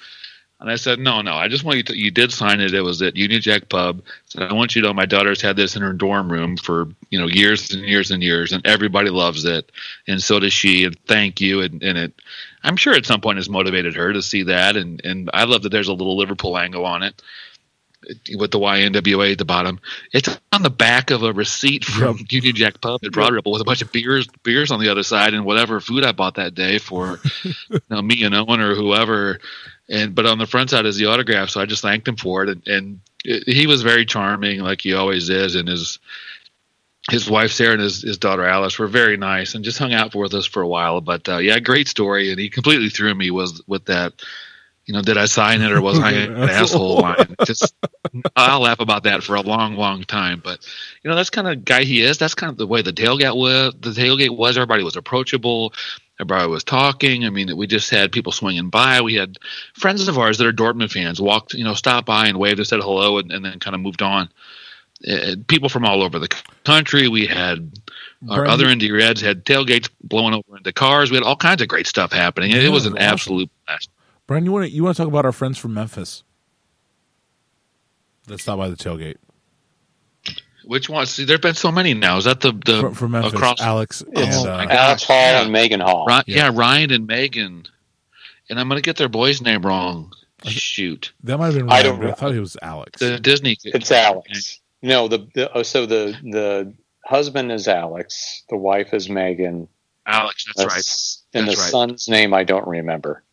And 0.60 0.68
I 0.68 0.74
said, 0.74 0.98
no, 0.98 1.20
no, 1.20 1.34
I 1.34 1.46
just 1.46 1.62
want 1.62 1.76
you 1.76 1.82
to, 1.84 1.96
you 1.96 2.10
did 2.10 2.32
sign 2.32 2.60
it. 2.60 2.74
It 2.74 2.80
was 2.80 3.00
at 3.00 3.16
Union 3.16 3.40
Jack 3.40 3.68
Pub. 3.68 4.02
So 4.26 4.42
I 4.42 4.52
want 4.52 4.74
you 4.74 4.82
to 4.82 4.88
know 4.88 4.94
my 4.94 5.06
daughter's 5.06 5.40
had 5.40 5.54
this 5.54 5.76
in 5.76 5.82
her 5.82 5.92
dorm 5.92 6.32
room 6.32 6.56
for, 6.56 6.88
you 7.10 7.18
know, 7.20 7.28
years 7.28 7.72
and 7.72 7.84
years 7.84 8.10
and 8.10 8.22
years 8.22 8.52
and 8.52 8.66
everybody 8.66 9.10
loves 9.10 9.44
it. 9.44 9.70
And 10.08 10.20
so 10.20 10.40
does 10.40 10.52
she. 10.52 10.84
And 10.84 10.98
thank 11.06 11.40
you. 11.40 11.60
And, 11.60 11.80
and 11.84 11.96
it, 11.96 12.12
I'm 12.64 12.76
sure 12.76 12.94
at 12.94 13.06
some 13.06 13.20
point 13.20 13.38
has 13.38 13.48
motivated 13.48 13.94
her 13.94 14.12
to 14.12 14.20
see 14.20 14.42
that. 14.44 14.76
And, 14.76 15.00
and 15.04 15.30
I 15.32 15.44
love 15.44 15.62
that 15.62 15.68
there's 15.68 15.88
a 15.88 15.92
little 15.92 16.16
Liverpool 16.16 16.58
angle 16.58 16.84
on 16.84 17.04
it 17.04 17.22
with 18.36 18.50
the 18.50 18.58
YNWA 18.58 19.32
at 19.32 19.38
the 19.38 19.44
bottom. 19.44 19.80
It's 20.12 20.38
on 20.52 20.62
the 20.62 20.70
back 20.70 21.10
of 21.10 21.22
a 21.22 21.32
receipt 21.32 21.84
from. 21.84 22.18
Union 22.30 22.54
Jack 22.54 22.80
Pub 22.80 23.00
at 23.04 23.12
Broad 23.12 23.32
Ripple 23.32 23.52
with 23.52 23.60
a 23.60 23.64
bunch 23.64 23.82
of 23.82 23.92
beers 23.92 24.26
beers 24.42 24.70
on 24.70 24.80
the 24.80 24.88
other 24.88 25.02
side 25.02 25.34
and 25.34 25.44
whatever 25.44 25.80
food 25.80 26.04
I 26.04 26.12
bought 26.12 26.36
that 26.36 26.54
day 26.54 26.78
for 26.78 27.20
you 27.44 27.80
know, 27.90 28.02
me 28.02 28.22
and 28.22 28.34
Owen 28.34 28.60
or 28.60 28.74
whoever 28.74 29.40
and 29.88 30.14
but 30.14 30.26
on 30.26 30.38
the 30.38 30.46
front 30.46 30.70
side 30.70 30.86
is 30.86 30.96
the 30.96 31.06
autograph. 31.06 31.50
So 31.50 31.60
I 31.60 31.66
just 31.66 31.82
thanked 31.82 32.08
him 32.08 32.16
for 32.16 32.44
it, 32.44 32.50
and, 32.50 32.68
and 32.68 33.00
it, 33.24 33.48
he 33.48 33.66
was 33.66 33.82
very 33.82 34.04
charming, 34.04 34.60
like 34.60 34.80
he 34.80 34.94
always 34.94 35.28
is, 35.28 35.54
and 35.54 35.68
his 35.68 35.98
his 37.10 37.28
wife 37.28 37.50
Sarah 37.52 37.72
and 37.72 37.82
his, 37.82 38.02
his 38.02 38.18
daughter 38.18 38.44
Alice 38.44 38.78
were 38.78 38.86
very 38.86 39.16
nice 39.16 39.54
and 39.54 39.64
just 39.64 39.78
hung 39.78 39.94
out 39.94 40.14
with 40.14 40.34
us 40.34 40.46
for 40.46 40.60
a 40.62 40.68
while. 40.68 41.00
But 41.00 41.28
uh, 41.28 41.38
yeah, 41.38 41.58
great 41.58 41.88
story, 41.88 42.30
and 42.30 42.38
he 42.38 42.50
completely 42.50 42.90
threw 42.90 43.14
me 43.14 43.30
was 43.30 43.62
with 43.66 43.86
that. 43.86 44.12
You 44.88 44.94
know, 44.94 45.02
did 45.02 45.18
I 45.18 45.26
sign 45.26 45.60
it 45.60 45.70
or 45.70 45.82
was 45.82 45.98
I 45.98 46.10
an 46.12 46.48
asshole 46.48 47.00
line? 47.00 47.36
Just 47.44 47.74
I'll 48.34 48.60
laugh 48.60 48.80
about 48.80 49.02
that 49.02 49.22
for 49.22 49.34
a 49.34 49.42
long, 49.42 49.74
long 49.76 50.02
time. 50.02 50.40
But 50.42 50.66
you 51.02 51.10
know, 51.10 51.14
that's 51.14 51.28
kind 51.28 51.46
of 51.46 51.62
guy 51.66 51.84
he 51.84 52.00
is. 52.00 52.16
That's 52.16 52.34
kind 52.34 52.50
of 52.50 52.56
the 52.56 52.66
way 52.66 52.80
the 52.80 52.92
tailgate 52.92 53.36
was. 53.36 53.74
The 53.80 53.90
tailgate 53.90 54.34
was. 54.34 54.56
Everybody 54.56 54.82
was 54.82 54.96
approachable. 54.96 55.74
Everybody 56.18 56.48
was 56.48 56.64
talking. 56.64 57.26
I 57.26 57.30
mean, 57.30 57.54
we 57.54 57.66
just 57.66 57.90
had 57.90 58.12
people 58.12 58.32
swinging 58.32 58.70
by. 58.70 59.02
We 59.02 59.14
had 59.14 59.36
friends 59.74 60.08
of 60.08 60.16
ours 60.16 60.38
that 60.38 60.46
are 60.46 60.52
Dortmund 60.52 60.90
fans 60.90 61.20
walked, 61.20 61.52
you 61.52 61.64
know, 61.64 61.74
stopped 61.74 62.06
by 62.06 62.26
and 62.26 62.38
waved 62.38 62.58
and 62.58 62.66
said 62.66 62.80
hello, 62.80 63.18
and, 63.18 63.30
and 63.30 63.44
then 63.44 63.60
kind 63.60 63.74
of 63.74 63.82
moved 63.82 64.00
on. 64.00 64.30
Uh, 65.06 65.36
people 65.48 65.68
from 65.68 65.84
all 65.84 66.02
over 66.02 66.18
the 66.18 66.34
country. 66.64 67.08
We 67.08 67.26
had 67.26 67.78
our 68.30 68.46
other 68.46 68.66
Indy 68.66 68.90
Reds 68.90 69.20
had 69.20 69.44
tailgates 69.44 69.90
blowing 70.02 70.34
over 70.34 70.56
into 70.56 70.72
cars. 70.72 71.10
We 71.10 71.18
had 71.18 71.24
all 71.24 71.36
kinds 71.36 71.60
of 71.60 71.68
great 71.68 71.86
stuff 71.86 72.10
happening. 72.10 72.52
It, 72.52 72.64
it 72.64 72.70
was 72.70 72.86
an 72.86 72.94
awesome. 72.94 73.04
absolute 73.04 73.50
blast. 73.66 73.90
Brian, 74.28 74.44
you 74.44 74.52
want 74.52 74.66
to 74.66 74.70
you 74.70 74.84
want 74.84 74.94
to 74.94 75.02
talk 75.02 75.08
about 75.08 75.24
our 75.24 75.32
friends 75.32 75.58
from 75.58 75.74
Memphis? 75.74 76.22
Let's 78.28 78.42
stop 78.42 78.58
by 78.58 78.68
the 78.68 78.76
tailgate. 78.76 79.16
Which 80.66 80.90
one? 80.90 81.06
See, 81.06 81.24
there've 81.24 81.40
been 81.40 81.54
so 81.54 81.72
many 81.72 81.94
now. 81.94 82.18
Is 82.18 82.24
that 82.24 82.42
the 82.42 82.52
the 82.52 82.80
from, 82.80 82.94
from 82.94 83.10
Memphis, 83.12 83.32
across 83.32 83.60
Alex? 83.62 84.04
It's 84.12 84.36
and, 84.36 84.46
uh, 84.46 84.66
Alex 84.68 85.04
Hall 85.04 85.16
yeah. 85.16 85.42
and 85.42 85.50
Megan 85.50 85.80
Hall. 85.80 86.06
yeah. 86.08 86.22
yeah. 86.26 86.50
Ryan 86.54 86.92
and 86.92 87.06
Megan. 87.06 87.66
And 88.50 88.60
I'm 88.60 88.68
going 88.68 88.78
to 88.78 88.84
get 88.84 88.96
their 88.96 89.08
boy's 89.08 89.40
name 89.40 89.62
wrong. 89.62 90.12
Shoot, 90.44 91.12
that 91.24 91.38
might 91.38 91.46
have 91.46 91.54
been. 91.54 91.66
Ryan, 91.66 91.78
I 91.78 91.82
don't. 91.82 92.04
I 92.04 92.12
thought 92.12 92.34
it 92.34 92.40
was 92.40 92.56
Alex. 92.60 93.00
The 93.00 93.18
Disney. 93.18 93.56
It's 93.64 93.90
Alex. 93.90 94.60
No, 94.82 95.08
the, 95.08 95.26
the 95.34 95.50
oh, 95.52 95.62
so 95.62 95.86
the 95.86 96.14
the 96.22 96.74
husband 97.04 97.50
is 97.50 97.66
Alex. 97.66 98.44
The 98.50 98.58
wife 98.58 98.92
is 98.92 99.08
Megan. 99.08 99.68
Alex. 100.06 100.44
That's, 100.44 100.74
that's 100.74 101.34
right. 101.34 101.40
And 101.40 101.48
the 101.48 101.58
right. 101.58 101.70
son's 101.70 102.08
name 102.08 102.34
I 102.34 102.44
don't 102.44 102.68
remember 102.68 103.24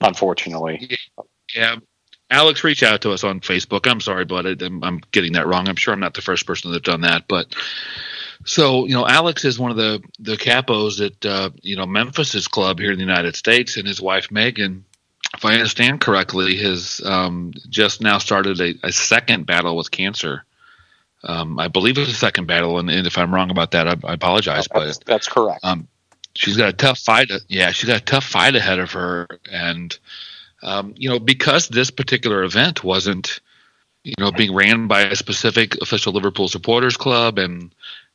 unfortunately. 0.00 0.96
Yeah. 1.54 1.76
Alex, 2.30 2.62
reach 2.62 2.82
out 2.82 3.00
to 3.02 3.12
us 3.12 3.24
on 3.24 3.40
Facebook. 3.40 3.90
I'm 3.90 4.00
sorry, 4.00 4.26
but 4.26 4.44
I'm, 4.62 4.84
I'm 4.84 5.00
getting 5.12 5.32
that 5.32 5.46
wrong. 5.46 5.66
I'm 5.66 5.76
sure 5.76 5.94
I'm 5.94 6.00
not 6.00 6.12
the 6.14 6.20
first 6.20 6.46
person 6.46 6.70
that's 6.70 6.84
done 6.84 7.00
that, 7.00 7.24
but 7.26 7.54
so 8.44 8.86
you 8.86 8.94
know, 8.94 9.06
Alex 9.06 9.44
is 9.44 9.58
one 9.58 9.70
of 9.70 9.76
the 9.76 10.02
the 10.18 10.36
capos 10.36 11.04
at 11.04 11.24
uh, 11.26 11.50
you 11.62 11.76
know 11.76 11.86
Memphis's 11.86 12.48
club 12.48 12.78
here 12.78 12.90
in 12.92 12.98
the 12.98 13.04
United 13.04 13.36
States, 13.36 13.76
and 13.76 13.86
his 13.86 14.00
wife 14.00 14.30
Megan, 14.30 14.84
if 15.34 15.44
I 15.44 15.54
understand 15.54 16.00
correctly, 16.00 16.56
has 16.58 17.00
um, 17.04 17.52
just 17.68 18.00
now 18.00 18.18
started 18.18 18.60
a, 18.60 18.74
a, 18.84 18.92
second 18.92 19.46
battle 19.46 19.76
with 19.76 19.90
cancer. 19.90 20.44
Um, 21.24 21.58
I 21.58 21.68
believe 21.68 21.98
it's 21.98 22.10
a 22.10 22.14
second 22.14 22.46
battle, 22.46 22.78
and, 22.78 22.88
and, 22.88 23.06
if 23.06 23.18
I'm 23.18 23.34
wrong 23.34 23.50
about 23.50 23.72
that, 23.72 23.88
I, 23.88 23.96
I 24.04 24.14
apologize. 24.14 24.68
That's, 24.72 24.98
but 24.98 25.04
that's 25.04 25.28
correct. 25.28 25.64
Um, 25.64 25.88
she's 26.38 26.56
got 26.56 26.68
a 26.68 26.72
tough 26.72 26.98
fight. 26.98 27.30
Yeah, 27.48 27.72
she's 27.72 27.88
got 27.88 28.00
a 28.00 28.04
tough 28.04 28.24
fight 28.24 28.54
ahead 28.54 28.78
of 28.78 28.92
her, 28.92 29.26
and 29.50 29.96
um, 30.62 30.94
you 30.96 31.08
know 31.08 31.18
because 31.18 31.68
this 31.68 31.90
particular 31.90 32.44
event 32.44 32.84
wasn't 32.84 33.40
you 34.04 34.14
know 34.18 34.30
being 34.30 34.54
ran 34.54 34.86
by 34.86 35.02
a 35.02 35.16
specific 35.16 35.74
official 35.82 36.12
Liverpool 36.12 36.48
supporters 36.48 36.96
club, 36.96 37.38
and 37.38 37.74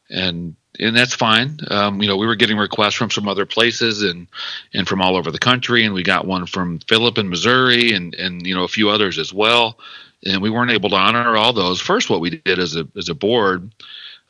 and 0.10 0.56
and 0.80 0.96
that's 0.96 1.14
fine. 1.14 1.58
Um, 1.70 2.02
you 2.02 2.08
know, 2.08 2.18
we 2.18 2.26
were 2.26 2.36
getting 2.36 2.58
requests 2.58 2.96
from 2.96 3.12
some 3.12 3.28
other 3.28 3.46
places 3.46 4.02
and 4.02 4.28
and 4.74 4.88
from 4.88 5.02
all 5.02 5.18
over 5.18 5.30
the 5.30 5.40
country, 5.40 5.84
and 5.84 5.94
we 5.94 6.04
got 6.04 6.26
one 6.26 6.46
from 6.46 6.80
Philip 6.80 7.18
in 7.18 7.30
Missouri, 7.30 7.92
and 7.92 8.16
and 8.16 8.48
you 8.48 8.56
know 8.56 8.64
a 8.64 8.70
few 8.70 8.90
others 8.90 9.20
as 9.20 9.34
well. 9.34 9.78
And 10.26 10.42
we 10.42 10.50
weren't 10.50 10.72
able 10.72 10.90
to 10.92 10.96
honor 10.96 11.36
all 11.36 11.52
those. 11.52 11.82
First, 11.82 12.10
what 12.10 12.22
we 12.22 12.30
did 12.30 12.58
as 12.58 12.78
a 12.78 12.88
as 12.98 13.10
a 13.10 13.14
board 13.14 13.70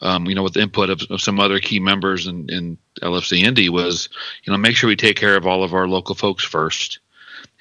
um, 0.01 0.25
you 0.25 0.35
know, 0.35 0.43
with 0.43 0.53
the 0.53 0.61
input 0.61 0.89
of, 0.89 1.01
of, 1.09 1.21
some 1.21 1.39
other 1.39 1.59
key 1.59 1.79
members 1.79 2.27
in, 2.27 2.49
in 2.49 2.77
LFC 3.01 3.43
Indy 3.43 3.69
was, 3.69 4.09
you 4.43 4.51
know, 4.51 4.57
make 4.57 4.75
sure 4.75 4.87
we 4.87 4.95
take 4.95 5.15
care 5.15 5.37
of 5.37 5.47
all 5.47 5.63
of 5.63 5.73
our 5.73 5.87
local 5.87 6.15
folks 6.15 6.43
first. 6.43 6.99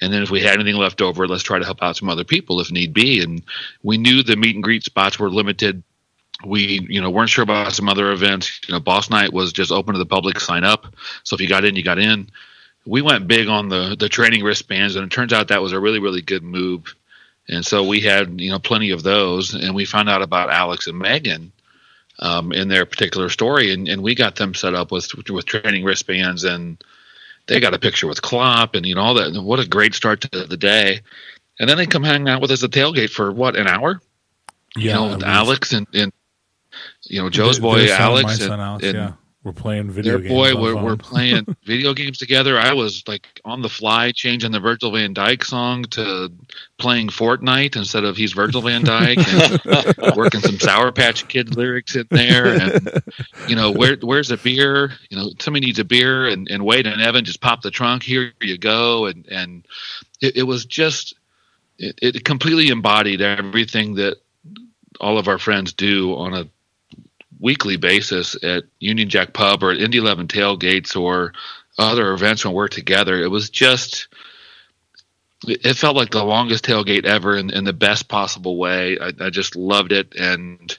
And 0.01 0.11
then 0.11 0.21
if 0.21 0.29
we 0.29 0.41
had 0.41 0.55
anything 0.55 0.75
left 0.75 1.01
over, 1.01 1.27
let's 1.27 1.43
try 1.43 1.59
to 1.59 1.65
help 1.65 1.81
out 1.81 1.95
some 1.95 2.09
other 2.09 2.23
people 2.25 2.59
if 2.59 2.71
need 2.71 2.93
be. 2.93 3.21
And 3.21 3.41
we 3.83 3.97
knew 3.97 4.23
the 4.23 4.35
meet 4.35 4.55
and 4.55 4.63
greet 4.63 4.83
spots 4.83 5.17
were 5.17 5.29
limited. 5.29 5.83
We, 6.45 6.85
you 6.89 6.99
know, 6.99 7.09
weren't 7.09 7.29
sure 7.29 7.43
about 7.43 7.71
some 7.71 7.87
other 7.87 8.11
events. 8.11 8.59
You 8.67 8.73
know, 8.73 8.81
Boss 8.81 9.09
Night 9.09 9.31
was 9.31 9.53
just 9.53 9.71
open 9.71 9.93
to 9.93 9.99
the 9.99 10.05
public, 10.05 10.39
sign 10.39 10.65
up. 10.65 10.93
So 11.23 11.35
if 11.35 11.41
you 11.41 11.47
got 11.47 11.63
in, 11.63 11.75
you 11.75 11.83
got 11.83 11.99
in. 11.99 12.29
We 12.85 13.01
went 13.01 13.29
big 13.29 13.47
on 13.47 13.69
the 13.69 13.95
the 13.97 14.09
training 14.09 14.43
wristbands, 14.43 14.97
and 14.97 15.05
it 15.05 15.09
turns 15.09 15.31
out 15.31 15.47
that 15.47 15.61
was 15.61 15.71
a 15.71 15.79
really, 15.79 15.99
really 15.99 16.21
good 16.21 16.43
move. 16.43 16.93
And 17.47 17.65
so 17.65 17.85
we 17.85 18.01
had, 18.01 18.41
you 18.41 18.51
know, 18.51 18.59
plenty 18.59 18.91
of 18.91 19.03
those. 19.03 19.53
And 19.53 19.73
we 19.73 19.85
found 19.85 20.09
out 20.09 20.21
about 20.21 20.49
Alex 20.49 20.87
and 20.87 20.99
Megan 20.99 21.53
um, 22.19 22.51
in 22.51 22.67
their 22.67 22.85
particular 22.85 23.29
story, 23.29 23.73
and, 23.73 23.87
and 23.87 24.01
we 24.01 24.15
got 24.15 24.35
them 24.35 24.53
set 24.53 24.73
up 24.73 24.91
with 24.91 25.07
with 25.29 25.45
training 25.45 25.83
wristbands, 25.83 26.43
and 26.43 26.83
they 27.47 27.59
got 27.59 27.73
a 27.73 27.79
picture 27.79 28.07
with 28.07 28.21
Klopp, 28.21 28.75
and 28.75 28.85
you 28.85 28.95
know 28.95 29.01
all 29.01 29.13
that. 29.15 29.41
What 29.41 29.59
a 29.59 29.67
great 29.67 29.93
start 29.93 30.21
to 30.21 30.45
the 30.45 30.57
day! 30.57 31.01
And 31.59 31.69
then 31.69 31.77
they 31.77 31.85
come 31.85 32.03
hang 32.03 32.27
out 32.27 32.41
with 32.41 32.51
us 32.51 32.63
at 32.63 32.71
tailgate 32.71 33.09
for 33.09 33.31
what 33.31 33.55
an 33.55 33.67
hour. 33.67 34.01
Yeah, 34.75 35.11
you 35.11 35.17
know, 35.17 35.25
Alex 35.25 35.73
and, 35.73 35.87
and 35.93 36.11
you 37.03 37.21
know 37.21 37.29
Joe's 37.29 37.59
boy 37.59 37.89
Alex, 37.89 38.41
and, 38.41 38.61
Alex, 38.61 38.85
and, 38.85 38.95
yeah. 38.95 39.13
We're 39.43 39.51
playing 39.51 39.91
video 39.91 40.19
games. 40.19 40.29
Boy, 40.29 40.55
we're, 40.55 40.81
we're 40.81 40.95
playing 40.95 41.57
video 41.65 41.93
games 41.93 42.17
together. 42.17 42.57
I 42.57 42.71
was 42.71 43.03
like 43.07 43.41
on 43.43 43.61
the 43.61 43.67
fly 43.67 44.13
changing 44.13 44.51
the 44.51 44.61
Virgil 44.61 44.91
van 44.91 45.13
Dijk 45.13 45.43
song 45.43 45.83
to 45.91 46.31
playing 46.77 47.09
Fortnite 47.09 47.75
instead 47.75 48.05
of 48.05 48.15
he's 48.15 48.31
Virgil 48.31 48.61
van 48.61 48.83
Dijk, 48.83 49.17
and 49.97 50.15
working 50.17 50.39
some 50.39 50.57
Sour 50.59 50.93
Patch 50.93 51.27
Kid 51.27 51.57
lyrics 51.57 51.97
in 51.97 52.07
there. 52.09 52.57
And, 52.57 53.03
you 53.49 53.57
know, 53.57 53.69
where, 53.71 53.97
where's 53.97 54.31
a 54.31 54.37
beer? 54.37 54.91
You 55.09 55.17
know, 55.17 55.31
somebody 55.39 55.65
needs 55.65 55.79
a 55.79 55.83
beer 55.83 56.27
and, 56.27 56.47
and 56.49 56.63
Wade 56.63 56.87
and 56.87 57.01
Evan 57.01 57.25
just 57.25 57.41
pop 57.41 57.61
the 57.61 57.71
trunk. 57.71 58.03
Here 58.03 58.31
you 58.39 58.57
go. 58.57 59.07
And, 59.07 59.27
and 59.27 59.67
it, 60.21 60.37
it 60.37 60.43
was 60.43 60.63
just, 60.63 61.15
it, 61.77 61.99
it 62.01 62.23
completely 62.23 62.69
embodied 62.69 63.21
everything 63.21 63.95
that 63.95 64.21
all 65.01 65.17
of 65.17 65.27
our 65.27 65.37
friends 65.37 65.73
do 65.73 66.15
on 66.15 66.33
a 66.33 66.47
weekly 67.43 67.75
basis 67.75 68.41
at 68.41 68.63
Union 68.79 69.09
Jack 69.09 69.33
Pub 69.33 69.63
or 69.63 69.71
at 69.71 69.81
Indy 69.81 69.97
11 69.97 70.29
tailgates 70.29 70.95
or 70.99 71.33
other 71.77 72.13
events 72.13 72.45
when 72.45 72.53
we're 72.53 72.69
together. 72.69 73.21
It 73.21 73.27
was 73.27 73.49
just, 73.49 74.07
it 75.45 75.75
felt 75.75 75.97
like 75.97 76.11
the 76.11 76.23
longest 76.23 76.63
tailgate 76.63 77.03
ever 77.03 77.35
in, 77.35 77.49
in 77.49 77.65
the 77.65 77.73
best 77.73 78.07
possible 78.07 78.57
way. 78.57 78.97
I, 78.97 79.11
I, 79.19 79.29
just 79.29 79.57
loved 79.57 79.91
it. 79.91 80.15
And, 80.15 80.75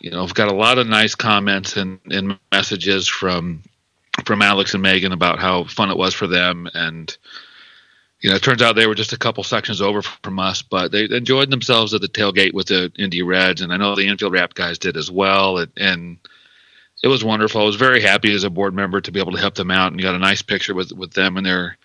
you 0.00 0.10
know, 0.10 0.22
I've 0.22 0.32
got 0.32 0.50
a 0.50 0.56
lot 0.56 0.78
of 0.78 0.86
nice 0.86 1.14
comments 1.14 1.76
and, 1.76 2.00
and 2.10 2.38
messages 2.50 3.06
from, 3.06 3.62
from 4.24 4.40
Alex 4.40 4.72
and 4.72 4.82
Megan 4.82 5.12
about 5.12 5.38
how 5.38 5.64
fun 5.64 5.90
it 5.90 5.98
was 5.98 6.14
for 6.14 6.26
them. 6.26 6.66
And, 6.72 7.14
you 8.22 8.30
know, 8.30 8.36
it 8.36 8.42
turns 8.42 8.62
out 8.62 8.76
they 8.76 8.86
were 8.86 8.94
just 8.94 9.12
a 9.12 9.18
couple 9.18 9.42
sections 9.42 9.82
over 9.82 10.00
from 10.00 10.38
us, 10.38 10.62
but 10.62 10.92
they 10.92 11.04
enjoyed 11.04 11.50
themselves 11.50 11.92
at 11.92 12.00
the 12.00 12.08
tailgate 12.08 12.54
with 12.54 12.68
the 12.68 12.92
Indy 12.96 13.22
Reds, 13.22 13.60
and 13.60 13.72
I 13.72 13.76
know 13.76 13.96
the 13.96 14.08
Anfield 14.08 14.32
Wrap 14.32 14.54
guys 14.54 14.78
did 14.78 14.96
as 14.96 15.10
well, 15.10 15.58
and, 15.58 15.72
and 15.76 16.18
it 17.02 17.08
was 17.08 17.24
wonderful. 17.24 17.60
I 17.60 17.64
was 17.64 17.74
very 17.74 18.00
happy 18.00 18.32
as 18.32 18.44
a 18.44 18.50
board 18.50 18.74
member 18.74 19.00
to 19.00 19.10
be 19.10 19.18
able 19.18 19.32
to 19.32 19.40
help 19.40 19.56
them 19.56 19.72
out, 19.72 19.90
and 19.90 20.00
got 20.00 20.14
a 20.14 20.20
nice 20.20 20.40
picture 20.40 20.72
with 20.72 20.92
with 20.92 21.12
them 21.12 21.36
and 21.36 21.44
their 21.44 21.76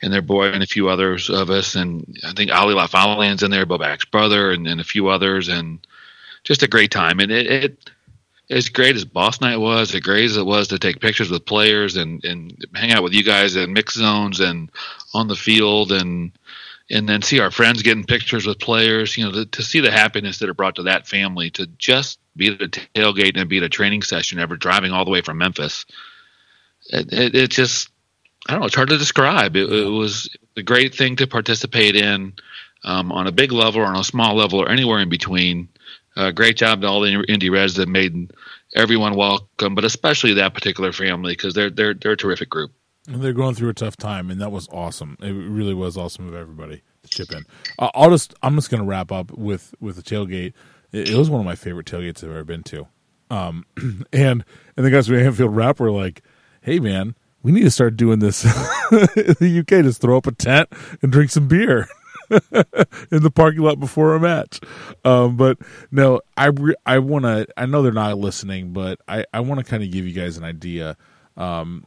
and 0.00 0.12
their 0.12 0.22
boy 0.22 0.46
and 0.46 0.62
a 0.62 0.66
few 0.66 0.88
others 0.88 1.28
of 1.28 1.50
us, 1.50 1.74
and 1.74 2.16
I 2.24 2.32
think 2.32 2.52
Ali 2.52 2.74
Lafalian's 2.74 3.42
in 3.42 3.50
there, 3.50 3.66
Bobak's 3.66 4.04
brother, 4.04 4.52
and, 4.52 4.68
and 4.68 4.80
a 4.80 4.84
few 4.84 5.08
others, 5.08 5.48
and 5.48 5.84
just 6.44 6.62
a 6.62 6.68
great 6.68 6.92
time. 6.92 7.18
And 7.18 7.32
it, 7.32 7.46
it 7.46 7.90
as 8.50 8.68
great 8.68 8.96
as 8.96 9.04
Boss 9.04 9.40
Night 9.40 9.56
was, 9.56 9.94
as 9.94 10.00
great 10.00 10.24
as 10.24 10.36
it 10.36 10.44
was 10.44 10.68
to 10.68 10.78
take 10.78 11.00
pictures 11.00 11.30
with 11.30 11.46
players 11.46 11.96
and, 11.96 12.24
and 12.24 12.66
hang 12.74 12.90
out 12.92 13.02
with 13.02 13.14
you 13.14 13.22
guys 13.22 13.54
in 13.54 13.72
mix 13.72 13.94
zones 13.94 14.40
and 14.40 14.70
on 15.14 15.28
the 15.28 15.36
field 15.36 15.92
and 15.92 16.32
and 16.92 17.08
then 17.08 17.22
see 17.22 17.38
our 17.38 17.52
friends 17.52 17.82
getting 17.82 18.02
pictures 18.02 18.44
with 18.44 18.58
players, 18.58 19.16
you 19.16 19.24
know, 19.24 19.30
to, 19.30 19.46
to 19.46 19.62
see 19.62 19.78
the 19.78 19.92
happiness 19.92 20.38
that 20.38 20.48
it 20.48 20.56
brought 20.56 20.74
to 20.74 20.82
that 20.82 21.06
family 21.06 21.48
to 21.50 21.68
just 21.78 22.18
be 22.36 22.48
at 22.48 22.60
a 22.60 22.68
tailgate 22.68 23.36
and 23.36 23.48
be 23.48 23.58
at 23.58 23.62
a 23.62 23.68
training 23.68 24.02
session 24.02 24.40
ever 24.40 24.56
driving 24.56 24.90
all 24.90 25.04
the 25.04 25.10
way 25.10 25.20
from 25.20 25.38
Memphis. 25.38 25.86
It, 26.88 27.12
it, 27.12 27.34
it 27.36 27.50
just, 27.52 27.90
I 28.48 28.52
don't 28.52 28.62
know, 28.62 28.66
it's 28.66 28.74
hard 28.74 28.88
to 28.88 28.98
describe. 28.98 29.54
It, 29.54 29.72
it 29.72 29.88
was 29.88 30.36
a 30.56 30.62
great 30.64 30.92
thing 30.92 31.14
to 31.16 31.28
participate 31.28 31.94
in 31.94 32.34
um, 32.82 33.12
on 33.12 33.28
a 33.28 33.32
big 33.32 33.52
level 33.52 33.82
or 33.82 33.86
on 33.86 33.96
a 33.96 34.04
small 34.04 34.34
level 34.34 34.60
or 34.60 34.68
anywhere 34.68 34.98
in 34.98 35.08
between. 35.08 35.68
Uh, 36.16 36.30
great 36.30 36.56
job 36.56 36.80
to 36.80 36.88
all 36.88 37.00
the 37.00 37.24
Indy 37.28 37.50
Reds 37.50 37.74
that 37.74 37.88
made 37.88 38.32
everyone 38.74 39.14
welcome, 39.14 39.74
but 39.74 39.84
especially 39.84 40.34
that 40.34 40.54
particular 40.54 40.92
family 40.92 41.32
because 41.32 41.54
they're 41.54 41.70
they're 41.70 41.94
they're 41.94 42.12
a 42.12 42.16
terrific 42.16 42.50
group. 42.50 42.72
And 43.06 43.22
they're 43.22 43.32
going 43.32 43.54
through 43.54 43.70
a 43.70 43.74
tough 43.74 43.96
time, 43.96 44.30
and 44.30 44.40
that 44.40 44.52
was 44.52 44.68
awesome. 44.70 45.16
It 45.20 45.32
really 45.32 45.74
was 45.74 45.96
awesome 45.96 46.28
of 46.28 46.34
everybody 46.34 46.82
to 47.02 47.08
chip 47.08 47.32
in. 47.32 47.44
Uh, 47.78 47.90
I'll 47.94 48.10
just 48.10 48.34
I'm 48.42 48.54
just 48.56 48.70
going 48.70 48.82
to 48.82 48.86
wrap 48.86 49.12
up 49.12 49.30
with 49.32 49.74
with 49.80 49.96
the 49.96 50.02
tailgate. 50.02 50.52
It, 50.92 51.10
it, 51.10 51.16
was 51.16 51.30
one 51.30 51.40
of 51.40 51.46
my 51.46 51.54
favorite 51.54 51.86
tailgates 51.86 52.24
I've 52.24 52.30
ever 52.30 52.44
been 52.44 52.64
to. 52.64 52.86
Um, 53.30 53.64
and 54.12 54.44
and 54.76 54.86
the 54.86 54.90
guys 54.90 55.06
from 55.06 55.16
Anfield 55.16 55.54
Wrap 55.54 55.80
were 55.80 55.90
like, 55.90 56.22
"Hey 56.60 56.80
man, 56.80 57.14
we 57.42 57.52
need 57.52 57.62
to 57.62 57.70
start 57.70 57.96
doing 57.96 58.18
this 58.18 58.44
in 58.92 59.34
the 59.40 59.60
UK. 59.60 59.84
Just 59.84 60.00
throw 60.00 60.16
up 60.16 60.26
a 60.26 60.32
tent 60.32 60.68
and 61.02 61.12
drink 61.12 61.30
some 61.30 61.48
beer." 61.48 61.88
in 63.10 63.22
the 63.22 63.30
parking 63.34 63.62
lot 63.62 63.80
before 63.80 64.14
a 64.14 64.20
match. 64.20 64.60
Um, 65.04 65.36
but 65.36 65.58
no, 65.90 66.20
I 66.36 66.46
re- 66.46 66.76
I 66.86 66.98
want 66.98 67.24
to. 67.24 67.46
I 67.56 67.66
know 67.66 67.82
they're 67.82 67.92
not 67.92 68.18
listening, 68.18 68.72
but 68.72 69.00
I 69.08 69.24
I 69.32 69.40
want 69.40 69.58
to 69.58 69.64
kind 69.64 69.82
of 69.82 69.90
give 69.90 70.06
you 70.06 70.12
guys 70.12 70.36
an 70.36 70.44
idea. 70.44 70.96
Um, 71.36 71.86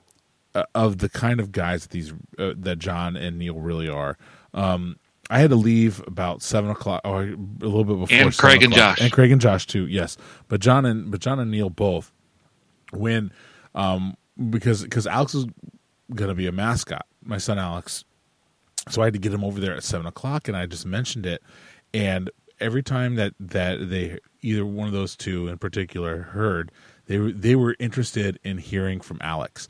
of 0.76 1.00
the 1.00 1.10
kind 1.10 1.40
of 1.40 1.52
guys 1.52 1.84
that 1.84 1.92
these 1.92 2.14
uh, 2.38 2.54
that 2.58 2.78
John 2.78 3.16
and 3.16 3.40
Neil 3.40 3.56
really 3.60 3.90
are. 3.90 4.18
Um, 4.54 4.98
I 5.30 5.40
had 5.40 5.50
to 5.50 5.56
leave 5.56 6.04
about 6.06 6.42
seven 6.42 6.70
o'clock 6.70 7.02
or 7.06 7.24
a 7.24 7.36
little 7.36 7.86
bit 7.86 8.00
before. 8.00 8.18
And 8.18 8.38
Craig 8.38 8.62
and 8.64 8.74
Josh. 8.74 9.02
and 9.02 9.12
Craig 9.12 9.32
and 9.32 9.42
Josh 9.42 9.66
too. 9.66 9.88
Yes, 9.88 10.18
but 10.48 10.60
John 10.60 10.86
and 10.86 11.10
but 11.10 11.22
John 11.22 11.40
and 11.40 11.50
Neil 11.50 11.70
both 11.70 12.12
when 12.92 13.32
um, 13.74 14.16
because 14.50 14.84
because 14.84 15.08
Alex 15.08 15.34
is 15.34 15.46
going 16.14 16.30
to 16.30 16.36
be 16.36 16.48
a 16.48 16.52
mascot. 16.52 17.06
My 17.24 17.38
son 17.38 17.58
Alex, 17.58 18.04
so 18.90 19.02
I 19.02 19.06
had 19.06 19.14
to 19.14 19.20
get 19.20 19.34
him 19.34 19.44
over 19.44 19.60
there 19.60 19.76
at 19.76 19.84
seven 19.84 20.06
o'clock, 20.06 20.48
and 20.48 20.58
I 20.58 20.66
just 20.66 20.86
mentioned 20.86 21.26
it, 21.26 21.42
and 21.94 22.30
every 22.60 22.84
time 22.84 23.16
that 23.16 23.34
that 23.40 23.90
they 23.90 24.20
either 24.42 24.66
one 24.66 24.88
of 24.88 24.94
those 24.94 25.16
two 25.16 25.48
in 25.48 25.58
particular 25.58 26.24
heard, 26.24 26.72
they 27.08 27.18
were 27.20 27.32
they 27.32 27.56
were 27.56 27.76
interested 27.80 28.40
in 28.44 28.58
hearing 28.58 29.00
from 29.00 29.18
Alex, 29.22 29.68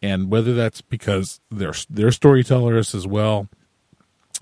and 0.00 0.30
whether 0.30 0.54
that's 0.54 0.80
because 0.80 1.40
they're 1.50 1.74
they're 1.90 2.12
storytellers 2.12 2.94
as 2.94 3.06
well 3.06 3.48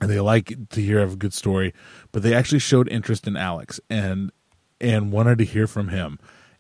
and 0.01 0.11
they 0.11 0.21
like 0.21 0.71
to 0.71 0.81
hear 0.81 1.01
a 1.01 1.17
good 1.17 1.35
story, 1.35 1.75
but 2.13 2.23
they 2.23 2.35
actually 2.35 2.59
showed 2.59 2.89
interest 2.89 3.27
in 3.27 3.37
Alex 3.37 3.81
and 3.89 4.33
and 4.81 5.13
wanted 5.13 5.39
to 5.39 5.45
hear 5.45 5.67
from 5.67 5.89
him. 5.89 6.19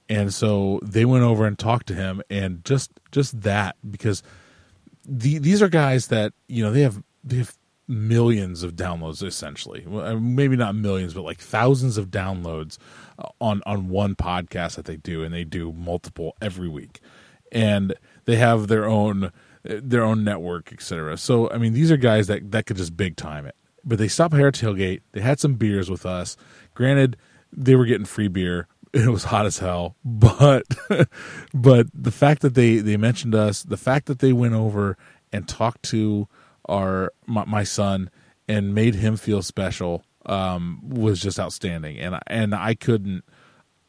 And 0.08 0.34
so 0.34 0.80
they 0.82 1.04
went 1.04 1.24
over 1.24 1.46
and 1.46 1.58
talked 1.58 1.86
to 1.88 1.94
him 1.94 2.22
and 2.28 2.64
just 2.64 2.90
just 3.12 3.40
that 3.42 3.76
because 3.88 4.22
the, 5.04 5.38
these 5.38 5.62
are 5.62 5.68
guys 5.68 6.08
that, 6.08 6.32
you 6.48 6.62
know, 6.62 6.70
they 6.70 6.82
have 6.82 7.02
they 7.22 7.36
have 7.36 7.56
millions 7.90 8.62
of 8.62 8.76
downloads 8.76 9.22
essentially. 9.22 9.84
Uh, 9.84 10.14
maybe 10.14 10.56
not 10.56 10.74
millions, 10.74 11.12
but 11.12 11.22
like 11.22 11.40
thousands 11.40 11.98
of 11.98 12.06
downloads 12.06 12.78
uh, 13.18 13.28
on 13.40 13.60
on 13.66 13.88
one 13.88 14.14
podcast 14.14 14.76
that 14.76 14.84
they 14.84 14.96
do 14.96 15.22
and 15.24 15.34
they 15.34 15.44
do 15.44 15.72
multiple 15.72 16.36
every 16.40 16.68
week. 16.68 17.00
And 17.52 17.94
they 18.26 18.36
have 18.36 18.68
their 18.68 18.86
own 18.86 19.24
uh, 19.24 19.30
their 19.64 20.04
own 20.04 20.22
network, 20.22 20.72
etc. 20.72 21.18
So 21.18 21.50
I 21.50 21.58
mean, 21.58 21.72
these 21.72 21.90
are 21.90 21.96
guys 21.96 22.28
that 22.28 22.52
that 22.52 22.66
could 22.66 22.76
just 22.76 22.96
big 22.96 23.16
time 23.16 23.44
it. 23.44 23.56
But 23.84 23.98
they 23.98 24.08
stopped 24.08 24.32
by 24.32 24.42
our 24.42 24.52
tailgate. 24.52 25.00
They 25.12 25.20
had 25.20 25.40
some 25.40 25.54
beers 25.54 25.90
with 25.90 26.06
us. 26.06 26.36
Granted, 26.74 27.16
they 27.52 27.74
were 27.74 27.86
getting 27.86 28.06
free 28.06 28.28
beer. 28.28 28.66
It 28.92 29.06
was 29.06 29.22
hot 29.22 29.46
as 29.46 29.58
hell, 29.58 29.94
but 30.04 30.64
but 31.54 31.86
the 31.94 32.10
fact 32.10 32.42
that 32.42 32.54
they 32.54 32.78
they 32.78 32.96
mentioned 32.96 33.36
us, 33.36 33.62
the 33.62 33.76
fact 33.76 34.06
that 34.06 34.18
they 34.18 34.32
went 34.32 34.54
over 34.54 34.98
and 35.32 35.46
talked 35.46 35.84
to 35.84 36.26
our 36.68 37.12
my, 37.26 37.44
my 37.44 37.64
son 37.64 38.10
and 38.48 38.74
made 38.74 38.94
him 38.96 39.16
feel 39.16 39.42
special 39.42 40.04
um, 40.26 40.80
was 40.88 41.20
just 41.20 41.38
outstanding. 41.38 41.98
And 41.98 42.18
and 42.26 42.54
I 42.54 42.74
couldn't 42.74 43.24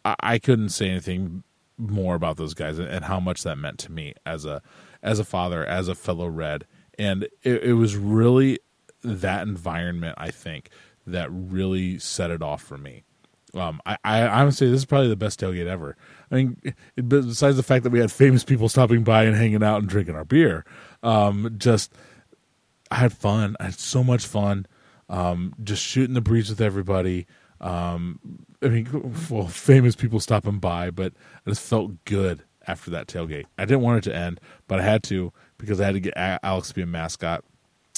I, 0.05 0.15
I 0.19 0.39
couldn't 0.39 0.69
say 0.69 0.89
anything 0.89 1.43
more 1.77 2.15
about 2.15 2.37
those 2.37 2.53
guys 2.53 2.77
and, 2.79 2.87
and 2.87 3.05
how 3.05 3.19
much 3.19 3.43
that 3.43 3.57
meant 3.57 3.79
to 3.79 3.91
me 3.91 4.13
as 4.25 4.45
a 4.45 4.61
as 5.03 5.19
a 5.19 5.25
father, 5.25 5.65
as 5.65 5.87
a 5.87 5.95
fellow 5.95 6.27
Red, 6.27 6.65
and 6.97 7.23
it, 7.43 7.63
it 7.63 7.73
was 7.73 7.95
really 7.95 8.59
that 9.03 9.47
environment 9.47 10.15
I 10.17 10.29
think 10.29 10.69
that 11.07 11.29
really 11.31 11.97
set 11.97 12.29
it 12.29 12.41
off 12.41 12.61
for 12.61 12.77
me. 12.77 13.03
Um, 13.53 13.81
I, 13.85 13.97
I, 14.05 14.49
say 14.51 14.69
this 14.69 14.79
is 14.79 14.85
probably 14.85 15.09
the 15.09 15.17
best 15.17 15.41
tailgate 15.41 15.67
ever. 15.67 15.97
I 16.31 16.35
mean, 16.35 16.57
besides 17.05 17.57
the 17.57 17.63
fact 17.63 17.83
that 17.83 17.89
we 17.89 17.99
had 17.99 18.09
famous 18.09 18.45
people 18.45 18.69
stopping 18.69 19.03
by 19.03 19.25
and 19.25 19.35
hanging 19.35 19.61
out 19.61 19.79
and 19.79 19.89
drinking 19.89 20.15
our 20.15 20.23
beer, 20.23 20.63
um, 21.03 21.53
just 21.57 21.93
I 22.91 22.95
had 22.95 23.13
fun. 23.13 23.55
I 23.59 23.65
had 23.65 23.79
so 23.79 24.03
much 24.03 24.25
fun. 24.25 24.67
Um, 25.09 25.55
just 25.63 25.83
shooting 25.83 26.13
the 26.13 26.21
breeze 26.21 26.49
with 26.49 26.61
everybody. 26.61 27.25
Um, 27.59 28.19
I 28.61 28.67
mean, 28.67 29.15
well, 29.29 29.47
famous 29.47 29.95
people 29.95 30.19
stopping 30.19 30.59
by, 30.59 30.91
but 30.91 31.13
I 31.45 31.49
just 31.49 31.61
felt 31.61 32.03
good 32.05 32.43
after 32.67 32.91
that 32.91 33.07
tailgate. 33.07 33.45
I 33.57 33.65
didn't 33.65 33.81
want 33.81 33.99
it 33.99 34.09
to 34.09 34.15
end, 34.15 34.39
but 34.67 34.79
I 34.79 34.83
had 34.83 35.03
to 35.03 35.31
because 35.57 35.79
I 35.79 35.85
had 35.85 35.93
to 35.93 35.99
get 35.99 36.13
Alex 36.15 36.69
to 36.69 36.75
be 36.75 36.81
a 36.81 36.87
mascot. 36.87 37.43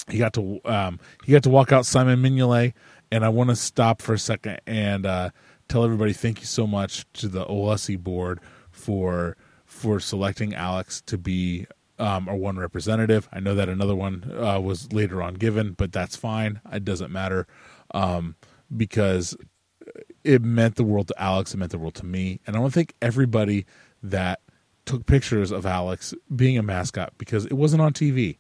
He 0.10 0.18
got 0.18 0.34
to 0.34 0.60
um, 0.66 1.00
he 1.26 1.32
got 1.32 1.44
to 1.44 1.50
walk 1.50 1.72
out 1.72 1.86
Simon 1.86 2.22
Mignolet, 2.22 2.74
and 3.12 3.24
I 3.26 3.30
want 3.30 3.50
to 3.50 3.56
stop 3.56 4.02
for 4.02 4.14
a 4.14 4.20
second 4.20 4.60
and 4.68 5.06
uh, 5.06 5.30
tell 5.70 5.84
everybody 5.84 6.14
thank 6.14 6.40
you 6.40 6.46
so 6.46 6.68
much 6.68 7.06
to 7.14 7.28
the 7.28 7.46
OLSC 7.46 7.98
board 8.00 8.40
for 8.70 9.38
for 9.66 10.00
selecting 10.00 10.54
Alex 10.54 11.02
to 11.08 11.18
be 11.18 11.68
um, 12.00 12.28
our 12.28 12.36
one 12.36 12.58
representative. 12.58 13.30
I 13.32 13.40
know 13.40 13.56
that 13.56 13.70
another 13.70 13.96
one 13.96 14.32
uh, 14.38 14.60
was 14.60 14.92
later 14.92 15.22
on 15.22 15.36
given, 15.36 15.74
but 15.74 15.92
that's 15.92 16.16
fine. 16.16 16.62
It 16.72 16.86
doesn't 16.86 17.12
matter 17.12 17.48
um, 17.94 18.36
because 18.76 19.36
it 20.24 20.42
meant 20.42 20.76
the 20.76 20.84
world 20.84 21.10
to 21.10 21.22
Alex. 21.22 21.54
It 21.54 21.58
meant 21.58 21.72
the 21.72 21.78
world 21.78 21.96
to 21.96 22.06
me, 22.06 22.40
and 22.46 22.56
I 22.56 22.60
want 22.60 22.74
to 22.74 22.80
thank 22.80 22.94
everybody 23.02 23.66
that 24.02 24.40
took 24.86 25.06
pictures 25.06 25.52
of 25.52 25.66
Alex 25.66 26.14
being 26.36 26.58
a 26.58 26.64
mascot 26.64 27.14
because 27.18 27.46
it 27.46 27.54
wasn't 27.54 27.82
on 27.82 27.94
TV. 27.94 28.38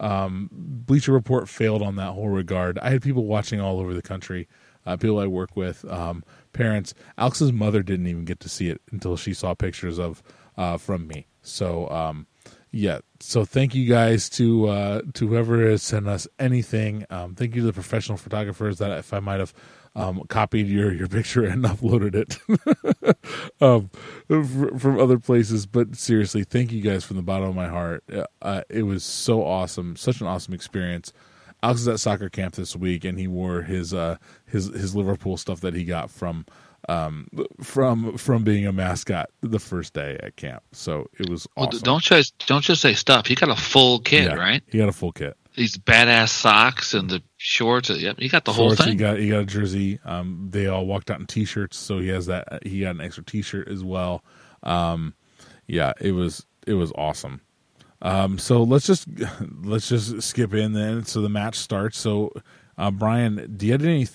Um, 0.00 0.48
Bleacher 0.52 1.12
Report 1.12 1.48
failed 1.48 1.82
on 1.82 1.96
that 1.96 2.12
whole 2.12 2.28
regard. 2.28 2.78
I 2.78 2.90
had 2.90 3.02
people 3.02 3.24
watching 3.24 3.60
all 3.60 3.80
over 3.80 3.94
the 3.94 4.02
country, 4.02 4.48
uh, 4.86 4.96
people 4.96 5.18
I 5.18 5.26
work 5.26 5.56
with, 5.56 5.84
um, 5.86 6.22
parents. 6.52 6.94
Alex's 7.16 7.52
mother 7.52 7.82
didn't 7.82 8.06
even 8.06 8.24
get 8.24 8.38
to 8.40 8.48
see 8.48 8.68
it 8.68 8.80
until 8.92 9.16
she 9.16 9.34
saw 9.34 9.54
pictures 9.54 9.98
of 9.98 10.22
uh, 10.56 10.76
from 10.76 11.06
me. 11.06 11.26
So 11.42 11.88
um, 11.90 12.26
yeah, 12.70 12.98
so 13.20 13.44
thank 13.44 13.74
you 13.74 13.88
guys 13.88 14.28
to 14.30 14.68
uh, 14.68 15.02
to 15.14 15.28
whoever 15.28 15.68
has 15.70 15.82
sent 15.82 16.06
us 16.06 16.28
anything. 16.38 17.06
Um, 17.10 17.34
thank 17.34 17.54
you 17.54 17.62
to 17.62 17.66
the 17.66 17.72
professional 17.72 18.18
photographers 18.18 18.78
that 18.78 18.90
if 18.98 19.12
I 19.12 19.20
might 19.20 19.40
have 19.40 19.54
um, 19.94 20.22
copied 20.28 20.68
your, 20.68 20.92
your 20.92 21.08
picture 21.08 21.44
and 21.44 21.64
uploaded 21.64 22.14
it 22.14 23.16
um, 23.60 23.90
from 24.78 25.00
other 25.00 25.18
places. 25.18 25.66
But 25.66 25.96
seriously, 25.96 26.44
thank 26.44 26.72
you 26.72 26.82
guys 26.82 27.04
from 27.04 27.16
the 27.16 27.22
bottom 27.22 27.48
of 27.48 27.54
my 27.54 27.68
heart. 27.68 28.04
Uh, 28.42 28.62
it 28.68 28.82
was 28.82 29.02
so 29.02 29.44
awesome, 29.44 29.96
such 29.96 30.20
an 30.20 30.26
awesome 30.26 30.54
experience. 30.54 31.12
Alex 31.62 31.80
is 31.80 31.88
at 31.88 32.00
soccer 32.00 32.28
camp 32.28 32.54
this 32.54 32.76
week, 32.76 33.04
and 33.04 33.18
he 33.18 33.26
wore 33.26 33.62
his 33.62 33.92
uh, 33.92 34.16
his 34.46 34.66
his 34.66 34.94
Liverpool 34.94 35.36
stuff 35.36 35.60
that 35.62 35.74
he 35.74 35.84
got 35.84 36.10
from 36.10 36.46
um, 36.88 37.28
from 37.62 38.16
from 38.16 38.44
being 38.44 38.66
a 38.66 38.72
mascot 38.72 39.30
the 39.40 39.58
first 39.58 39.94
day 39.94 40.18
at 40.22 40.36
camp. 40.36 40.62
So 40.72 41.08
it 41.18 41.28
was 41.28 41.46
awesome. 41.56 41.70
Well, 41.72 41.80
don't 41.82 42.02
just 42.02 42.46
don't 42.46 42.62
just 42.62 42.80
say 42.80 42.94
stuff. 42.94 43.26
He 43.26 43.34
got 43.34 43.50
a 43.50 43.56
full 43.56 44.00
kit, 44.00 44.24
yeah, 44.24 44.34
right? 44.34 44.62
He 44.66 44.78
got 44.78 44.88
a 44.88 44.92
full 44.92 45.12
kit 45.12 45.36
these 45.58 45.76
badass 45.76 46.28
socks 46.28 46.94
and 46.94 47.10
the 47.10 47.22
shorts. 47.36 47.90
Yep, 47.90 48.20
he 48.20 48.28
got 48.28 48.44
the 48.44 48.52
whole 48.52 48.74
thing. 48.74 48.90
He 48.90 48.94
got 48.94 49.18
he 49.18 49.28
got 49.28 49.40
a 49.40 49.46
jersey. 49.46 49.98
Um, 50.04 50.48
they 50.50 50.68
all 50.68 50.86
walked 50.86 51.10
out 51.10 51.20
in 51.20 51.26
t-shirts, 51.26 51.76
so 51.76 51.98
he 51.98 52.08
has 52.08 52.26
that. 52.26 52.64
He 52.64 52.80
got 52.80 52.94
an 52.94 53.00
extra 53.00 53.24
t-shirt 53.24 53.68
as 53.68 53.82
well. 53.84 54.24
Um, 54.62 55.14
yeah, 55.66 55.92
it 56.00 56.12
was 56.12 56.46
it 56.66 56.74
was 56.74 56.92
awesome. 56.94 57.40
Um, 58.00 58.38
so 58.38 58.62
let's 58.62 58.86
just 58.86 59.08
let's 59.62 59.88
just 59.88 60.22
skip 60.22 60.54
in 60.54 60.72
then. 60.72 61.04
So 61.04 61.20
the 61.20 61.28
match 61.28 61.56
starts. 61.56 61.98
So 61.98 62.32
uh, 62.78 62.92
Brian, 62.92 63.54
do 63.56 63.66
you 63.66 63.72
have 63.72 63.84
any? 63.84 64.06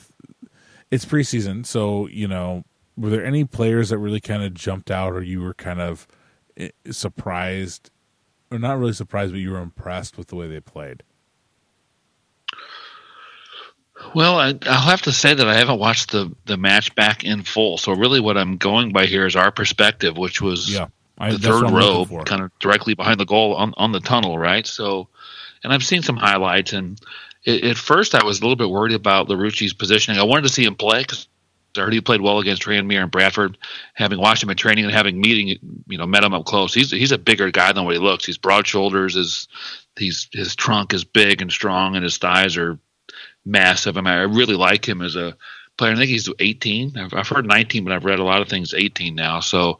It's 0.93 1.05
preseason, 1.05 1.65
so 1.65 2.07
you 2.07 2.27
know, 2.27 2.65
were 2.95 3.09
there 3.09 3.25
any 3.25 3.45
players 3.45 3.89
that 3.89 3.97
really 3.97 4.21
kind 4.21 4.43
of 4.43 4.53
jumped 4.53 4.91
out, 4.91 5.13
or 5.13 5.23
you 5.23 5.41
were 5.41 5.55
kind 5.55 5.81
of 5.81 6.07
eh, 6.55 6.69
surprised, 6.91 7.89
or 8.51 8.59
not 8.59 8.77
really 8.77 8.93
surprised, 8.93 9.31
but 9.31 9.39
you 9.39 9.49
were 9.49 9.61
impressed 9.61 10.19
with 10.19 10.27
the 10.27 10.35
way 10.35 10.47
they 10.47 10.59
played? 10.59 11.01
Well, 14.13 14.37
I, 14.37 14.51
will 14.51 14.59
have 14.61 15.01
to 15.03 15.11
say 15.11 15.33
that 15.33 15.47
I 15.47 15.55
haven't 15.55 15.79
watched 15.79 16.11
the 16.11 16.31
the 16.45 16.57
match 16.57 16.93
back 16.93 17.23
in 17.23 17.41
full. 17.41 17.79
So 17.79 17.93
really, 17.93 18.19
what 18.19 18.37
I'm 18.37 18.57
going 18.57 18.91
by 18.91 19.07
here 19.07 19.25
is 19.25 19.35
our 19.35 19.51
perspective, 19.51 20.15
which 20.15 20.41
was 20.41 20.71
yeah, 20.71 20.89
I, 21.17 21.31
the 21.31 21.39
third 21.39 21.71
row, 21.71 22.05
kind 22.25 22.43
of 22.43 22.51
directly 22.59 22.93
behind 22.93 23.19
the 23.19 23.25
goal 23.25 23.55
on 23.55 23.73
on 23.77 23.93
the 23.93 23.99
tunnel, 23.99 24.37
right? 24.37 24.67
So, 24.67 25.07
and 25.63 25.73
I've 25.73 25.83
seen 25.83 26.03
some 26.03 26.17
highlights, 26.17 26.73
and 26.73 27.01
it, 27.45 27.63
at 27.63 27.77
first 27.77 28.15
I 28.15 28.23
was 28.23 28.39
a 28.39 28.41
little 28.41 28.55
bit 28.55 28.69
worried 28.69 28.93
about 28.93 29.27
Larouci's 29.27 29.73
positioning. 29.73 30.19
I 30.19 30.23
wanted 30.23 30.43
to 30.43 30.49
see 30.49 30.65
him 30.65 30.75
play 30.75 31.01
because 31.01 31.27
I 31.77 31.81
heard 31.81 31.93
he 31.93 32.01
played 32.01 32.21
well 32.21 32.39
against 32.39 32.61
Tranmere 32.61 33.01
and 33.01 33.11
Bradford. 33.11 33.57
Having 33.95 34.19
watched 34.19 34.43
him 34.43 34.49
in 34.49 34.57
training 34.57 34.85
and 34.85 34.93
having 34.93 35.19
meeting, 35.19 35.57
you 35.87 35.97
know, 35.97 36.05
met 36.05 36.23
him 36.23 36.33
up 36.33 36.45
close, 36.45 36.73
he's 36.73 36.91
he's 36.91 37.11
a 37.11 37.17
bigger 37.17 37.51
guy 37.51 37.71
than 37.71 37.85
what 37.85 37.95
he 37.95 37.99
looks. 37.99 38.25
He's 38.25 38.37
broad 38.37 38.67
shoulders, 38.67 39.15
his 39.15 39.47
he's 39.97 40.27
his 40.31 40.55
trunk 40.55 40.93
is 40.93 41.03
big 41.03 41.41
and 41.41 41.51
strong, 41.51 41.95
and 41.95 42.03
his 42.03 42.17
thighs 42.17 42.57
are 42.57 42.77
massive. 43.45 43.97
I 43.97 44.01
mean, 44.01 44.13
I 44.13 44.21
really 44.23 44.55
like 44.55 44.87
him 44.87 45.01
as 45.01 45.15
a 45.15 45.35
player. 45.77 45.93
I 45.93 45.95
think 45.95 46.09
he's 46.09 46.29
18. 46.39 46.97
I've, 46.97 47.13
I've 47.13 47.27
heard 47.27 47.45
19, 47.45 47.83
but 47.83 47.93
I've 47.93 48.05
read 48.05 48.19
a 48.19 48.23
lot 48.23 48.41
of 48.41 48.49
things 48.49 48.73
18 48.73 49.15
now. 49.15 49.39
So 49.39 49.79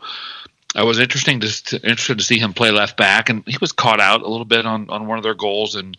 I 0.76 0.84
was 0.84 1.00
interesting 1.00 1.40
to, 1.42 1.64
to, 1.66 1.76
interested 1.78 2.18
to 2.18 2.24
see 2.24 2.40
him 2.40 2.54
play 2.54 2.72
left 2.72 2.98
back, 2.98 3.30
and 3.30 3.44
he 3.48 3.58
was 3.62 3.72
caught 3.72 4.00
out 4.00 4.22
a 4.22 4.28
little 4.28 4.46
bit 4.46 4.66
on, 4.66 4.90
on 4.90 5.08
one 5.08 5.18
of 5.18 5.24
their 5.24 5.36
goals, 5.36 5.76
and 5.76 5.96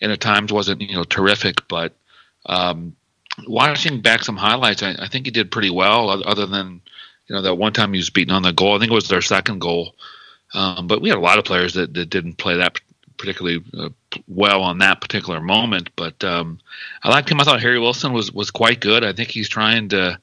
and 0.00 0.12
at 0.12 0.20
times 0.20 0.52
wasn't 0.52 0.80
you 0.80 0.94
know 0.94 1.04
terrific. 1.04 1.66
But 1.68 1.94
um, 2.46 2.96
watching 3.46 4.00
back 4.00 4.22
some 4.22 4.36
highlights, 4.36 4.82
I, 4.82 4.96
I 4.98 5.08
think 5.08 5.26
he 5.26 5.30
did 5.30 5.50
pretty 5.50 5.70
well. 5.70 6.10
Other 6.10 6.46
than 6.46 6.80
you 7.28 7.36
know 7.36 7.42
that 7.42 7.54
one 7.56 7.72
time 7.72 7.92
he 7.92 7.98
was 7.98 8.10
beaten 8.10 8.34
on 8.34 8.42
the 8.42 8.52
goal. 8.52 8.76
I 8.76 8.78
think 8.78 8.90
it 8.90 8.94
was 8.94 9.08
their 9.08 9.22
second 9.22 9.60
goal. 9.60 9.94
Um, 10.52 10.86
but 10.86 11.00
we 11.00 11.08
had 11.08 11.18
a 11.18 11.22
lot 11.22 11.38
of 11.38 11.44
players 11.44 11.74
that, 11.74 11.92
that 11.94 12.10
didn't 12.10 12.38
play 12.38 12.56
that 12.56 12.78
particularly 13.16 13.62
uh, 13.76 13.88
well 14.28 14.62
on 14.62 14.78
that 14.78 15.00
particular 15.00 15.40
moment. 15.40 15.90
But 15.96 16.22
um, 16.24 16.60
I 17.02 17.10
liked 17.10 17.30
him. 17.30 17.40
I 17.40 17.44
thought 17.44 17.60
Harry 17.60 17.78
Wilson 17.78 18.12
was 18.12 18.32
was 18.32 18.50
quite 18.50 18.80
good. 18.80 19.04
I 19.04 19.12
think 19.12 19.30
he's 19.30 19.48
trying 19.48 19.88
to, 19.90 20.18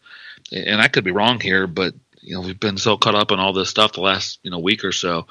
and 0.51 0.81
I 0.81 0.87
could 0.87 1.03
be 1.03 1.11
wrong 1.11 1.39
here, 1.39 1.67
but 1.67 1.93
you 2.21 2.35
know 2.35 2.41
we've 2.41 2.59
been 2.59 2.77
so 2.77 2.97
caught 2.97 3.15
up 3.15 3.31
in 3.31 3.39
all 3.39 3.53
this 3.53 3.69
stuff 3.69 3.93
the 3.93 4.01
last 4.01 4.39
you 4.43 4.51
know 4.51 4.59
week 4.59 4.83
or 4.83 4.91
so. 4.91 5.27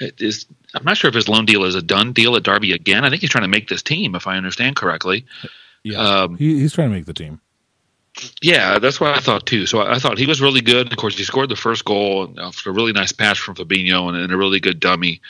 Is 0.00 0.46
I'm 0.74 0.84
not 0.84 0.96
sure 0.96 1.08
if 1.08 1.14
his 1.14 1.28
loan 1.28 1.44
deal 1.44 1.64
is 1.64 1.74
a 1.74 1.82
done 1.82 2.12
deal 2.12 2.36
at 2.36 2.42
Derby 2.42 2.72
again. 2.72 3.04
I 3.04 3.10
think 3.10 3.20
he's 3.20 3.30
trying 3.30 3.44
to 3.44 3.48
make 3.48 3.68
this 3.68 3.82
team, 3.82 4.14
if 4.14 4.26
I 4.26 4.36
understand 4.36 4.76
correctly. 4.76 5.26
Yeah, 5.82 5.98
um, 5.98 6.36
he, 6.36 6.58
he's 6.58 6.72
trying 6.72 6.90
to 6.90 6.94
make 6.94 7.06
the 7.06 7.14
team. 7.14 7.40
Yeah, 8.42 8.78
that's 8.78 9.00
what 9.00 9.16
I 9.16 9.20
thought 9.20 9.46
too. 9.46 9.66
So 9.66 9.80
I, 9.80 9.98
thought 9.98 10.18
he 10.18 10.26
was 10.26 10.40
really 10.40 10.60
good. 10.60 10.90
Of 10.92 10.98
course, 10.98 11.16
he 11.16 11.24
scored 11.24 11.48
the 11.48 11.56
first 11.56 11.84
goal 11.84 12.34
after 12.38 12.70
a 12.70 12.72
really 12.72 12.92
nice 12.92 13.12
pass 13.12 13.38
from 13.38 13.54
Fabinho 13.54 14.08
and, 14.08 14.16
and 14.16 14.32
a 14.32 14.36
really 14.36 14.60
good 14.60 14.80
dummy. 14.80 15.20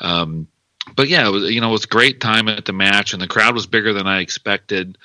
Um, 0.00 0.48
but 0.96 1.08
yeah, 1.08 1.26
it 1.26 1.30
was, 1.30 1.50
you 1.50 1.60
know, 1.60 1.68
it 1.68 1.72
was 1.72 1.86
great 1.86 2.20
time 2.20 2.48
at 2.48 2.64
the 2.64 2.72
match, 2.72 3.12
and 3.12 3.20
the 3.20 3.28
crowd 3.28 3.54
was 3.54 3.66
bigger 3.66 3.92
than 3.92 4.06
I 4.06 4.20
expected. 4.20 4.98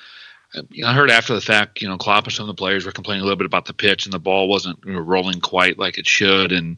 You 0.70 0.84
know, 0.84 0.90
I 0.90 0.94
heard 0.94 1.10
after 1.10 1.34
the 1.34 1.40
fact, 1.40 1.80
you 1.80 1.88
know, 1.88 1.96
Klopp 1.96 2.24
and 2.24 2.32
some 2.32 2.48
of 2.48 2.54
the 2.54 2.60
players 2.60 2.84
were 2.84 2.92
complaining 2.92 3.22
a 3.22 3.24
little 3.24 3.38
bit 3.38 3.46
about 3.46 3.64
the 3.64 3.72
pitch, 3.72 4.04
and 4.04 4.12
the 4.12 4.18
ball 4.18 4.48
wasn't 4.48 4.78
you 4.84 4.92
know, 4.92 5.00
rolling 5.00 5.40
quite 5.40 5.78
like 5.78 5.98
it 5.98 6.06
should, 6.06 6.52
and 6.52 6.76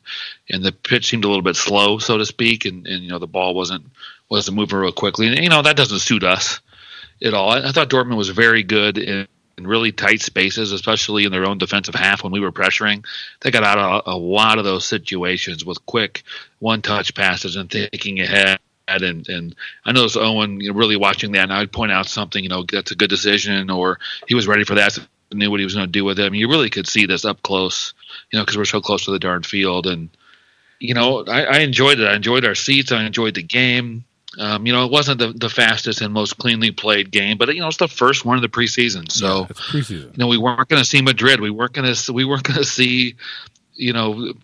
and 0.49 0.63
the 0.63 0.73
pitch 0.73 1.07
seemed 1.07 1.25
a 1.25 1.29
little 1.29 1.43
bit 1.43 1.57
slow, 1.57 1.99
so 1.99 2.17
to 2.17 2.27
speak, 2.27 2.65
and, 2.65 2.87
and 2.87 3.03
you 3.03 3.11
know 3.11 3.19
the 3.19 3.27
ball 3.27 3.55
wasn't 3.55 3.85
wasn't 4.29 4.57
moving 4.57 4.79
real 4.79 4.93
quickly, 4.93 5.27
and 5.27 5.39
you 5.39 5.49
know 5.49 5.63
that 5.63 5.77
doesn't 5.77 5.99
suit 5.99 6.23
us 6.23 6.61
at 7.23 7.35
all. 7.35 7.51
I, 7.51 7.69
I 7.69 7.73
thought 7.73 7.91
Dortmund 7.91 8.17
was 8.17 8.29
very 8.29 8.63
good 8.63 8.97
in, 8.97 9.27
in, 9.59 9.67
really 9.67 9.91
tight 9.91 10.21
spaces, 10.21 10.71
especially 10.71 11.25
in 11.25 11.33
their 11.33 11.47
own 11.47 11.59
defensive 11.59 11.95
half 11.95 12.23
when 12.23 12.33
we 12.33 12.41
were 12.41 12.53
pressuring. 12.53 13.05
They 13.41 13.51
got 13.51 13.65
out 13.65 13.79
of 13.79 14.03
a, 14.07 14.11
a 14.13 14.17
lot 14.17 14.59
of 14.59 14.65
those 14.65 14.87
situations 14.87 15.65
with 15.65 15.85
quick 15.87 16.23
one 16.61 16.81
touch 16.81 17.15
passes 17.15 17.57
and 17.57 17.69
thinking 17.69 18.21
ahead 18.21 18.61
and 18.89 19.29
and 19.29 19.55
I 19.85 19.93
know 19.93 20.07
Owen 20.17 20.61
you 20.61 20.71
know, 20.71 20.79
really 20.79 20.97
watching 20.97 21.33
that, 21.33 21.45
and 21.45 21.53
I'd 21.53 21.73
point 21.73 21.93
out 21.93 22.07
something, 22.07 22.43
you 22.43 22.49
know, 22.49 22.65
that's 22.71 22.91
a 22.91 22.97
good 22.97 23.11
decision, 23.11 23.71
or 23.71 23.99
he 24.29 24.35
was 24.35 24.47
ready 24.47 24.65
for 24.65 24.75
that, 24.75 24.99
knew 25.33 25.51
what 25.51 25.61
he 25.61 25.65
was 25.65 25.75
going 25.75 25.87
to 25.87 25.93
do 25.93 26.05
with 26.05 26.19
it. 26.19 26.27
I 26.27 26.29
mean, 26.29 26.41
you 26.41 26.49
really 26.49 26.71
could 26.71 26.87
see 26.87 27.07
this 27.07 27.25
up 27.25 27.43
close, 27.43 27.95
you 28.31 28.39
know, 28.39 28.45
because 28.45 28.57
we're 28.57 28.65
so 28.65 28.81
close 28.81 29.05
to 29.07 29.11
the 29.11 29.19
darn 29.19 29.43
field, 29.43 29.87
and 29.87 30.09
you 30.81 30.95
know, 30.95 31.25
I, 31.27 31.45
I 31.45 31.59
enjoyed 31.61 31.99
it. 32.01 32.07
I 32.07 32.15
enjoyed 32.15 32.45
our 32.45 32.55
seats. 32.55 32.93
I 32.93 33.05
enjoyed 33.05 33.35
the 33.35 33.43
game. 33.43 34.05
Um, 34.39 34.67
you 34.67 34.73
know, 34.73 34.85
it 34.85 34.91
wasn't 34.91 35.21
the, 35.21 35.33
the 35.33 35.49
fastest 35.49 36.01
and 36.01 36.13
most 36.13 36.39
cleanly 36.39 36.73
played 36.73 37.13
game, 37.13 37.39
but 37.39 37.55
you 37.55 37.61
know, 37.61 37.69
it's 37.69 37.77
the 37.77 37.87
first 37.87 38.25
one 38.25 38.37
of 38.37 38.43
the 38.43 38.49
preseason. 38.49 39.11
So, 39.11 39.43
yeah, 39.43 39.47
preseason. 39.47 40.13
you 40.13 40.17
know, 40.17 40.27
we 40.27 40.39
weren't 40.39 40.69
going 40.69 40.83
to 40.83 40.89
see 40.89 41.01
Madrid. 41.03 41.41
We 41.41 41.51
weren't 41.51 41.73
going 41.73 41.93
to 41.93 42.13
we 42.13 42.25
weren't 42.25 42.43
going 42.43 42.59
to 42.59 42.65
see, 42.65 43.15
you 43.75 43.93
know, 43.93 44.35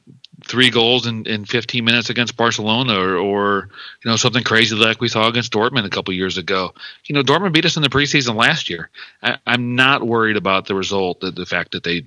three 0.45 0.71
goals 0.71 1.07
in, 1.07 1.27
in 1.27 1.45
15 1.45 1.85
minutes 1.85 2.11
against 2.11 2.37
Barcelona 2.37 2.99
or, 2.99 3.17
or, 3.17 3.69
you 4.03 4.11
know 4.11 4.17
something 4.17 4.45
crazy 4.45 4.75
like 4.75 5.01
we 5.01 5.09
saw 5.09 5.29
against 5.29 5.53
Dortmund 5.53 5.85
a 5.85 5.91
couple 5.91 6.15
years 6.15 6.39
ago. 6.39 6.75
You 7.05 7.15
know, 7.15 7.23
Dortmund 7.23 7.53
beat 7.53 7.67
us 7.67 7.77
in 7.77 7.83
the 7.83 7.89
preseason 7.89 8.35
last 8.35 8.71
year. 8.71 8.91
I, 9.23 9.39
am 9.47 9.75
not 9.75 10.07
worried 10.07 10.37
about 10.37 10.67
the 10.67 10.75
result, 10.75 11.21
the, 11.21 11.31
the 11.31 11.47
fact 11.47 11.73
that 11.73 11.85
they, 11.85 12.05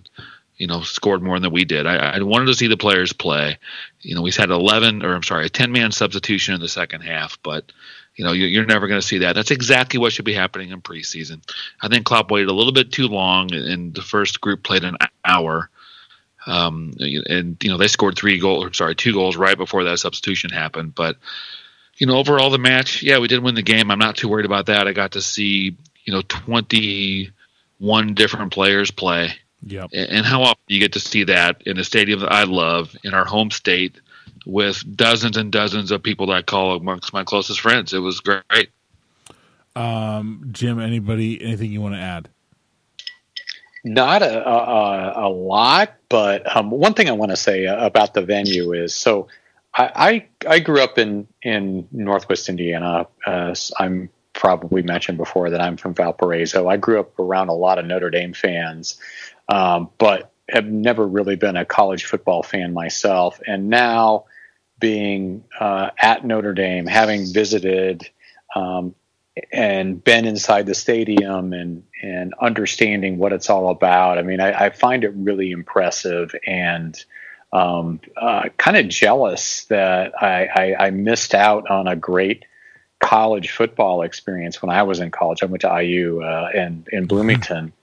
you 0.57 0.67
know, 0.67 0.81
scored 0.81 1.21
more 1.21 1.39
than 1.39 1.51
we 1.51 1.65
did. 1.65 1.85
I, 1.85 1.95
I 1.95 2.21
wanted 2.21 2.45
to 2.45 2.55
see 2.55 2.67
the 2.67 2.77
players 2.77 3.13
play. 3.13 3.57
You 4.01 4.15
know, 4.15 4.21
we 4.21 4.31
had 4.31 4.49
11 4.49 5.03
or 5.03 5.13
I'm 5.13 5.23
sorry, 5.23 5.45
a 5.45 5.49
10 5.49 5.71
man 5.71 5.91
substitution 5.91 6.55
in 6.55 6.61
the 6.61 6.67
second 6.67 7.01
half, 7.01 7.37
but 7.43 7.71
you 8.15 8.23
know, 8.23 8.31
you're, 8.31 8.65
never 8.65 8.87
going 8.87 9.01
to 9.01 9.07
see 9.07 9.19
that. 9.19 9.33
That's 9.33 9.49
exactly 9.49 9.99
what 9.99 10.13
should 10.13 10.25
be 10.25 10.35
happening 10.35 10.69
in 10.69 10.81
preseason. 10.81 11.41
I 11.81 11.87
think 11.87 12.05
Klopp 12.05 12.29
waited 12.29 12.49
a 12.49 12.53
little 12.53 12.71
bit 12.71 12.91
too 12.91 13.07
long, 13.07 13.51
and 13.53 13.93
the 13.93 14.03
first 14.03 14.39
group 14.39 14.63
played 14.63 14.83
an 14.83 14.97
hour 15.25 15.69
um, 16.45 16.93
and 16.99 17.57
you 17.61 17.69
know 17.69 17.77
they 17.77 17.87
scored 17.87 18.17
three 18.17 18.39
goals, 18.39 18.77
sorry, 18.77 18.95
two 18.95 19.13
goals 19.13 19.37
right 19.37 19.57
before 19.57 19.85
that 19.85 19.99
substitution 19.99 20.49
happened. 20.49 20.95
But 20.95 21.17
you 21.97 22.07
know, 22.07 22.17
overall 22.17 22.49
the 22.49 22.57
match, 22.57 23.03
yeah, 23.03 23.19
we 23.19 23.27
did 23.27 23.43
win 23.43 23.55
the 23.55 23.61
game. 23.61 23.91
I'm 23.91 23.99
not 23.99 24.17
too 24.17 24.27
worried 24.27 24.45
about 24.45 24.67
that. 24.67 24.87
I 24.87 24.93
got 24.93 25.13
to 25.13 25.21
see 25.21 25.77
you 26.03 26.13
know 26.13 26.21
21 26.21 28.13
different 28.13 28.51
players 28.51 28.91
play. 28.91 29.33
Yep. 29.65 29.91
And 29.93 30.25
how 30.25 30.43
often 30.43 30.63
you 30.67 30.79
get 30.79 30.93
to 30.93 30.99
see 30.99 31.23
that 31.25 31.61
in 31.65 31.79
a 31.79 31.85
stadium 31.85 32.19
that 32.19 32.31
I 32.33 32.43
love 32.43 32.93
in 33.03 33.13
our 33.13 33.23
home 33.23 33.49
state 33.49 33.95
with 34.45 34.83
dozens 34.95 35.37
and 35.37 35.51
dozens 35.51 35.91
of 35.91 36.03
people 36.03 36.27
that 36.27 36.33
I 36.33 36.41
call 36.41 36.75
amongst 36.75 37.13
my 37.13 37.23
closest 37.23 37.61
friends. 37.61 37.93
It 37.93 37.99
was 37.99 38.19
great. 38.19 38.69
Um, 39.75 40.49
Jim, 40.51 40.79
anybody, 40.79 41.41
anything 41.41 41.71
you 41.71 41.81
want 41.81 41.95
to 41.95 42.01
add? 42.01 42.29
Not 43.83 44.21
a, 44.21 44.47
a, 44.47 45.27
a 45.27 45.29
lot, 45.29 45.95
but 46.07 46.55
um, 46.55 46.71
one 46.71 46.93
thing 46.93 47.09
I 47.09 47.13
want 47.13 47.31
to 47.31 47.35
say 47.35 47.65
about 47.65 48.13
the 48.13 48.21
venue 48.21 48.71
is 48.71 48.95
so 48.95 49.27
I, 49.75 50.27
I, 50.45 50.53
I 50.55 50.59
grew 50.59 50.81
up 50.81 50.97
in 50.97 51.27
in 51.41 51.87
Northwest 51.91 52.49
Indiana. 52.49 53.07
Uh, 53.25 53.55
I'm 53.77 54.09
probably 54.33 54.81
mentioned 54.81 55.17
before 55.17 55.49
that 55.49 55.61
I'm 55.61 55.77
from 55.77 55.93
Valparaiso. 55.93 56.67
I 56.67 56.77
grew 56.77 56.99
up 56.99 57.17
around 57.19 57.49
a 57.49 57.53
lot 57.53 57.77
of 57.77 57.85
Notre 57.85 58.09
Dame 58.09 58.33
fans, 58.33 58.99
um, 59.49 59.89
but 59.97 60.31
have 60.49 60.65
never 60.65 61.07
really 61.07 61.35
been 61.35 61.55
a 61.55 61.65
college 61.65 62.05
football 62.05 62.43
fan 62.43 62.73
myself. 62.73 63.39
And 63.47 63.69
now, 63.69 64.25
being 64.79 65.43
uh, 65.59 65.91
at 66.01 66.25
Notre 66.25 66.53
Dame, 66.53 66.85
having 66.85 67.25
visited 67.31 68.09
um, 68.55 68.95
and 69.51 70.03
been 70.03 70.25
inside 70.25 70.65
the 70.65 70.75
stadium 70.75 71.53
and 71.53 71.83
and 72.01 72.33
understanding 72.39 73.17
what 73.17 73.33
it's 73.33 73.49
all 73.49 73.69
about. 73.69 74.17
I 74.17 74.21
mean, 74.21 74.39
I, 74.39 74.65
I 74.65 74.69
find 74.69 75.03
it 75.03 75.13
really 75.15 75.51
impressive 75.51 76.35
and 76.45 77.03
um, 77.51 77.99
uh, 78.17 78.49
kind 78.57 78.77
of 78.77 78.87
jealous 78.87 79.65
that 79.65 80.11
I, 80.21 80.45
I, 80.45 80.85
I, 80.87 80.89
missed 80.89 81.35
out 81.35 81.69
on 81.69 81.87
a 81.87 81.95
great 81.95 82.45
college 82.99 83.51
football 83.51 84.01
experience 84.01 84.59
when 84.59 84.71
I 84.71 84.81
was 84.81 84.99
in 84.99 85.11
college. 85.11 85.43
I 85.43 85.45
went 85.45 85.61
to 85.61 85.81
IU 85.81 86.23
uh, 86.23 86.49
in 86.53 86.85
in 86.91 87.05
Bloomington. 87.05 87.73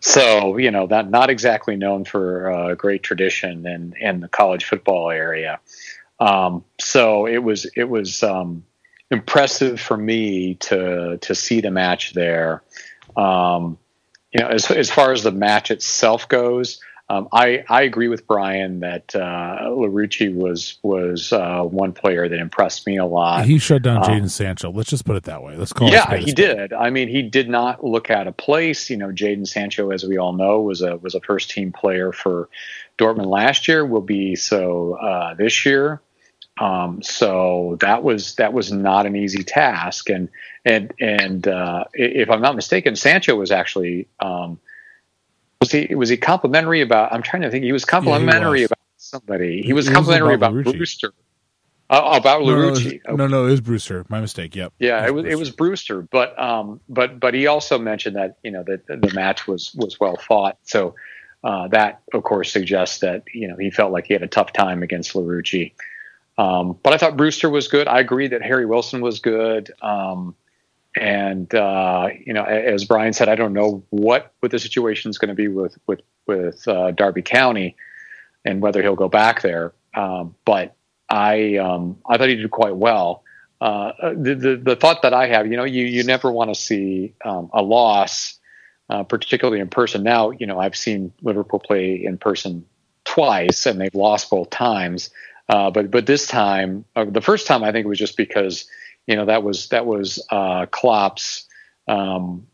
So 0.00 0.58
you 0.58 0.70
know, 0.70 0.86
that 0.88 1.10
not 1.10 1.30
exactly 1.30 1.76
known 1.76 2.04
for 2.04 2.48
a 2.48 2.56
uh, 2.56 2.74
great 2.74 3.02
tradition 3.02 3.66
in 3.66 3.94
in 3.98 4.20
the 4.20 4.28
college 4.28 4.64
football 4.64 5.10
area. 5.10 5.60
Um, 6.20 6.64
so 6.78 7.26
it 7.26 7.38
was 7.38 7.64
it 7.74 7.88
was 7.88 8.22
um, 8.22 8.64
impressive 9.10 9.80
for 9.80 9.96
me 9.96 10.54
to 10.54 11.18
to 11.18 11.34
see 11.34 11.60
the 11.60 11.70
match 11.70 12.12
there. 12.12 12.62
Um, 13.16 13.78
you 14.32 14.40
know, 14.40 14.48
as 14.48 14.70
as 14.70 14.90
far 14.90 15.12
as 15.12 15.22
the 15.22 15.32
match 15.32 15.70
itself 15.70 16.28
goes, 16.28 16.80
um, 17.08 17.28
I 17.32 17.64
I 17.68 17.82
agree 17.82 18.08
with 18.08 18.26
Brian 18.26 18.80
that 18.80 19.14
uh, 19.14 19.68
Larouci 19.68 20.34
was 20.34 20.78
was 20.82 21.32
uh, 21.32 21.62
one 21.62 21.92
player 21.92 22.28
that 22.28 22.38
impressed 22.38 22.84
me 22.84 22.96
a 22.96 23.06
lot. 23.06 23.44
He 23.44 23.58
shut 23.58 23.82
down 23.82 23.98
um, 23.98 24.02
Jadon 24.02 24.30
Sancho. 24.30 24.72
Let's 24.72 24.90
just 24.90 25.04
put 25.04 25.14
it 25.14 25.22
that 25.24 25.42
way. 25.42 25.56
Let's 25.56 25.72
call. 25.72 25.88
Yeah, 25.88 26.16
he 26.16 26.32
did. 26.32 26.72
I 26.72 26.90
mean, 26.90 27.08
he 27.08 27.22
did 27.22 27.48
not 27.48 27.84
look 27.84 28.10
out 28.10 28.26
of 28.26 28.36
place. 28.36 28.90
You 28.90 28.96
know, 28.96 29.08
Jadon 29.08 29.46
Sancho, 29.46 29.90
as 29.90 30.04
we 30.04 30.18
all 30.18 30.32
know, 30.32 30.60
was 30.60 30.82
a 30.82 30.96
was 30.96 31.14
a 31.14 31.20
first 31.20 31.50
team 31.50 31.70
player 31.70 32.10
for 32.10 32.48
Dortmund 32.98 33.26
last 33.26 33.68
year. 33.68 33.86
Will 33.86 34.00
be 34.00 34.34
so 34.34 34.94
uh, 34.94 35.34
this 35.34 35.64
year. 35.64 36.02
Um, 36.58 37.02
so 37.02 37.76
that 37.80 38.02
was 38.02 38.34
that 38.36 38.52
was 38.52 38.72
not 38.72 39.06
an 39.06 39.14
easy 39.14 39.42
task, 39.42 40.08
and 40.08 40.28
and 40.64 40.92
and 41.00 41.46
uh, 41.46 41.84
if 41.92 42.30
I'm 42.30 42.40
not 42.40 42.56
mistaken, 42.56 42.96
Sancho 42.96 43.36
was 43.36 43.50
actually 43.50 44.08
um, 44.20 44.58
was 45.60 45.70
he 45.70 45.94
was 45.94 46.08
he 46.08 46.16
complimentary 46.16 46.80
about? 46.80 47.12
I'm 47.12 47.22
trying 47.22 47.42
to 47.42 47.50
think. 47.50 47.64
He 47.64 47.72
was 47.72 47.84
complimentary 47.84 48.60
yeah, 48.60 48.66
about 48.66 48.78
somebody. 48.96 49.62
He 49.62 49.72
was 49.72 49.88
complimentary 49.88 50.34
about, 50.34 50.52
about 50.52 50.76
Brewster. 50.76 51.12
Uh, 51.88 52.18
about 52.20 52.42
Larouci. 52.42 53.00
No, 53.06 53.14
no, 53.14 53.26
no, 53.28 53.46
it 53.46 53.50
was 53.50 53.60
Brewster. 53.60 54.04
My 54.08 54.20
mistake. 54.20 54.56
Yep. 54.56 54.72
Yeah, 54.80 55.06
it 55.06 55.14
was, 55.14 55.24
it 55.24 55.28
was, 55.28 55.32
it 55.32 55.38
was 55.38 55.50
Brewster, 55.50 56.02
but 56.02 56.36
um, 56.40 56.80
but 56.88 57.20
but 57.20 57.32
he 57.32 57.46
also 57.46 57.78
mentioned 57.78 58.16
that 58.16 58.38
you 58.42 58.50
know 58.50 58.64
that 58.64 58.86
the 58.86 59.12
match 59.14 59.46
was 59.46 59.72
was 59.74 60.00
well 60.00 60.16
fought. 60.16 60.58
So 60.64 60.96
uh, 61.44 61.68
that 61.68 62.00
of 62.12 62.24
course 62.24 62.50
suggests 62.50 62.98
that 63.00 63.22
you 63.32 63.46
know 63.46 63.56
he 63.56 63.70
felt 63.70 63.92
like 63.92 64.06
he 64.06 64.14
had 64.14 64.22
a 64.22 64.28
tough 64.28 64.52
time 64.52 64.82
against 64.82 65.12
Larouci. 65.12 65.74
Um, 66.38 66.78
but 66.82 66.92
I 66.92 66.98
thought 66.98 67.16
Brewster 67.16 67.48
was 67.48 67.68
good. 67.68 67.88
I 67.88 68.00
agree 68.00 68.28
that 68.28 68.42
Harry 68.42 68.66
Wilson 68.66 69.00
was 69.00 69.20
good. 69.20 69.72
Um, 69.80 70.34
and 70.96 71.54
uh, 71.54 72.08
you 72.24 72.32
know, 72.32 72.44
as 72.44 72.84
Brian 72.84 73.12
said, 73.12 73.28
I 73.28 73.34
don't 73.34 73.52
know 73.52 73.84
what 73.90 74.32
what 74.40 74.50
the 74.50 74.58
situation 74.58 75.10
is 75.10 75.18
going 75.18 75.28
to 75.28 75.34
be 75.34 75.48
with 75.48 75.76
with 75.86 76.00
with 76.26 76.66
uh, 76.66 76.90
Derby 76.92 77.22
County 77.22 77.76
and 78.44 78.62
whether 78.62 78.82
he'll 78.82 78.96
go 78.96 79.08
back 79.08 79.42
there. 79.42 79.72
Um, 79.94 80.34
but 80.44 80.74
I 81.08 81.56
um, 81.56 81.98
I 82.08 82.16
thought 82.16 82.28
he 82.28 82.36
did 82.36 82.50
quite 82.50 82.76
well. 82.76 83.22
Uh, 83.60 83.92
the, 84.14 84.34
the, 84.34 84.56
the 84.56 84.76
thought 84.76 85.00
that 85.02 85.14
I 85.14 85.28
have, 85.28 85.46
you 85.46 85.56
know, 85.56 85.64
you 85.64 85.84
you 85.84 86.04
never 86.04 86.30
want 86.30 86.50
to 86.50 86.54
see 86.54 87.14
um, 87.24 87.50
a 87.52 87.62
loss, 87.62 88.38
uh, 88.90 89.02
particularly 89.02 89.60
in 89.60 89.68
person. 89.68 90.02
Now, 90.02 90.30
you 90.30 90.46
know, 90.46 90.60
I've 90.60 90.76
seen 90.76 91.12
Liverpool 91.22 91.60
play 91.60 92.02
in 92.04 92.18
person 92.18 92.66
twice, 93.04 93.66
and 93.66 93.80
they've 93.80 93.94
lost 93.94 94.30
both 94.30 94.50
times. 94.50 95.10
Uh, 95.48 95.70
but 95.70 95.90
but 95.90 96.06
this 96.06 96.26
time, 96.26 96.84
uh, 96.96 97.04
the 97.04 97.20
first 97.20 97.46
time 97.46 97.62
I 97.62 97.72
think 97.72 97.84
it 97.84 97.88
was 97.88 97.98
just 97.98 98.16
because 98.16 98.66
you 99.06 99.16
know 99.16 99.26
that 99.26 99.42
was 99.42 99.68
that 99.68 99.86
was 99.86 100.24
uh, 100.30 100.66
Klopp's 100.66 101.46
um, 101.86 102.46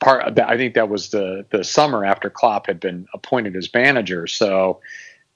part. 0.00 0.38
I 0.38 0.56
think 0.56 0.74
that 0.74 0.88
was 0.88 1.10
the 1.10 1.46
the 1.50 1.62
summer 1.62 2.04
after 2.04 2.28
Klopp 2.28 2.66
had 2.66 2.80
been 2.80 3.06
appointed 3.14 3.54
as 3.56 3.72
manager. 3.72 4.26
So 4.26 4.80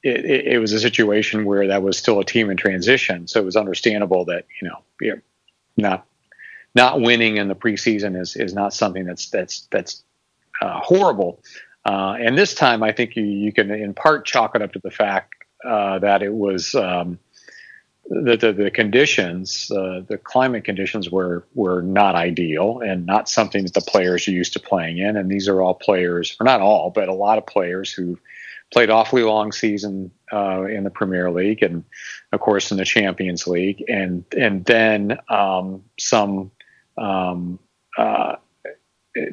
it, 0.02 0.24
it, 0.24 0.46
it 0.46 0.58
was 0.58 0.72
a 0.72 0.80
situation 0.80 1.44
where 1.44 1.68
that 1.68 1.82
was 1.82 1.96
still 1.96 2.18
a 2.18 2.24
team 2.24 2.50
in 2.50 2.56
transition. 2.56 3.28
So 3.28 3.40
it 3.40 3.44
was 3.44 3.56
understandable 3.56 4.24
that 4.26 4.46
you 4.60 4.68
know 4.68 4.82
not 5.76 6.06
not 6.74 7.00
winning 7.00 7.36
in 7.36 7.48
the 7.48 7.54
preseason 7.54 8.20
is 8.20 8.36
is 8.36 8.54
not 8.54 8.74
something 8.74 9.04
that's 9.04 9.30
that's 9.30 9.68
that's 9.70 10.02
uh, 10.60 10.80
horrible. 10.80 11.40
Uh, 11.84 12.16
and 12.18 12.36
this 12.36 12.54
time, 12.54 12.82
I 12.82 12.90
think 12.90 13.14
you, 13.14 13.22
you 13.22 13.52
can 13.52 13.70
in 13.70 13.94
part 13.94 14.26
chalk 14.26 14.56
it 14.56 14.62
up 14.62 14.72
to 14.72 14.80
the 14.80 14.90
fact 14.90 15.34
uh, 15.66 15.98
that 15.98 16.22
it 16.22 16.32
was 16.32 16.74
um, 16.74 17.18
the, 18.08 18.36
the, 18.36 18.52
the 18.52 18.70
conditions, 18.70 19.70
uh, 19.70 20.02
the 20.06 20.18
climate 20.18 20.64
conditions 20.64 21.10
were 21.10 21.46
were 21.54 21.82
not 21.82 22.14
ideal 22.14 22.80
and 22.80 23.06
not 23.06 23.28
something 23.28 23.64
that 23.64 23.74
the 23.74 23.80
players 23.80 24.28
are 24.28 24.32
used 24.32 24.52
to 24.52 24.60
playing 24.60 24.98
in. 24.98 25.16
And 25.16 25.30
these 25.30 25.48
are 25.48 25.60
all 25.60 25.74
players, 25.74 26.36
or 26.40 26.44
not 26.44 26.60
all, 26.60 26.90
but 26.90 27.08
a 27.08 27.14
lot 27.14 27.38
of 27.38 27.46
players 27.46 27.92
who 27.92 28.18
played 28.72 28.90
awfully 28.90 29.22
long 29.22 29.52
season 29.52 30.10
uh, 30.32 30.64
in 30.64 30.84
the 30.84 30.90
Premier 30.90 31.30
League 31.30 31.62
and, 31.62 31.84
of 32.32 32.40
course, 32.40 32.70
in 32.70 32.76
the 32.76 32.84
Champions 32.84 33.46
League, 33.46 33.84
and 33.88 34.24
and 34.36 34.64
then 34.64 35.18
um, 35.28 35.82
some 35.98 36.50
um, 36.96 37.58
uh, 37.98 38.36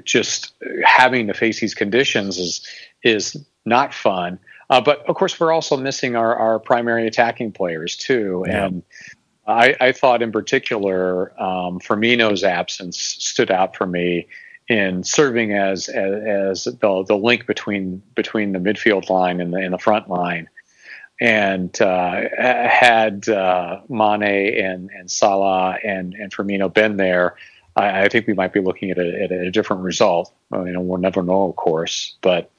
just 0.03 0.53
having 0.85 1.27
to 1.27 1.33
face 1.33 1.59
these 1.59 1.75
conditions 1.75 2.37
is 2.37 2.67
is 3.03 3.45
not 3.65 3.93
fun. 3.93 4.39
Uh, 4.69 4.81
but 4.81 5.07
of 5.09 5.15
course, 5.15 5.39
we're 5.39 5.51
also 5.51 5.77
missing 5.77 6.15
our, 6.15 6.35
our 6.35 6.59
primary 6.59 7.07
attacking 7.07 7.51
players 7.51 7.95
too, 7.95 8.43
yeah. 8.47 8.65
and 8.65 8.83
I, 9.45 9.75
I, 9.79 9.91
thought 9.91 10.21
in 10.21 10.31
particular 10.31 11.31
um, 11.41 11.79
Firmino's 11.79 12.43
absence 12.43 12.97
stood 12.97 13.51
out 13.51 13.75
for 13.75 13.85
me 13.85 14.27
in 14.69 15.03
serving 15.03 15.53
as 15.53 15.89
as, 15.89 16.63
as 16.65 16.79
the, 16.79 17.03
the 17.05 17.17
link 17.17 17.45
between 17.45 18.01
between 18.15 18.53
the 18.53 18.59
midfield 18.59 19.09
line 19.09 19.41
and 19.41 19.53
the, 19.53 19.57
and 19.57 19.73
the 19.73 19.77
front 19.77 20.09
line. 20.09 20.47
And 21.21 21.79
uh, 21.81 22.21
had 22.37 23.29
uh, 23.29 23.81
Mane 23.87 24.23
and, 24.23 24.89
and 24.89 25.09
Salah 25.09 25.77
and, 25.83 26.13
and 26.15 26.33
Firmino 26.33 26.73
been 26.73 26.97
there, 26.97 27.35
I, 27.75 28.03
I 28.03 28.09
think 28.09 28.27
we 28.27 28.33
might 28.33 28.51
be 28.51 28.59
looking 28.59 28.91
at 28.91 28.97
a, 28.97 29.23
at 29.23 29.31
a 29.31 29.51
different 29.51 29.83
result. 29.83 30.33
Well, 30.49 30.65
you 30.65 30.73
know, 30.73 30.81
we'll 30.81 30.99
never 30.99 31.21
know, 31.21 31.49
of 31.49 31.55
course, 31.55 32.17
but 32.21 32.51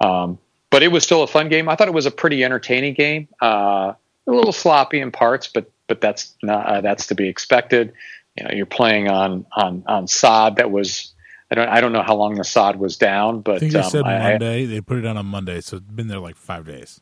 um, 0.00 0.38
but 0.72 0.82
it 0.82 0.88
was 0.88 1.04
still 1.04 1.22
a 1.22 1.26
fun 1.26 1.50
game. 1.50 1.68
I 1.68 1.76
thought 1.76 1.86
it 1.86 1.94
was 1.94 2.06
a 2.06 2.10
pretty 2.10 2.42
entertaining 2.42 2.94
game. 2.94 3.28
Uh, 3.40 3.92
a 4.26 4.30
little 4.30 4.52
sloppy 4.52 5.00
in 5.00 5.12
parts, 5.12 5.46
but 5.46 5.70
but 5.86 6.00
that's 6.00 6.34
not 6.42 6.66
uh, 6.66 6.80
that's 6.80 7.08
to 7.08 7.14
be 7.14 7.28
expected. 7.28 7.92
You 8.36 8.44
know, 8.44 8.50
you're 8.52 8.66
playing 8.66 9.08
on 9.08 9.46
on 9.52 9.84
on 9.86 10.08
sod 10.08 10.56
that 10.56 10.72
was. 10.72 11.12
I 11.50 11.54
don't. 11.54 11.68
I 11.68 11.82
don't 11.82 11.92
know 11.92 12.02
how 12.02 12.16
long 12.16 12.36
the 12.36 12.44
sod 12.44 12.76
was 12.76 12.96
down, 12.96 13.42
but 13.42 13.56
I 13.56 13.58
think 13.58 13.72
they 13.72 13.80
um, 13.80 13.90
said 13.90 14.04
I, 14.04 14.30
Monday. 14.30 14.64
they 14.64 14.80
put 14.80 14.96
it 14.96 15.04
on 15.04 15.18
on 15.18 15.26
Monday, 15.26 15.60
so 15.60 15.76
it's 15.76 15.86
been 15.86 16.08
there 16.08 16.18
like 16.18 16.36
five 16.36 16.64
days. 16.64 16.98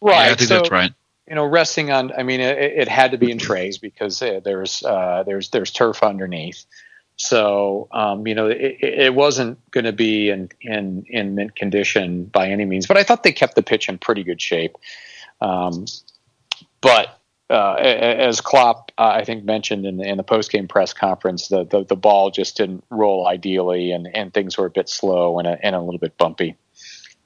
Right. 0.00 0.26
Yeah, 0.26 0.32
I 0.32 0.34
think 0.34 0.48
so, 0.48 0.56
that's 0.56 0.70
right. 0.72 0.92
You 1.28 1.36
know, 1.36 1.44
resting 1.44 1.92
on. 1.92 2.10
I 2.18 2.24
mean, 2.24 2.40
it, 2.40 2.58
it 2.58 2.88
had 2.88 3.12
to 3.12 3.18
be 3.18 3.30
in 3.30 3.38
trays 3.38 3.78
because 3.78 4.20
uh, 4.20 4.40
there's 4.44 4.82
uh, 4.82 5.22
there's 5.24 5.50
there's 5.50 5.70
turf 5.70 6.02
underneath. 6.02 6.64
So 7.16 7.88
um, 7.92 8.26
you 8.26 8.34
know, 8.34 8.48
it, 8.48 8.78
it 8.80 9.14
wasn't 9.14 9.58
going 9.70 9.84
to 9.84 9.92
be 9.92 10.30
in, 10.30 10.48
in 10.60 11.04
in 11.08 11.34
mint 11.34 11.56
condition 11.56 12.24
by 12.24 12.48
any 12.48 12.64
means, 12.64 12.86
but 12.86 12.96
I 12.96 13.02
thought 13.02 13.22
they 13.22 13.32
kept 13.32 13.54
the 13.54 13.62
pitch 13.62 13.88
in 13.88 13.98
pretty 13.98 14.24
good 14.24 14.40
shape. 14.40 14.76
Um, 15.40 15.86
but 16.80 17.20
uh, 17.50 17.74
as 17.74 18.40
Klopp, 18.40 18.90
uh, 18.98 19.06
I 19.06 19.24
think 19.24 19.44
mentioned 19.44 19.86
in 19.86 19.98
the, 19.98 20.04
in 20.04 20.16
the 20.16 20.22
post 20.22 20.50
game 20.50 20.66
press 20.66 20.92
conference, 20.92 21.48
the, 21.48 21.64
the, 21.64 21.84
the 21.84 21.96
ball 21.96 22.30
just 22.30 22.56
didn't 22.56 22.84
roll 22.90 23.26
ideally, 23.26 23.92
and, 23.92 24.08
and 24.14 24.32
things 24.32 24.56
were 24.56 24.66
a 24.66 24.70
bit 24.70 24.88
slow 24.88 25.38
and 25.38 25.46
a, 25.46 25.58
and 25.64 25.76
a 25.76 25.80
little 25.80 25.98
bit 25.98 26.16
bumpy. 26.16 26.56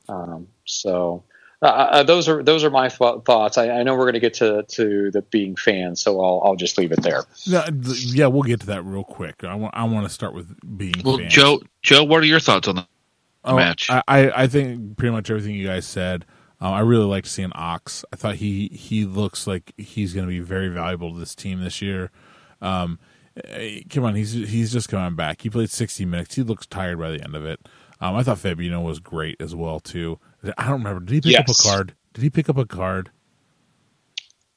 Um, 0.09 0.48
so 0.65 1.24
uh, 1.60 1.66
uh, 1.66 2.02
those 2.05 2.28
are 2.28 2.43
those 2.43 2.62
are 2.62 2.70
my 2.70 2.89
th- 2.89 3.24
thoughts. 3.24 3.59
I, 3.59 3.68
I, 3.70 3.82
know 3.82 3.94
we're 3.94 4.05
going 4.05 4.14
to 4.14 4.20
get 4.20 4.35
to 4.35 4.62
to 4.62 5.10
the 5.10 5.22
being 5.22 5.56
fans, 5.56 6.01
so 6.01 6.20
I'll 6.20 6.40
I'll 6.44 6.56
just 6.56 6.78
leave 6.78 6.93
it 6.93 7.02
there. 7.02 7.24
yeah, 7.47 8.26
we'll 8.26 8.43
get 8.43 8.60
to 8.60 8.66
that 8.66 8.85
real 8.85 9.02
quick. 9.02 9.43
I 9.43 9.56
want 9.56 9.74
I 9.76 9.85
want 9.85 10.06
to 10.06 10.12
start 10.12 10.35
with 10.35 10.55
being. 10.76 10.94
Well, 11.05 11.18
fans. 11.18 11.32
Joe, 11.32 11.60
Joe, 11.82 12.05
what 12.05 12.22
are 12.22 12.26
your 12.26 12.39
thoughts 12.39 12.68
on 12.68 12.76
the 12.76 12.86
oh, 13.44 13.56
match? 13.56 13.90
I 13.90 14.02
I 14.09 14.47
think 14.47 14.97
pretty 14.97 15.12
much 15.12 15.30
everything 15.30 15.55
you 15.55 15.66
guys 15.66 15.85
said. 15.85 16.26
Um, 16.60 16.72
I 16.72 16.80
really 16.80 17.06
liked 17.06 17.26
seeing 17.26 17.52
Ox. 17.55 18.05
I 18.12 18.16
thought 18.16 18.36
he 18.36 18.68
he 18.68 19.05
looks 19.05 19.48
like 19.48 19.72
he's 19.76 20.12
going 20.12 20.26
to 20.26 20.30
be 20.30 20.40
very 20.40 20.68
valuable 20.68 21.12
to 21.12 21.18
this 21.18 21.35
team 21.35 21.60
this 21.60 21.82
year. 21.82 22.12
Um, 22.60 23.01
eh, 23.44 23.80
come 23.90 24.05
on, 24.05 24.14
he's 24.14 24.32
he's 24.32 24.72
just 24.72 24.89
coming 24.89 25.16
back. 25.16 25.43
He 25.43 25.51
played 25.51 25.70
sixty 25.70 26.05
minutes. 26.05 26.36
He 26.36 26.43
looks 26.43 26.66
tired 26.66 27.01
by 27.01 27.10
the 27.10 27.22
end 27.22 27.35
of 27.35 27.44
it. 27.44 27.68
Um, 28.01 28.14
I 28.14 28.22
thought 28.22 28.39
Fabinho 28.39 28.85
was 28.85 29.01
great 29.01 29.40
as 29.40 29.56
well 29.56 29.80
too. 29.80 30.20
I 30.56 30.65
don't 30.65 30.82
remember. 30.82 31.01
Did 31.01 31.15
he 31.15 31.20
pick 31.20 31.32
yes. 31.32 31.40
up 31.40 31.48
a 31.48 31.69
card? 31.69 31.94
Did 32.15 32.23
he 32.23 32.31
pick 32.31 32.48
up 32.48 32.56
a 32.56 32.66
card? 32.66 33.10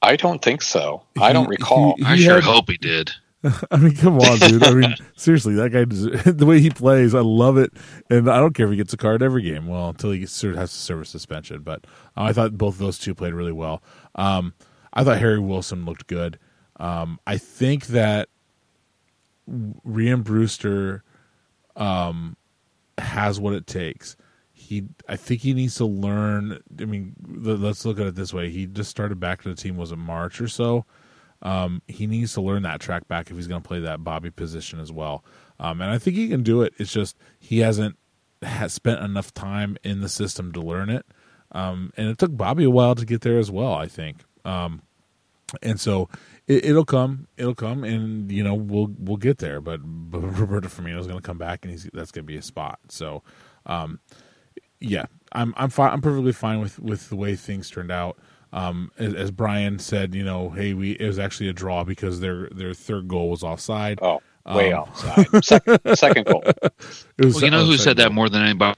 I 0.02 0.16
don't 0.16 0.42
think 0.42 0.62
so. 0.62 1.04
He, 1.16 1.22
I 1.22 1.34
don't 1.34 1.48
recall. 1.48 1.96
He, 1.98 2.04
he 2.04 2.10
I 2.10 2.16
sure 2.18 2.36
had, 2.36 2.44
hope 2.44 2.70
he 2.70 2.78
did. 2.78 3.12
I 3.72 3.78
mean, 3.78 3.96
come 3.96 4.20
on, 4.20 4.40
dude. 4.40 4.64
I 4.64 4.74
mean, 4.74 4.96
seriously, 5.16 5.56
that 5.56 5.70
guy, 5.70 5.86
the 6.32 6.46
way 6.46 6.60
he 6.60 6.70
plays, 6.70 7.16
I 7.16 7.22
love 7.22 7.58
it. 7.58 7.72
And 8.10 8.30
I 8.30 8.38
don't 8.38 8.54
care 8.54 8.66
if 8.68 8.72
he 8.72 8.78
gets 8.78 8.94
a 8.94 8.98
card 8.98 9.24
every 9.24 9.42
game. 9.42 9.68
Well, 9.68 9.90
until 9.90 10.12
he 10.12 10.20
gets, 10.20 10.40
has 10.42 10.72
to 10.72 10.78
serve 10.78 11.02
a 11.02 11.06
suspension. 11.06 11.62
But 11.62 11.86
uh, 12.16 12.24
I 12.24 12.34
thought 12.34 12.58
both 12.58 12.76
of 12.76 12.80
those 12.80 13.00
two 13.00 13.16
played 13.16 13.34
really 13.34 13.52
well. 13.52 13.82
Um, 14.16 14.54
I 14.94 15.04
thought 15.04 15.20
Harry 15.20 15.40
Wilson 15.40 15.86
looked 15.86 16.08
good. 16.08 16.38
Um, 16.80 17.20
I 17.26 17.38
think 17.38 17.88
that 17.88 18.30
Rhian 19.50 20.24
Brewster 20.24 21.04
um, 21.76 22.38
has 22.98 23.40
what 23.40 23.54
it 23.54 23.68
takes 23.68 24.16
he 24.72 24.86
I 25.10 25.18
think 25.18 25.42
he 25.42 25.54
needs 25.54 25.76
to 25.76 25.86
learn. 25.86 26.60
I 26.80 26.86
mean, 26.86 27.14
let's 27.28 27.84
look 27.84 28.00
at 28.00 28.08
it 28.08 28.16
this 28.16 28.34
way: 28.34 28.50
he 28.50 28.66
just 28.66 28.90
started 28.90 29.20
back 29.20 29.42
to 29.42 29.50
the 29.50 29.56
team 29.56 29.76
was 29.76 29.92
in 29.92 30.00
March 30.00 30.40
or 30.40 30.48
so. 30.48 30.86
Um, 31.42 31.82
he 31.88 32.08
needs 32.08 32.34
to 32.36 32.42
learn 32.42 32.64
that 32.64 32.80
track 32.80 33.08
back 33.10 33.30
if 33.30 33.36
he's 33.36 33.48
going 33.48 33.62
to 33.62 33.68
play 33.68 33.82
that 33.82 34.04
Bobby 34.04 34.32
position 34.32 34.80
as 34.80 34.90
well. 34.90 35.26
Um, 35.60 35.82
and 35.82 35.92
I 35.92 35.98
think 35.98 36.16
he 36.16 36.30
can 36.30 36.42
do 36.42 36.62
it. 36.62 36.74
It's 36.78 36.94
just 36.94 37.18
he 37.38 37.60
hasn't 37.60 37.98
has 38.42 38.74
spent 38.74 39.02
enough 39.02 39.34
time 39.34 39.78
in 39.84 40.00
the 40.00 40.10
system 40.10 40.54
to 40.54 40.62
learn 40.62 40.90
it. 40.90 41.06
Um, 41.52 41.92
and 41.98 42.08
it 42.08 42.18
took 42.18 42.38
Bobby 42.38 42.64
a 42.64 42.70
while 42.70 42.96
to 42.96 43.06
get 43.06 43.22
there 43.22 43.40
as 43.40 43.52
well. 43.52 43.74
I 43.74 43.88
think. 43.88 44.24
Um, 44.46 44.84
and 45.62 45.82
so 45.82 46.08
it, 46.48 46.74
will 46.74 46.86
come, 46.86 47.28
it'll 47.36 47.56
come, 47.56 47.84
and 47.84 48.32
you 48.32 48.42
know 48.42 48.56
we'll 48.56 48.94
we'll 48.98 49.18
get 49.18 49.40
there. 49.40 49.60
But, 49.60 49.82
but 49.84 50.20
Roberto 50.40 50.70
Firmino 50.70 50.98
is 50.98 51.08
going 51.08 51.20
to 51.20 51.26
come 51.26 51.38
back, 51.38 51.66
and 51.66 51.72
he's 51.72 51.90
that's 51.94 52.12
going 52.12 52.24
to 52.24 52.32
be 52.32 52.38
a 52.38 52.42
spot. 52.42 52.80
So, 52.88 53.24
um, 53.66 54.00
yeah, 54.82 55.06
I'm 55.32 55.54
I'm 55.58 55.70
fine. 55.70 55.92
I'm 55.92 56.02
perfectly 56.02 56.34
fine 56.34 56.60
with 56.60 56.80
with 56.80 57.10
the 57.10 57.16
way 57.16 57.36
things 57.36 57.70
turned 57.70 57.92
out. 57.92 58.18
Um, 58.54 58.92
as, 58.98 59.14
as, 59.14 59.32
Brian 59.32 59.80
said, 59.80 60.14
you 60.14 60.26
know, 60.26 60.50
hey, 60.50 60.74
we 60.74 60.92
it 60.92 61.08
was 61.08 61.20
actually 61.20 61.48
a 61.48 61.54
draw 61.54 61.86
because 61.86 62.20
their 62.20 62.50
their 62.50 62.74
third 62.74 63.08
goal 63.08 63.30
was 63.30 63.44
offside. 63.44 64.00
Oh, 64.02 64.22
way 64.46 64.74
um, 64.74 64.84
offside. 64.90 65.46
second, 65.46 65.80
second 65.96 66.26
goal. 66.26 66.44
well, 66.44 67.44
you 67.44 67.50
know 67.50 67.64
who 67.64 67.78
said 67.78 67.96
goal. 67.96 68.06
that 68.06 68.12
more 68.12 68.28
than 68.28 68.42
anybody 68.42 68.76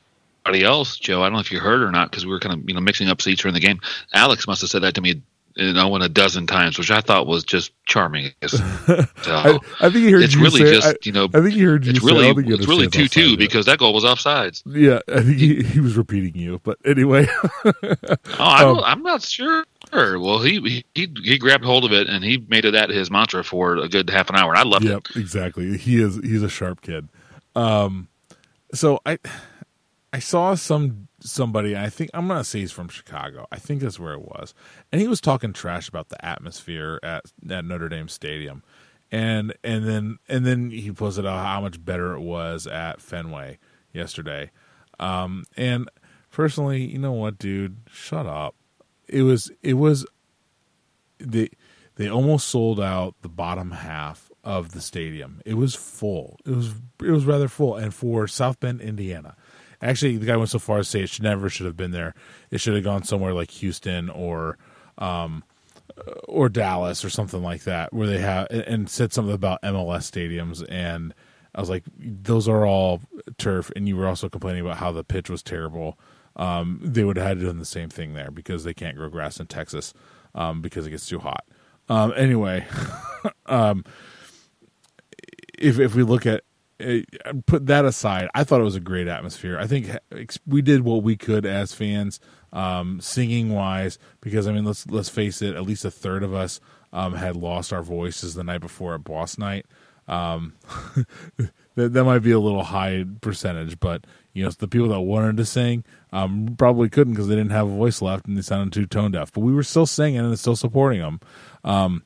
else, 0.63 0.97
Joe? 0.97 1.21
I 1.21 1.25
don't 1.25 1.33
know 1.33 1.39
if 1.39 1.51
you 1.51 1.59
heard 1.59 1.81
or 1.81 1.91
not 1.91 2.11
because 2.11 2.25
we 2.25 2.31
were 2.31 2.39
kind 2.39 2.53
of 2.53 2.67
you 2.67 2.75
know 2.75 2.81
mixing 2.81 3.09
up 3.09 3.21
seats 3.21 3.41
during 3.41 3.55
the 3.55 3.59
game. 3.59 3.79
Alex 4.13 4.47
must 4.47 4.61
have 4.61 4.69
said 4.69 4.83
that 4.83 4.93
to 4.93 5.01
me 5.01 5.23
you 5.55 5.73
know, 5.73 5.95
a 5.95 6.09
dozen 6.09 6.47
times, 6.47 6.77
which 6.77 6.91
I 6.91 7.01
thought 7.01 7.27
was 7.27 7.43
just 7.43 7.71
charming. 7.85 8.31
So, 9.23 9.31
I, 9.31 9.57
I, 9.79 9.89
think 9.89 10.05
he 10.05 10.11
heard 10.11 10.23
it's 10.23 10.35
you 10.35 10.41
really 10.41 10.65
say, 10.65 10.73
just 10.73 10.87
I, 10.87 10.93
you 11.03 11.13
know. 11.13 11.25
I 11.25 11.39
think 11.39 11.53
he 11.53 11.61
heard 11.61 11.85
you 11.85 11.91
it's 11.91 12.01
say, 12.01 12.05
really 12.05 12.53
it's 12.53 12.67
really 12.67 12.87
two 12.87 13.07
two 13.07 13.37
because 13.37 13.65
that 13.67 13.79
goal 13.79 13.93
was 13.93 14.03
offsides. 14.03 14.61
Yeah, 14.65 14.99
I 15.07 15.21
think 15.21 15.37
he, 15.37 15.63
he 15.63 15.79
was 15.79 15.95
repeating 15.95 16.35
you, 16.35 16.59
but 16.63 16.77
anyway. 16.85 17.27
oh, 17.63 18.03
I'm, 18.37 18.67
um, 18.67 18.81
I'm 18.83 19.03
not 19.03 19.21
sure. 19.21 19.65
Well, 19.93 20.39
he, 20.39 20.83
he 20.93 21.09
he 21.23 21.37
grabbed 21.37 21.63
hold 21.63 21.85
of 21.85 21.93
it 21.93 22.09
and 22.09 22.23
he 22.23 22.37
made 22.49 22.65
it 22.65 22.71
that 22.71 22.89
his 22.89 23.09
mantra 23.09 23.43
for 23.43 23.77
a 23.77 23.87
good 23.87 24.09
half 24.09 24.29
an 24.29 24.35
hour. 24.35 24.55
I 24.55 24.63
loved 24.63 24.85
yep, 24.85 25.07
it. 25.11 25.15
exactly. 25.15 25.77
He 25.77 26.01
is 26.01 26.17
he's 26.17 26.43
a 26.43 26.49
sharp 26.49 26.81
kid. 26.81 27.07
Um, 27.55 28.09
so 28.73 28.99
I 29.05 29.19
I 30.11 30.19
saw 30.19 30.55
some 30.55 31.07
somebody. 31.23 31.75
I 31.75 31.89
think 31.89 32.11
I'm 32.13 32.27
gonna 32.27 32.43
say 32.43 32.59
he's 32.59 32.71
from 32.71 32.89
Chicago. 32.89 33.47
I 33.51 33.57
think 33.57 33.81
that's 33.81 33.99
where 33.99 34.13
it 34.13 34.21
was, 34.21 34.53
and 34.91 35.01
he 35.01 35.07
was 35.07 35.21
talking 35.21 35.53
trash 35.53 35.87
about 35.87 36.09
the 36.09 36.23
atmosphere 36.25 36.99
at 37.03 37.25
at 37.49 37.65
Notre 37.65 37.89
Dame 37.89 38.07
Stadium, 38.07 38.63
and 39.11 39.53
and 39.63 39.87
then 39.87 40.17
and 40.27 40.45
then 40.45 40.71
he 40.71 40.91
posted 40.91 41.25
out 41.25 41.45
how 41.45 41.61
much 41.61 41.83
better 41.83 42.13
it 42.13 42.21
was 42.21 42.67
at 42.67 43.01
Fenway 43.01 43.57
yesterday. 43.93 44.51
Um, 44.99 45.45
and 45.57 45.89
personally, 46.31 46.83
you 46.85 46.99
know 46.99 47.13
what, 47.13 47.37
dude, 47.37 47.77
shut 47.91 48.25
up. 48.25 48.55
It 49.07 49.23
was 49.23 49.51
it 49.61 49.73
was 49.75 50.05
they 51.19 51.49
they 51.95 52.09
almost 52.09 52.47
sold 52.49 52.79
out 52.79 53.15
the 53.21 53.29
bottom 53.29 53.71
half 53.71 54.29
of 54.43 54.71
the 54.71 54.81
stadium. 54.81 55.41
It 55.45 55.53
was 55.55 55.75
full. 55.75 56.39
It 56.45 56.51
was 56.51 56.73
it 57.01 57.11
was 57.11 57.25
rather 57.25 57.47
full, 57.47 57.75
and 57.75 57.93
for 57.93 58.27
South 58.27 58.59
Bend, 58.59 58.81
Indiana 58.81 59.35
Actually, 59.83 60.17
the 60.17 60.25
guy 60.25 60.37
went 60.37 60.49
so 60.49 60.59
far 60.59 60.79
as 60.79 60.87
to 60.87 60.91
say 60.91 61.03
it 61.03 61.09
should 61.09 61.23
never 61.23 61.49
should 61.49 61.65
have 61.65 61.77
been 61.77 61.91
there. 61.91 62.15
It 62.51 62.59
should 62.59 62.75
have 62.75 62.83
gone 62.83 63.03
somewhere 63.03 63.33
like 63.33 63.51
Houston 63.51 64.09
or 64.09 64.57
um, 64.97 65.43
or 66.27 66.49
Dallas 66.49 67.03
or 67.03 67.09
something 67.09 67.43
like 67.43 67.63
that, 67.63 67.93
where 67.93 68.07
they 68.07 68.19
have 68.19 68.47
and 68.49 68.89
said 68.89 69.13
something 69.13 69.33
about 69.33 69.61
MLS 69.61 70.09
stadiums. 70.09 70.65
And 70.69 71.13
I 71.53 71.59
was 71.59 71.69
like, 71.69 71.83
those 71.97 72.47
are 72.47 72.65
all 72.65 73.01
turf. 73.37 73.71
And 73.75 73.87
you 73.87 73.97
were 73.97 74.07
also 74.07 74.29
complaining 74.29 74.61
about 74.61 74.77
how 74.77 74.91
the 74.91 75.03
pitch 75.03 75.29
was 75.29 75.43
terrible. 75.43 75.99
Um, 76.35 76.79
they 76.81 77.03
would 77.03 77.17
have 77.17 77.27
had 77.27 77.39
to 77.39 77.45
done 77.45 77.59
the 77.59 77.65
same 77.65 77.89
thing 77.89 78.13
there 78.13 78.31
because 78.31 78.63
they 78.63 78.73
can't 78.73 78.97
grow 78.97 79.09
grass 79.09 79.39
in 79.39 79.47
Texas 79.47 79.93
um, 80.33 80.61
because 80.61 80.87
it 80.87 80.91
gets 80.91 81.05
too 81.05 81.19
hot. 81.19 81.45
Um, 81.89 82.13
anyway, 82.15 82.65
um, 83.45 83.83
if 85.59 85.79
if 85.79 85.95
we 85.95 86.03
look 86.03 86.25
at 86.25 86.43
put 87.45 87.67
that 87.67 87.85
aside, 87.85 88.29
I 88.33 88.43
thought 88.43 88.61
it 88.61 88.65
was 88.65 88.75
a 88.75 88.81
great 88.81 89.07
atmosphere. 89.07 89.57
I 89.59 89.67
think 89.67 89.89
we 90.47 90.61
did 90.61 90.81
what 90.81 91.03
we 91.03 91.15
could 91.15 91.45
as 91.45 91.73
fans, 91.73 92.19
um, 92.51 92.99
singing 93.01 93.49
wise, 93.49 93.97
because 94.21 94.47
I 94.47 94.51
mean, 94.51 94.65
let's 94.65 94.87
let's 94.87 95.09
face 95.09 95.41
it, 95.41 95.55
at 95.55 95.63
least 95.63 95.85
a 95.85 95.91
third 95.91 96.23
of 96.23 96.33
us 96.33 96.59
um, 96.91 97.13
had 97.13 97.35
lost 97.35 97.73
our 97.73 97.83
voices 97.83 98.35
the 98.35 98.43
night 98.43 98.61
before 98.61 98.95
at 98.95 99.03
Boss 99.03 99.37
Night. 99.37 99.65
Um, 100.07 100.53
that, 101.75 101.93
that 101.93 102.03
might 102.03 102.19
be 102.19 102.31
a 102.31 102.39
little 102.39 102.63
high 102.63 103.05
percentage, 103.21 103.79
but 103.79 104.05
you 104.33 104.43
know 104.43 104.49
the 104.51 104.67
people 104.67 104.89
that 104.89 105.01
wanted 105.01 105.37
to 105.37 105.45
sing 105.45 105.83
um, 106.11 106.55
probably 106.57 106.89
couldn't 106.89 107.13
because 107.13 107.27
they 107.27 107.35
didn't 107.35 107.51
have 107.51 107.67
a 107.67 107.75
voice 107.75 108.01
left 108.01 108.27
and 108.27 108.37
they 108.37 108.41
sounded 108.41 108.73
too 108.73 108.85
tone 108.85 109.11
deaf. 109.11 109.31
But 109.31 109.41
we 109.41 109.53
were 109.53 109.63
still 109.63 109.85
singing 109.85 110.19
and 110.19 110.37
still 110.37 110.55
supporting 110.55 111.01
them. 111.01 111.19
Um, 111.63 112.03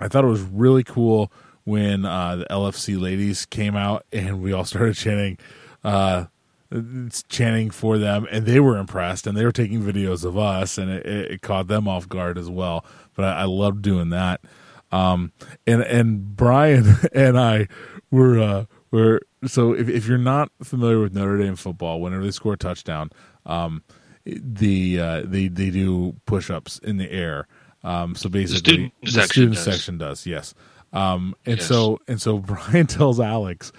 I 0.00 0.08
thought 0.08 0.24
it 0.24 0.28
was 0.28 0.40
really 0.42 0.82
cool 0.82 1.30
when 1.64 2.04
uh, 2.04 2.36
the 2.36 2.46
LFC 2.50 3.00
ladies 3.00 3.46
came 3.46 3.76
out 3.76 4.04
and 4.12 4.42
we 4.42 4.52
all 4.52 4.64
started 4.66 4.96
chanting. 4.96 5.38
Uh, 5.82 6.26
chanting 7.28 7.68
for 7.68 7.98
them, 7.98 8.28
and 8.30 8.46
they 8.46 8.60
were 8.60 8.76
impressed, 8.76 9.26
and 9.26 9.36
they 9.36 9.44
were 9.44 9.50
taking 9.50 9.82
videos 9.82 10.24
of 10.24 10.38
us, 10.38 10.78
and 10.78 10.88
it, 10.88 11.04
it 11.04 11.42
caught 11.42 11.66
them 11.66 11.88
off 11.88 12.08
guard 12.08 12.38
as 12.38 12.48
well. 12.48 12.84
But 13.16 13.24
I, 13.24 13.40
I 13.40 13.44
loved 13.44 13.82
doing 13.82 14.10
that. 14.10 14.40
Um, 14.92 15.32
and 15.66 15.82
and 15.82 16.36
Brian 16.36 16.96
and 17.12 17.38
I 17.38 17.68
were 18.10 18.38
uh, 18.38 18.64
were 18.90 19.20
so 19.46 19.72
if 19.72 19.88
if 19.88 20.06
you're 20.06 20.18
not 20.18 20.50
familiar 20.62 21.00
with 21.00 21.14
Notre 21.14 21.38
Dame 21.38 21.56
football, 21.56 22.00
whenever 22.00 22.22
they 22.22 22.30
score 22.30 22.54
a 22.54 22.58
touchdown, 22.58 23.10
um, 23.46 23.82
the 24.24 25.00
uh, 25.00 25.22
they 25.24 25.48
they 25.48 25.70
do 25.70 26.16
push 26.26 26.50
ups 26.50 26.78
in 26.78 26.96
the 26.96 27.10
air. 27.10 27.46
Um, 27.82 28.14
so 28.14 28.28
basically, 28.28 28.54
the 28.54 28.58
student, 28.58 28.92
the 29.02 29.10
section, 29.10 29.30
student 29.30 29.54
does. 29.54 29.64
section 29.64 29.98
does 29.98 30.26
yes. 30.26 30.54
Um, 30.92 31.34
and 31.46 31.58
yes. 31.58 31.66
so 31.66 32.00
and 32.08 32.20
so 32.20 32.38
Brian 32.40 32.86
tells 32.86 33.20
Alex 33.20 33.72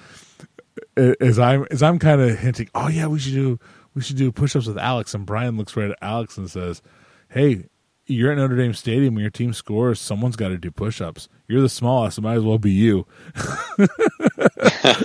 as 0.98 1.40
I'm 1.40 1.66
as 1.72 1.84
I'm 1.84 2.00
kind 2.00 2.22
of 2.22 2.38
hinting, 2.38 2.70
oh 2.76 2.88
yeah, 2.88 3.08
we 3.08 3.20
should 3.20 3.34
do 3.34 3.60
we 3.94 4.02
should 4.02 4.18
do 4.18 4.32
push-ups 4.32 4.68
with 4.68 4.78
Alex. 4.78 5.14
And 5.14 5.26
Brian 5.26 5.58
looks 5.58 5.76
right 5.76 5.92
at 5.92 5.98
Alex 6.02 6.38
and 6.38 6.50
says, 6.50 6.82
"Hey, 7.30 7.66
you're 8.06 8.32
at 8.32 8.38
Notre 8.38 8.56
Dame 8.56 8.74
Stadium 8.74 9.16
when 9.16 9.22
your 9.22 9.32
team 9.32 9.54
scores. 9.54 10.00
Someone's 10.00 10.36
got 10.36 10.50
to 10.50 10.58
do 10.58 10.72
push-ups. 10.72 11.30
You're 11.48 11.62
the 11.62 11.70
smallest, 11.70 12.18
it 12.18 12.22
might 12.22 12.38
as 12.38 12.44
well 12.44 12.58
be 12.58 12.72
you." 12.72 13.06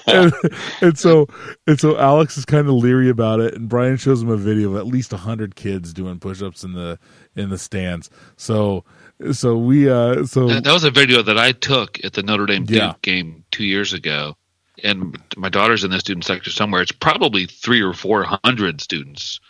and, 0.07 0.33
and, 0.81 0.99
so 0.99 1.27
and 1.67 1.79
so 1.79 1.99
Alex 1.99 2.39
is 2.39 2.45
kind 2.45 2.69
of 2.69 2.75
leery 2.75 3.09
about 3.09 3.41
it, 3.41 3.55
and 3.55 3.69
Brian 3.69 3.97
shows 3.97 4.23
him 4.23 4.31
a 4.31 4.37
video 4.37 4.71
of 4.71 4.77
at 4.77 4.87
least 4.87 5.13
hundred 5.13 5.57
kids 5.57 5.93
doing 5.93 6.21
push-ups 6.21 6.63
in 6.63 6.73
the 6.73 6.99
in 7.35 7.51
the 7.51 7.59
stands. 7.59 8.11
So 8.37 8.85
so 9.33 9.57
we 9.57 9.89
uh 9.89 10.25
so 10.27 10.49
that 10.49 10.73
was 10.73 10.85
a 10.85 10.91
video 10.91 11.23
that 11.23 11.39
I 11.39 11.53
took 11.53 12.05
at 12.05 12.13
the 12.13 12.23
Notre 12.23 12.47
Dame 12.47 12.65
Duke 12.65 12.79
yeah. 12.79 12.95
game 13.03 13.45
two 13.51 13.65
years 13.65 13.93
ago 13.93 14.37
and 14.83 15.19
my 15.37 15.49
daughter's 15.49 15.85
in 15.85 15.91
the 15.91 16.01
student 16.01 16.25
sector 16.25 16.51
somewhere. 16.51 16.83
It's 16.83 16.93
probably 16.93 17.47
three 17.47 17.83
or 17.83 17.93
four 17.93 18.25
hundred 18.45 18.81
students 18.81 19.41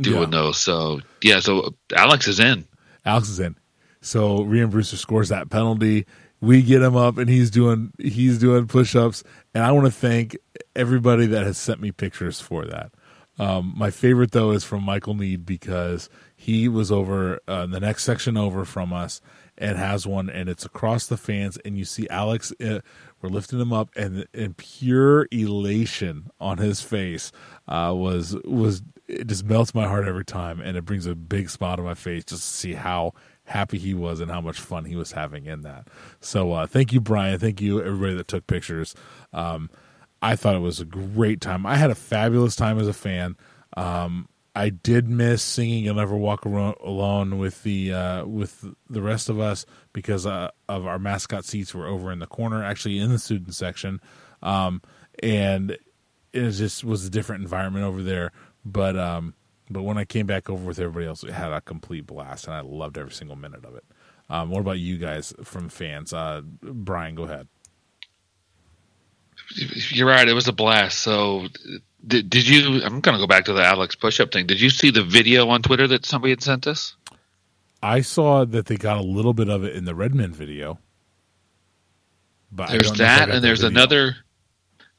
doing 0.00 0.32
yeah. 0.32 0.38
those. 0.38 0.58
So 0.58 1.00
yeah, 1.22 1.40
so 1.40 1.74
Alex 1.94 2.28
is 2.28 2.40
in. 2.40 2.66
Alex 3.04 3.28
is 3.28 3.40
in. 3.40 3.56
So 4.00 4.40
Rhian 4.40 4.70
Brewster 4.70 4.96
scores 4.96 5.30
that 5.30 5.50
penalty. 5.50 6.06
We 6.40 6.62
get 6.62 6.82
him 6.82 6.96
up, 6.96 7.16
and 7.16 7.28
he's 7.28 7.50
doing 7.50 7.92
he's 7.98 8.38
doing 8.38 8.66
push 8.66 8.94
ups. 8.94 9.24
And 9.54 9.64
I 9.64 9.72
want 9.72 9.86
to 9.86 9.92
thank 9.92 10.36
everybody 10.76 11.26
that 11.26 11.44
has 11.44 11.56
sent 11.56 11.80
me 11.80 11.90
pictures 11.90 12.40
for 12.40 12.66
that. 12.66 12.92
Um, 13.38 13.72
my 13.76 13.90
favorite 13.90 14.32
though 14.32 14.52
is 14.52 14.62
from 14.62 14.82
Michael 14.84 15.14
Need 15.14 15.46
because 15.46 16.08
he 16.44 16.68
was 16.68 16.92
over 16.92 17.40
uh, 17.48 17.64
the 17.64 17.80
next 17.80 18.04
section 18.04 18.36
over 18.36 18.66
from 18.66 18.92
us 18.92 19.22
and 19.56 19.78
has 19.78 20.06
one, 20.06 20.28
and 20.28 20.46
it's 20.50 20.66
across 20.66 21.06
the 21.06 21.16
fans, 21.16 21.56
and 21.64 21.78
you 21.78 21.86
see 21.86 22.06
Alex 22.10 22.52
uh, 22.60 22.80
we're 23.22 23.30
lifting 23.30 23.58
him 23.58 23.72
up, 23.72 23.88
and 23.96 24.26
and 24.34 24.54
pure 24.58 25.26
elation 25.30 26.30
on 26.38 26.58
his 26.58 26.82
face 26.82 27.32
uh, 27.66 27.94
was 27.96 28.36
was 28.44 28.82
it 29.08 29.26
just 29.26 29.46
melts 29.46 29.74
my 29.74 29.88
heart 29.88 30.06
every 30.06 30.24
time, 30.26 30.60
and 30.60 30.76
it 30.76 30.84
brings 30.84 31.06
a 31.06 31.14
big 31.14 31.48
spot 31.48 31.78
on 31.78 31.86
my 31.86 31.94
face 31.94 32.24
just 32.24 32.42
to 32.42 32.48
see 32.54 32.74
how 32.74 33.14
happy 33.44 33.78
he 33.78 33.94
was 33.94 34.20
and 34.20 34.30
how 34.30 34.42
much 34.42 34.60
fun 34.60 34.84
he 34.84 34.96
was 34.96 35.12
having 35.12 35.46
in 35.46 35.62
that. 35.62 35.88
So 36.20 36.52
uh, 36.52 36.66
thank 36.66 36.92
you, 36.92 37.00
Brian. 37.00 37.38
Thank 37.38 37.62
you, 37.62 37.80
everybody 37.80 38.16
that 38.16 38.28
took 38.28 38.46
pictures. 38.46 38.94
Um, 39.32 39.70
I 40.20 40.36
thought 40.36 40.56
it 40.56 40.60
was 40.60 40.80
a 40.80 40.84
great 40.84 41.40
time. 41.40 41.64
I 41.64 41.76
had 41.76 41.90
a 41.90 41.94
fabulous 41.94 42.54
time 42.54 42.78
as 42.78 42.86
a 42.86 42.92
fan. 42.92 43.36
Um, 43.78 44.28
I 44.54 44.70
did 44.70 45.08
miss 45.08 45.42
singing 45.42 45.84
"You'll 45.84 45.96
Never 45.96 46.16
Walk 46.16 46.44
Alone" 46.44 47.38
with 47.38 47.62
the 47.64 47.92
uh, 47.92 48.24
with 48.24 48.64
the 48.88 49.02
rest 49.02 49.28
of 49.28 49.40
us 49.40 49.66
because 49.92 50.26
uh, 50.26 50.50
of 50.68 50.86
our 50.86 50.98
mascot 50.98 51.44
seats 51.44 51.74
were 51.74 51.86
over 51.86 52.12
in 52.12 52.20
the 52.20 52.26
corner, 52.26 52.62
actually 52.62 52.98
in 52.98 53.10
the 53.10 53.18
student 53.18 53.54
section, 53.54 54.00
um, 54.42 54.80
and 55.22 55.76
it 56.32 56.50
just 56.50 56.84
was 56.84 57.04
a 57.04 57.10
different 57.10 57.42
environment 57.42 57.84
over 57.84 58.02
there. 58.02 58.30
But 58.64 58.96
um, 58.96 59.34
but 59.70 59.82
when 59.82 59.98
I 59.98 60.04
came 60.04 60.26
back 60.26 60.48
over 60.48 60.64
with 60.64 60.78
everybody 60.78 61.06
else, 61.06 61.24
we 61.24 61.32
had 61.32 61.52
a 61.52 61.60
complete 61.60 62.06
blast, 62.06 62.46
and 62.46 62.54
I 62.54 62.60
loved 62.60 62.96
every 62.96 63.12
single 63.12 63.36
minute 63.36 63.64
of 63.64 63.74
it. 63.74 63.84
Um, 64.30 64.50
what 64.50 64.60
about 64.60 64.78
you 64.78 64.98
guys 64.98 65.34
from 65.42 65.68
fans? 65.68 66.12
Uh, 66.12 66.42
Brian, 66.62 67.14
go 67.14 67.24
ahead. 67.24 67.48
You're 69.90 70.08
right. 70.08 70.26
It 70.26 70.32
was 70.32 70.48
a 70.48 70.52
blast. 70.52 71.00
So 71.00 71.48
did, 72.06 72.30
did 72.30 72.48
you? 72.48 72.82
I'm 72.82 73.00
going 73.00 73.16
to 73.16 73.22
go 73.22 73.26
back 73.26 73.46
to 73.46 73.52
the 73.52 73.64
Alex 73.64 73.94
push-up 73.94 74.32
thing. 74.32 74.46
Did 74.46 74.60
you 74.60 74.70
see 74.70 74.90
the 74.90 75.02
video 75.02 75.48
on 75.48 75.62
Twitter 75.62 75.86
that 75.88 76.06
somebody 76.06 76.30
had 76.32 76.42
sent 76.42 76.66
us? 76.66 76.96
I 77.82 78.00
saw 78.00 78.44
that 78.44 78.66
they 78.66 78.76
got 78.76 78.96
a 78.96 79.02
little 79.02 79.34
bit 79.34 79.48
of 79.48 79.64
it 79.64 79.76
in 79.76 79.84
the 79.84 79.94
Redmond 79.94 80.34
video. 80.34 80.78
But 82.50 82.70
there's 82.70 82.92
that, 82.92 83.30
and 83.30 83.42
there's 83.42 83.62
another. 83.62 84.16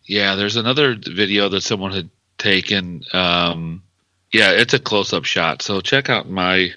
Yeah, 0.03 0.35
there's 0.35 0.55
another 0.55 0.95
video 0.95 1.49
that 1.49 1.61
someone 1.61 1.91
had 1.91 2.09
taken. 2.37 3.03
Um, 3.13 3.83
yeah, 4.31 4.51
it's 4.51 4.73
a 4.73 4.79
close-up 4.79 5.25
shot. 5.25 5.61
So 5.61 5.81
check 5.81 6.09
out 6.09 6.29
my 6.29 6.71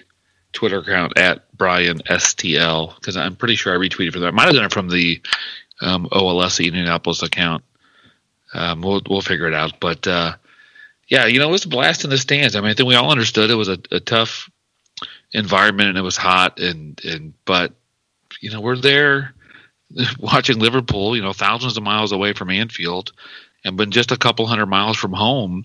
Twitter 0.53 0.79
account 0.79 1.17
at 1.17 1.45
Brian 1.55 1.99
STL 1.99 2.95
because 2.95 3.17
I'm 3.17 3.35
pretty 3.35 3.55
sure 3.55 3.73
I 3.73 3.77
retweeted 3.77 4.13
from 4.13 4.21
that. 4.21 4.29
I 4.29 4.31
might 4.31 4.45
have 4.45 4.55
done 4.55 4.65
it 4.65 4.73
from 4.73 4.89
the 4.89 5.21
um, 5.81 6.07
OLS 6.11 6.59
Indianapolis 6.59 7.21
account. 7.21 7.63
Um, 8.53 8.81
we'll 8.81 9.01
we'll 9.09 9.21
figure 9.21 9.47
it 9.47 9.53
out. 9.53 9.79
But 9.79 10.07
uh, 10.07 10.35
yeah, 11.07 11.25
you 11.25 11.39
know, 11.39 11.49
it 11.49 11.51
was 11.51 11.65
a 11.65 11.69
blast 11.69 12.03
in 12.03 12.09
the 12.09 12.17
stands. 12.17 12.55
I 12.55 12.61
mean, 12.61 12.71
I 12.71 12.73
think 12.73 12.87
we 12.87 12.95
all 12.95 13.11
understood 13.11 13.49
it 13.49 13.55
was 13.55 13.69
a, 13.69 13.79
a 13.91 13.99
tough 13.99 14.49
environment 15.33 15.89
and 15.89 15.97
it 15.97 16.01
was 16.01 16.17
hot 16.17 16.59
and 16.59 16.99
and 17.05 17.33
but 17.45 17.71
you 18.41 18.49
know 18.49 18.61
we're 18.61 18.75
there 18.75 19.33
watching 20.19 20.59
Liverpool, 20.59 21.15
you 21.15 21.21
know, 21.21 21.33
thousands 21.33 21.77
of 21.77 21.83
miles 21.83 22.11
away 22.11 22.33
from 22.33 22.49
Anfield, 22.49 23.11
and 23.63 23.77
been 23.77 23.91
just 23.91 24.11
a 24.11 24.17
couple 24.17 24.45
hundred 24.45 24.67
miles 24.67 24.97
from 24.97 25.13
home. 25.13 25.63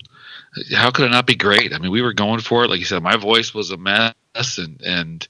How 0.73 0.91
could 0.91 1.05
it 1.05 1.11
not 1.11 1.27
be 1.27 1.35
great? 1.35 1.73
I 1.73 1.79
mean, 1.79 1.91
we 1.91 2.01
were 2.01 2.13
going 2.13 2.39
for 2.39 2.63
it. 2.63 2.69
Like 2.69 2.79
you 2.79 2.85
said, 2.85 3.03
my 3.03 3.17
voice 3.17 3.53
was 3.53 3.71
a 3.71 3.77
mess, 3.77 4.13
and 4.57 4.81
and 4.81 5.27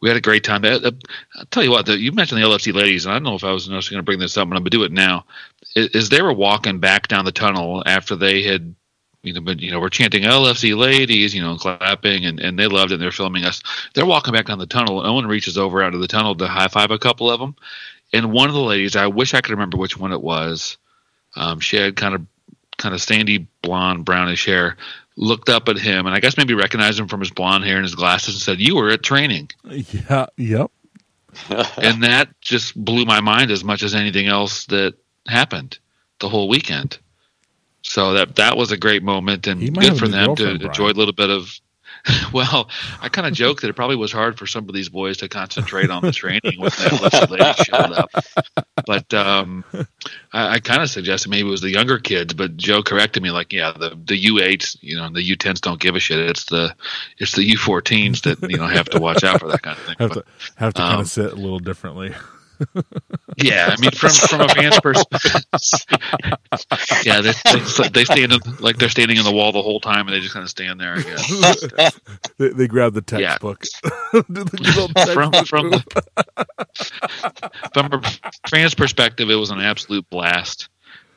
we 0.00 0.08
had 0.08 0.16
a 0.16 0.20
great 0.20 0.44
time. 0.44 0.64
Uh, 0.64 0.80
uh, 0.82 0.90
I'll 1.36 1.44
tell 1.46 1.62
you 1.62 1.70
what, 1.70 1.86
the, 1.86 1.98
you 1.98 2.12
mentioned 2.12 2.40
the 2.40 2.46
LFC 2.46 2.72
ladies, 2.72 3.04
and 3.04 3.12
I 3.12 3.16
don't 3.16 3.24
know 3.24 3.34
if 3.34 3.44
I 3.44 3.52
was 3.52 3.68
going 3.68 3.82
to 3.82 4.02
bring 4.02 4.18
this 4.18 4.36
up, 4.36 4.48
but 4.48 4.56
I'm 4.56 4.62
going 4.62 4.70
to 4.70 4.70
do 4.70 4.84
it 4.84 4.92
now. 4.92 5.24
Is, 5.76 6.08
they 6.08 6.22
were 6.22 6.32
walking 6.32 6.80
back 6.80 7.08
down 7.08 7.24
the 7.24 7.32
tunnel 7.32 7.82
after 7.86 8.16
they 8.16 8.42
had, 8.42 8.74
you 9.22 9.34
know, 9.34 9.40
been, 9.40 9.58
you 9.58 9.70
know, 9.70 9.78
we're 9.78 9.90
chanting 9.90 10.22
LFC 10.22 10.76
ladies, 10.76 11.34
you 11.34 11.42
know, 11.42 11.56
clapping, 11.56 12.24
and, 12.24 12.40
and 12.40 12.58
they 12.58 12.66
loved 12.66 12.90
it. 12.90 12.94
And 12.94 13.02
they're 13.02 13.12
filming 13.12 13.44
us. 13.44 13.62
They're 13.94 14.06
walking 14.06 14.32
back 14.32 14.46
down 14.46 14.58
the 14.58 14.66
tunnel. 14.66 15.06
Owen 15.06 15.26
reaches 15.26 15.58
over 15.58 15.82
out 15.82 15.94
of 15.94 16.00
the 16.00 16.08
tunnel 16.08 16.34
to 16.36 16.46
high 16.46 16.68
five 16.68 16.90
a 16.90 16.98
couple 16.98 17.30
of 17.30 17.38
them, 17.38 17.54
and 18.12 18.32
one 18.32 18.48
of 18.48 18.54
the 18.54 18.60
ladies, 18.60 18.96
I 18.96 19.06
wish 19.06 19.34
I 19.34 19.40
could 19.40 19.52
remember 19.52 19.76
which 19.76 19.98
one 19.98 20.12
it 20.12 20.22
was. 20.22 20.78
Um, 21.36 21.60
she 21.60 21.76
had 21.76 21.96
kind 21.96 22.14
of 22.14 22.26
kind 22.78 22.94
of 22.94 23.02
sandy 23.02 23.46
blonde 23.62 24.06
brownish 24.06 24.46
hair 24.46 24.76
looked 25.20 25.50
up 25.50 25.68
at 25.68 25.78
him 25.78 26.06
and 26.06 26.14
I 26.14 26.20
guess 26.20 26.36
maybe 26.36 26.54
recognized 26.54 26.98
him 26.98 27.06
from 27.06 27.20
his 27.20 27.30
blonde 27.30 27.64
hair 27.64 27.76
and 27.76 27.84
his 27.84 27.94
glasses 27.94 28.34
and 28.34 28.42
said, 28.42 28.58
"You 28.58 28.76
were 28.76 28.90
at 28.90 29.02
training." 29.02 29.50
Yeah. 29.64 30.26
Yep. 30.36 30.70
and 31.80 32.02
that 32.02 32.28
just 32.40 32.74
blew 32.82 33.04
my 33.04 33.20
mind 33.20 33.50
as 33.50 33.62
much 33.62 33.82
as 33.82 33.94
anything 33.94 34.26
else 34.26 34.64
that 34.66 34.94
happened 35.28 35.78
the 36.18 36.28
whole 36.28 36.48
weekend. 36.48 36.98
So 37.82 38.14
that 38.14 38.36
that 38.36 38.56
was 38.56 38.72
a 38.72 38.76
great 38.76 39.02
moment 39.02 39.46
and 39.46 39.74
good 39.74 39.98
for 39.98 40.08
them 40.08 40.34
to 40.36 40.42
Brian. 40.42 40.62
enjoy 40.62 40.88
a 40.88 40.98
little 40.98 41.14
bit 41.14 41.30
of 41.30 41.60
well, 42.32 42.68
I 43.00 43.08
kind 43.08 43.26
of 43.26 43.34
joke 43.34 43.60
that 43.60 43.68
it 43.68 43.74
probably 43.74 43.96
was 43.96 44.12
hard 44.12 44.38
for 44.38 44.46
some 44.46 44.68
of 44.68 44.74
these 44.74 44.88
boys 44.88 45.18
to 45.18 45.28
concentrate 45.28 45.90
on 45.90 46.02
the 46.02 46.12
training 46.12 46.58
when 46.58 46.70
that 46.70 47.30
lady 47.30 47.64
showed 47.64 47.92
up. 47.92 48.10
But 48.86 49.12
um, 49.14 49.64
I, 50.32 50.54
I 50.54 50.60
kind 50.60 50.82
of 50.82 50.90
suggested 50.90 51.28
maybe 51.28 51.48
it 51.48 51.50
was 51.50 51.60
the 51.60 51.70
younger 51.70 51.98
kids, 51.98 52.34
but 52.34 52.56
Joe 52.56 52.82
corrected 52.82 53.22
me 53.22 53.30
like, 53.30 53.52
yeah, 53.52 53.72
the 53.72 53.98
the 54.02 54.16
U 54.16 54.40
eights, 54.40 54.76
you 54.80 54.96
know, 54.96 55.10
the 55.10 55.22
U 55.22 55.36
tens 55.36 55.60
don't 55.60 55.80
give 55.80 55.96
a 55.96 56.00
shit. 56.00 56.18
It's 56.18 56.44
the 56.46 56.74
it's 57.18 57.32
the 57.32 57.44
U 57.44 57.58
fourteens 57.58 58.22
that 58.22 58.50
you 58.50 58.56
know 58.56 58.66
have 58.66 58.88
to 58.90 59.00
watch 59.00 59.24
out 59.24 59.40
for 59.40 59.48
that 59.48 59.62
kind 59.62 59.76
of 59.76 59.84
thing. 59.84 59.96
Have 59.98 60.10
but, 60.10 60.26
to 60.26 60.52
have 60.56 60.74
to 60.74 60.82
um, 60.82 60.88
kind 60.88 61.00
of 61.00 61.08
sit 61.08 61.32
a 61.32 61.36
little 61.36 61.58
differently 61.58 62.14
yeah, 63.36 63.74
I 63.76 63.80
mean, 63.80 63.90
from 63.92 64.10
from 64.10 64.40
a 64.42 64.48
fan's 64.48 64.80
perspective, 64.82 65.44
yeah, 67.04 67.20
they, 67.20 67.32
they, 67.32 67.88
they 67.88 68.04
stand 68.04 68.32
in, 68.32 68.40
like 68.60 68.76
they're 68.78 68.88
standing 68.88 69.16
in 69.16 69.24
the 69.24 69.32
wall 69.32 69.52
the 69.52 69.62
whole 69.62 69.80
time, 69.80 70.06
and 70.06 70.14
they 70.14 70.20
just 70.20 70.34
kind 70.34 70.42
of 70.42 70.50
stand 70.50 70.80
there. 70.80 70.94
I 70.94 71.02
guess 71.02 71.92
they, 72.38 72.48
they 72.48 72.66
grab 72.68 72.94
the 72.94 73.02
textbook. 73.02 73.64
Yeah. 73.82 74.44
from 75.14 75.32
from 75.44 75.72
from 77.72 77.92
a 77.92 78.02
fan's 78.48 78.74
perspective, 78.74 79.30
it 79.30 79.36
was 79.36 79.50
an 79.50 79.60
absolute 79.60 80.08
blast. 80.10 80.68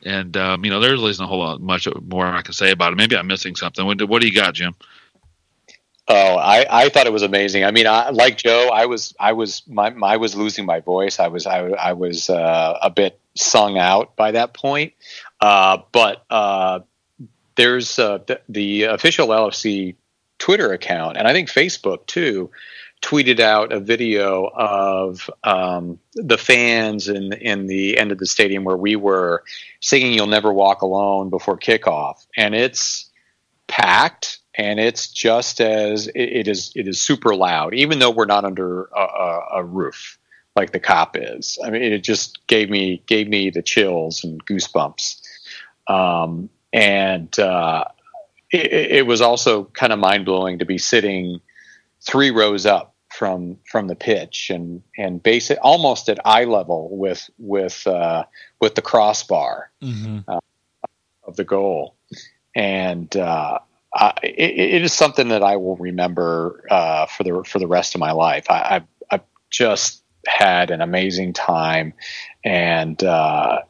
And 0.04 0.36
um, 0.36 0.64
you 0.64 0.70
know, 0.70 0.80
there 0.80 0.94
isn't 0.94 1.24
a 1.24 1.26
whole 1.26 1.38
lot 1.40 1.60
much 1.60 1.88
more 2.02 2.26
I 2.26 2.42
can 2.42 2.52
say 2.52 2.70
about 2.70 2.92
it. 2.92 2.96
Maybe 2.96 3.16
I'm 3.16 3.26
missing 3.26 3.56
something. 3.56 3.84
What, 3.84 4.06
what 4.08 4.20
do 4.20 4.28
you 4.28 4.34
got, 4.34 4.54
Jim? 4.54 4.74
Oh, 6.06 6.36
I, 6.36 6.66
I 6.68 6.88
thought 6.90 7.06
it 7.06 7.12
was 7.14 7.22
amazing. 7.22 7.64
I 7.64 7.70
mean, 7.70 7.86
I, 7.86 8.10
like 8.10 8.36
Joe, 8.36 8.68
I 8.72 8.86
was 8.86 9.14
I 9.18 9.32
was 9.32 9.62
my, 9.66 9.90
my 9.90 10.08
I 10.08 10.16
was 10.18 10.34
losing 10.34 10.66
my 10.66 10.80
voice. 10.80 11.18
I 11.18 11.28
was 11.28 11.46
I, 11.46 11.60
I 11.68 11.94
was 11.94 12.28
uh, 12.28 12.78
a 12.82 12.90
bit 12.90 13.18
sung 13.34 13.78
out 13.78 14.14
by 14.14 14.32
that 14.32 14.52
point. 14.52 14.92
Uh, 15.40 15.78
but 15.92 16.24
uh, 16.30 16.80
there's 17.56 17.98
uh, 17.98 18.18
the, 18.26 18.40
the, 18.48 18.82
official 18.84 19.28
LFC 19.28 19.96
Twitter 20.38 20.72
account, 20.72 21.16
and 21.16 21.26
I 21.26 21.32
think 21.32 21.48
Facebook 21.48 22.06
too, 22.06 22.50
tweeted 23.02 23.40
out 23.40 23.72
a 23.72 23.80
video 23.80 24.46
of 24.46 25.30
um, 25.42 25.98
the 26.14 26.38
fans 26.38 27.08
in 27.08 27.32
in 27.32 27.66
the 27.66 27.98
end 27.98 28.12
of 28.12 28.18
the 28.18 28.26
stadium 28.26 28.64
where 28.64 28.76
we 28.76 28.96
were 28.96 29.42
singing 29.80 30.12
"You'll 30.12 30.26
Never 30.26 30.52
Walk 30.52 30.82
Alone" 30.82 31.30
before 31.30 31.58
kickoff, 31.58 32.26
and 32.36 32.54
it's 32.54 33.10
packed 33.68 34.38
and 34.56 34.78
it's 34.78 35.08
just 35.08 35.60
as 35.60 36.08
it, 36.08 36.20
it 36.20 36.48
is 36.48 36.72
it 36.74 36.86
is 36.88 37.00
super 37.00 37.34
loud 37.34 37.74
even 37.74 37.98
though 37.98 38.10
we're 38.10 38.24
not 38.24 38.44
under 38.44 38.84
a, 38.96 39.00
a, 39.00 39.46
a, 39.54 39.64
roof 39.64 40.18
like 40.56 40.70
the 40.70 40.80
Kop 40.80 41.10
is. 41.14 41.58
I 41.64 41.70
mean 41.70 41.82
it 41.82 42.04
just 42.04 42.46
gave 42.46 42.70
me 42.70 43.02
gave 43.06 43.28
me 43.28 43.50
the 43.50 43.62
chills 43.62 44.24
and 44.24 44.44
goosebumps. 44.46 45.20
Um, 45.86 46.48
and 46.72 47.38
uh, 47.38 47.84
it, 48.50 48.72
it, 48.72 49.06
was 49.06 49.20
also 49.20 49.64
kind 49.64 49.92
of 49.92 49.98
mind-blowing 49.98 50.60
to 50.60 50.64
be 50.64 50.78
sitting 50.78 51.40
three 52.00 52.30
rows 52.30 52.64
up 52.66 52.94
from 53.10 53.58
from 53.70 53.86
the 53.86 53.94
pitch 53.94 54.50
and 54.50 54.82
and 54.98 55.22
basic 55.22 55.58
almost 55.62 56.08
at 56.08 56.18
eye 56.24 56.44
level 56.44 56.96
with 56.96 57.28
with 57.38 57.86
uh, 57.86 58.24
with 58.60 58.74
the 58.74 58.82
crossbar 58.82 59.70
mm-hmm. 59.82 60.18
uh, 60.26 60.40
of 61.24 61.36
the 61.36 61.44
goal. 61.44 61.96
And 62.56 63.14
it, 64.22 64.58
it 64.74 64.82
is 64.82 64.92
something 64.92 65.28
that 65.28 65.42
I 65.42 65.56
will 65.56 65.76
remember 65.76 66.64
uh, 66.70 67.06
for 67.06 67.22
the 67.22 67.44
for 67.44 67.58
the 67.58 67.66
rest 67.66 67.94
of 67.94 68.00
my 68.00 68.12
life. 68.12 68.50
I, 68.50 68.82
I, 69.10 69.16
I 69.16 69.20
just 69.50 70.02
had 70.26 70.70
an 70.70 70.80
amazing 70.80 71.32
time, 71.32 71.94
and 72.44 73.02
uh, 73.02 73.62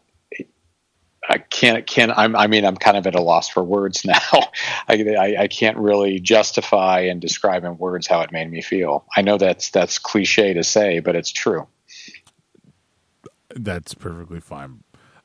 I 1.28 1.38
can't 1.38 1.86
can 1.86 2.10
I'm, 2.10 2.36
I 2.36 2.46
mean 2.46 2.64
I'm 2.64 2.76
kind 2.76 2.96
of 2.96 3.06
at 3.06 3.14
a 3.14 3.20
loss 3.20 3.48
for 3.48 3.62
words 3.62 4.05
now. 4.05 4.48
I, 4.88 4.94
I, 5.18 5.36
I 5.42 5.48
can't 5.48 5.76
really 5.76 6.20
justify 6.20 7.01
and 7.01 7.20
describe 7.20 7.64
in 7.64 7.78
words 7.78 8.06
how 8.06 8.20
it 8.22 8.32
made 8.32 8.51
me 8.51 8.62
feel. 8.62 9.06
I 9.16 9.22
know 9.22 9.38
that's 9.38 9.70
that's 9.70 9.98
cliche 9.98 10.55
to 10.55 10.64
say, 10.64 11.01
but 11.01 11.16
it's 11.16 11.30
true. 11.30 11.66
That's 13.55 13.94
perfectly 13.94 14.40
fine. 14.40 14.82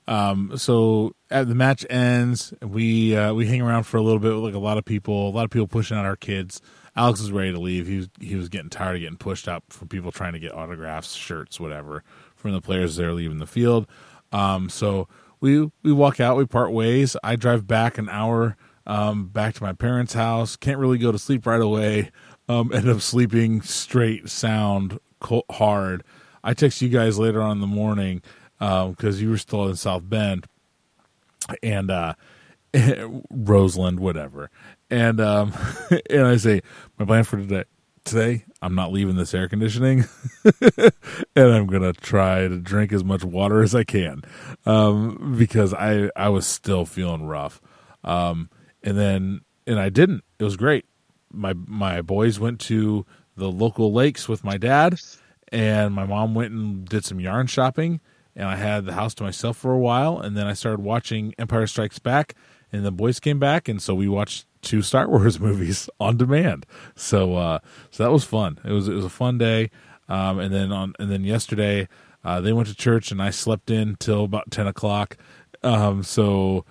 Um, 0.09 0.57
so 0.57 1.13
at 1.29 1.47
the 1.47 1.53
match 1.53 1.85
ends, 1.87 2.51
we 2.63 3.15
uh, 3.15 3.31
we 3.35 3.45
hang 3.45 3.61
around 3.61 3.83
for 3.83 3.97
a 3.97 4.01
little 4.01 4.19
bit 4.19 4.33
with 4.33 4.43
like 4.43 4.55
a 4.55 4.59
lot 4.59 4.79
of 4.79 4.83
people, 4.83 5.29
a 5.29 5.31
lot 5.31 5.45
of 5.45 5.51
people 5.51 5.67
pushing 5.67 5.95
out 5.95 6.05
our 6.05 6.15
kids. 6.15 6.61
Alex 6.95 7.21
was 7.21 7.31
ready 7.31 7.53
to 7.53 7.59
leave. 7.59 7.87
He 7.87 7.97
was 7.97 8.09
he 8.19 8.35
was 8.35 8.49
getting 8.49 8.71
tired 8.71 8.95
of 8.95 9.01
getting 9.01 9.17
pushed 9.17 9.47
up 9.47 9.65
from 9.69 9.87
people 9.87 10.11
trying 10.11 10.33
to 10.33 10.39
get 10.39 10.51
autographs, 10.51 11.13
shirts, 11.13 11.59
whatever 11.59 12.03
from 12.35 12.53
the 12.53 12.59
players 12.59 12.95
that 12.95 13.05
are 13.05 13.13
leaving 13.13 13.37
the 13.37 13.45
field. 13.45 13.85
Um, 14.31 14.67
so 14.67 15.07
we 15.41 15.69
we 15.83 15.91
walk 15.91 16.19
out, 16.19 16.37
we 16.37 16.45
part 16.47 16.71
ways. 16.71 17.15
I 17.23 17.35
drive 17.35 17.67
back 17.67 17.99
an 17.99 18.09
hour 18.09 18.57
um, 18.87 19.27
back 19.27 19.53
to 19.53 19.63
my 19.63 19.73
parents' 19.73 20.13
house. 20.13 20.55
Can't 20.55 20.79
really 20.79 20.97
go 20.97 21.11
to 21.11 21.19
sleep 21.19 21.45
right 21.45 21.61
away. 21.61 22.09
Um, 22.47 22.73
end 22.73 22.89
up 22.89 23.01
sleeping 23.01 23.61
straight, 23.61 24.27
sound, 24.27 24.99
cold, 25.19 25.45
hard. 25.51 26.03
I 26.43 26.55
text 26.55 26.81
you 26.81 26.89
guys 26.89 27.19
later 27.19 27.43
on 27.43 27.57
in 27.57 27.61
the 27.61 27.67
morning 27.67 28.23
because 28.59 29.15
um, 29.15 29.21
you 29.21 29.29
were 29.29 29.37
still 29.37 29.67
in 29.67 29.75
South 29.75 30.07
Bend 30.07 30.45
and 31.63 31.89
uh, 31.89 32.13
Roseland, 33.29 33.99
whatever. 33.99 34.49
And 34.89 35.19
um, 35.21 35.53
and 36.09 36.27
I 36.27 36.37
say 36.37 36.61
my 36.97 37.05
plan 37.05 37.23
for 37.23 37.37
today. 37.37 37.63
Today, 38.05 38.45
I'm 38.61 38.73
not 38.73 38.91
leaving 38.91 39.17
this 39.17 39.35
air 39.35 39.47
conditioning, 39.47 40.05
and 40.61 40.93
I'm 41.35 41.67
gonna 41.67 41.93
try 41.93 42.47
to 42.47 42.57
drink 42.57 42.91
as 42.91 43.03
much 43.03 43.23
water 43.23 43.61
as 43.61 43.75
I 43.75 43.83
can 43.83 44.23
um, 44.65 45.35
because 45.37 45.73
I 45.73 46.09
I 46.15 46.29
was 46.29 46.47
still 46.47 46.85
feeling 46.85 47.27
rough. 47.27 47.61
Um, 48.03 48.49
and 48.81 48.97
then 48.97 49.41
and 49.67 49.79
I 49.79 49.89
didn't. 49.89 50.23
It 50.39 50.43
was 50.43 50.57
great. 50.57 50.85
My 51.31 51.53
my 51.53 52.01
boys 52.01 52.39
went 52.39 52.59
to 52.61 53.05
the 53.35 53.51
local 53.51 53.93
lakes 53.93 54.27
with 54.27 54.43
my 54.43 54.57
dad, 54.57 54.99
and 55.51 55.93
my 55.93 56.05
mom 56.05 56.33
went 56.33 56.53
and 56.53 56.85
did 56.85 57.05
some 57.05 57.19
yarn 57.19 57.45
shopping 57.45 57.99
and 58.39 58.47
I 58.47 58.55
had 58.55 58.85
the 58.85 58.93
house 58.93 59.13
to 59.15 59.23
myself 59.23 59.57
for 59.57 59.73
a 59.73 59.77
while, 59.77 60.17
and 60.17 60.35
then 60.35 60.47
I 60.47 60.53
started 60.53 60.79
watching 60.81 61.35
Empire 61.37 61.67
Strikes 61.67 61.99
Back, 61.99 62.35
and 62.71 62.85
the 62.85 62.91
boys 62.91 63.19
came 63.19 63.37
back, 63.37 63.67
and 63.67 63.81
so 63.81 63.93
we 63.93 64.07
watched 64.07 64.45
two 64.61 64.81
Star 64.81 65.07
Wars 65.09 65.41
movies 65.41 65.89
on 65.99 66.15
demand. 66.15 66.65
So 66.95 67.35
uh, 67.35 67.59
so 67.91 68.03
that 68.03 68.11
was 68.11 68.23
fun. 68.23 68.57
It 68.63 68.71
was 68.71 68.87
it 68.87 68.93
was 68.93 69.03
a 69.03 69.09
fun 69.09 69.37
day, 69.37 69.69
um, 70.07 70.39
and 70.39 70.53
then 70.53 70.71
on 70.71 70.93
and 70.99 71.11
then 71.11 71.25
yesterday 71.25 71.89
uh, 72.23 72.39
they 72.39 72.53
went 72.53 72.69
to 72.69 72.75
church, 72.75 73.11
and 73.11 73.21
I 73.21 73.29
slept 73.29 73.69
in 73.69 73.97
till 73.99 74.23
about 74.23 74.51
ten 74.51 74.67
o'clock. 74.67 75.17
Um, 75.61 76.01
so 76.01 76.63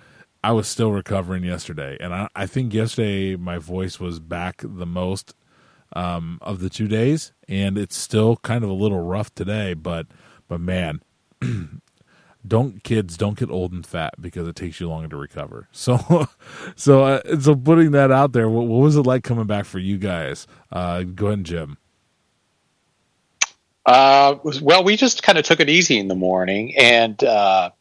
I 0.43 0.51
was 0.53 0.67
still 0.67 0.91
recovering 0.91 1.43
yesterday, 1.43 1.97
and 1.99 2.15
I, 2.15 2.29
I 2.35 2.47
think 2.47 2.73
yesterday 2.73 3.35
my 3.35 3.59
voice 3.59 3.99
was 3.99 4.19
back 4.19 4.63
the 4.63 4.87
most 4.87 5.35
um, 5.93 6.39
of 6.41 6.61
the 6.61 6.69
two 6.71 6.87
days, 6.87 7.31
and 7.47 7.77
it's 7.77 7.95
still 7.95 8.37
kind 8.37 8.63
of 8.63 8.71
a 8.71 8.73
little 8.73 9.01
rough 9.01 9.35
today, 9.35 9.75
but 9.75 10.07
but 10.47 10.59
man, 10.59 11.01
don't 12.47 12.83
kids 12.83 13.17
don't 13.17 13.37
get 13.37 13.49
old 13.49 13.71
and 13.71 13.85
fat 13.85 14.15
because 14.19 14.47
it 14.47 14.55
takes 14.55 14.79
you 14.79 14.89
longer 14.89 15.09
to 15.09 15.17
recover. 15.17 15.67
So, 15.79 16.27
so 16.75 17.03
uh, 17.03 17.39
so 17.39 17.55
putting 17.55 17.91
that 17.91 18.11
out 18.11 18.33
there, 18.33 18.49
what, 18.49 18.67
what, 18.67 18.81
was 18.81 18.95
it 18.95 19.03
like 19.03 19.23
coming 19.23 19.45
back 19.45 19.65
for 19.65 19.79
you 19.79 19.97
guys? 19.97 20.45
Uh, 20.71 21.03
go 21.03 21.27
ahead, 21.27 21.45
Jim. 21.45 21.77
Uh, 23.85 24.35
well, 24.61 24.83
we 24.83 24.95
just 24.95 25.23
kind 25.23 25.37
of 25.37 25.45
took 25.45 25.59
it 25.59 25.69
easy 25.69 25.97
in 25.97 26.07
the 26.09 26.15
morning, 26.15 26.77
and 26.77 27.23
uh, 27.23 27.71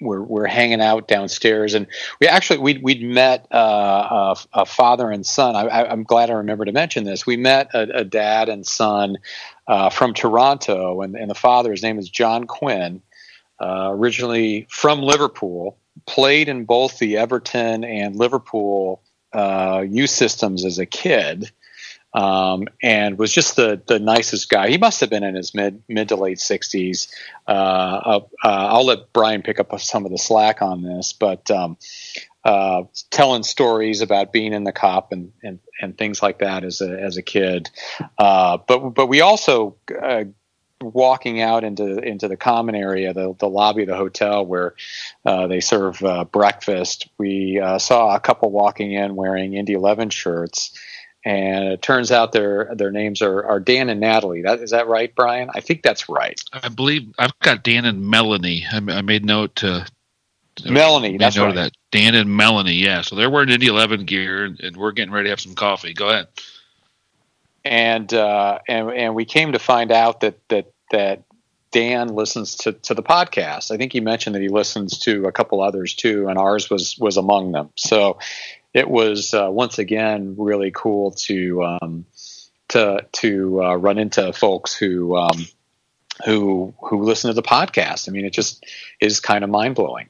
we're 0.00 0.22
we're 0.22 0.46
hanging 0.46 0.80
out 0.80 1.08
downstairs, 1.08 1.74
and 1.74 1.86
we 2.20 2.28
actually 2.28 2.58
we'd 2.58 2.82
we'd 2.82 3.02
met 3.02 3.46
uh, 3.52 4.34
a, 4.54 4.60
a, 4.60 4.66
father 4.66 5.10
and 5.10 5.26
son. 5.26 5.56
I, 5.56 5.92
am 5.92 6.04
glad 6.04 6.30
I 6.30 6.34
remember 6.34 6.64
to 6.66 6.72
mention 6.72 7.04
this. 7.04 7.26
We 7.26 7.36
met 7.36 7.74
a, 7.74 8.00
a 8.00 8.04
dad 8.04 8.48
and 8.48 8.66
son 8.66 9.16
uh, 9.66 9.90
from 9.90 10.14
Toronto, 10.14 11.00
and, 11.02 11.16
and 11.16 11.30
the 11.30 11.34
father, 11.34 11.70
his 11.70 11.82
name 11.82 11.98
is 11.98 12.08
John 12.08 12.46
Quinn 12.46 13.02
uh, 13.60 13.88
originally 13.90 14.66
from 14.70 15.02
Liverpool, 15.02 15.78
played 16.06 16.48
in 16.48 16.64
both 16.64 16.98
the 16.98 17.16
Everton 17.16 17.84
and 17.84 18.16
Liverpool 18.16 19.02
uh, 19.32 19.84
youth 19.88 20.10
systems 20.10 20.64
as 20.64 20.78
a 20.78 20.86
kid, 20.86 21.50
um, 22.14 22.68
and 22.82 23.18
was 23.18 23.32
just 23.32 23.56
the 23.56 23.80
the 23.86 23.98
nicest 23.98 24.48
guy. 24.48 24.68
He 24.68 24.78
must 24.78 25.00
have 25.00 25.10
been 25.10 25.24
in 25.24 25.34
his 25.34 25.54
mid 25.54 25.82
mid 25.88 26.08
to 26.08 26.16
late 26.16 26.40
sixties. 26.40 27.08
Uh, 27.46 27.50
uh, 27.50 28.20
I'll 28.42 28.86
let 28.86 29.12
Brian 29.12 29.42
pick 29.42 29.60
up 29.60 29.78
some 29.80 30.04
of 30.04 30.10
the 30.10 30.18
slack 30.18 30.62
on 30.62 30.82
this, 30.82 31.12
but. 31.12 31.50
Um, 31.50 31.76
uh, 32.44 32.84
telling 33.10 33.42
stories 33.42 34.02
about 34.02 34.32
being 34.32 34.52
in 34.52 34.62
the 34.62 34.72
Kop 34.72 35.10
and, 35.10 35.32
and, 35.42 35.58
and 35.82 35.98
things 35.98 36.22
like 36.22 36.38
that 36.38 36.62
as 36.62 36.80
a 36.80 37.02
as 37.02 37.16
a 37.16 37.22
kid, 37.22 37.68
uh, 38.18 38.58
but 38.68 38.90
but 38.90 39.08
we 39.08 39.20
also 39.20 39.76
uh, 40.00 40.22
walking 40.82 41.40
out 41.40 41.64
into 41.64 41.98
into 41.98 42.28
the 42.28 42.36
common 42.36 42.74
area, 42.74 43.12
the, 43.12 43.34
the 43.38 43.48
lobby 43.48 43.82
of 43.82 43.88
the 43.88 43.96
hotel 43.96 44.44
where 44.44 44.74
uh, 45.24 45.46
they 45.46 45.60
serve 45.60 46.02
uh, 46.04 46.24
breakfast, 46.24 47.08
we 47.18 47.60
uh, 47.60 47.78
saw 47.78 48.14
a 48.14 48.20
couple 48.20 48.50
walking 48.50 48.92
in 48.92 49.16
wearing 49.16 49.54
Indy 49.54 49.72
Eleven 49.72 50.10
shirts, 50.10 50.78
and 51.24 51.68
it 51.68 51.82
turns 51.82 52.12
out 52.12 52.32
their 52.32 52.74
their 52.74 52.90
names 52.90 53.22
are, 53.22 53.44
are 53.44 53.60
Dan 53.60 53.88
and 53.88 54.00
Natalie. 54.00 54.42
That 54.42 54.60
is 54.60 54.70
that 54.70 54.86
right, 54.86 55.14
Brian? 55.14 55.50
I 55.54 55.60
think 55.60 55.82
that's 55.82 56.08
right. 56.08 56.40
I 56.52 56.68
believe 56.68 57.12
I've 57.18 57.38
got 57.40 57.64
Dan 57.64 57.84
and 57.84 58.06
Melanie. 58.06 58.66
I, 58.70 58.76
I 58.76 59.02
made 59.02 59.24
note 59.24 59.56
to. 59.56 59.86
Melanie, 60.64 61.12
made 61.12 61.20
that's 61.20 61.36
right. 61.36 61.54
That. 61.54 61.72
Dan 61.90 62.14
and 62.14 62.34
Melanie, 62.34 62.72
yeah. 62.72 63.02
So 63.02 63.14
they're 63.14 63.28
wearing 63.28 63.50
Indy 63.50 63.66
Eleven 63.66 64.06
gear, 64.06 64.44
and 64.44 64.74
we're 64.74 64.92
getting 64.92 65.12
ready 65.12 65.26
to 65.26 65.30
have 65.30 65.40
some 65.40 65.54
coffee. 65.54 65.92
Go 65.92 66.08
ahead 66.08 66.28
and 67.66 68.12
uh, 68.14 68.58
and 68.68 68.90
and 68.90 69.14
we 69.14 69.24
came 69.24 69.52
to 69.52 69.58
find 69.58 69.92
out 69.92 70.20
that 70.20 70.38
that 70.48 70.72
that 70.90 71.22
Dan 71.72 72.08
listens 72.08 72.56
to, 72.56 72.72
to 72.72 72.94
the 72.94 73.02
podcast. 73.02 73.70
I 73.70 73.76
think 73.76 73.92
he 73.92 74.00
mentioned 74.00 74.34
that 74.34 74.42
he 74.42 74.48
listens 74.48 74.98
to 75.00 75.26
a 75.26 75.32
couple 75.32 75.60
others 75.60 75.94
too, 75.94 76.28
and 76.28 76.38
ours 76.38 76.70
was 76.70 76.96
was 76.98 77.16
among 77.16 77.52
them. 77.52 77.70
So 77.76 78.18
it 78.72 78.88
was 78.88 79.34
uh, 79.34 79.48
once 79.50 79.78
again 79.78 80.36
really 80.38 80.70
cool 80.70 81.10
to 81.12 81.64
um, 81.64 82.06
to 82.68 83.06
to 83.12 83.62
uh, 83.62 83.74
run 83.74 83.98
into 83.98 84.32
folks 84.32 84.74
who 84.74 85.16
um, 85.16 85.46
who 86.24 86.74
who 86.80 87.02
listen 87.02 87.28
to 87.28 87.34
the 87.34 87.42
podcast. 87.42 88.08
I 88.08 88.12
mean, 88.12 88.24
it 88.24 88.32
just 88.32 88.64
is 89.00 89.20
kind 89.20 89.44
of 89.44 89.50
mind 89.50 89.74
blowing. 89.74 90.08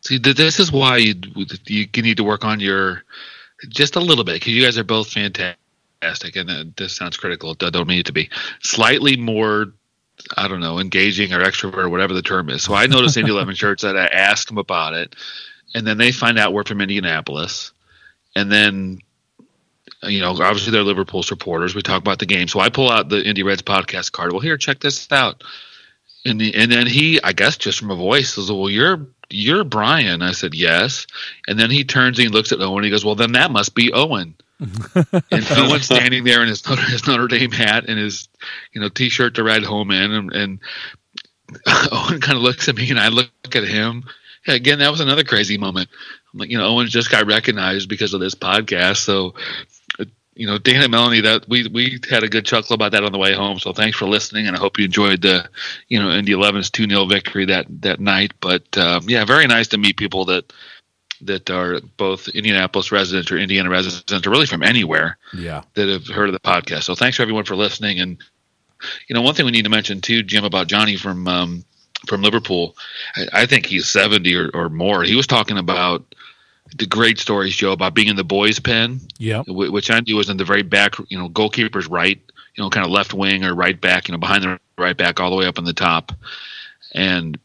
See, 0.00 0.18
this 0.18 0.60
is 0.60 0.70
why 0.70 0.98
you, 0.98 1.14
you 1.66 1.86
need 2.02 2.18
to 2.18 2.24
work 2.24 2.44
on 2.44 2.60
your 2.60 3.04
just 3.68 3.96
a 3.96 4.00
little 4.00 4.24
bit 4.24 4.34
because 4.34 4.52
you 4.52 4.62
guys 4.62 4.76
are 4.76 4.84
both 4.84 5.10
fantastic 5.10 5.58
and 6.02 6.50
uh, 6.50 6.64
this 6.76 6.96
sounds 6.96 7.16
critical. 7.16 7.56
I 7.60 7.70
don't 7.70 7.88
mean 7.88 8.00
it 8.00 8.06
to 8.06 8.12
be 8.12 8.30
slightly 8.60 9.16
more. 9.16 9.72
I 10.36 10.46
don't 10.46 10.60
know, 10.60 10.78
engaging 10.78 11.32
or 11.32 11.40
extrovert 11.40 11.84
or 11.84 11.88
whatever 11.88 12.14
the 12.14 12.22
term 12.22 12.48
is. 12.48 12.62
So 12.62 12.72
I 12.72 12.86
noticed 12.86 13.16
Indy 13.16 13.32
Eleven 13.32 13.54
shirts 13.54 13.82
that 13.82 13.96
I 13.96 14.06
asked 14.06 14.48
them 14.48 14.58
about 14.58 14.94
it, 14.94 15.16
and 15.74 15.86
then 15.86 15.98
they 15.98 16.12
find 16.12 16.38
out 16.38 16.52
we're 16.52 16.64
from 16.64 16.80
Indianapolis, 16.80 17.72
and 18.36 18.50
then 18.50 19.00
you 20.08 20.20
know, 20.20 20.30
obviously 20.30 20.70
they're 20.70 20.82
Liverpool 20.82 21.22
supporters. 21.22 21.74
We 21.74 21.82
talk 21.82 22.00
about 22.00 22.18
the 22.18 22.26
game, 22.26 22.48
so 22.48 22.60
I 22.60 22.68
pull 22.68 22.90
out 22.90 23.08
the 23.08 23.26
Indy 23.26 23.42
Reds 23.42 23.62
podcast 23.62 24.12
card. 24.12 24.32
Well, 24.32 24.40
here, 24.40 24.56
check 24.56 24.80
this 24.80 25.10
out. 25.10 25.42
And 26.24 26.40
the, 26.40 26.54
and 26.54 26.70
then 26.70 26.86
he, 26.86 27.20
I 27.22 27.32
guess, 27.32 27.56
just 27.56 27.78
from 27.78 27.90
a 27.90 27.96
voice, 27.96 28.34
says, 28.34 28.50
"Well, 28.50 28.70
you're 28.70 29.06
you're 29.30 29.64
Brian." 29.64 30.22
I 30.22 30.32
said, 30.32 30.54
"Yes." 30.54 31.06
And 31.46 31.58
then 31.58 31.70
he 31.70 31.84
turns 31.84 32.18
and 32.18 32.28
he 32.28 32.32
looks 32.32 32.52
at 32.52 32.60
Owen. 32.60 32.78
And 32.78 32.84
he 32.84 32.90
goes, 32.90 33.04
"Well, 33.04 33.14
then 33.14 33.32
that 33.32 33.50
must 33.50 33.74
be 33.74 33.92
Owen." 33.92 34.34
and 34.60 35.46
Owen's 35.50 35.84
standing 35.84 36.24
there 36.24 36.42
in 36.42 36.48
his 36.48 36.66
Notre, 36.68 36.82
his 36.90 37.06
Notre 37.06 37.26
Dame 37.26 37.50
hat 37.50 37.84
and 37.88 37.98
his 37.98 38.28
you 38.72 38.80
know 38.80 38.88
t-shirt 38.88 39.34
to 39.34 39.44
ride 39.44 39.64
home 39.64 39.90
in, 39.90 40.12
and, 40.12 40.32
and 40.32 40.58
Owen 41.92 42.20
kind 42.20 42.36
of 42.36 42.42
looks 42.42 42.68
at 42.68 42.76
me, 42.76 42.90
and 42.90 43.00
I 43.00 43.08
look 43.08 43.30
at 43.54 43.64
him. 43.64 44.04
Yeah, 44.46 44.54
again, 44.54 44.78
that 44.80 44.90
was 44.90 45.00
another 45.00 45.24
crazy 45.24 45.56
moment. 45.58 45.88
I'm 46.32 46.40
like, 46.40 46.50
you 46.50 46.58
know, 46.58 46.66
Owen 46.66 46.86
just 46.88 47.10
got 47.10 47.26
recognized 47.26 47.88
because 47.88 48.12
of 48.14 48.20
this 48.20 48.34
podcast, 48.34 48.98
so 48.98 49.34
you 50.34 50.46
know, 50.46 50.58
Dana 50.58 50.84
and 50.84 50.90
Melanie, 50.90 51.20
that 51.20 51.48
we 51.48 51.66
we 51.68 52.00
had 52.08 52.24
a 52.24 52.28
good 52.28 52.44
chuckle 52.44 52.74
about 52.74 52.92
that 52.92 53.04
on 53.04 53.12
the 53.12 53.18
way 53.18 53.32
home. 53.32 53.58
So 53.58 53.72
thanks 53.72 53.96
for 53.96 54.06
listening, 54.06 54.46
and 54.46 54.56
I 54.56 54.58
hope 54.58 54.78
you 54.78 54.84
enjoyed 54.84 55.22
the, 55.22 55.48
you 55.88 56.00
know, 56.00 56.10
Indy 56.10 56.32
11's 56.32 56.70
two 56.70 56.88
0 56.88 57.06
victory 57.06 57.44
that 57.46 57.66
that 57.82 58.00
night. 58.00 58.32
But 58.40 58.76
um, 58.76 59.08
yeah, 59.08 59.24
very 59.24 59.46
nice 59.46 59.68
to 59.68 59.78
meet 59.78 59.96
people 59.96 60.24
that 60.26 60.52
that 61.20 61.50
are 61.50 61.80
both 61.96 62.28
Indianapolis 62.28 62.90
residents 62.90 63.30
or 63.30 63.38
Indiana 63.38 63.70
residents, 63.70 64.26
or 64.26 64.30
really 64.30 64.46
from 64.46 64.62
anywhere. 64.62 65.18
Yeah, 65.32 65.62
that 65.74 65.88
have 65.88 66.08
heard 66.08 66.28
of 66.28 66.32
the 66.32 66.40
podcast. 66.40 66.84
So 66.84 66.94
thanks 66.94 67.16
for 67.16 67.22
everyone 67.22 67.44
for 67.44 67.56
listening. 67.56 68.00
And 68.00 68.18
you 69.08 69.14
know, 69.14 69.22
one 69.22 69.34
thing 69.34 69.46
we 69.46 69.52
need 69.52 69.64
to 69.64 69.70
mention 69.70 70.00
too, 70.00 70.22
Jim, 70.22 70.44
about 70.44 70.66
Johnny 70.66 70.96
from 70.96 71.28
um, 71.28 71.64
from 72.06 72.22
Liverpool. 72.22 72.76
I, 73.16 73.42
I 73.42 73.46
think 73.46 73.66
he's 73.66 73.88
70 73.88 74.34
or, 74.34 74.50
or 74.52 74.68
more. 74.68 75.04
He 75.04 75.14
was 75.14 75.26
talking 75.26 75.58
about 75.58 76.14
the 76.76 76.86
great 76.86 77.18
stories, 77.18 77.54
Joe, 77.54 77.72
about 77.72 77.94
being 77.94 78.08
in 78.08 78.16
the 78.16 78.24
boys' 78.24 78.58
pen. 78.58 79.00
Yeah. 79.18 79.42
Which 79.46 79.90
I 79.90 80.00
knew 80.00 80.16
was 80.16 80.28
in 80.28 80.36
the 80.36 80.44
very 80.44 80.62
back, 80.62 80.94
you 81.08 81.18
know, 81.18 81.28
goalkeeper's 81.28 81.86
right, 81.86 82.20
you 82.54 82.62
know, 82.62 82.70
kind 82.70 82.84
of 82.84 82.90
left 82.90 83.14
wing 83.14 83.44
or 83.44 83.54
right 83.54 83.80
back, 83.80 84.08
you 84.08 84.12
know, 84.12 84.18
behind 84.18 84.42
the 84.42 84.60
right 84.76 84.96
back, 84.96 85.20
all 85.20 85.30
the 85.30 85.36
way 85.36 85.46
up 85.46 85.58
in 85.58 85.64
the 85.64 85.72
top. 85.72 86.12
And 86.92 87.38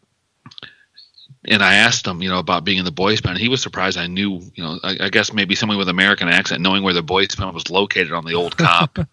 and 1.46 1.64
I 1.64 1.76
asked 1.76 2.06
him, 2.06 2.22
you 2.22 2.30
know, 2.30 2.40
about 2.40 2.66
being 2.66 2.80
in 2.80 2.86
the 2.86 2.92
boys' 2.92 3.22
pen. 3.22 3.36
He 3.36 3.50
was 3.50 3.62
surprised 3.62 3.98
I 3.98 4.08
knew, 4.08 4.42
you 4.56 4.64
know, 4.64 4.80
I, 4.84 4.98
I 5.02 5.10
guess 5.10 5.32
maybe 5.32 5.56
someone 5.56 5.78
with 5.78 5.90
American 5.90 6.28
accent 6.28 6.62
knowing 6.62 6.84
where 6.84 6.94
the 6.94 7.02
boys' 7.02 7.36
pen 7.36 7.54
was 7.54 7.70
located 7.70 8.12
on 8.12 8.26
the 8.26 8.34
old 8.34 8.58
Kop. 8.58 9.08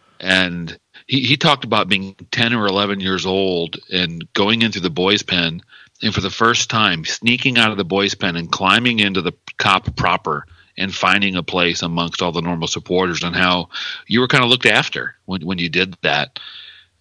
and 0.20 0.78
he, 1.06 1.22
he 1.22 1.36
talked 1.36 1.64
about 1.64 1.88
being 1.88 2.14
10 2.30 2.52
or 2.52 2.66
11 2.66 3.00
years 3.00 3.24
old 3.24 3.78
and 3.90 4.30
going 4.34 4.62
into 4.62 4.80
the 4.80 4.90
boys' 4.90 5.22
pen 5.22 5.62
and 6.02 6.14
for 6.14 6.20
the 6.20 6.30
first 6.30 6.68
time 6.68 7.04
sneaking 7.04 7.58
out 7.58 7.70
of 7.70 7.76
the 7.76 7.84
boys' 7.84 8.14
pen 8.14 8.36
and 8.36 8.50
climbing 8.50 8.98
into 8.98 9.22
the 9.22 9.32
Kop 9.58 9.96
proper 9.96 10.46
and 10.76 10.94
finding 10.94 11.36
a 11.36 11.42
place 11.42 11.82
amongst 11.82 12.22
all 12.22 12.32
the 12.32 12.40
normal 12.40 12.66
supporters 12.66 13.22
and 13.22 13.36
how 13.36 13.68
you 14.06 14.20
were 14.20 14.28
kind 14.28 14.42
of 14.42 14.50
looked 14.50 14.66
after 14.66 15.14
when, 15.26 15.42
when 15.42 15.58
you 15.58 15.68
did 15.68 15.96
that. 16.02 16.38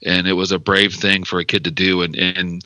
And 0.04 0.28
it 0.28 0.34
was 0.34 0.52
a 0.52 0.60
brave 0.60 0.94
thing 0.94 1.24
for 1.24 1.40
a 1.40 1.46
kid 1.46 1.64
to 1.66 1.72
do. 1.72 2.02
And, 2.02 2.16
and 2.16 2.66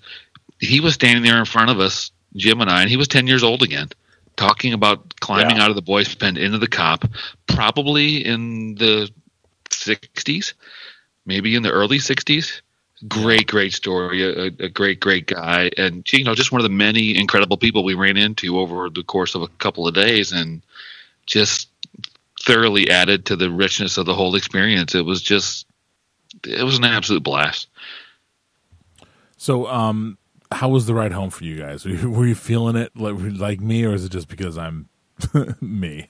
he 0.60 0.80
was 0.80 0.94
standing 0.94 1.24
there 1.24 1.40
in 1.40 1.46
front 1.46 1.70
of 1.70 1.80
us, 1.80 2.12
Jim 2.36 2.62
and 2.62 2.70
I, 2.70 2.82
and 2.82 2.90
he 2.90 2.98
was 2.98 3.08
10 3.08 3.28
years 3.28 3.44
old 3.44 3.62
again, 3.62 3.90
talking 4.36 4.74
about 4.74 5.20
climbing 5.20 5.58
yeah. 5.58 5.64
out 5.64 5.70
of 5.70 5.76
the 5.76 5.82
boys' 5.82 6.14
pen 6.16 6.38
into 6.38 6.58
the 6.58 6.68
Kop, 6.68 7.10
probably 7.48 8.26
in 8.26 8.76
the 8.76 9.10
60s, 9.70 10.54
maybe 11.26 11.56
in 11.56 11.64
the 11.64 11.72
early 11.72 12.00
60s 12.00 12.62
great, 13.08 13.48
great 13.48 13.74
story. 13.74 14.24
A, 14.24 14.46
a, 14.46 14.70
great, 14.70 15.00
great 15.00 15.28
guy, 15.28 15.72
and 15.78 16.12
you 16.12 16.24
know, 16.24 16.36
just 16.36 16.52
one 16.52 16.62
of 16.62 16.64
the 16.64 16.70
many 16.70 17.18
incredible 17.18 17.58
people 17.58 17.84
we 17.84 17.94
ran 17.94 18.18
into 18.18 18.60
over 18.60 18.90
the 18.90 19.04
course 19.04 19.36
of 19.36 19.42
a 19.42 19.48
couple 19.48 19.88
of 19.88 19.94
days, 19.94 20.32
and 20.32 20.62
just 21.26 21.70
thoroughly 22.42 22.90
added 22.90 23.26
to 23.26 23.36
the 23.36 23.50
richness 23.50 23.98
of 23.98 24.06
the 24.06 24.14
whole 24.14 24.36
experience. 24.36 24.94
It 24.96 25.06
was 25.06 25.22
just, 25.22 25.66
it 26.44 26.64
was 26.64 26.78
an 26.78 26.84
absolute 26.84 27.24
blast. 27.24 27.68
So, 29.38 29.68
um, 29.68 30.18
how 30.52 30.70
was 30.70 30.86
the 30.86 30.94
ride 30.94 31.12
home 31.12 31.30
for 31.30 31.44
you 31.44 31.58
guys? 31.58 31.86
Were 31.86 31.92
you, 31.92 32.10
were 32.10 32.26
you 32.26 32.36
feeling 32.36 32.76
it 32.76 32.96
like 32.96 33.16
like 33.18 33.60
me, 33.60 33.84
or 33.84 33.94
is 33.94 34.06
it 34.06 34.12
just 34.12 34.28
because 34.28 34.58
I'm 34.58 34.90
me? 35.62 36.10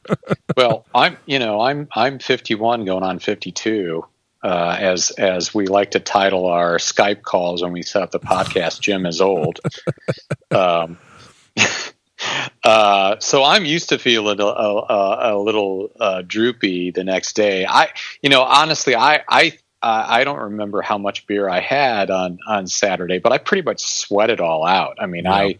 well, 0.56 0.86
I'm 0.94 1.16
you 1.26 1.38
know 1.38 1.60
I'm 1.60 1.88
I'm 1.92 2.18
51 2.18 2.84
going 2.84 3.02
on 3.02 3.18
52 3.18 4.04
uh, 4.42 4.76
as 4.78 5.10
as 5.12 5.54
we 5.54 5.66
like 5.66 5.92
to 5.92 6.00
title 6.00 6.46
our 6.46 6.76
Skype 6.76 7.22
calls 7.22 7.62
when 7.62 7.72
we 7.72 7.82
set 7.82 8.02
up 8.02 8.10
the 8.10 8.20
podcast. 8.20 8.80
Jim 8.80 9.06
is 9.06 9.20
old. 9.20 9.60
Um, 10.52 10.98
uh, 12.64 13.16
so 13.20 13.44
I'm 13.44 13.64
used 13.64 13.90
to 13.90 13.98
feeling 13.98 14.40
a, 14.40 14.44
a, 14.44 15.34
a 15.34 15.38
little 15.38 15.90
uh, 15.98 16.22
droopy 16.22 16.90
the 16.90 17.04
next 17.04 17.36
day. 17.36 17.66
I, 17.66 17.90
you 18.20 18.30
know, 18.30 18.42
honestly, 18.42 18.96
I, 18.96 19.22
I, 19.28 19.58
I 19.80 20.24
don't 20.24 20.40
remember 20.40 20.82
how 20.82 20.98
much 20.98 21.26
beer 21.28 21.48
I 21.48 21.60
had 21.60 22.10
on 22.10 22.38
on 22.46 22.66
Saturday, 22.66 23.20
but 23.20 23.32
I 23.32 23.38
pretty 23.38 23.62
much 23.62 23.80
sweat 23.80 24.30
it 24.30 24.40
all 24.40 24.66
out. 24.66 24.96
I 24.98 25.06
mean, 25.06 25.24
yeah. 25.24 25.34
I. 25.34 25.58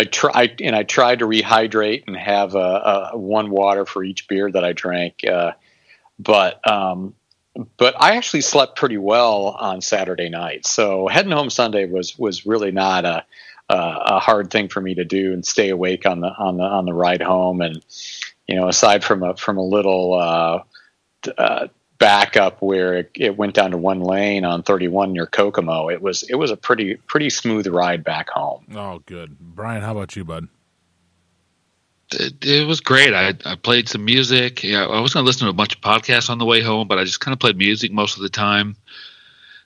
I 0.00 0.04
tried 0.04 0.60
and 0.60 0.76
I 0.76 0.84
tried 0.84 1.18
to 1.18 1.26
rehydrate 1.26 2.04
and 2.06 2.16
have 2.16 2.54
a, 2.54 3.10
a, 3.12 3.18
one 3.18 3.50
water 3.50 3.84
for 3.84 4.04
each 4.04 4.28
beer 4.28 4.48
that 4.48 4.64
I 4.64 4.72
drank, 4.72 5.26
uh, 5.26 5.54
but 6.20 6.64
um, 6.70 7.14
but 7.76 7.94
I 8.00 8.16
actually 8.16 8.42
slept 8.42 8.76
pretty 8.76 8.98
well 8.98 9.48
on 9.48 9.80
Saturday 9.80 10.28
night. 10.28 10.66
So 10.66 11.08
heading 11.08 11.32
home 11.32 11.50
Sunday 11.50 11.86
was 11.86 12.18
was 12.18 12.46
really 12.46 12.70
not 12.70 13.04
a 13.04 13.24
a 13.70 14.18
hard 14.18 14.50
thing 14.50 14.68
for 14.68 14.80
me 14.80 14.94
to 14.94 15.04
do 15.04 15.32
and 15.32 15.44
stay 15.44 15.68
awake 15.68 16.06
on 16.06 16.20
the 16.20 16.28
on 16.28 16.56
the 16.56 16.62
on 16.62 16.86
the 16.86 16.94
ride 16.94 17.22
home. 17.22 17.60
And 17.60 17.84
you 18.46 18.56
know, 18.56 18.68
aside 18.68 19.04
from 19.04 19.22
a 19.22 19.36
from 19.36 19.58
a 19.58 19.62
little 19.62 20.14
uh, 20.14 20.62
uh, 21.36 21.68
backup 21.98 22.62
where 22.62 22.94
it, 22.94 23.10
it, 23.14 23.36
went 23.36 23.54
down 23.54 23.72
to 23.72 23.76
one 23.76 24.00
lane 24.00 24.44
on 24.44 24.62
31 24.62 25.12
near 25.12 25.26
Kokomo, 25.26 25.90
it 25.90 26.00
was 26.00 26.22
it 26.22 26.36
was 26.36 26.50
a 26.50 26.56
pretty 26.56 26.94
pretty 26.94 27.28
smooth 27.28 27.66
ride 27.66 28.04
back 28.04 28.30
home. 28.30 28.64
Oh, 28.74 29.02
good, 29.04 29.36
Brian. 29.38 29.82
How 29.82 29.92
about 29.92 30.16
you, 30.16 30.24
bud? 30.24 30.48
It, 32.12 32.44
it, 32.44 32.66
was 32.66 32.80
great. 32.80 33.14
I, 33.14 33.34
I 33.44 33.56
played 33.56 33.88
some 33.88 34.04
music. 34.04 34.62
Yeah, 34.62 34.86
I 34.86 35.00
was 35.00 35.14
going 35.14 35.24
to 35.24 35.26
listen 35.26 35.46
to 35.46 35.50
a 35.50 35.54
bunch 35.54 35.74
of 35.74 35.80
podcasts 35.80 36.30
on 36.30 36.38
the 36.38 36.44
way 36.44 36.62
home, 36.62 36.88
but 36.88 36.98
I 36.98 37.04
just 37.04 37.20
kind 37.20 37.32
of 37.32 37.38
played 37.38 37.56
music 37.56 37.92
most 37.92 38.16
of 38.16 38.22
the 38.22 38.28
time. 38.28 38.76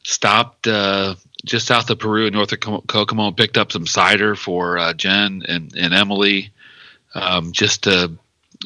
Stopped 0.04 0.66
uh, 0.66 1.14
just 1.44 1.66
south 1.66 1.90
of 1.90 1.98
Peru 1.98 2.26
in 2.26 2.32
north 2.32 2.52
of 2.52 2.60
Kokomo 2.60 3.28
and 3.28 3.36
picked 3.36 3.56
up 3.56 3.72
some 3.72 3.86
cider 3.86 4.34
for 4.34 4.78
uh, 4.78 4.92
Jen 4.92 5.44
and, 5.46 5.74
and 5.76 5.94
Emily. 5.94 6.50
Um, 7.14 7.52
just 7.52 7.84
to, 7.84 8.12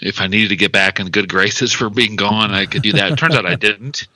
if 0.01 0.21
I 0.21 0.29
needed 0.29 0.51
to 0.51 0.57
get 0.57 0.73
back 0.73 1.01
in 1.01 1.09
good 1.09 1.29
graces 1.31 1.73
for 1.73 1.91
being 1.91 2.17
gone, 2.17 2.53
I 2.53 2.67
could 2.67 2.83
do 2.83 2.93
that. 2.93 3.13
It 3.13 3.19
turns 3.19 3.35
out 3.35 3.47
I 3.47 3.57
didn't. 3.57 4.07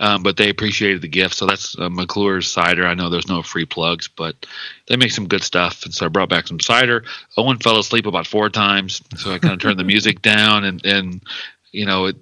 Um, 0.00 0.22
but 0.22 0.36
they 0.36 0.48
appreciated 0.48 1.00
the 1.00 1.08
gift. 1.08 1.36
So 1.36 1.46
that's 1.46 1.78
uh, 1.78 1.88
McClure's 1.88 2.50
cider. 2.50 2.86
I 2.86 2.94
know 2.94 3.08
there's 3.08 3.28
no 3.28 3.42
free 3.42 3.66
plugs, 3.66 4.08
but 4.08 4.46
they 4.88 4.96
make 4.96 5.12
some 5.12 5.28
good 5.28 5.44
stuff. 5.44 5.84
And 5.84 5.94
so 5.94 6.06
I 6.06 6.08
brought 6.08 6.28
back 6.28 6.48
some 6.48 6.58
cider. 6.58 7.04
Owen 7.36 7.58
fell 7.58 7.78
asleep 7.78 8.06
about 8.06 8.26
four 8.26 8.48
times, 8.48 9.00
so 9.16 9.32
I 9.32 9.38
kind 9.38 9.54
of 9.54 9.60
turned 9.60 9.78
the 9.78 9.84
music 9.84 10.22
down 10.22 10.64
and 10.64 10.84
and 10.84 11.22
you 11.70 11.86
know 11.86 12.06
it, 12.06 12.16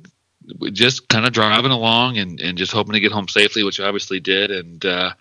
just 0.72 1.08
kind 1.08 1.26
of 1.26 1.32
driving 1.32 1.70
along 1.70 2.18
and 2.18 2.40
and 2.40 2.58
just 2.58 2.72
hoping 2.72 2.92
to 2.92 3.00
get 3.00 3.12
home 3.12 3.28
safely, 3.28 3.64
which 3.64 3.80
I 3.80 3.86
obviously 3.86 4.20
did. 4.20 4.50
And 4.50 4.84
uh, 4.84 5.12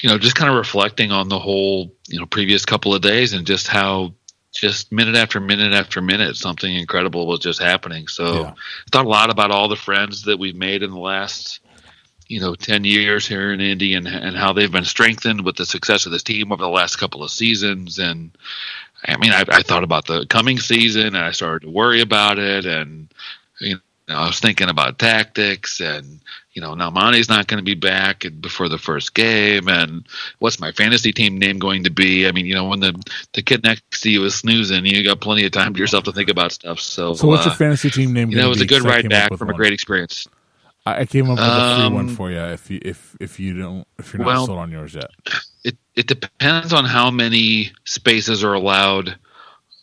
you 0.00 0.08
know, 0.08 0.18
just 0.18 0.36
kind 0.36 0.50
of 0.50 0.56
reflecting 0.56 1.10
on 1.12 1.28
the 1.28 1.38
whole 1.38 1.92
you 2.08 2.18
know 2.18 2.26
previous 2.26 2.64
couple 2.64 2.94
of 2.94 3.02
days 3.02 3.32
and 3.32 3.46
just 3.46 3.68
how 3.68 4.14
just 4.60 4.92
minute 4.92 5.16
after 5.16 5.40
minute 5.40 5.72
after 5.72 6.00
minute, 6.00 6.36
something 6.36 6.74
incredible 6.74 7.26
was 7.26 7.40
just 7.40 7.60
happening. 7.60 8.08
So, 8.08 8.42
yeah. 8.42 8.54
thought 8.90 9.06
a 9.06 9.08
lot 9.08 9.30
about 9.30 9.50
all 9.50 9.68
the 9.68 9.76
friends 9.76 10.22
that 10.22 10.38
we've 10.38 10.56
made 10.56 10.82
in 10.82 10.90
the 10.90 10.98
last 10.98 11.60
you 12.28 12.40
know 12.40 12.54
10 12.54 12.84
years 12.84 13.26
here 13.26 13.52
in 13.52 13.60
Indy 13.60 13.94
and, 13.94 14.06
and 14.08 14.36
how 14.36 14.52
they've 14.52 14.70
been 14.70 14.84
strengthened 14.84 15.44
with 15.44 15.56
the 15.56 15.66
success 15.66 16.06
of 16.06 16.12
this 16.12 16.22
team 16.22 16.52
over 16.52 16.62
the 16.62 16.68
last 16.68 16.96
couple 16.96 17.22
of 17.22 17.30
seasons. 17.30 17.98
And 17.98 18.30
I 19.04 19.16
mean, 19.16 19.32
I, 19.32 19.44
I 19.48 19.62
thought 19.62 19.84
about 19.84 20.06
the 20.06 20.26
coming 20.26 20.58
season 20.58 21.06
and 21.06 21.18
I 21.18 21.30
started 21.30 21.66
to 21.66 21.72
worry 21.72 22.00
about 22.00 22.38
it. 22.38 22.66
And, 22.66 23.12
you 23.60 23.80
know, 24.14 24.20
I 24.20 24.26
was 24.26 24.38
thinking 24.38 24.68
about 24.68 24.98
tactics 24.98 25.80
and, 25.80 26.20
you 26.52 26.62
know, 26.62 26.74
now 26.74 26.90
Monty's 26.90 27.28
not 27.28 27.46
going 27.46 27.58
to 27.58 27.64
be 27.64 27.74
back 27.74 28.24
before 28.40 28.68
the 28.68 28.78
first 28.78 29.14
game. 29.14 29.68
And 29.68 30.06
what's 30.38 30.60
my 30.60 30.72
fantasy 30.72 31.12
team 31.12 31.38
name 31.38 31.58
going 31.58 31.84
to 31.84 31.90
be? 31.90 32.26
I 32.28 32.32
mean, 32.32 32.46
you 32.46 32.54
know, 32.54 32.68
when 32.68 32.80
the, 32.80 32.94
the 33.32 33.42
kid 33.42 33.62
next 33.64 34.00
to 34.02 34.10
you 34.10 34.24
is 34.24 34.34
snoozing, 34.36 34.86
you 34.86 35.04
got 35.04 35.20
plenty 35.20 35.44
of 35.44 35.52
time 35.52 35.74
to 35.74 35.80
yourself 35.80 36.04
to 36.04 36.12
think 36.12 36.30
about 36.30 36.52
stuff. 36.52 36.80
So, 36.80 37.14
so 37.14 37.26
what's 37.26 37.46
uh, 37.46 37.50
your 37.50 37.56
fantasy 37.56 37.90
team 37.90 38.12
name? 38.12 38.30
You 38.30 38.36
know, 38.36 38.46
it 38.46 38.50
was 38.50 38.60
a 38.60 38.66
good 38.66 38.82
ride 38.82 39.08
back 39.08 39.36
from 39.36 39.48
one. 39.48 39.54
a 39.54 39.56
great 39.56 39.72
experience. 39.72 40.26
I 40.86 41.04
came 41.04 41.24
up 41.24 41.38
with 41.38 41.40
a 41.40 41.76
free 41.76 41.84
um, 41.86 41.94
one 41.94 42.08
for 42.08 42.30
you 42.30 42.38
if 42.38 42.70
you 42.70 42.78
if 42.80 43.16
if 43.18 43.40
you 43.40 43.58
don't 43.58 43.88
if 43.98 44.12
you're 44.12 44.20
not 44.20 44.26
well, 44.26 44.46
sold 44.46 44.58
on 44.60 44.70
yours 44.70 44.94
yet. 44.94 45.10
It 45.64 45.76
it 45.96 46.06
depends 46.06 46.72
on 46.72 46.84
how 46.84 47.10
many 47.10 47.72
spaces 47.84 48.44
are 48.44 48.54
allowed 48.54 49.18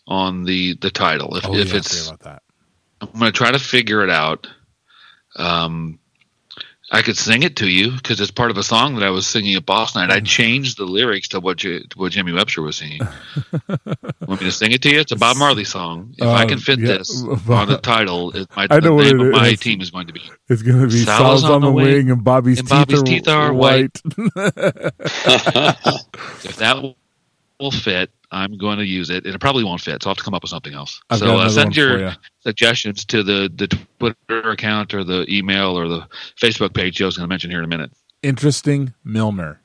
on 0.07 0.45
the 0.45 0.75
the 0.75 0.89
title. 0.89 1.35
If 1.35 1.45
oh, 1.45 1.55
if 1.55 1.71
yeah, 1.71 1.77
it's 1.77 2.07
about 2.07 2.19
that. 2.21 2.43
I'm 3.13 3.19
going 3.19 3.31
to 3.31 3.37
try 3.37 3.51
to 3.51 3.59
figure 3.59 4.03
it 4.03 4.09
out. 4.09 4.47
Um, 5.35 5.99
I 6.91 7.01
could 7.01 7.17
sing 7.17 7.41
it 7.41 7.55
to 7.55 7.67
you 7.67 7.91
because 7.91 8.21
it's 8.21 8.29
part 8.29 8.51
of 8.51 8.57
a 8.57 8.63
song 8.63 8.95
that 8.95 9.03
I 9.03 9.09
was 9.09 9.25
singing 9.25 9.55
at 9.55 9.65
Boss 9.65 9.95
Night. 9.95 10.11
I 10.11 10.19
changed 10.19 10.77
the 10.77 10.85
lyrics 10.85 11.29
to 11.29 11.39
what 11.39 11.57
to 11.59 11.83
what 11.95 12.11
Jamie 12.11 12.33
Webster 12.33 12.61
was 12.61 12.77
singing. 12.77 12.99
Want 14.27 14.41
me 14.41 14.45
to 14.45 14.51
sing 14.51 14.73
it 14.73 14.83
to 14.83 14.91
you? 14.91 14.99
It's 14.99 15.11
a 15.11 15.15
Bob 15.15 15.37
Marley 15.37 15.63
song. 15.63 16.13
If 16.19 16.27
I 16.27 16.43
Uh, 16.43 16.47
can 16.49 16.59
fit 16.59 16.77
yeah. 16.79 16.97
this 16.99 17.23
on 17.49 17.67
the 17.67 17.79
title, 17.81 18.29
it, 18.37 18.47
my, 18.55 18.67
I 18.69 18.79
know 18.79 18.97
the 19.01 19.05
name 19.05 19.21
of 19.21 19.31
my 19.31 19.47
is. 19.47 19.59
team 19.59 19.81
is 19.81 19.89
going 19.89 20.05
to 20.05 20.13
be. 20.13 20.21
It's 20.49 20.61
going 20.61 20.81
to 20.81 20.87
be 20.87 21.03
Sal's 21.03 21.41
Sal's 21.41 21.43
on 21.45 21.61
the 21.61 21.71
wing, 21.71 22.11
and 22.11 22.23
Bobby's, 22.23 22.59
and 22.59 22.69
Bobby's 22.69 23.01
teeth, 23.01 23.23
teeth 23.23 23.27
are 23.27 23.47
are 23.47 23.53
white. 23.53 23.99
If 26.45 26.57
that 26.57 26.95
will- 27.63 27.71
fit, 27.71 28.11
I'm 28.31 28.57
going 28.57 28.79
to 28.79 28.85
use 28.85 29.09
it, 29.09 29.25
and 29.25 29.35
it 29.35 29.39
probably 29.39 29.63
won't 29.63 29.81
fit. 29.81 30.01
So 30.01 30.09
I'll 30.09 30.11
have 30.11 30.17
to 30.17 30.23
come 30.23 30.33
up 30.33 30.41
with 30.43 30.49
something 30.49 30.73
else. 30.73 31.01
I've 31.09 31.19
so 31.19 31.37
uh, 31.37 31.49
send 31.49 31.75
your 31.75 31.99
ya. 31.99 32.13
suggestions 32.41 33.05
to 33.05 33.23
the 33.23 33.51
the 33.53 33.67
Twitter 33.67 34.49
account 34.49 34.93
or 34.93 35.03
the 35.03 35.25
email 35.29 35.77
or 35.77 35.87
the 35.87 36.07
Facebook 36.39 36.73
page 36.73 36.95
Joe's 36.95 37.17
going 37.17 37.25
to 37.25 37.29
mention 37.29 37.49
here 37.51 37.59
in 37.59 37.65
a 37.65 37.67
minute. 37.67 37.91
Interesting 38.21 38.93
Milner. 39.03 39.59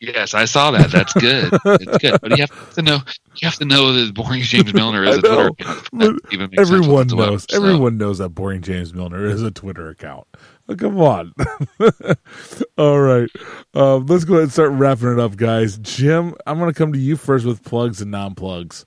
Yes, 0.00 0.32
I 0.32 0.44
saw 0.44 0.70
that. 0.70 0.92
That's 0.92 1.12
good. 1.14 1.52
it's 1.64 1.98
good, 1.98 2.20
but 2.20 2.30
you 2.30 2.36
have 2.36 2.74
to 2.74 2.82
know 2.82 2.98
you 3.34 3.48
have 3.48 3.56
to 3.56 3.64
know 3.64 3.92
that 3.92 4.14
Boring 4.14 4.42
James 4.42 4.72
Milner 4.72 5.02
is 5.02 5.16
a 5.18 5.22
Twitter 5.22 5.46
account. 5.48 6.20
Even 6.30 6.50
makes 6.50 6.56
sense 6.56 6.70
Everyone 6.70 7.06
knows. 7.08 7.46
So, 7.50 7.56
Everyone 7.56 7.98
knows 7.98 8.18
that 8.18 8.28
Boring 8.28 8.62
James 8.62 8.94
Milner 8.94 9.24
is 9.26 9.42
a 9.42 9.50
Twitter 9.50 9.88
account. 9.88 10.28
Oh, 10.68 10.76
come 10.76 11.00
on. 11.00 11.32
All 12.78 13.00
right. 13.00 13.30
Um, 13.74 14.06
let's 14.06 14.24
go 14.24 14.34
ahead 14.34 14.44
and 14.44 14.52
start 14.52 14.72
wrapping 14.72 15.12
it 15.12 15.18
up, 15.18 15.36
guys. 15.36 15.78
Jim, 15.78 16.34
I'm 16.46 16.58
going 16.58 16.72
to 16.72 16.78
come 16.78 16.92
to 16.92 16.98
you 16.98 17.16
first 17.16 17.46
with 17.46 17.64
plugs 17.64 18.02
and 18.02 18.10
non 18.10 18.34
plugs. 18.34 18.84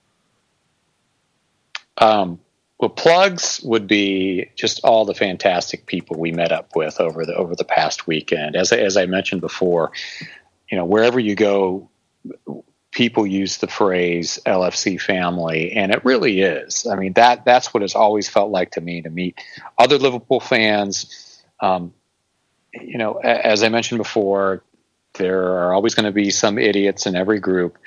Um, 1.97 2.39
well, 2.79 2.89
plugs 2.89 3.61
would 3.63 3.87
be 3.87 4.49
just 4.55 4.83
all 4.83 5.05
the 5.05 5.13
fantastic 5.13 5.85
people 5.85 6.19
we 6.19 6.31
met 6.31 6.51
up 6.51 6.75
with 6.75 6.99
over 6.99 7.25
the 7.25 7.35
over 7.35 7.55
the 7.55 7.63
past 7.63 8.07
weekend. 8.07 8.55
As 8.55 8.71
I, 8.73 8.77
as 8.77 8.97
I 8.97 9.05
mentioned 9.05 9.41
before, 9.41 9.91
you 10.69 10.77
know, 10.77 10.85
wherever 10.85 11.19
you 11.19 11.35
go, 11.35 11.89
people 12.91 13.27
use 13.27 13.57
the 13.57 13.67
phrase 13.67 14.39
LFC 14.47 14.99
family, 14.99 15.73
and 15.73 15.91
it 15.91 16.03
really 16.03 16.41
is. 16.41 16.87
I 16.87 16.95
mean 16.95 17.13
that 17.13 17.45
that's 17.45 17.71
what 17.71 17.83
it's 17.83 17.95
always 17.95 18.27
felt 18.27 18.49
like 18.51 18.71
to 18.71 18.81
me 18.81 19.03
to 19.03 19.11
meet 19.11 19.39
other 19.77 19.99
Liverpool 19.99 20.39
fans. 20.39 21.30
Um, 21.61 21.93
you 22.73 22.97
know, 22.97 23.13
as 23.15 23.63
I 23.63 23.69
mentioned 23.69 23.99
before, 23.99 24.63
there 25.15 25.43
are 25.43 25.73
always 25.73 25.95
going 25.95 26.05
to 26.05 26.11
be 26.11 26.29
some 26.29 26.57
idiots 26.57 27.05
in 27.05 27.15
every 27.15 27.39
group, 27.39 27.77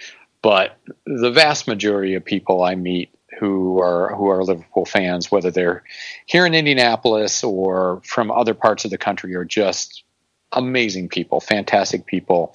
but 0.43 0.79
the 1.07 1.31
vast 1.31 1.67
majority 1.67 2.15
of 2.15 2.25
people 2.25 2.63
I 2.63 2.75
meet 2.75 3.11
who 3.41 3.81
are 3.81 4.15
who 4.15 4.29
are 4.29 4.45
Liverpool 4.45 4.85
fans, 4.85 5.31
whether 5.31 5.51
they're 5.51 5.83
here 6.27 6.47
in 6.47 6.55
Indianapolis 6.55 7.43
or 7.43 8.01
from 8.05 8.31
other 8.31 8.55
parts 8.55 8.85
of 8.85 8.91
the 8.91 8.99
country, 8.99 9.35
are 9.35 9.45
just 9.45 10.05
amazing 10.53 11.09
people, 11.09 11.41
fantastic 11.41 12.07
people, 12.07 12.55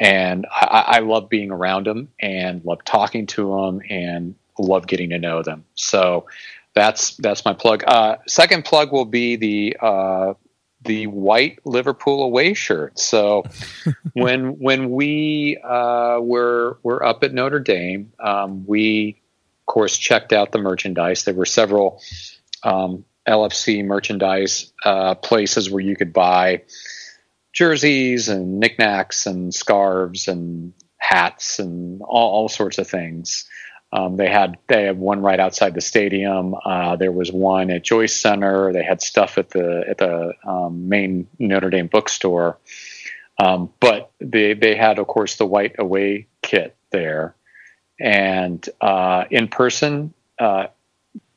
and 0.00 0.46
I, 0.50 0.84
I 0.86 0.98
love 1.00 1.28
being 1.28 1.50
around 1.50 1.86
them 1.86 2.08
and 2.20 2.64
love 2.64 2.84
talking 2.84 3.26
to 3.26 3.50
them 3.50 3.80
and 3.90 4.34
love 4.58 4.86
getting 4.86 5.10
to 5.10 5.18
know 5.18 5.42
them. 5.42 5.64
So 5.74 6.26
that's 6.74 7.16
that's 7.16 7.44
my 7.44 7.52
plug. 7.52 7.84
Uh, 7.86 8.16
second 8.26 8.64
plug 8.64 8.92
will 8.92 9.04
be 9.04 9.36
the 9.36 9.76
uh, 9.80 10.34
the 10.84 11.06
white 11.06 11.58
Liverpool 11.64 12.22
away 12.22 12.54
shirt. 12.54 12.98
So 12.98 13.44
when 14.12 14.58
when 14.58 14.90
we 14.90 15.58
uh, 15.62 16.18
were 16.20 16.78
were 16.82 17.04
up 17.04 17.24
at 17.24 17.32
Notre 17.32 17.60
Dame, 17.60 18.12
um, 18.18 18.64
we 18.66 19.20
of 19.62 19.66
course 19.66 19.96
checked 19.96 20.32
out 20.32 20.52
the 20.52 20.58
merchandise. 20.58 21.24
There 21.24 21.34
were 21.34 21.46
several 21.46 22.00
um, 22.62 23.04
LFC 23.26 23.84
merchandise 23.84 24.72
uh, 24.84 25.14
places 25.14 25.70
where 25.70 25.82
you 25.82 25.96
could 25.96 26.12
buy 26.12 26.62
jerseys 27.52 28.28
and 28.28 28.58
knickknacks 28.58 29.26
and 29.26 29.54
scarves 29.54 30.28
and 30.28 30.74
hats 30.98 31.58
and 31.58 32.02
all, 32.02 32.30
all 32.30 32.48
sorts 32.48 32.78
of 32.78 32.88
things. 32.88 33.48
Um, 33.94 34.16
they 34.16 34.28
had 34.28 34.58
they 34.66 34.82
had 34.82 34.98
one 34.98 35.22
right 35.22 35.38
outside 35.38 35.74
the 35.74 35.80
stadium. 35.80 36.56
Uh, 36.64 36.96
there 36.96 37.12
was 37.12 37.30
one 37.30 37.70
at 37.70 37.84
Joyce 37.84 38.14
Center. 38.14 38.72
They 38.72 38.82
had 38.82 39.00
stuff 39.00 39.38
at 39.38 39.50
the 39.50 39.84
at 39.88 39.98
the 39.98 40.32
um, 40.44 40.88
main 40.88 41.28
Notre 41.38 41.70
Dame 41.70 41.86
bookstore. 41.86 42.58
Um, 43.38 43.72
but 43.78 44.10
they 44.18 44.54
they 44.54 44.74
had, 44.74 44.98
of 44.98 45.06
course, 45.06 45.36
the 45.36 45.46
white 45.46 45.76
away 45.78 46.26
kit 46.42 46.76
there, 46.90 47.36
and 48.00 48.68
uh, 48.80 49.24
in 49.30 49.46
person. 49.46 50.12
Uh, 50.40 50.66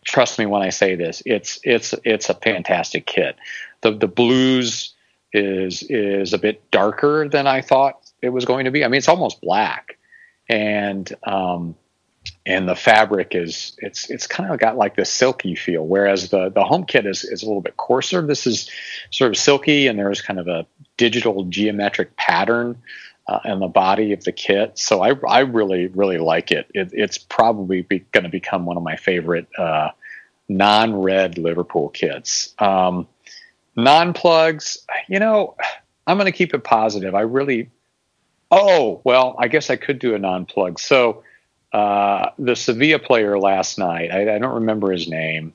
trust 0.04 0.40
me 0.40 0.48
when 0.48 0.64
I 0.64 0.70
say 0.70 0.96
this. 0.96 1.22
It's 1.28 1.60
it's 1.64 1.94
it's 2.04 2.30
a 2.30 2.34
fantastic 2.34 3.06
kit. 3.06 3.36
The 3.82 3.92
the 3.92 4.08
blues 4.08 4.96
is 5.32 5.84
is 5.84 6.34
a 6.34 6.40
bit 6.40 6.72
darker 6.72 7.30
than 7.30 7.46
I 7.46 7.62
thought 7.62 8.00
it 8.24 8.30
was 8.30 8.46
going 8.46 8.66
to 8.66 8.72
be. 8.72 8.84
I 8.84 8.88
mean, 8.88 8.98
it's 8.98 9.10
almost 9.10 9.42
black, 9.42 10.00
and 10.50 11.12
um, 11.24 11.76
and 12.48 12.68
the 12.68 12.76
fabric 12.76 13.36
is 13.36 13.76
it's 13.80 14.10
it's 14.10 14.26
kind 14.26 14.50
of 14.50 14.58
got 14.58 14.78
like 14.78 14.96
this 14.96 15.12
silky 15.12 15.54
feel. 15.54 15.86
Whereas 15.86 16.30
the 16.30 16.50
the 16.50 16.64
home 16.64 16.86
kit 16.86 17.06
is 17.06 17.26
is 17.26 17.44
a 17.44 17.46
little 17.46 17.62
bit 17.62 17.76
coarser. 17.76 18.22
This 18.26 18.48
is 18.48 18.72
sort 19.12 19.32
of 19.32 19.38
silky, 19.38 19.88
and 19.88 20.00
there's 20.00 20.22
kind 20.22 20.40
of 20.40 20.48
a 20.48 20.66
digital 20.96 21.44
geometric 21.44 22.16
pattern. 22.16 22.82
Uh, 23.30 23.42
in 23.44 23.60
the 23.60 23.68
body 23.68 24.14
of 24.14 24.24
the 24.24 24.32
kit, 24.32 24.80
so 24.80 25.02
I, 25.04 25.12
I 25.28 25.40
really 25.40 25.88
really 25.88 26.18
like 26.18 26.50
it. 26.50 26.72
it 26.74 26.92
it's 26.94 27.18
probably 27.18 27.82
be, 27.82 28.00
going 28.14 28.24
to 28.24 28.30
become 28.30 28.66
one 28.66 28.78
of 28.78 28.84
my 28.84 28.96
favorite 28.96 29.50
uh, 29.58 29.90
non-red 30.48 31.38
Liverpool 31.38 31.90
kits. 31.90 32.54
Um, 32.58 33.06
non-plugs, 33.76 34.78
you 35.10 35.20
know, 35.20 35.58
I'm 36.08 36.16
going 36.16 36.32
to 36.32 36.38
keep 36.38 36.54
it 36.54 36.64
positive. 36.64 37.16
I 37.16 37.22
really, 37.24 37.70
oh 38.50 39.02
well, 39.04 39.36
I 39.38 39.50
guess 39.50 39.70
I 39.70 39.76
could 39.76 40.00
do 40.00 40.16
a 40.16 40.20
non-plug. 40.20 40.80
So 40.80 41.24
uh, 41.74 42.30
the 42.40 42.56
Sevilla 42.56 43.00
player 43.00 43.38
last 43.40 43.78
night, 43.78 44.12
I, 44.12 44.36
I 44.36 44.40
don't 44.40 44.56
remember 44.56 44.92
his 44.92 45.08
name, 45.08 45.54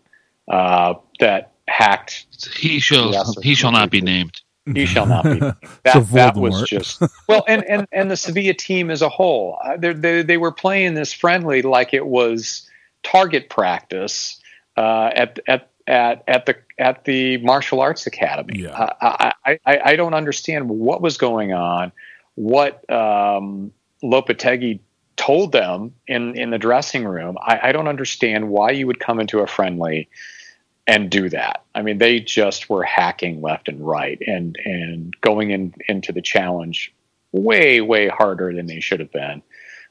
uh, 0.49 0.95
that 1.21 1.53
hacked. 1.69 2.27
he 2.55 2.81
shall 2.81 3.35
he 3.41 3.55
shall 3.55 3.73
not 3.73 3.91
be 3.91 4.01
named. 4.01 4.41
He 4.75 4.87
shall 4.87 5.07
not 5.07 5.25
be. 5.25 5.41
That, 5.85 5.93
So 5.93 6.01
that 6.01 6.37
was 6.37 6.63
just 6.69 7.03
well, 7.29 7.45
and, 7.49 7.65
and 7.65 7.87
and 7.93 8.11
the 8.11 8.17
Sevilla 8.17 8.55
team 8.55 8.91
as 8.91 9.03
a 9.03 9.09
whole, 9.09 9.59
uh, 9.65 9.77
they 9.77 9.93
they 9.93 10.23
they 10.23 10.37
were 10.37 10.53
playing 10.53 10.95
this 10.95 11.13
friendly 11.13 11.63
like 11.63 11.93
it 11.93 12.07
was 12.07 12.69
target 13.03 13.49
practice 13.51 14.41
uh, 14.77 15.11
at 15.15 15.41
at 15.49 15.71
at 15.87 16.23
at 16.29 16.47
the 16.47 16.57
at 16.79 17.05
the 17.05 17.39
martial 17.39 17.81
arts 17.81 18.07
academy. 18.07 18.61
Yeah. 18.61 18.71
Uh, 18.71 18.95
I, 19.01 19.33
I 19.45 19.59
I 19.67 19.81
I 19.85 19.97
don't 19.97 20.15
understand 20.15 20.69
what 20.69 21.03
was 21.03 21.17
going 21.17 21.53
on, 21.53 21.91
what 22.37 22.89
um, 22.91 23.73
Lopetegui 24.03 24.79
told 25.23 25.53
them 25.53 25.95
in 26.09 26.37
in 26.37 26.51
the 26.51 26.59
dressing 26.59 27.05
room. 27.05 27.39
I, 27.41 27.69
I 27.69 27.73
don't 27.73 27.89
understand 27.89 28.49
why 28.49 28.73
you 28.73 28.87
would 28.89 28.99
come 28.99 29.21
into 29.21 29.39
a 29.39 29.47
friendly 29.47 30.09
and 30.87 31.11
do 31.11 31.29
that. 31.29 31.63
I 31.75 31.83
mean, 31.83 31.99
they 31.99 32.19
just 32.19 32.69
were 32.69 32.83
hacking 32.83 33.41
left 33.41 33.69
and 33.69 33.87
right 33.87 34.21
and 34.27 34.57
and 34.65 35.15
going 35.21 35.51
in 35.51 35.75
into 35.89 36.13
the 36.13 36.23
challenge 36.23 36.93
way 37.31 37.81
way 37.81 38.09
harder 38.09 38.53
than 38.53 38.67
they 38.67 38.81
should 38.81 39.01
have 39.01 39.13
been. 39.13 39.43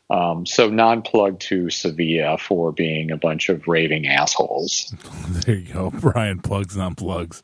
Um, 0.09 0.45
so 0.45 0.69
non-plug 0.69 1.39
to 1.39 1.69
Sevilla 1.69 2.37
for 2.37 2.73
being 2.73 3.11
a 3.11 3.17
bunch 3.17 3.47
of 3.47 3.65
raving 3.69 4.07
assholes. 4.07 4.93
There 5.45 5.55
you 5.55 5.73
go. 5.73 5.91
Brian 5.91 6.41
plugs, 6.41 6.75
non 6.75 6.95
plugs. 6.95 7.41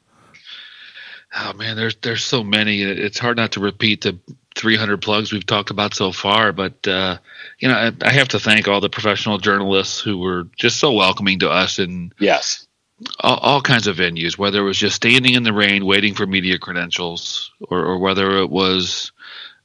Oh 1.33 1.53
man, 1.53 1.77
there's 1.77 1.95
there's 1.97 2.23
so 2.23 2.43
many. 2.43 2.81
It's 2.81 3.17
hard 3.17 3.37
not 3.37 3.53
to 3.53 3.61
repeat 3.61 4.01
the 4.01 4.19
300 4.57 5.01
plugs 5.01 5.31
we've 5.31 5.45
talked 5.45 5.69
about 5.69 5.93
so 5.93 6.11
far. 6.11 6.51
But 6.51 6.87
uh, 6.87 7.17
you 7.59 7.67
know, 7.67 7.75
I, 7.75 7.91
I 8.01 8.11
have 8.11 8.29
to 8.29 8.39
thank 8.39 8.67
all 8.67 8.81
the 8.81 8.89
professional 8.89 9.37
journalists 9.37 9.99
who 9.99 10.17
were 10.17 10.47
just 10.55 10.79
so 10.79 10.93
welcoming 10.93 11.39
to 11.39 11.49
us 11.49 11.79
in 11.79 12.13
Yes, 12.19 12.67
all, 13.19 13.37
all 13.37 13.61
kinds 13.61 13.87
of 13.87 13.97
venues. 13.97 14.37
Whether 14.37 14.59
it 14.59 14.65
was 14.65 14.77
just 14.77 14.95
standing 14.95 15.35
in 15.35 15.43
the 15.43 15.53
rain 15.53 15.85
waiting 15.85 16.13
for 16.13 16.25
media 16.25 16.57
credentials, 16.57 17.51
or, 17.69 17.79
or 17.79 17.99
whether 17.99 18.37
it 18.37 18.49
was, 18.49 19.11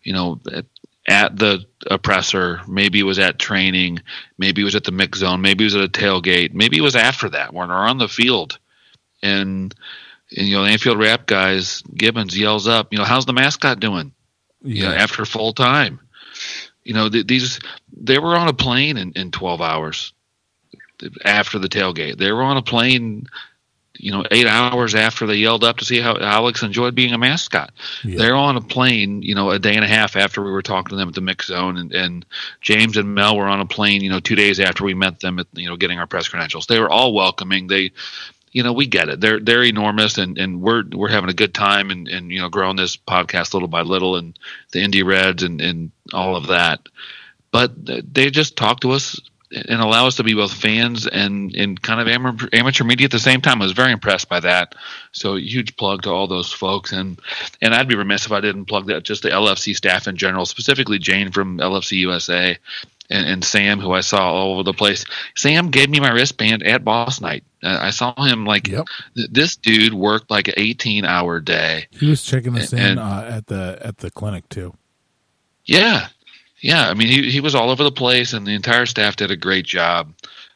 you 0.03 0.13
know, 0.13 0.41
at, 0.53 0.67
at 1.09 1.37
the 1.37 1.65
oppressor, 1.91 2.61
maybe 2.69 3.01
it 3.01 3.05
was 3.05 3.19
at 3.19 3.39
training, 3.39 4.01
maybe 4.39 4.63
it 4.63 4.65
was 4.65 4.77
at 4.77 4.85
the 4.85 4.93
mix 4.93 5.19
zone, 5.19 5.41
maybe 5.41 5.65
it 5.65 5.67
was 5.67 5.77
at 5.77 5.85
a 5.85 5.89
tailgate, 5.89 6.53
maybe 6.53 6.79
it 6.79 6.83
was 6.83 6.97
after 6.97 7.29
that 7.31 7.53
when 7.53 7.69
we're 7.69 7.75
on 7.75 7.99
the 7.99 8.09
field, 8.09 8.59
and 9.23 9.75
and 10.37 10.47
you 10.49 10.57
know, 10.57 10.65
the 10.65 10.71
Anfield 10.71 10.99
Wrap 10.99 11.27
guys, 11.27 11.83
Gibbons 11.95 12.39
yells 12.39 12.67
up, 12.67 12.93
you 12.93 12.99
know, 12.99 13.05
how's 13.05 13.27
the 13.27 13.33
mascot 13.33 13.81
doing? 13.81 14.13
You 14.65 14.85
know, 14.85 14.91
Yeah. 14.93 14.97
after 15.03 15.25
full 15.25 15.53
time. 15.53 16.01
You 16.85 16.95
know, 16.95 17.09
th- 17.09 17.27
these 17.27 17.61
they 17.97 18.19
were 18.19 18.37
on 18.37 18.49
a 18.49 18.53
plane 18.55 18.97
in, 18.97 19.13
in 19.13 19.31
12 19.31 19.61
hours 19.61 20.13
after 21.25 21.59
the 21.59 21.69
tailgate. 21.69 22.19
They 22.19 22.33
were 22.33 22.43
on 22.43 22.57
a 22.57 22.63
plane, 22.63 23.27
you 23.99 24.11
know, 24.13 24.25
eight 24.31 24.47
hours 24.47 24.95
after 24.95 25.27
they 25.27 25.35
yelled 25.37 25.63
up 25.65 25.77
to 25.79 25.85
see 25.85 26.01
how 26.01 26.17
Alex 26.17 26.63
enjoyed 26.63 26.95
being 26.95 27.13
a 27.13 27.19
mascot. 27.19 27.73
Yeah. 28.05 28.19
They're 28.19 28.35
on 28.37 28.57
a 28.57 28.61
plane, 28.61 29.23
you 29.23 29.35
know, 29.35 29.51
a 29.51 29.59
day 29.59 29.75
and 29.75 29.85
a 29.85 29.89
half 29.89 30.17
after 30.17 30.43
we 30.43 30.51
were 30.51 30.63
talking 30.63 30.91
to 30.91 30.97
them 30.97 31.09
at 31.09 31.15
the 31.15 31.21
mix 31.21 31.47
zone, 31.49 31.77
and, 31.77 31.93
and 31.93 32.25
James 32.61 32.97
and 32.97 33.15
Mel 33.15 33.37
were 33.37 33.49
on 33.49 33.61
a 33.61 33.67
plane, 33.67 34.01
you 34.03 34.11
know, 34.11 34.21
two 34.21 34.37
days 34.37 34.59
after 34.61 34.85
we 34.85 34.95
met 34.95 35.21
them 35.21 35.39
at, 35.39 35.47
you 35.55 35.69
know, 35.69 35.77
getting 35.77 35.99
our 35.99 36.07
press 36.07 36.29
credentials. 36.29 36.67
They 36.67 36.81
were 36.81 36.91
all 36.91 37.15
welcoming. 37.15 37.67
They, 37.67 37.93
you 38.53 38.63
know, 38.63 38.73
we 38.75 38.87
get 38.87 39.09
it. 39.09 39.21
They're 39.21 39.41
they're 39.41 39.65
enormous, 39.65 40.19
and, 40.19 40.39
and 40.39 40.61
we're 40.61 40.85
we're 40.93 41.09
having 41.09 41.31
a 41.31 41.35
good 41.35 41.55
time, 41.55 41.91
and, 41.91 42.07
and 42.07 42.31
you 42.31 42.41
know, 42.41 42.51
growing 42.51 42.77
this 42.77 42.97
podcast 42.97 43.55
little 43.55 43.69
by 43.69 43.81
little, 43.81 44.17
and 44.17 44.39
the 44.73 44.83
Indy 44.83 45.03
Reds, 45.03 45.43
and 45.43 45.61
and 45.61 45.91
all 46.13 46.37
of 46.37 46.49
that. 46.49 46.89
But 47.51 47.73
they 47.77 48.31
just 48.31 48.57
talk 48.57 48.81
to 48.81 48.93
us 48.93 49.19
and 49.55 49.81
allow 49.81 50.07
us 50.07 50.17
to 50.17 50.23
be 50.23 50.35
both 50.35 50.53
fans 50.53 51.07
and 51.07 51.55
and 51.55 51.81
kind 51.81 52.01
of 52.01 52.09
amateur, 52.09 52.49
amateur 52.53 52.85
media 52.85 53.07
at 53.07 53.11
the 53.11 53.19
same 53.19 53.41
time. 53.41 53.61
I 53.61 53.65
was 53.65 53.73
very 53.73 53.93
impressed 53.93 54.29
by 54.29 54.41
that. 54.41 54.75
So 55.13 55.37
huge 55.37 55.77
plug 55.77 56.03
to 56.03 56.11
all 56.11 56.27
those 56.27 56.53
folks, 56.53 56.93
and 56.93 57.19
and 57.61 57.75
I'd 57.75 57.89
be 57.89 57.97
remiss 57.97 58.27
if 58.27 58.33
I 58.33 58.41
didn't 58.41 58.67
plug 58.67 58.87
that 58.87 59.03
just 59.03 59.23
the 59.23 59.31
LFC 59.31 59.75
staff 59.75 60.07
in 60.09 60.17
general, 60.17 60.47
specifically 60.47 60.99
Jane 60.99 61.33
from 61.33 61.59
LFC 61.59 61.99
USA. 61.99 62.59
And, 63.11 63.29
and 63.29 63.45
Sam, 63.45 63.79
who 63.79 63.93
I 63.93 64.01
saw 64.01 64.33
all 64.33 64.55
over 64.55 64.63
the 64.63 64.73
place, 64.73 65.05
Sam 65.37 65.71
gave 65.71 65.91
me 65.91 66.01
my 66.01 66.11
wristband 66.11 66.63
at 66.63 66.83
boss 66.83 67.21
night. 67.21 67.45
I 67.63 67.91
saw 67.91 68.13
him 68.25 68.45
like 68.45 68.69
Yep. 68.69 68.87
th- 69.17 69.29
this 69.31 69.57
dude 69.57 69.95
worked 69.95 70.31
like 70.31 70.49
an 70.49 70.55
18 70.57 71.05
hour 71.05 71.41
day. 71.41 71.87
He 71.93 72.09
was 72.09 72.23
checking 72.23 72.57
us 72.59 72.73
in 72.73 72.79
And- 72.79 72.99
uh, 73.01 73.25
at 73.27 73.47
the 73.47 73.79
at 73.81 73.99
the 73.99 74.11
clinic 74.11 74.49
too. 74.49 74.75
Yeah, 75.65 76.09
yeah. 76.61 76.89
I 76.89 76.95
mean, 76.95 77.09
he 77.09 77.31
he 77.31 77.41
was 77.41 77.55
all 77.55 77.71
over 77.71 77.85
the 77.85 77.93
place, 77.93 78.33
and 78.33 78.47
the 78.47 78.55
entire 78.55 78.87
staff 78.87 79.17
did 79.17 79.31
a 79.31 79.37
great 79.37 79.65
job. 79.65 80.13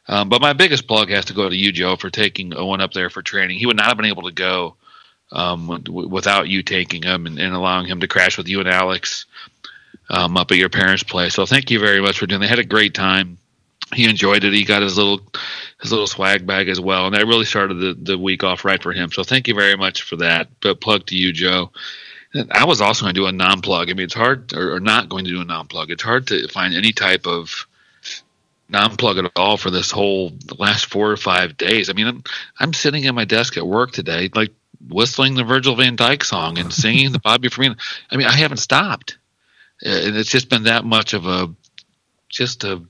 Um, 0.08 0.28
but 0.28 0.40
my 0.40 0.52
biggest 0.52 0.86
plug 0.86 1.10
has 1.10 1.24
to 1.26 1.32
go 1.32 1.48
to 1.48 1.56
you, 1.56 1.72
Joe, 1.72 1.96
for 1.96 2.10
taking 2.10 2.54
Owen 2.56 2.80
up 2.80 2.92
there 2.92 3.10
for 3.10 3.22
training. 3.22 3.58
He 3.58 3.66
would 3.66 3.76
not 3.76 3.86
have 3.86 3.96
been 3.96 4.06
able 4.06 4.22
to 4.24 4.32
go 4.32 4.76
um, 5.32 5.66
w- 5.84 6.08
without 6.08 6.48
you 6.48 6.62
taking 6.62 7.02
him 7.02 7.26
and, 7.26 7.38
and 7.40 7.52
allowing 7.54 7.86
him 7.86 7.98
to 8.00 8.06
crash 8.06 8.38
with 8.38 8.46
you 8.48 8.60
and 8.60 8.68
Alex 8.68 9.26
um, 10.08 10.36
up 10.36 10.52
at 10.52 10.58
your 10.58 10.68
parents' 10.68 11.02
place. 11.02 11.34
So 11.34 11.44
thank 11.44 11.72
you 11.72 11.80
very 11.80 12.00
much 12.00 12.18
for 12.20 12.26
doing. 12.26 12.40
They 12.40 12.46
had 12.46 12.60
a 12.60 12.64
great 12.64 12.94
time. 12.94 13.38
He 13.94 14.08
enjoyed 14.08 14.44
it. 14.44 14.52
He 14.52 14.64
got 14.64 14.82
his 14.82 14.96
little 14.96 15.20
his 15.80 15.90
little 15.90 16.06
swag 16.06 16.46
bag 16.46 16.68
as 16.68 16.80
well, 16.80 17.06
and 17.06 17.14
that 17.14 17.26
really 17.26 17.44
started 17.44 17.74
the, 17.74 18.12
the 18.12 18.18
week 18.18 18.42
off 18.42 18.64
right 18.64 18.82
for 18.82 18.92
him. 18.92 19.10
So 19.12 19.22
thank 19.22 19.46
you 19.48 19.54
very 19.54 19.76
much 19.76 20.02
for 20.02 20.16
that. 20.16 20.48
But 20.60 20.80
plug 20.80 21.06
to 21.06 21.16
you, 21.16 21.32
Joe. 21.32 21.70
And 22.32 22.50
I 22.52 22.64
was 22.64 22.80
also 22.80 23.04
going 23.04 23.14
to 23.14 23.20
do 23.20 23.26
a 23.26 23.32
non 23.32 23.60
plug. 23.60 23.90
I 23.90 23.94
mean, 23.94 24.04
it's 24.04 24.14
hard, 24.14 24.52
or, 24.54 24.74
or 24.74 24.80
not 24.80 25.08
going 25.08 25.24
to 25.26 25.30
do 25.30 25.40
a 25.40 25.44
non 25.44 25.66
plug. 25.66 25.90
It's 25.90 26.02
hard 26.02 26.26
to 26.28 26.48
find 26.48 26.74
any 26.74 26.92
type 26.92 27.26
of 27.26 27.66
non 28.68 28.96
plug 28.96 29.18
at 29.18 29.30
all 29.36 29.56
for 29.56 29.70
this 29.70 29.90
whole 29.90 30.32
last 30.58 30.86
four 30.86 31.10
or 31.10 31.16
five 31.16 31.56
days. 31.56 31.90
I 31.90 31.92
mean, 31.92 32.06
I'm 32.06 32.24
I'm 32.58 32.72
sitting 32.72 33.06
at 33.06 33.14
my 33.14 33.24
desk 33.24 33.56
at 33.56 33.66
work 33.66 33.92
today, 33.92 34.30
like 34.34 34.52
whistling 34.88 35.34
the 35.34 35.44
Virgil 35.44 35.76
Van 35.76 35.96
Dijk 35.96 36.22
song 36.22 36.58
and 36.58 36.72
singing 36.72 37.12
the 37.12 37.18
Bobby 37.18 37.48
Firmino. 37.48 37.76
I 38.10 38.16
mean, 38.16 38.26
I 38.26 38.32
haven't 38.32 38.58
stopped, 38.58 39.18
and 39.82 40.16
it's 40.16 40.30
just 40.30 40.48
been 40.48 40.64
that 40.64 40.84
much 40.84 41.14
of 41.14 41.26
a 41.26 41.54
just 42.28 42.64
a 42.64 42.82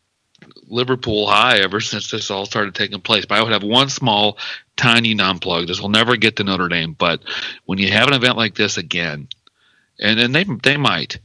Liverpool 0.68 1.27
high 1.27 1.59
ever 1.59 1.81
since 1.81 2.10
this 2.10 2.31
all 2.31 2.47
started 2.47 2.74
taking 2.74 3.01
place. 3.01 3.27
But 3.27 3.39
I 3.39 3.43
would 3.43 3.52
have 3.52 3.62
one 3.62 3.89
small, 3.89 4.39
tiny 4.77 5.14
non 5.14 5.39
plug. 5.39 5.66
This 5.66 5.81
will 5.81 5.89
never 5.89 6.16
get 6.16 6.36
to 6.36 6.44
Notre 6.44 6.68
Dame, 6.68 6.93
but 6.93 7.20
when 7.64 7.78
you 7.78 7.90
have 7.90 8.09
an 8.09 8.14
event 8.14 8.36
like 8.36 8.55
this 8.55 8.77
again, 8.77 9.28
and 9.98 10.18
then 10.18 10.32
they 10.32 10.44
they 10.44 10.77
might 10.77 11.18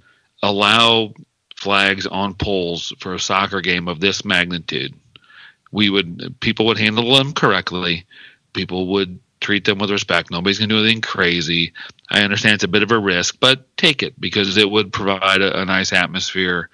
allow 0.44 1.14
flags 1.56 2.08
on 2.08 2.34
poles 2.34 2.94
for 3.00 3.14
a 3.14 3.20
soccer 3.20 3.62
game 3.62 3.88
of 3.88 4.00
this 4.00 4.26
magnitude, 4.26 4.94
we 5.72 5.90
would 5.90 6.36
people 6.40 6.66
would 6.68 6.78
handle 6.78 7.16
them 7.16 7.34
correctly. 7.34 8.06
People 8.54 8.88
would 8.88 9.20
treat 9.42 9.66
them 9.66 9.80
with 9.80 9.92
respect. 9.92 10.32
Nobody's 10.32 10.60
going 10.60 10.70
to 10.70 10.76
do 10.76 10.80
anything 10.80 11.02
crazy. 11.02 11.74
I 12.10 12.22
understand 12.22 12.56
it's 12.56 12.64
a 12.64 12.70
bit 12.70 12.84
of 12.84 12.92
a 12.92 13.00
risk, 13.00 13.38
but 13.40 13.76
take 13.76 14.04
it 14.04 14.20
because 14.20 14.56
it 14.58 14.70
would 14.70 14.94
provide 14.94 15.42
a, 15.42 15.62
a 15.62 15.66
nice 15.66 15.92
atmosphere 15.92 16.70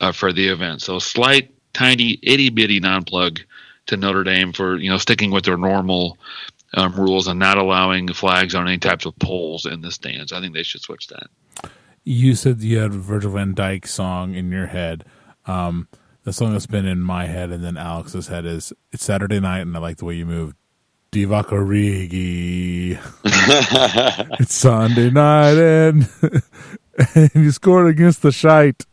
uh, 0.00 0.12
for 0.12 0.32
the 0.32 0.48
event. 0.48 0.82
So 0.82 0.98
slight, 0.98 1.52
tiny, 1.72 2.18
itty 2.22 2.50
bitty 2.50 2.80
non 2.80 3.04
plug 3.04 3.40
to 3.86 3.96
Notre 3.96 4.24
Dame 4.24 4.52
for 4.52 4.76
you 4.76 4.90
know 4.90 4.98
sticking 4.98 5.30
with 5.30 5.44
their 5.44 5.56
normal 5.56 6.18
um, 6.74 6.94
rules 6.94 7.26
and 7.26 7.38
not 7.38 7.58
allowing 7.58 8.12
flags 8.12 8.54
on 8.54 8.68
any 8.68 8.78
types 8.78 9.06
of 9.06 9.18
poles 9.18 9.66
in 9.66 9.80
the 9.80 9.90
stands. 9.90 10.32
I 10.32 10.40
think 10.40 10.54
they 10.54 10.62
should 10.62 10.82
switch 10.82 11.08
that. 11.08 11.28
You 12.04 12.34
said 12.34 12.60
you 12.60 12.78
had 12.78 12.92
a 12.92 12.98
Virgil 12.98 13.32
Van 13.32 13.54
Dijk 13.54 13.86
song 13.86 14.34
in 14.34 14.50
your 14.50 14.66
head. 14.66 15.04
Um, 15.46 15.88
the 16.24 16.32
song 16.32 16.52
that's 16.52 16.66
been 16.66 16.86
in 16.86 17.00
my 17.00 17.26
head 17.26 17.50
and 17.50 17.64
then 17.64 17.76
Alex's 17.76 18.28
head 18.28 18.44
is 18.44 18.72
"It's 18.92 19.04
Saturday 19.04 19.40
Night" 19.40 19.60
and 19.60 19.76
I 19.76 19.80
like 19.80 19.96
the 19.98 20.04
way 20.04 20.14
you 20.14 20.26
move. 20.26 20.54
Divock 21.10 21.46
Origi. 21.46 22.98
it's 24.40 24.54
Sunday 24.54 25.08
night 25.08 25.56
and, 25.56 26.08
and 27.14 27.30
you 27.34 27.50
scored 27.50 27.88
against 27.88 28.20
the 28.20 28.30
shite. 28.30 28.84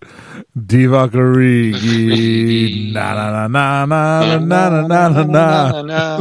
Divock 0.57 1.11
Origi. 1.11 2.94
Na 2.94 3.14
na 3.48 3.48
na 3.48 3.86
na 3.86 4.38
na 4.38 4.69
na 4.69 4.88
na 4.88 5.07
na 5.10 5.23
na 5.23 5.82
na. 5.82 6.18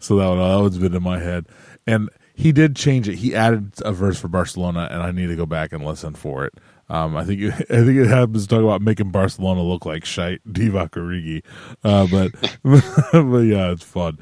So 0.00 0.16
that 0.16 0.26
one, 0.26 0.38
that 0.38 0.60
one's 0.60 0.78
been 0.78 0.94
in 0.94 1.02
my 1.02 1.18
head. 1.18 1.46
And 1.86 2.10
he 2.34 2.50
did 2.52 2.74
change 2.74 3.08
it. 3.08 3.16
He 3.16 3.34
added 3.34 3.72
a 3.84 3.92
verse 3.92 4.18
for 4.18 4.28
Barcelona, 4.28 4.88
and 4.90 5.00
I 5.02 5.12
need 5.12 5.28
to 5.28 5.36
go 5.36 5.46
back 5.46 5.72
and 5.72 5.84
listen 5.84 6.14
for 6.14 6.44
it. 6.44 6.54
Um, 6.88 7.16
I 7.16 7.24
think 7.24 7.40
it, 7.40 7.52
I 7.70 7.84
think 7.84 7.98
it 7.98 8.08
happens 8.08 8.46
to 8.46 8.48
talk 8.48 8.64
about 8.64 8.82
making 8.82 9.10
Barcelona 9.10 9.62
look 9.62 9.86
like 9.86 10.04
shite 10.04 10.40
Divock 10.48 10.90
Origi. 10.90 11.42
Uh, 11.84 12.06
but 12.08 12.32
but 13.12 13.40
yeah, 13.40 13.70
it's 13.70 13.84
fun. 13.84 14.18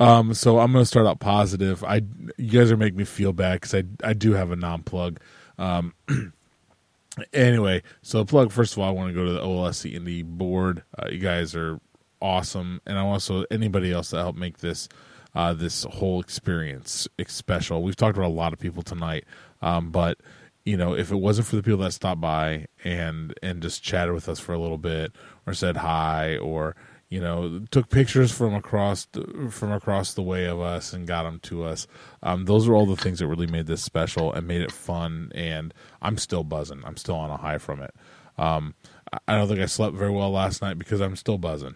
Um, 0.00 0.34
so 0.34 0.58
I'm 0.58 0.72
going 0.72 0.82
to 0.82 0.86
start 0.86 1.06
out 1.06 1.20
positive. 1.20 1.84
I 1.84 2.02
you 2.36 2.50
guys 2.50 2.72
are 2.72 2.76
making 2.76 2.98
me 2.98 3.04
feel 3.04 3.32
bad 3.32 3.60
because 3.60 3.74
I 3.74 3.84
I 4.02 4.12
do 4.12 4.32
have 4.32 4.50
a 4.50 4.56
non 4.56 4.82
plug. 4.82 5.20
Um, 5.58 5.94
anyway, 7.32 7.82
so 8.02 8.24
plug 8.24 8.52
first 8.52 8.72
of 8.72 8.78
all, 8.78 8.88
I 8.88 8.92
want 8.92 9.08
to 9.08 9.14
go 9.14 9.24
to 9.24 9.32
the 9.32 9.40
OLSC 9.40 9.94
Indy 9.94 10.22
board. 10.22 10.82
Uh, 10.98 11.08
you 11.10 11.18
guys 11.18 11.54
are 11.54 11.80
awesome, 12.20 12.80
and 12.86 12.98
I 12.98 13.02
also 13.02 13.44
anybody 13.50 13.92
else 13.92 14.10
that 14.10 14.18
helped 14.18 14.38
make 14.38 14.58
this 14.58 14.88
uh, 15.34 15.54
this 15.54 15.84
whole 15.84 16.20
experience 16.20 17.08
special. 17.26 17.82
We've 17.82 17.96
talked 17.96 18.16
about 18.16 18.28
a 18.28 18.34
lot 18.34 18.52
of 18.52 18.58
people 18.58 18.82
tonight, 18.82 19.24
um, 19.62 19.90
but 19.90 20.18
you 20.64 20.76
know, 20.76 20.94
if 20.94 21.10
it 21.10 21.16
wasn't 21.16 21.46
for 21.46 21.56
the 21.56 21.62
people 21.62 21.80
that 21.80 21.92
stopped 21.92 22.20
by 22.20 22.66
and 22.84 23.34
and 23.42 23.62
just 23.62 23.82
chatted 23.82 24.14
with 24.14 24.28
us 24.28 24.38
for 24.38 24.52
a 24.52 24.58
little 24.58 24.78
bit, 24.78 25.12
or 25.46 25.54
said 25.54 25.78
hi, 25.78 26.36
or 26.36 26.76
you 27.10 27.20
know, 27.20 27.60
took 27.72 27.90
pictures 27.90 28.30
from 28.32 28.54
across 28.54 29.08
from 29.50 29.72
across 29.72 30.14
the 30.14 30.22
way 30.22 30.46
of 30.46 30.60
us 30.60 30.92
and 30.92 31.08
got 31.08 31.24
them 31.24 31.40
to 31.40 31.64
us. 31.64 31.88
Um, 32.22 32.44
those 32.44 32.68
are 32.68 32.74
all 32.74 32.86
the 32.86 32.96
things 32.96 33.18
that 33.18 33.26
really 33.26 33.48
made 33.48 33.66
this 33.66 33.82
special 33.82 34.32
and 34.32 34.46
made 34.46 34.62
it 34.62 34.70
fun. 34.70 35.32
And 35.34 35.74
I'm 36.00 36.16
still 36.18 36.44
buzzing. 36.44 36.82
I'm 36.86 36.96
still 36.96 37.16
on 37.16 37.30
a 37.30 37.36
high 37.36 37.58
from 37.58 37.82
it. 37.82 37.92
Um, 38.38 38.74
I- 39.26 39.36
don't 39.36 39.48
think 39.48 39.60
I 39.60 39.66
slept 39.66 39.96
very 39.96 40.12
well 40.12 40.30
last 40.30 40.62
night 40.62 40.78
because 40.78 41.00
I'm 41.00 41.16
still 41.16 41.36
buzzing. 41.36 41.74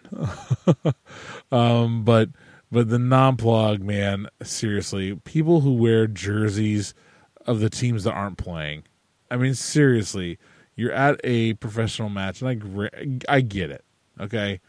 um, 1.51 2.05
but 2.05 2.29
but 2.71 2.87
the 2.89 2.97
non 2.99 3.35
plug 3.35 3.81
man, 3.81 4.27
seriously, 4.41 5.15
people 5.25 5.59
who 5.61 5.73
wear 5.73 6.07
jerseys 6.07 6.93
of 7.45 7.59
the 7.59 7.69
teams 7.69 8.05
that 8.05 8.13
aren't 8.13 8.37
playing. 8.37 8.83
I 9.29 9.35
mean, 9.35 9.53
seriously, 9.53 10.39
you're 10.77 10.93
at 10.93 11.19
a 11.25 11.55
professional 11.55 12.07
match, 12.09 12.41
and 12.41 13.19
I 13.27 13.35
I 13.37 13.41
get 13.41 13.69
it. 13.69 13.83
Okay, 14.19 14.61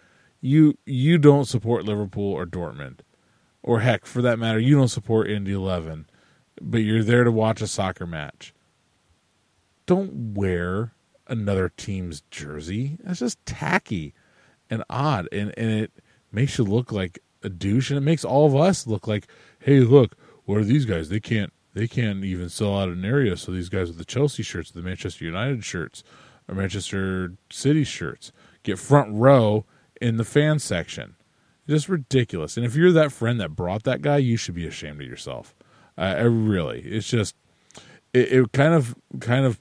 you 0.47 0.79
you 0.87 1.19
don't 1.19 1.45
support 1.45 1.85
Liverpool 1.85 2.33
or 2.33 2.47
Dortmund, 2.47 3.01
or 3.63 3.81
heck, 3.81 4.07
for 4.07 4.23
that 4.23 4.39
matter, 4.39 4.59
you 4.59 4.77
don't 4.77 4.89
support 4.89 5.29
Indy 5.29 5.53
Eleven, 5.53 6.07
but 6.61 6.79
you're 6.79 7.03
there 7.03 7.25
to 7.25 7.33
watch 7.33 7.61
a 7.61 7.67
soccer 7.67 8.07
match. 8.07 8.55
Don't 9.87 10.35
wear 10.35 10.93
another 11.27 11.73
team's 11.77 12.23
jersey. 12.31 12.97
That's 13.03 13.19
just 13.19 13.45
tacky 13.45 14.15
and 14.71 14.85
odd, 14.89 15.29
and 15.33 15.53
and 15.57 15.71
it 15.71 15.93
makes 16.31 16.59
you 16.59 16.65
look 16.65 16.93
like 16.93 17.19
a 17.43 17.49
douche, 17.49 17.91
and 17.91 17.99
it 17.99 18.03
makes 18.03 18.25
all 18.25 18.47
of 18.47 18.55
us 18.55 18.87
look 18.87 19.07
like, 19.07 19.27
hey, 19.61 19.81
look, 19.81 20.17
what 20.45 20.59
are 20.59 20.65
these 20.65 20.85
guys? 20.85 21.09
They 21.09 21.21
can't 21.21 21.53
they 21.75 21.89
can't 21.89 22.25
even 22.25 22.49
sell 22.49 22.79
out 22.79 22.89
an 22.89 23.05
area. 23.05 23.37
So 23.37 23.51
these 23.51 23.69
guys 23.69 23.89
with 23.89 23.99
the 23.99 24.05
Chelsea 24.05 24.45
shirts, 24.45 24.71
the 24.71 24.81
Manchester 24.81 25.25
United 25.25 25.65
shirts, 25.65 26.05
or 26.49 26.55
Manchester 26.55 27.35
City 27.51 27.83
shirts 27.83 28.33
get 28.63 28.79
front 28.79 29.13
row 29.13 29.65
in 30.01 30.17
the 30.17 30.25
fan 30.25 30.59
section. 30.59 31.17
Just 31.69 31.89
ridiculous. 31.89 32.57
And 32.57 32.65
if 32.65 32.77
you're 32.77 32.93
that 32.93 33.13
friend 33.13 33.41
that 33.41 33.57
brought 33.57 33.83
that 33.85 34.03
guy, 34.03 34.19
you 34.19 34.37
should 34.37 34.55
be 34.55 34.67
ashamed 34.67 35.01
of 35.01 35.07
yourself. 35.07 35.55
Uh, 35.99 36.15
I 36.19 36.23
really, 36.23 36.81
it's 36.83 37.09
just 37.09 37.35
it, 38.13 38.33
it 38.33 38.53
kind 38.53 38.75
of 38.75 38.95
kind 39.21 39.45
of 39.45 39.59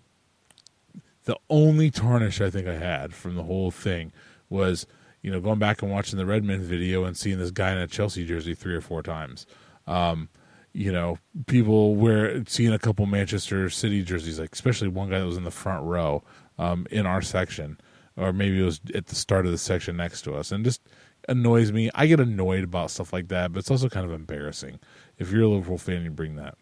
the 1.24 1.38
only 1.50 1.90
tarnish 1.90 2.42
I 2.42 2.50
think 2.50 2.68
I 2.68 2.76
had 2.76 3.14
from 3.14 3.36
the 3.36 3.44
whole 3.44 3.72
thing 3.72 4.12
was 4.50 4.86
you 5.22 5.32
know 5.32 5.40
going 5.40 5.60
back 5.60 5.82
and 5.82 5.92
watching 5.92 6.18
the 6.18 6.26
Redmond 6.26 6.64
video 6.64 7.04
and 7.04 7.18
seeing 7.18 7.40
this 7.40 7.52
guy 7.52 7.72
in 7.72 7.78
a 7.78 7.88
Chelsea 7.88 8.26
jersey 8.26 8.54
three 8.54 8.76
or 8.76 8.82
four 8.82 9.02
times. 9.02 9.46
Um, 9.88 10.30
you 10.74 10.92
know, 10.92 11.18
people 11.48 11.96
were 11.96 12.44
seeing 12.48 12.74
a 12.74 12.80
couple 12.80 13.06
Manchester 13.06 13.70
City 13.70 14.04
jerseys, 14.04 14.40
like 14.40 14.54
especially 14.54 14.90
one 14.90 15.10
guy 15.10 15.20
that 15.20 15.26
was 15.26 15.38
in 15.38 15.46
the 15.46 15.52
front 15.52 15.86
row 15.86 16.22
um, 16.60 16.86
in 16.92 17.06
our 17.06 17.22
section, 17.22 17.80
or 18.18 18.34
maybe 18.34 18.60
it 18.62 18.66
was 18.66 18.82
at 18.94 19.08
the 19.08 19.16
start 19.16 19.46
of 19.46 19.52
the 19.52 19.58
section 19.58 19.98
next 19.98 20.22
to 20.24 20.36
us, 20.36 20.52
and 20.52 20.64
just 20.64 20.82
annoys 21.28 21.72
me. 21.72 21.90
I 21.96 22.08
get 22.08 22.20
annoyed 22.20 22.64
about 22.64 22.92
stuff 22.92 23.14
like 23.14 23.28
that, 23.30 23.52
but 23.52 23.60
it's 23.60 23.72
also 23.72 23.90
kind 23.90 24.06
of 24.06 24.12
embarrassing 24.12 24.80
if 25.18 25.32
you're 25.32 25.44
a 25.44 25.48
Liverpool 25.48 25.78
fan. 25.78 26.04
You 26.04 26.12
bring 26.12 26.36
that. 26.36 26.56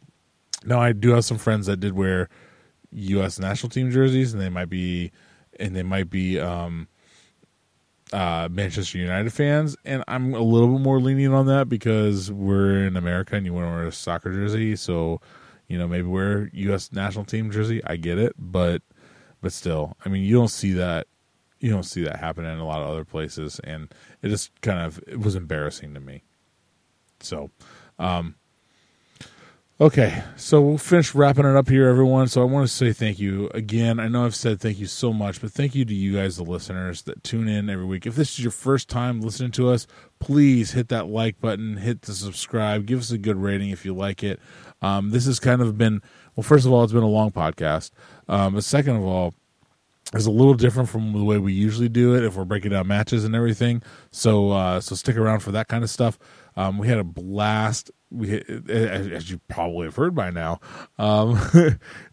Now, 0.65 0.79
I 0.79 0.93
do 0.93 1.09
have 1.11 1.25
some 1.25 1.37
friends 1.37 1.65
that 1.67 1.77
did 1.77 1.93
wear 1.93 2.29
U.S. 2.91 3.39
national 3.39 3.69
team 3.69 3.91
jerseys, 3.91 4.33
and 4.33 4.41
they 4.41 4.49
might 4.49 4.69
be, 4.69 5.11
and 5.59 5.75
they 5.75 5.83
might 5.83 6.09
be 6.09 6.39
um, 6.39 6.87
uh, 8.13 8.47
Manchester 8.51 8.97
United 8.97 9.33
fans, 9.33 9.75
and 9.83 10.03
I'm 10.07 10.33
a 10.33 10.41
little 10.41 10.69
bit 10.69 10.81
more 10.81 10.99
lenient 10.99 11.33
on 11.33 11.47
that 11.47 11.67
because 11.67 12.31
we're 12.31 12.85
in 12.85 12.95
America 12.95 13.35
and 13.35 13.45
you 13.45 13.53
want 13.53 13.65
to 13.67 13.71
wear 13.71 13.87
a 13.87 13.91
soccer 13.91 14.31
jersey, 14.31 14.75
so 14.75 15.19
you 15.67 15.77
know 15.77 15.87
maybe 15.87 16.07
wear 16.07 16.49
U.S. 16.53 16.91
national 16.91 17.25
team 17.25 17.51
jersey. 17.51 17.83
I 17.85 17.95
get 17.95 18.17
it, 18.17 18.33
but 18.37 18.81
but 19.41 19.51
still, 19.51 19.97
I 20.05 20.09
mean, 20.09 20.23
you 20.23 20.35
don't 20.35 20.49
see 20.49 20.73
that 20.73 21.07
you 21.63 21.69
don't 21.69 21.83
see 21.83 22.03
that 22.03 22.19
happen 22.19 22.45
in 22.45 22.59
a 22.59 22.65
lot 22.65 22.81
of 22.81 22.89
other 22.89 23.05
places, 23.05 23.61
and 23.63 23.93
it 24.21 24.27
just 24.27 24.59
kind 24.61 24.79
of 24.79 25.01
it 25.07 25.21
was 25.21 25.35
embarrassing 25.35 25.93
to 25.93 26.01
me. 26.01 26.23
So, 27.21 27.51
um, 27.97 28.35
Okay, 29.81 30.23
so 30.35 30.61
we'll 30.61 30.77
finish 30.77 31.15
wrapping 31.15 31.45
it 31.45 31.55
up 31.55 31.67
here, 31.67 31.87
everyone. 31.89 32.27
So 32.27 32.41
I 32.41 32.45
want 32.45 32.67
to 32.67 32.73
say 32.73 32.93
thank 32.93 33.19
you 33.19 33.49
again. 33.55 33.99
I 33.99 34.07
know 34.07 34.23
I've 34.23 34.35
said 34.35 34.61
thank 34.61 34.77
you 34.77 34.85
so 34.85 35.11
much, 35.11 35.41
but 35.41 35.51
thank 35.51 35.73
you 35.73 35.83
to 35.83 35.93
you 35.93 36.13
guys, 36.13 36.37
the 36.37 36.43
listeners 36.43 37.01
that 37.01 37.23
tune 37.23 37.47
in 37.47 37.71
every 37.71 37.83
week. 37.83 38.05
If 38.05 38.15
this 38.15 38.33
is 38.33 38.39
your 38.39 38.51
first 38.51 38.87
time 38.87 39.19
listening 39.19 39.51
to 39.53 39.69
us, 39.69 39.87
please 40.19 40.71
hit 40.71 40.89
that 40.89 41.07
like 41.07 41.41
button, 41.41 41.77
hit 41.77 42.03
the 42.03 42.13
subscribe, 42.13 42.85
give 42.85 42.99
us 42.99 43.09
a 43.09 43.17
good 43.17 43.37
rating 43.37 43.71
if 43.71 43.83
you 43.83 43.95
like 43.95 44.23
it. 44.23 44.39
Um, 44.83 45.09
this 45.09 45.25
has 45.25 45.39
kind 45.39 45.61
of 45.61 45.75
been, 45.75 46.03
well, 46.35 46.43
first 46.43 46.67
of 46.67 46.71
all, 46.71 46.83
it's 46.83 46.93
been 46.93 47.01
a 47.01 47.07
long 47.07 47.31
podcast, 47.31 47.89
um, 48.29 48.53
but 48.53 48.63
second 48.63 48.95
of 48.97 49.03
all, 49.03 49.33
it's 50.13 50.25
a 50.25 50.31
little 50.31 50.53
different 50.53 50.89
from 50.89 51.13
the 51.13 51.23
way 51.23 51.37
we 51.37 51.53
usually 51.53 51.89
do 51.89 52.15
it 52.15 52.23
if 52.23 52.35
we're 52.35 52.45
breaking 52.45 52.71
down 52.71 52.87
matches 52.87 53.23
and 53.25 53.35
everything. 53.35 53.81
So, 54.11 54.51
uh, 54.51 54.79
so 54.79 54.95
stick 54.95 55.17
around 55.17 55.39
for 55.39 55.51
that 55.51 55.67
kind 55.67 55.83
of 55.83 55.89
stuff. 55.89 56.19
Um, 56.55 56.77
we 56.77 56.87
had 56.87 56.99
a 56.99 57.03
blast 57.03 57.89
we 58.13 58.41
as 58.69 59.29
you 59.29 59.39
probably 59.47 59.87
have 59.87 59.95
heard 59.95 60.15
by 60.15 60.29
now, 60.29 60.59
um, 60.99 61.39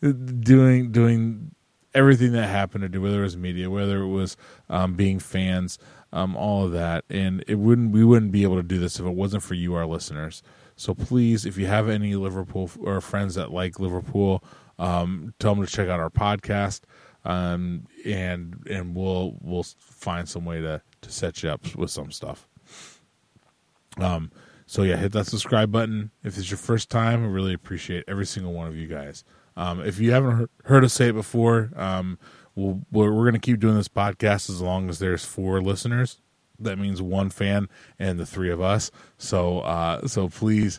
doing 0.40 0.90
doing 0.90 1.54
everything 1.94 2.32
that 2.32 2.46
happened 2.48 2.82
to 2.82 2.88
do, 2.88 3.02
whether 3.02 3.20
it 3.20 3.24
was 3.24 3.36
media, 3.36 3.70
whether 3.70 3.98
it 3.98 4.08
was 4.08 4.36
um, 4.68 4.94
being 4.94 5.18
fans, 5.18 5.78
um, 6.12 6.36
all 6.36 6.64
of 6.64 6.72
that, 6.72 7.04
and 7.10 7.44
it 7.46 7.56
wouldn't 7.56 7.92
we 7.92 8.04
wouldn't 8.04 8.32
be 8.32 8.42
able 8.42 8.56
to 8.56 8.62
do 8.62 8.78
this 8.78 8.98
if 8.98 9.06
it 9.06 9.14
wasn't 9.14 9.42
for 9.42 9.54
you, 9.54 9.74
our 9.74 9.86
listeners. 9.86 10.42
So 10.76 10.94
please, 10.94 11.44
if 11.44 11.58
you 11.58 11.66
have 11.66 11.88
any 11.90 12.14
Liverpool 12.14 12.70
or 12.80 13.00
friends 13.02 13.34
that 13.34 13.52
like 13.52 13.78
Liverpool, 13.78 14.42
um, 14.78 15.34
tell 15.38 15.54
them 15.54 15.64
to 15.64 15.70
check 15.70 15.88
out 15.88 16.00
our 16.00 16.10
podcast, 16.10 16.80
um, 17.24 17.86
and 18.04 18.64
and 18.68 18.94
we'll 18.94 19.36
we'll 19.40 19.64
find 19.78 20.28
some 20.28 20.44
way 20.44 20.60
to 20.60 20.82
to 21.02 21.12
set 21.12 21.42
you 21.42 21.50
up 21.50 21.74
with 21.76 21.90
some 21.90 22.10
stuff. 22.10 22.46
Um, 23.98 24.30
so 24.66 24.82
yeah, 24.82 24.96
hit 24.96 25.12
that 25.12 25.26
subscribe 25.26 25.72
button. 25.72 26.12
If 26.22 26.38
it's 26.38 26.50
your 26.50 26.58
first 26.58 26.90
time, 26.90 27.24
I 27.24 27.26
really 27.26 27.54
appreciate 27.54 28.04
every 28.06 28.26
single 28.26 28.52
one 28.52 28.68
of 28.68 28.76
you 28.76 28.86
guys. 28.86 29.24
Um, 29.56 29.80
if 29.80 29.98
you 29.98 30.12
haven't 30.12 30.48
heard 30.64 30.84
us 30.84 30.92
say 30.92 31.08
it 31.08 31.14
before, 31.14 31.70
um, 31.74 32.18
we'll, 32.54 32.80
we're, 32.92 33.12
we're 33.12 33.24
going 33.24 33.34
to 33.34 33.40
keep 33.40 33.58
doing 33.58 33.74
this 33.74 33.88
podcast 33.88 34.48
as 34.48 34.60
long 34.60 34.88
as 34.88 35.00
there's 35.00 35.24
four 35.24 35.60
listeners. 35.60 36.20
That 36.60 36.78
means 36.78 37.02
one 37.02 37.30
fan 37.30 37.68
and 37.98 38.18
the 38.18 38.26
three 38.26 38.50
of 38.50 38.60
us. 38.60 38.90
So 39.18 39.60
uh, 39.60 40.06
so 40.06 40.28
please, 40.28 40.78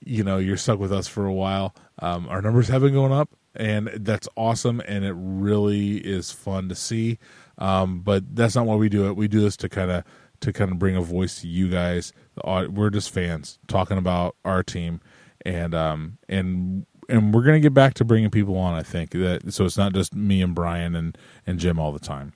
you 0.00 0.22
know, 0.22 0.38
you're 0.38 0.56
stuck 0.56 0.78
with 0.78 0.92
us 0.92 1.08
for 1.08 1.26
a 1.26 1.32
while. 1.32 1.74
Um, 1.98 2.28
our 2.28 2.42
numbers 2.42 2.68
have 2.68 2.82
been 2.82 2.92
going 2.92 3.12
up, 3.12 3.30
and 3.54 3.88
that's 3.96 4.28
awesome, 4.36 4.80
and 4.86 5.04
it 5.04 5.14
really 5.16 5.98
is 5.98 6.32
fun 6.32 6.68
to 6.68 6.74
see. 6.74 7.18
Um, 7.58 8.00
but 8.00 8.34
that's 8.34 8.56
not 8.56 8.66
why 8.66 8.76
we 8.76 8.88
do 8.88 9.06
it. 9.06 9.16
We 9.16 9.28
do 9.28 9.40
this 9.40 9.56
to 9.58 9.68
kind 9.68 9.90
of 9.90 10.04
to 10.40 10.52
kind 10.52 10.72
of 10.72 10.78
bring 10.78 10.96
a 10.96 11.02
voice 11.02 11.40
to 11.40 11.48
you 11.48 11.68
guys. 11.68 12.12
We're 12.44 12.90
just 12.90 13.10
fans 13.10 13.58
talking 13.68 13.98
about 13.98 14.36
our 14.44 14.62
team, 14.62 15.00
and 15.44 15.74
um 15.74 16.18
and 16.28 16.86
and 17.08 17.34
we're 17.34 17.42
gonna 17.42 17.60
get 17.60 17.74
back 17.74 17.94
to 17.94 18.04
bringing 18.04 18.30
people 18.30 18.56
on. 18.56 18.74
I 18.74 18.82
think 18.82 19.10
that 19.12 19.52
so 19.52 19.64
it's 19.64 19.76
not 19.76 19.92
just 19.92 20.14
me 20.14 20.42
and 20.42 20.54
Brian 20.54 20.94
and 20.94 21.16
and 21.46 21.58
Jim 21.58 21.78
all 21.78 21.92
the 21.92 21.98
time. 21.98 22.32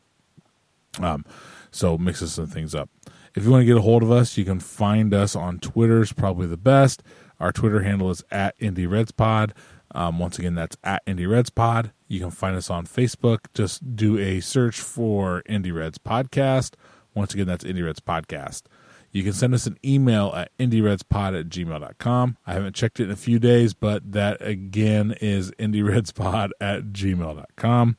Um, 1.01 1.25
so 1.71 1.99
mixes 1.99 2.33
some 2.33 2.47
things 2.47 2.75
up. 2.75 2.89
If 3.35 3.45
you 3.45 3.51
want 3.51 3.63
to 3.63 3.67
get 3.67 3.77
a 3.77 3.83
hold 3.83 4.03
of 4.03 4.11
us, 4.11 4.39
you 4.39 4.45
can 4.45 4.61
find 4.61 5.13
us 5.13 5.37
on 5.37 5.59
Twitter. 5.59 6.01
Is 6.01 6.13
probably 6.13 6.47
the 6.47 6.57
best. 6.57 7.03
Our 7.39 7.53
Twitter 7.53 7.83
handle 7.83 8.11
is 8.11 8.25
at 8.31 8.55
Indy 8.59 8.87
Reds 8.87 9.13
Pod. 9.13 9.53
Um, 9.97 10.19
once 10.19 10.39
again, 10.39 10.55
that's 10.55 10.77
at 10.85 11.03
Indy 11.07 11.27
Reds 11.27 11.51
Pod. 11.51 11.91
You 12.07 12.21
can 12.21 12.31
find 12.31 12.55
us 12.55 12.71
on 12.71 12.87
Facebook. 12.87 13.47
Just 13.55 13.97
do 13.97 14.19
a 14.19 14.41
search 14.41 14.79
for 14.79 15.43
Indy 15.47 15.73
Reds 15.73 15.99
Podcast 15.99 16.75
once 17.17 17.33
again, 17.33 17.47
that's 17.47 17.65
Indy 17.65 17.83
Reds 17.83 17.99
Podcast. 17.99 18.65
You 19.11 19.25
can 19.25 19.33
send 19.33 19.55
us 19.55 19.67
an 19.67 19.79
email 19.83 20.33
at 20.37 20.57
indieredspod 20.59 21.41
at 21.41 21.49
gmail.com. 21.49 22.37
I 22.47 22.53
haven't 22.53 22.77
checked 22.77 23.01
it 23.01 23.05
in 23.05 23.11
a 23.11 23.17
few 23.17 23.39
days, 23.39 23.73
but 23.73 24.13
that 24.13 24.37
again 24.43 25.17
is 25.23 25.51
indieredspod 25.53 26.51
at 26.61 26.85
gmail.com. 26.93 27.97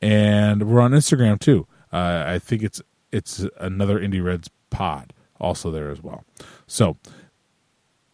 And 0.00 0.70
we're 0.70 0.80
on 0.80 0.92
Instagram 0.92 1.40
too. 1.40 1.66
Uh, 1.92 2.24
I 2.26 2.38
think 2.38 2.62
it's 2.62 2.80
it's 3.10 3.44
another 3.58 3.98
Indy 3.98 4.20
Reds 4.20 4.48
pod 4.70 5.12
also 5.40 5.70
there 5.70 5.90
as 5.90 6.02
well. 6.02 6.24
So 6.66 6.96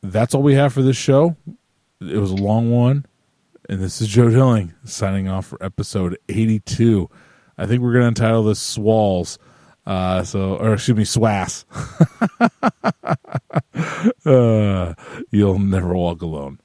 that's 0.03 0.35
all 0.35 0.43
we 0.43 0.55
have 0.55 0.73
for 0.73 0.83
this 0.83 0.97
show. 0.97 1.37
It 2.01 2.19
was 2.19 2.31
a 2.31 2.37
long 2.37 2.71
one. 2.71 3.05
And 3.71 3.79
this 3.81 4.01
is 4.01 4.09
Joe 4.09 4.29
Dilling 4.29 4.75
signing 4.83 5.29
off 5.29 5.47
for 5.47 5.63
episode 5.63 6.19
82. 6.29 7.09
I 7.57 7.67
think 7.67 7.81
we're 7.81 7.93
going 7.93 8.03
to 8.03 8.09
entitle 8.09 8.43
this 8.43 8.59
Swalls 8.59 9.39
uh, 9.87 10.25
so, 10.25 10.57
or 10.57 10.75
excuse 10.75 10.97
me, 10.97 11.05
Swass. 11.05 11.65
uh, 14.27 14.95
you'll 15.31 15.61
never 15.61 15.95
walk 15.95 16.21
alone. 16.21 16.59